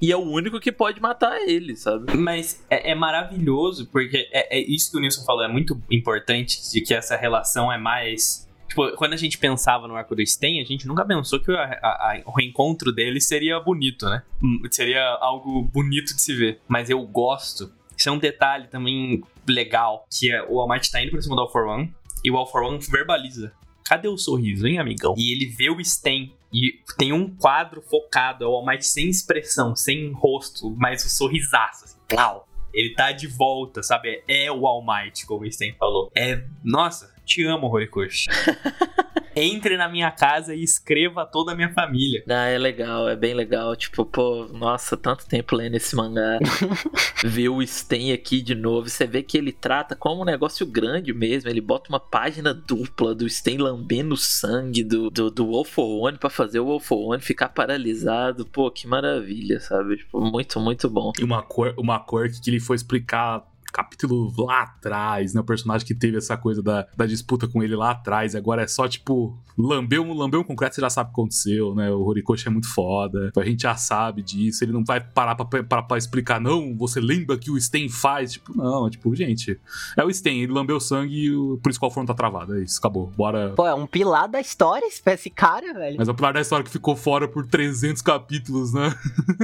E 0.00 0.12
é 0.12 0.16
o 0.16 0.20
único 0.20 0.60
que 0.60 0.70
pode 0.72 1.00
matar 1.00 1.40
ele, 1.40 1.76
sabe? 1.76 2.16
Mas 2.16 2.64
é, 2.70 2.92
é 2.92 2.94
maravilhoso, 2.94 3.86
porque 3.86 4.28
é, 4.32 4.58
é, 4.58 4.60
isso 4.60 4.90
que 4.90 4.96
o 4.96 5.00
Nilson 5.00 5.24
falou, 5.24 5.44
é 5.44 5.48
muito 5.48 5.80
importante, 5.90 6.60
de 6.70 6.80
que 6.80 6.94
essa 6.94 7.16
relação 7.16 7.72
é 7.72 7.78
mais. 7.78 8.46
Tipo, 8.68 8.92
quando 8.96 9.12
a 9.12 9.16
gente 9.16 9.38
pensava 9.38 9.86
no 9.86 9.94
arco 9.94 10.14
do 10.14 10.26
Sten, 10.26 10.60
a 10.60 10.64
gente 10.64 10.86
nunca 10.86 11.04
pensou 11.04 11.38
que 11.40 11.52
a, 11.52 11.78
a, 11.82 11.88
a, 11.88 12.22
o 12.26 12.32
reencontro 12.32 12.92
dele 12.92 13.20
seria 13.20 13.60
bonito, 13.60 14.06
né? 14.06 14.22
Hum, 14.42 14.60
seria 14.70 15.02
algo 15.20 15.62
bonito 15.62 16.14
de 16.14 16.20
se 16.20 16.34
ver. 16.34 16.60
Mas 16.68 16.90
eu 16.90 17.00
gosto. 17.06 17.72
Isso 17.96 18.08
é 18.08 18.12
um 18.12 18.18
detalhe 18.18 18.68
também 18.68 19.22
legal, 19.48 20.06
que 20.10 20.30
é 20.30 20.42
o 20.42 20.60
Almighty 20.60 20.90
tá 20.90 21.02
indo 21.02 21.12
pra 21.12 21.22
cima 21.22 21.36
do 21.36 21.42
All 21.42 21.50
for 21.50 21.66
One, 21.66 21.94
e 22.24 22.30
o 22.30 22.36
All 22.36 22.46
for 22.46 22.62
One 22.62 22.78
verbaliza. 22.78 23.52
Cadê 23.84 24.08
o 24.08 24.18
sorriso, 24.18 24.66
hein, 24.66 24.78
amigão? 24.78 25.14
E 25.16 25.32
ele 25.32 25.46
vê 25.46 25.70
o 25.70 25.82
Sten 25.82 26.34
e 26.56 26.82
tem 26.96 27.12
um 27.12 27.28
quadro 27.36 27.82
focado, 27.82 28.42
é 28.42 28.46
o 28.46 28.52
All 28.52 28.64
Might 28.64 28.86
sem 28.86 29.10
expressão, 29.10 29.76
sem 29.76 30.10
rosto, 30.12 30.74
mas 30.78 31.04
o 31.04 31.10
sorrisaço, 31.10 31.84
assim, 31.84 31.98
plau. 32.08 32.48
Ele 32.72 32.94
tá 32.94 33.12
de 33.12 33.26
volta, 33.26 33.82
sabe? 33.82 34.22
É 34.26 34.50
o 34.50 34.66
All 34.66 34.82
Might, 34.82 35.26
como 35.26 35.44
o 35.44 35.52
Sten 35.52 35.74
falou. 35.78 36.10
É. 36.16 36.42
Nossa, 36.64 37.14
te 37.26 37.44
amo, 37.44 37.66
Horikoshi. 37.66 38.28
entre 39.36 39.76
na 39.76 39.86
minha 39.86 40.10
casa 40.10 40.54
e 40.54 40.62
escreva 40.62 41.26
toda 41.26 41.52
a 41.52 41.54
minha 41.54 41.70
família. 41.72 42.24
Ah, 42.26 42.46
é 42.46 42.56
legal, 42.56 43.06
é 43.06 43.14
bem 43.14 43.34
legal. 43.34 43.76
Tipo, 43.76 44.06
pô, 44.06 44.46
nossa, 44.46 44.96
tanto 44.96 45.26
tempo 45.26 45.54
lendo 45.54 45.74
esse 45.74 45.94
mangá. 45.94 46.38
Ver 47.22 47.50
o 47.50 47.64
Sten 47.64 48.12
aqui 48.12 48.40
de 48.40 48.54
novo, 48.54 48.88
você 48.88 49.06
vê 49.06 49.22
que 49.22 49.36
ele 49.36 49.52
trata 49.52 49.94
como 49.94 50.22
um 50.22 50.24
negócio 50.24 50.64
grande 50.64 51.12
mesmo. 51.12 51.50
Ele 51.50 51.60
bota 51.60 51.90
uma 51.90 52.00
página 52.00 52.54
dupla 52.54 53.14
do 53.14 53.28
Sten 53.28 53.58
lambendo 53.58 54.16
sangue 54.16 54.82
do, 54.82 55.10
do, 55.10 55.30
do 55.30 55.46
Wolf 55.46 55.78
One 55.78 56.16
pra 56.16 56.30
fazer 56.30 56.60
o 56.60 56.64
Wolf 56.64 56.90
One 56.92 57.20
ficar 57.20 57.50
paralisado. 57.50 58.46
Pô, 58.46 58.70
que 58.70 58.86
maravilha, 58.86 59.60
sabe? 59.60 59.98
Tipo, 59.98 60.20
muito, 60.20 60.58
muito 60.58 60.88
bom. 60.88 61.12
E 61.18 61.24
uma 61.24 61.42
cor, 61.42 61.74
uma 61.76 62.00
cor 62.00 62.26
que 62.30 62.48
ele 62.48 62.60
foi 62.60 62.76
explicar 62.76 63.44
capítulo 63.76 64.32
lá 64.38 64.62
atrás, 64.62 65.34
né? 65.34 65.40
O 65.42 65.44
personagem 65.44 65.86
que 65.86 65.94
teve 65.94 66.16
essa 66.16 66.34
coisa 66.34 66.62
da, 66.62 66.86
da 66.96 67.04
disputa 67.04 67.46
com 67.46 67.62
ele 67.62 67.76
lá 67.76 67.90
atrás. 67.90 68.34
Agora 68.34 68.62
é 68.62 68.66
só, 68.66 68.88
tipo, 68.88 69.38
lambeu 69.56 70.02
um, 70.02 70.14
lambeu 70.14 70.40
um 70.40 70.44
concreto, 70.44 70.76
você 70.76 70.80
já 70.80 70.88
sabe 70.88 71.10
o 71.10 71.12
que 71.12 71.20
aconteceu, 71.20 71.74
né? 71.74 71.90
O 71.90 72.00
Horikoshi 72.00 72.48
é 72.48 72.50
muito 72.50 72.72
foda. 72.72 73.30
A 73.36 73.44
gente 73.44 73.62
já 73.62 73.76
sabe 73.76 74.22
disso. 74.22 74.64
Ele 74.64 74.72
não 74.72 74.82
vai 74.82 74.98
parar 74.98 75.34
pra, 75.34 75.62
pra, 75.62 75.82
pra 75.82 75.98
explicar, 75.98 76.40
não, 76.40 76.74
você 76.74 77.00
lembra 77.00 77.36
que 77.36 77.50
o 77.50 77.60
Sten 77.60 77.90
faz? 77.90 78.32
Tipo, 78.32 78.56
não, 78.56 78.88
tipo, 78.88 79.14
gente. 79.14 79.60
É 79.94 80.02
o 80.02 80.12
Sten, 80.12 80.40
ele 80.40 80.52
lambeu 80.52 80.80
sangue 80.80 81.26
e 81.26 81.30
por 81.58 81.68
isso 81.68 81.78
que 81.78 81.84
o 81.84 81.86
Alfron 81.86 82.06
tá 82.06 82.14
travado. 82.14 82.56
É 82.56 82.62
isso, 82.62 82.78
acabou. 82.78 83.12
Bora. 83.14 83.52
Pô, 83.54 83.66
é 83.66 83.74
um 83.74 83.86
pilar 83.86 84.26
da 84.26 84.40
história 84.40 84.86
esse 84.86 85.30
cara, 85.30 85.74
velho. 85.74 85.96
Mas 85.98 86.08
é 86.08 86.12
um 86.12 86.14
pilar 86.14 86.32
da 86.32 86.40
história 86.40 86.64
que 86.64 86.70
ficou 86.70 86.96
fora 86.96 87.28
por 87.28 87.46
300 87.46 88.00
capítulos, 88.00 88.72
né? 88.72 88.94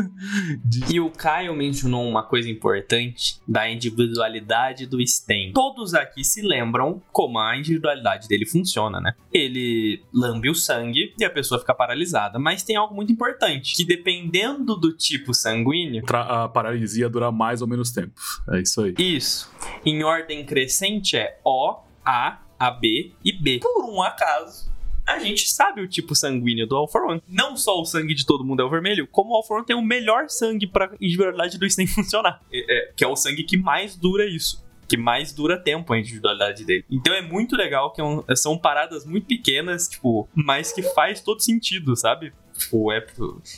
De... 0.64 0.94
E 0.94 1.00
o 1.00 1.10
Caio 1.10 1.54
mencionou 1.54 2.08
uma 2.08 2.22
coisa 2.22 2.48
importante 2.48 3.38
da 3.46 3.70
individualidade 3.70 4.21
individualidade 4.22 4.86
do 4.86 5.04
Sten. 5.06 5.52
Todos 5.52 5.94
aqui 5.94 6.24
se 6.24 6.42
lembram 6.42 7.02
como 7.10 7.38
a 7.38 7.56
individualidade 7.56 8.28
dele 8.28 8.46
funciona, 8.46 9.00
né? 9.00 9.14
Ele 9.32 10.02
lambe 10.12 10.50
o 10.50 10.54
sangue 10.54 11.14
e 11.18 11.24
a 11.24 11.30
pessoa 11.30 11.60
fica 11.60 11.74
paralisada. 11.74 12.38
Mas 12.38 12.62
tem 12.62 12.76
algo 12.76 12.94
muito 12.94 13.12
importante, 13.12 13.74
que 13.76 13.84
dependendo 13.84 14.76
do 14.76 14.92
tipo 14.96 15.34
sanguíneo... 15.34 16.04
A 16.08 16.48
paralisia 16.48 17.08
dura 17.08 17.30
mais 17.32 17.62
ou 17.62 17.68
menos 17.68 17.90
tempo. 17.90 18.12
É 18.50 18.60
isso 18.60 18.82
aí. 18.82 18.94
Isso. 18.98 19.50
Em 19.84 20.02
ordem 20.02 20.44
crescente 20.44 21.16
é 21.16 21.38
O, 21.44 21.80
A, 22.04 22.38
AB 22.58 23.14
e 23.24 23.32
B. 23.32 23.58
Por 23.60 23.84
um 23.84 24.02
acaso, 24.02 24.70
a 25.12 25.18
gente 25.18 25.48
sabe 25.48 25.80
o 25.80 25.88
tipo 25.88 26.14
sanguíneo 26.14 26.66
do 26.66 26.76
All 26.76 26.88
for 26.88 27.02
One. 27.02 27.22
Não 27.28 27.56
só 27.56 27.80
o 27.80 27.84
sangue 27.84 28.14
de 28.14 28.26
todo 28.26 28.44
mundo 28.44 28.62
é 28.62 28.64
o 28.64 28.70
vermelho, 28.70 29.06
como 29.06 29.32
o 29.32 29.36
All 29.36 29.42
for 29.42 29.58
One 29.58 29.66
tem 29.66 29.76
o 29.76 29.82
melhor 29.82 30.28
sangue 30.28 30.66
pra 30.66 30.90
de 30.98 31.16
verdade 31.16 31.58
do 31.58 31.66
Stain 31.66 31.86
funcionar. 31.88 32.42
É, 32.52 32.58
é, 32.58 32.92
que 32.96 33.04
é 33.04 33.08
o 33.08 33.16
sangue 33.16 33.44
que 33.44 33.56
mais 33.56 33.96
dura 33.96 34.26
isso 34.26 34.62
que 34.88 34.96
mais 34.98 35.32
dura 35.32 35.58
tempo 35.58 35.90
a 35.94 35.98
individualidade 35.98 36.66
dele. 36.66 36.84
Então 36.90 37.14
é 37.14 37.22
muito 37.22 37.56
legal 37.56 37.94
que 37.94 38.00
é 38.02 38.04
um, 38.04 38.22
são 38.36 38.58
paradas 38.58 39.06
muito 39.06 39.26
pequenas, 39.26 39.88
tipo, 39.88 40.28
mas 40.34 40.70
que 40.70 40.82
faz 40.82 41.22
todo 41.22 41.40
sentido, 41.40 41.96
sabe? 41.96 42.30
Tipo, 42.58 42.92
é. 42.92 43.00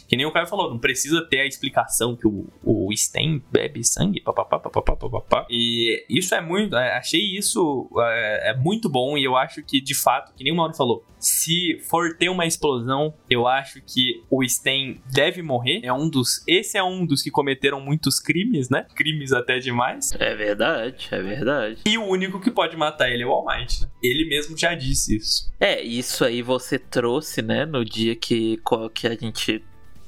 Que 0.09 0.17
nem 0.17 0.25
o 0.27 0.33
cara 0.33 0.47
falou, 0.47 0.71
não 0.71 0.79
precisa 0.79 1.23
ter 1.23 1.41
a 1.41 1.47
explicação 1.47 2.17
que 2.17 2.27
o, 2.27 2.47
o 2.63 2.89
Sten 2.97 3.43
bebe 3.51 3.85
sangue, 3.85 4.21
papapá, 4.21 4.59
papapá, 4.59 4.97
papapá. 4.97 5.47
E 5.51 6.05
isso 6.09 6.35
é 6.35 6.41
muito. 6.41 6.77
É, 6.77 6.97
achei 6.97 7.37
isso 7.37 7.91
é, 7.99 8.51
é, 8.51 8.57
muito 8.57 8.89
bom 8.89 9.19
e 9.19 9.25
eu 9.25 9.37
acho 9.37 9.63
que, 9.63 9.81
de 9.81 9.95
fato, 9.95 10.33
que 10.35 10.45
nem 10.45 10.53
o 10.53 10.57
Mauro 10.57 10.75
falou, 10.75 11.05
se 11.25 11.79
for 11.89 12.17
ter 12.17 12.29
uma 12.29 12.47
explosão, 12.47 13.15
eu 13.29 13.47
acho 13.47 13.81
que 13.83 14.23
o 14.31 14.47
Sten 14.47 15.01
deve 15.13 15.43
morrer. 15.43 15.81
É 15.83 15.93
um 15.93 16.09
dos. 16.09 16.43
Esse 16.47 16.77
é 16.77 16.83
um 16.83 17.05
dos 17.05 17.23
que 17.23 17.31
cometeram 17.31 17.81
muitos 17.81 18.21
crimes, 18.21 18.69
né? 18.69 18.87
Crimes 18.95 19.33
até 19.33 19.59
demais. 19.59 20.13
É 20.19 20.35
verdade, 20.35 21.09
é 21.11 21.23
verdade. 21.23 21.81
E 21.87 21.99
o 21.99 22.05
único 22.05 22.41
que 22.41 22.51
pode 22.51 22.77
matar 22.77 23.11
ele 23.11 23.23
é 23.23 23.27
o 23.27 23.31
All 23.31 23.45
Might, 23.47 23.83
né? 23.83 23.89
Ele 24.03 24.29
mesmo 24.29 24.57
já 24.57 24.75
disse 24.75 25.17
isso. 25.17 25.53
É, 25.59 25.83
isso 25.83 26.25
aí 26.25 26.43
você 26.43 26.79
trouxe, 26.79 27.43
né, 27.43 27.65
no 27.65 27.85
dia 27.85 28.15
que 28.15 28.61
que 28.93 29.07
a 29.07 29.15
gente 29.15 29.63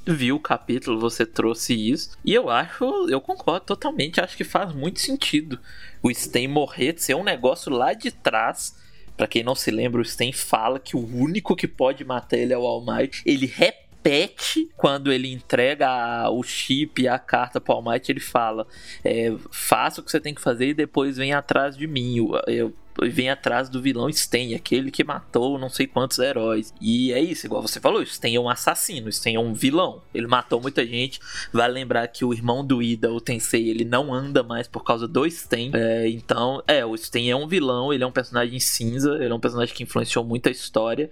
viu 0.05 0.35
o 0.35 0.39
capítulo, 0.39 0.99
você 0.99 1.25
trouxe 1.25 1.73
isso. 1.73 2.17
E 2.23 2.33
eu 2.33 2.49
acho, 2.49 2.83
eu 3.09 3.19
concordo 3.19 3.65
totalmente, 3.65 4.21
acho 4.21 4.37
que 4.37 4.43
faz 4.43 4.73
muito 4.73 4.99
sentido 4.99 5.59
o 6.01 6.13
Sten 6.13 6.47
morrer, 6.47 6.95
ser 6.97 7.15
um 7.15 7.23
negócio 7.23 7.71
lá 7.71 7.93
de 7.93 8.11
trás. 8.11 8.75
Para 9.17 9.27
quem 9.27 9.43
não 9.43 9.55
se 9.55 9.71
lembra, 9.71 9.99
o 9.99 10.05
Sten 10.05 10.31
fala 10.31 10.79
que 10.79 10.95
o 10.95 10.99
único 10.99 11.55
que 11.55 11.67
pode 11.67 12.05
matar 12.05 12.37
ele 12.37 12.53
é 12.53 12.57
o 12.57 12.65
All 12.65 12.85
Might. 12.85 13.23
Ele 13.25 13.47
repete 13.47 14.69
quando 14.77 15.11
ele 15.11 15.33
entrega 15.33 16.29
o 16.29 16.43
chip 16.43 17.01
e 17.01 17.07
a 17.07 17.17
carta 17.17 17.59
pro 17.59 17.73
All 17.73 17.81
Might, 17.81 18.09
ele 18.11 18.19
fala: 18.19 18.67
é, 19.03 19.33
faça 19.51 19.99
o 19.99 20.03
que 20.03 20.11
você 20.11 20.19
tem 20.19 20.35
que 20.35 20.41
fazer 20.41 20.67
e 20.67 20.73
depois 20.73 21.17
vem 21.17 21.33
atrás 21.33 21.75
de 21.75 21.87
mim. 21.87 22.17
Eu, 22.17 22.41
eu 22.47 22.73
vem 23.05 23.29
atrás 23.29 23.69
do 23.69 23.81
vilão 23.81 24.11
Sten, 24.11 24.55
aquele 24.55 24.89
que 24.89 25.03
matou 25.03 25.57
não 25.59 25.69
sei 25.69 25.85
quantos 25.85 26.19
heróis. 26.19 26.73
E 26.81 27.11
é 27.13 27.19
isso, 27.19 27.45
igual 27.45 27.61
você 27.61 27.79
falou, 27.79 28.05
Sten 28.05 28.35
é 28.35 28.39
um 28.39 28.49
assassino, 28.49 29.11
Sten 29.11 29.35
é 29.35 29.39
um 29.39 29.53
vilão. 29.53 30.01
Ele 30.13 30.27
matou 30.27 30.59
muita 30.59 30.85
gente. 30.85 31.19
Vai 31.53 31.69
lembrar 31.69 32.07
que 32.07 32.25
o 32.25 32.33
irmão 32.33 32.65
do 32.65 32.81
Ida, 32.81 33.11
o 33.11 33.21
Tensei, 33.21 33.69
ele 33.69 33.85
não 33.85 34.13
anda 34.13 34.41
mais 34.41 34.67
por 34.67 34.83
causa 34.83 35.07
do 35.07 35.29
Sten. 35.29 35.71
É, 35.73 36.07
então, 36.09 36.63
é, 36.67 36.85
o 36.85 36.97
Sten 36.97 37.29
é 37.29 37.35
um 37.35 37.47
vilão, 37.47 37.93
ele 37.93 38.03
é 38.03 38.07
um 38.07 38.11
personagem 38.11 38.59
cinza, 38.59 39.15
ele 39.15 39.31
é 39.31 39.35
um 39.35 39.39
personagem 39.39 39.75
que 39.75 39.83
influenciou 39.83 40.23
muito 40.25 40.47
a 40.49 40.51
história. 40.51 41.11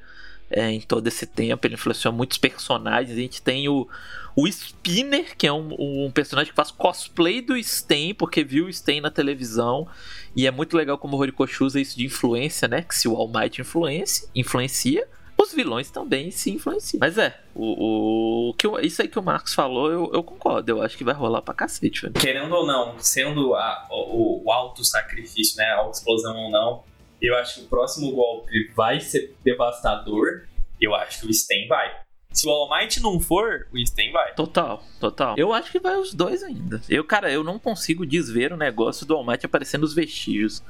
É, 0.50 0.70
em 0.70 0.80
todo 0.80 1.08
esse 1.08 1.26
tempo, 1.26 1.66
ele 1.66 1.74
influenciou 1.74 2.14
muitos 2.14 2.38
personagens. 2.38 3.18
A 3.18 3.20
gente 3.20 3.42
tem 3.42 3.68
o, 3.68 3.88
o 4.36 4.48
Spinner, 4.48 5.36
que 5.38 5.48
é 5.48 5.54
um, 5.54 6.06
um 6.06 6.12
personagem 6.12 6.52
que 6.52 6.56
faz 6.56 6.72
cosplay 6.72 7.42
do 7.42 7.62
Sten, 7.62 8.14
porque 8.14 8.44
viu 8.44 8.66
o 8.66 8.74
Sten 8.74 9.02
na 9.02 9.10
televisão. 9.10 9.88
E 10.36 10.46
é 10.46 10.52
muito 10.52 10.76
legal 10.76 10.98
como 10.98 11.16
o 11.16 11.20
Horikoshi 11.20 11.64
usa 11.64 11.80
isso 11.80 11.98
de 11.98 12.06
influência, 12.06 12.68
né? 12.68 12.82
Que 12.82 12.96
se 12.96 13.08
o 13.08 13.16
All 13.16 13.28
Might 13.28 13.62
influencia, 13.62 14.28
influencia 14.36 15.08
os 15.38 15.54
vilões 15.54 15.92
também 15.92 16.32
se 16.32 16.52
influenciam. 16.52 17.00
Mas 17.00 17.18
é, 17.18 17.38
o, 17.54 18.50
o, 18.50 18.54
que 18.54 18.66
eu, 18.66 18.80
isso 18.80 19.02
aí 19.02 19.08
que 19.08 19.20
o 19.20 19.24
Marcos 19.24 19.54
falou, 19.54 19.92
eu, 19.92 20.12
eu, 20.14 20.24
concordo. 20.24 20.72
Eu 20.72 20.82
acho 20.82 20.98
que 20.98 21.04
vai 21.04 21.14
rolar 21.14 21.42
pra 21.42 21.54
cacete, 21.54 22.04
velho. 22.04 22.14
Querendo 22.14 22.54
ou 22.54 22.66
não, 22.66 22.98
sendo 23.00 23.54
a, 23.54 23.88
o, 23.92 24.44
o 24.46 24.52
alto 24.52 24.84
sacrifício, 24.84 25.58
né? 25.58 25.66
A 25.66 25.90
explosão 25.90 26.36
ou 26.36 26.52
não, 26.52 26.84
eu 27.22 27.36
acho 27.36 27.56
que 27.56 27.66
o 27.66 27.70
próximo 27.70 28.12
golpe 28.12 28.72
vai 28.76 29.00
ser 29.00 29.36
devastador. 29.44 30.46
Eu 30.80 30.96
acho 30.96 31.22
que 31.22 31.28
o 31.28 31.34
Sten 31.34 31.68
vai. 31.68 32.05
Se 32.36 32.46
o 32.46 32.52
All 32.52 32.70
Might 32.70 33.02
não 33.02 33.18
for, 33.18 33.66
o 33.74 33.78
Sten 33.86 34.12
vai. 34.12 34.34
Total, 34.34 34.84
total. 35.00 35.36
Eu 35.38 35.54
acho 35.54 35.72
que 35.72 35.80
vai 35.80 35.96
os 35.96 36.14
dois 36.14 36.44
ainda. 36.44 36.82
Eu, 36.90 37.04
cara, 37.06 37.32
eu 37.32 37.46
não 37.46 37.58
consigo 37.58 38.06
desver 38.06 38.52
o 38.52 38.58
negócio 38.58 39.06
do 39.06 39.16
All 39.16 39.26
Might 39.26 39.46
aparecendo 39.46 39.84
os 39.84 39.94
vestígios. 39.94 40.62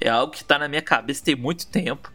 É 0.00 0.08
algo 0.08 0.32
que 0.32 0.44
tá 0.44 0.56
na 0.56 0.68
minha 0.68 0.80
cabeça 0.80 1.24
tem 1.24 1.34
muito 1.34 1.66
tempo 1.66 2.10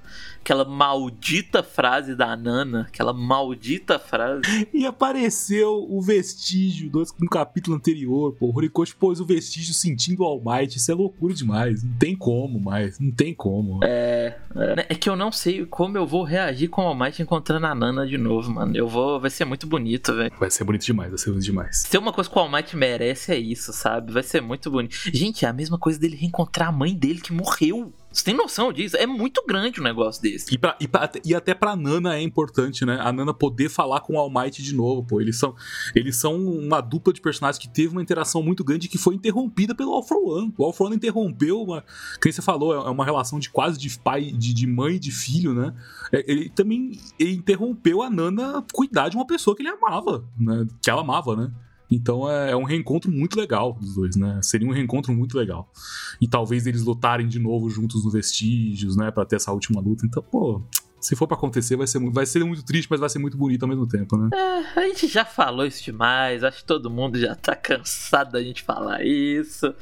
aquela 0.45 0.63
maldita 0.63 1.63
frase 1.63 2.15
da 2.15 2.35
Nana, 2.35 2.81
aquela 2.81 3.11
maldita 3.11 3.97
frase. 3.97 4.69
E 4.71 4.85
apareceu 4.85 5.87
o 5.89 5.99
vestígio 5.99 6.87
do, 6.87 7.03
no 7.19 7.27
capítulo 7.27 7.75
anterior, 7.75 8.31
pô. 8.33 8.45
O 8.45 8.55
Horikoshi 8.55 8.95
pôs 8.95 9.19
o 9.19 9.25
vestígio 9.25 9.73
sentindo 9.73 10.21
o 10.21 10.25
All 10.25 10.41
Might. 10.45 10.77
Isso 10.77 10.91
é 10.91 10.93
loucura 10.93 11.33
demais. 11.33 11.83
Não 11.83 11.93
tem 11.93 12.15
como 12.15 12.59
mais. 12.59 12.99
Não 12.99 13.11
tem 13.11 13.33
como. 13.33 13.79
É, 13.83 14.37
é. 14.55 14.85
É 14.89 14.95
que 14.95 15.09
eu 15.09 15.15
não 15.15 15.31
sei 15.31 15.65
como 15.65 15.97
eu 15.97 16.05
vou 16.05 16.23
reagir 16.23 16.69
com 16.69 16.83
o 16.83 16.85
All 16.85 16.95
Might 16.95 17.19
encontrando 17.19 17.65
a 17.65 17.73
Nana 17.73 18.05
de 18.05 18.17
novo, 18.17 18.51
mano. 18.51 18.77
Eu 18.77 18.87
vou. 18.87 19.19
Vai 19.19 19.31
ser 19.31 19.45
muito 19.45 19.65
bonito, 19.65 20.13
velho. 20.13 20.31
Vai 20.39 20.51
ser 20.51 20.63
bonito 20.63 20.85
demais, 20.85 21.09
vai 21.09 21.17
ser 21.17 21.31
bonito 21.31 21.45
demais. 21.45 21.77
Se 21.87 21.97
uma 21.97 22.13
coisa 22.13 22.29
que 22.29 22.37
o 22.37 22.39
All 22.39 22.51
Might 22.51 22.75
merece 22.77 23.31
é 23.31 23.37
isso, 23.37 23.73
sabe? 23.73 24.11
Vai 24.11 24.23
ser 24.23 24.41
muito 24.41 24.69
bonito. 24.69 24.95
Gente, 25.11 25.43
é 25.43 25.47
a 25.47 25.53
mesma 25.53 25.79
coisa 25.79 25.97
dele 25.97 26.15
reencontrar 26.15 26.69
a 26.69 26.71
mãe 26.71 26.93
dele 26.93 27.19
que 27.19 27.33
morreu. 27.33 27.91
Você 28.15 28.23
tem 28.23 28.33
noção 28.33 28.71
disso? 28.71 28.95
É 28.95 29.05
muito 29.05 29.43
grande 29.45 29.81
o 29.81 29.83
um 29.83 29.83
negócio 29.83 30.21
desse. 30.21 30.55
E, 30.55 30.57
pra, 30.57 30.77
e, 30.79 30.87
pra, 30.87 31.11
e, 31.25 31.35
até 31.35 31.53
pra 31.53 31.75
Nana 31.75 32.15
é 32.15 32.21
importante, 32.21 32.85
né? 32.85 32.97
A 33.01 33.11
Nana 33.11 33.33
poder 33.33 33.67
falar 33.67 33.99
com 33.99 34.13
o 34.13 34.17
All 34.17 34.29
Might 34.29 34.63
de 34.63 34.73
novo, 34.73 35.03
pô. 35.03 35.19
Eles 35.19 35.37
são, 35.37 35.53
eles 35.93 36.15
são 36.15 36.33
uma 36.37 36.79
dupla 36.79 37.11
de 37.11 37.19
personagens 37.19 37.61
que 37.61 37.67
teve 37.67 37.89
uma 37.89 38.01
interação 38.01 38.41
muito 38.41 38.63
grande 38.63 38.87
que 38.87 38.97
foi 38.97 39.15
interrompida 39.15 39.75
pelo 39.75 39.91
All 39.91 40.01
for 40.01 40.17
One. 40.17 40.53
O 40.57 40.63
All 40.63 40.71
for 40.71 40.85
One 40.85 40.95
interrompeu 40.95 41.61
uma. 41.61 41.83
Quem 42.21 42.31
você 42.31 42.41
falou, 42.41 42.73
é 42.73 42.89
uma 42.89 43.03
relação 43.03 43.37
de 43.37 43.49
quase 43.49 43.77
de 43.77 43.99
pai, 43.99 44.31
de, 44.31 44.53
de 44.53 44.65
mãe 44.65 44.95
e 44.95 44.99
de 44.99 45.11
filho, 45.11 45.53
né? 45.53 45.73
É, 46.09 46.23
ele 46.25 46.47
também 46.47 46.97
interrompeu 47.19 48.01
a 48.01 48.09
Nana 48.09 48.63
cuidar 48.71 49.09
de 49.09 49.17
uma 49.17 49.27
pessoa 49.27 49.53
que 49.57 49.61
ele 49.61 49.67
amava, 49.67 50.23
né? 50.39 50.65
Que 50.81 50.89
ela 50.89 51.01
amava, 51.01 51.35
né? 51.35 51.51
Então 51.89 52.29
é, 52.29 52.51
é, 52.51 52.55
um 52.55 52.63
reencontro 52.63 53.11
muito 53.11 53.39
legal 53.39 53.73
dos 53.73 53.95
dois, 53.95 54.15
né? 54.15 54.39
Seria 54.41 54.67
um 54.67 54.71
reencontro 54.71 55.13
muito 55.13 55.37
legal. 55.37 55.71
E 56.19 56.27
talvez 56.27 56.65
eles 56.65 56.83
lutarem 56.83 57.27
de 57.27 57.39
novo 57.39 57.69
juntos 57.69 58.03
no 58.03 58.11
Vestígios, 58.11 58.95
né? 58.95 59.11
Pra 59.11 59.25
ter 59.25 59.35
essa 59.35 59.51
última 59.51 59.81
luta. 59.81 60.05
Então, 60.05 60.23
pô, 60.23 60.61
se 60.99 61.15
for 61.15 61.27
para 61.27 61.37
acontecer, 61.37 61.75
vai 61.75 61.85
ser, 61.85 61.99
vai 62.09 62.25
ser 62.25 62.43
muito 62.43 62.65
triste, 62.65 62.87
mas 62.89 62.99
vai 62.99 63.09
ser 63.09 63.19
muito 63.19 63.37
bonito 63.37 63.63
ao 63.63 63.69
mesmo 63.69 63.87
tempo, 63.87 64.17
né? 64.17 64.29
É, 64.33 64.79
a 64.79 64.87
gente 64.87 65.07
já 65.07 65.23
falou 65.23 65.65
isso 65.65 65.83
demais. 65.83 66.43
Acho 66.43 66.59
que 66.59 66.65
todo 66.65 66.89
mundo 66.89 67.19
já 67.19 67.35
tá 67.35 67.55
cansado 67.55 68.31
da 68.31 68.41
gente 68.41 68.63
falar 68.63 69.05
isso. 69.05 69.73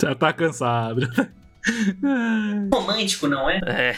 Já 0.00 0.14
tá 0.14 0.32
cansado. 0.32 1.02
Romântico, 2.72 3.26
não 3.26 3.48
é? 3.48 3.58
É. 3.66 3.96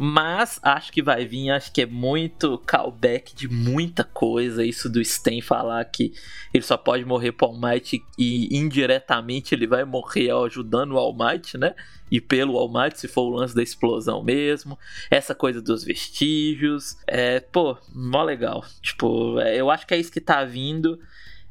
Mas 0.00 0.58
acho 0.62 0.92
que 0.92 1.02
vai 1.02 1.26
vir, 1.26 1.50
acho 1.50 1.72
que 1.72 1.82
é 1.82 1.86
muito 1.86 2.58
callback 2.58 3.34
de 3.34 3.48
muita 3.48 4.04
coisa. 4.04 4.64
Isso 4.64 4.88
do 4.88 5.04
Sten 5.04 5.40
falar 5.40 5.84
que 5.84 6.12
ele 6.52 6.62
só 6.62 6.76
pode 6.76 7.04
morrer 7.04 7.32
pro 7.32 7.48
All 7.48 7.60
Might 7.60 8.02
e 8.18 8.56
indiretamente 8.56 9.54
ele 9.54 9.66
vai 9.66 9.84
morrer 9.84 10.30
ajudando 10.30 10.92
o 10.92 10.98
All 10.98 11.16
Might, 11.16 11.58
né? 11.58 11.74
E 12.10 12.20
pelo 12.20 12.56
All 12.56 12.72
Might, 12.72 12.98
se 12.98 13.06
for 13.06 13.22
o 13.22 13.36
lance 13.36 13.54
da 13.54 13.62
explosão 13.62 14.22
mesmo. 14.22 14.78
Essa 15.10 15.34
coisa 15.34 15.60
dos 15.60 15.84
vestígios. 15.84 16.96
É, 17.06 17.40
pô, 17.40 17.76
mó 17.94 18.22
legal. 18.22 18.64
Tipo, 18.80 19.38
é, 19.38 19.56
eu 19.56 19.70
acho 19.70 19.86
que 19.86 19.94
é 19.94 19.98
isso 19.98 20.10
que 20.10 20.20
tá 20.20 20.44
vindo. 20.44 20.98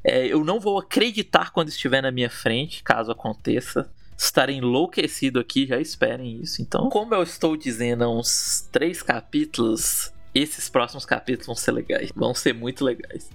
É, 0.02 0.26
eu 0.26 0.44
não 0.44 0.58
vou 0.58 0.78
acreditar 0.78 1.50
quando 1.50 1.68
estiver 1.68 2.02
na 2.02 2.10
minha 2.10 2.30
frente, 2.30 2.82
caso 2.82 3.12
aconteça 3.12 3.90
estar 4.22 4.50
enlouquecido 4.50 5.40
aqui, 5.40 5.66
já 5.66 5.80
esperem 5.80 6.42
isso. 6.42 6.60
Então, 6.60 6.90
como 6.90 7.14
eu 7.14 7.22
estou 7.22 7.56
dizendo 7.56 8.04
há 8.04 8.10
uns 8.10 8.68
três 8.70 9.02
capítulos, 9.02 10.12
esses 10.34 10.68
próximos 10.68 11.06
capítulos 11.06 11.46
vão 11.46 11.56
ser 11.56 11.72
legais. 11.72 12.12
Vão 12.14 12.34
ser 12.34 12.52
muito 12.52 12.84
legais. 12.84 13.30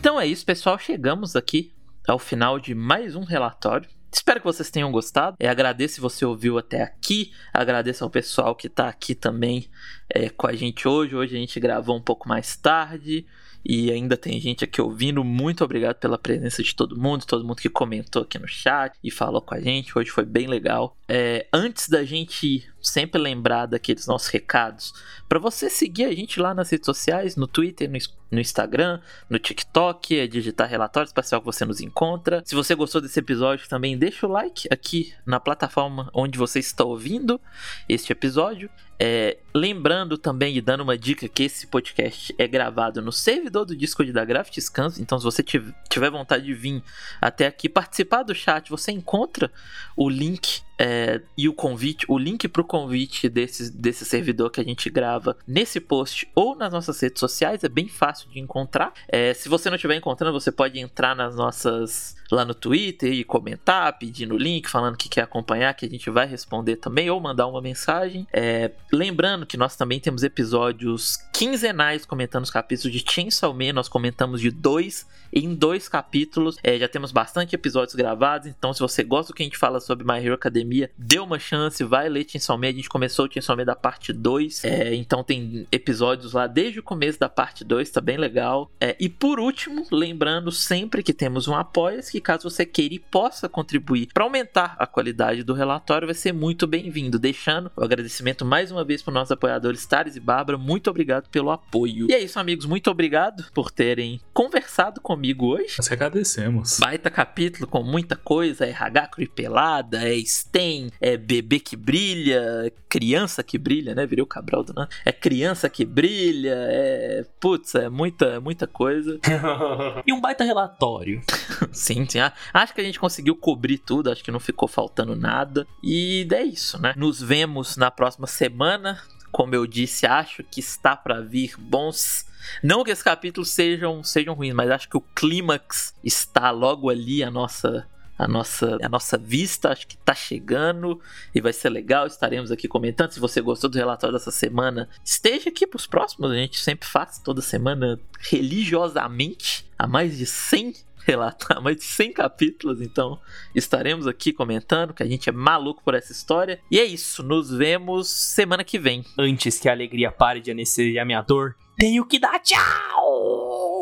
Então 0.00 0.18
é 0.18 0.26
isso, 0.26 0.46
pessoal. 0.46 0.78
Chegamos 0.78 1.36
aqui 1.36 1.74
ao 2.08 2.18
final 2.18 2.58
de 2.58 2.74
mais 2.74 3.14
um 3.14 3.22
relatório. 3.22 3.86
Espero 4.10 4.40
que 4.40 4.46
vocês 4.46 4.70
tenham 4.70 4.90
gostado. 4.90 5.36
É, 5.38 5.46
agradeço 5.46 5.96
se 5.96 6.00
você 6.00 6.24
ouviu 6.24 6.56
até 6.56 6.82
aqui. 6.82 7.32
Agradeço 7.52 8.02
ao 8.02 8.08
pessoal 8.08 8.54
que 8.54 8.66
está 8.66 8.88
aqui 8.88 9.14
também 9.14 9.68
é, 10.08 10.30
com 10.30 10.46
a 10.46 10.54
gente 10.54 10.88
hoje. 10.88 11.14
Hoje 11.14 11.36
a 11.36 11.38
gente 11.38 11.60
gravou 11.60 11.94
um 11.94 12.00
pouco 12.00 12.26
mais 12.26 12.56
tarde. 12.56 13.26
e 13.62 13.92
ainda 13.92 14.16
tem 14.16 14.40
gente 14.40 14.64
aqui 14.64 14.80
ouvindo. 14.80 15.22
Muito 15.22 15.62
obrigado 15.62 15.96
pela 15.96 16.16
presença 16.16 16.62
de 16.62 16.74
todo 16.74 16.98
mundo, 16.98 17.26
todo 17.26 17.44
mundo 17.44 17.56
que 17.56 17.68
comentou 17.68 18.22
aqui 18.22 18.38
no 18.38 18.48
chat 18.48 18.96
e 19.04 19.10
falou 19.10 19.42
com 19.42 19.54
a 19.54 19.60
gente. 19.60 19.98
Hoje 19.98 20.10
foi 20.10 20.24
bem 20.24 20.46
legal. 20.46 20.96
É, 21.06 21.46
antes 21.52 21.90
da 21.90 22.02
gente 22.04 22.66
sempre 22.82 23.20
lembrar 23.20 23.66
daqueles 23.66 24.06
nossos 24.06 24.28
recados, 24.28 24.92
para 25.28 25.38
você 25.38 25.70
seguir 25.70 26.06
a 26.06 26.12
gente 26.12 26.40
lá 26.40 26.52
nas 26.52 26.70
redes 26.70 26.86
sociais, 26.86 27.36
no 27.36 27.46
Twitter, 27.46 27.88
no, 27.88 27.98
no 28.32 28.40
Instagram, 28.40 29.00
no 29.28 29.38
TikTok, 29.38 30.18
é 30.18 30.26
digitar 30.26 30.68
relatório 30.68 31.06
espacial 31.06 31.40
que 31.40 31.46
você 31.46 31.64
nos 31.64 31.80
encontra. 31.80 32.42
Se 32.44 32.54
você 32.54 32.74
gostou 32.74 33.00
desse 33.00 33.20
episódio, 33.20 33.68
também 33.68 33.96
deixa 33.96 34.26
o 34.26 34.30
like 34.30 34.66
aqui 34.72 35.14
na 35.24 35.38
plataforma 35.38 36.10
onde 36.12 36.36
você 36.36 36.58
está 36.58 36.84
ouvindo 36.84 37.40
este 37.88 38.10
episódio. 38.10 38.68
É, 38.98 39.38
lembrando 39.54 40.18
também 40.18 40.56
e 40.56 40.60
dando 40.60 40.82
uma 40.82 40.98
dica 40.98 41.26
que 41.26 41.44
esse 41.44 41.66
podcast 41.66 42.34
é 42.36 42.46
gravado 42.46 43.00
no 43.00 43.12
servidor 43.12 43.64
do 43.64 43.74
Discord 43.74 44.12
da 44.12 44.24
Graft 44.24 44.60
Scans, 44.60 44.98
então 44.98 45.18
se 45.18 45.24
você 45.24 45.42
tiver 45.42 46.10
vontade 46.10 46.44
de 46.44 46.52
vir 46.52 46.82
até 47.18 47.46
aqui 47.46 47.66
participar 47.66 48.24
do 48.24 48.34
chat, 48.34 48.68
você 48.68 48.92
encontra 48.92 49.50
o 49.96 50.06
link 50.06 50.60
é, 50.80 51.20
e 51.36 51.46
o 51.46 51.52
convite, 51.52 52.06
o 52.08 52.16
link 52.16 52.48
para 52.48 52.62
o 52.62 52.64
convite 52.64 53.28
desse, 53.28 53.70
desse 53.70 54.02
servidor 54.06 54.50
que 54.50 54.62
a 54.62 54.64
gente 54.64 54.88
grava 54.88 55.36
nesse 55.46 55.78
post 55.78 56.26
ou 56.34 56.56
nas 56.56 56.72
nossas 56.72 56.98
redes 56.98 57.20
sociais, 57.20 57.62
é 57.62 57.68
bem 57.68 57.86
fácil 57.86 58.30
de 58.30 58.40
encontrar. 58.40 58.94
É, 59.06 59.34
se 59.34 59.46
você 59.46 59.68
não 59.68 59.76
estiver 59.76 59.96
encontrando, 59.96 60.40
você 60.40 60.50
pode 60.50 60.78
entrar 60.78 61.14
nas 61.14 61.36
nossas 61.36 62.16
lá 62.30 62.44
no 62.44 62.54
Twitter 62.54 63.12
e 63.12 63.24
comentar, 63.24 63.98
pedindo 63.98 64.34
o 64.34 64.38
link, 64.38 64.70
falando 64.70 64.96
que 64.96 65.08
quer 65.08 65.22
acompanhar, 65.22 65.74
que 65.74 65.84
a 65.84 65.88
gente 65.88 66.08
vai 66.08 66.26
responder 66.26 66.76
também, 66.76 67.10
ou 67.10 67.20
mandar 67.20 67.46
uma 67.46 67.60
mensagem. 67.60 68.26
É, 68.32 68.70
lembrando 68.90 69.44
que 69.44 69.56
nós 69.56 69.76
também 69.76 70.00
temos 70.00 70.22
episódios 70.22 71.18
quinzenais 71.32 72.06
comentando 72.06 72.44
os 72.44 72.50
capítulos 72.50 72.92
de 72.92 73.04
Chainsaw 73.06 73.52
Man, 73.52 73.72
nós 73.74 73.88
comentamos 73.88 74.40
de 74.40 74.50
dois 74.50 75.06
em 75.32 75.54
dois 75.54 75.88
capítulos. 75.88 76.56
É, 76.62 76.78
já 76.78 76.88
temos 76.88 77.12
bastante 77.12 77.54
episódios 77.54 77.94
gravados, 77.94 78.48
então 78.48 78.72
se 78.72 78.80
você 78.80 79.02
gosta 79.02 79.32
do 79.32 79.36
que 79.36 79.42
a 79.42 79.46
gente 79.46 79.58
fala 79.58 79.80
sobre 79.80 80.04
My 80.04 80.24
Hero 80.24 80.34
Academia, 80.34 80.69
dê 80.96 81.18
uma 81.18 81.38
chance, 81.38 81.82
vai 81.84 82.08
ler 82.08 82.26
Chainsaw 82.28 82.58
Man. 82.58 82.68
A 82.68 82.72
gente 82.72 82.88
começou 82.88 83.26
o 83.26 83.32
Chainsaw 83.32 83.56
Man 83.56 83.64
da 83.64 83.76
parte 83.76 84.12
2, 84.12 84.64
é, 84.64 84.94
então 84.94 85.22
tem 85.22 85.66
episódios 85.70 86.32
lá 86.32 86.46
desde 86.46 86.80
o 86.80 86.82
começo 86.82 87.18
da 87.18 87.28
parte 87.28 87.64
2, 87.64 87.90
tá 87.90 88.00
bem 88.00 88.16
legal. 88.16 88.70
É, 88.80 88.96
e 88.98 89.08
por 89.08 89.38
último, 89.38 89.86
lembrando 89.90 90.50
sempre 90.52 91.02
que 91.02 91.12
temos 91.12 91.48
um 91.48 91.54
apoia 91.54 92.00
que 92.10 92.20
caso 92.20 92.48
você 92.48 92.64
queira 92.64 92.94
e 92.94 92.98
possa 92.98 93.48
contribuir 93.48 94.08
para 94.12 94.24
aumentar 94.24 94.76
a 94.78 94.86
qualidade 94.86 95.42
do 95.42 95.52
relatório, 95.52 96.06
vai 96.06 96.14
ser 96.14 96.32
muito 96.32 96.66
bem-vindo. 96.66 97.18
Deixando 97.18 97.70
o 97.76 97.84
agradecimento 97.84 98.44
mais 98.44 98.70
uma 98.70 98.84
vez 98.84 99.02
para 99.02 99.10
os 99.10 99.14
nossos 99.14 99.32
apoiadores 99.32 99.84
Tares 99.86 100.16
e 100.16 100.20
Bárbara, 100.20 100.56
muito 100.56 100.88
obrigado 100.88 101.28
pelo 101.28 101.50
apoio. 101.50 102.06
E 102.08 102.12
é 102.12 102.20
isso, 102.20 102.38
amigos, 102.38 102.66
muito 102.66 102.90
obrigado 102.90 103.44
por 103.52 103.70
terem 103.70 104.20
conversado 104.32 105.00
comigo 105.00 105.46
hoje. 105.46 105.74
Nós 105.78 105.90
agradecemos. 105.90 106.78
Baita 106.78 107.10
capítulo 107.10 107.66
com 107.66 107.82
muita 107.82 108.16
coisa: 108.16 108.64
é 108.64 108.70
RH 108.70 109.06
cripelada, 109.08 110.08
é 110.08 110.16
STEM, 110.18 110.59
é 111.00 111.16
bebê 111.16 111.58
que 111.58 111.76
brilha, 111.76 112.40
é 112.66 112.72
criança 112.88 113.42
que 113.42 113.58
brilha, 113.58 113.94
né? 113.94 114.06
Virei 114.06 114.22
o 114.22 114.26
Cabral 114.26 114.62
do 114.62 114.74
né? 114.74 114.86
É 115.04 115.12
criança 115.12 115.68
que 115.68 115.84
brilha, 115.84 116.54
é. 116.54 117.24
Putz, 117.40 117.74
é 117.74 117.88
muita, 117.88 118.40
muita 118.40 118.66
coisa. 118.66 119.18
e 120.06 120.12
um 120.12 120.20
baita 120.20 120.44
relatório. 120.44 121.22
sim, 121.72 122.06
sim. 122.08 122.20
Ah, 122.20 122.32
acho 122.52 122.74
que 122.74 122.80
a 122.80 122.84
gente 122.84 123.00
conseguiu 123.00 123.36
cobrir 123.36 123.78
tudo, 123.78 124.10
acho 124.10 124.22
que 124.24 124.30
não 124.30 124.40
ficou 124.40 124.68
faltando 124.68 125.16
nada. 125.16 125.66
E 125.82 126.26
é 126.32 126.42
isso, 126.42 126.80
né? 126.80 126.94
Nos 126.96 127.20
vemos 127.22 127.76
na 127.76 127.90
próxima 127.90 128.26
semana. 128.26 129.00
Como 129.32 129.54
eu 129.54 129.66
disse, 129.66 130.06
acho 130.06 130.42
que 130.42 130.58
está 130.58 130.96
para 130.96 131.20
vir 131.20 131.54
bons 131.56 132.28
não 132.62 132.82
que 132.82 132.90
esses 132.90 133.02
capítulos 133.02 133.50
sejam, 133.50 134.02
sejam 134.02 134.34
ruins, 134.34 134.54
mas 134.54 134.70
acho 134.70 134.88
que 134.88 134.96
o 134.96 135.00
clímax 135.00 135.94
está 136.02 136.50
logo 136.50 136.88
ali 136.88 137.22
a 137.22 137.30
nossa 137.30 137.86
a 138.20 138.28
nossa, 138.28 138.76
a 138.82 138.88
nossa 138.88 139.16
vista, 139.16 139.70
acho 139.70 139.86
que 139.86 139.96
tá 139.96 140.14
chegando 140.14 141.00
e 141.34 141.40
vai 141.40 141.54
ser 141.54 141.70
legal. 141.70 142.06
Estaremos 142.06 142.50
aqui 142.50 142.68
comentando. 142.68 143.12
Se 143.12 143.18
você 143.18 143.40
gostou 143.40 143.70
do 143.70 143.78
relatório 143.78 144.12
dessa 144.12 144.30
semana, 144.30 144.90
esteja 145.02 145.48
aqui 145.48 145.66
pros 145.66 145.86
próximos. 145.86 146.30
A 146.30 146.34
gente 146.34 146.58
sempre 146.58 146.86
faz 146.86 147.18
toda 147.18 147.40
semana 147.40 147.98
religiosamente, 148.18 149.66
a 149.78 149.86
mais 149.86 150.18
de 150.18 150.26
100 150.26 150.90
relatar 151.02 151.62
mais 151.62 151.78
de 151.78 151.84
100 151.84 152.12
capítulos, 152.12 152.82
então 152.82 153.18
estaremos 153.54 154.06
aqui 154.06 154.34
comentando 154.34 154.92
que 154.92 155.02
a 155.02 155.06
gente 155.06 155.30
é 155.30 155.32
maluco 155.32 155.82
por 155.82 155.94
essa 155.94 156.12
história. 156.12 156.60
E 156.70 156.78
é 156.78 156.84
isso, 156.84 157.22
nos 157.22 157.50
vemos 157.50 158.06
semana 158.06 158.62
que 158.62 158.78
vem. 158.78 159.02
Antes 159.18 159.58
que 159.58 159.66
a 159.66 159.72
alegria 159.72 160.12
pare 160.12 160.42
de 160.42 160.50
anestesiar 160.50 161.06
minha 161.06 161.22
dor, 161.22 161.56
tenho 161.78 162.04
que 162.04 162.18
dar 162.18 162.38
tchau! 162.40 163.79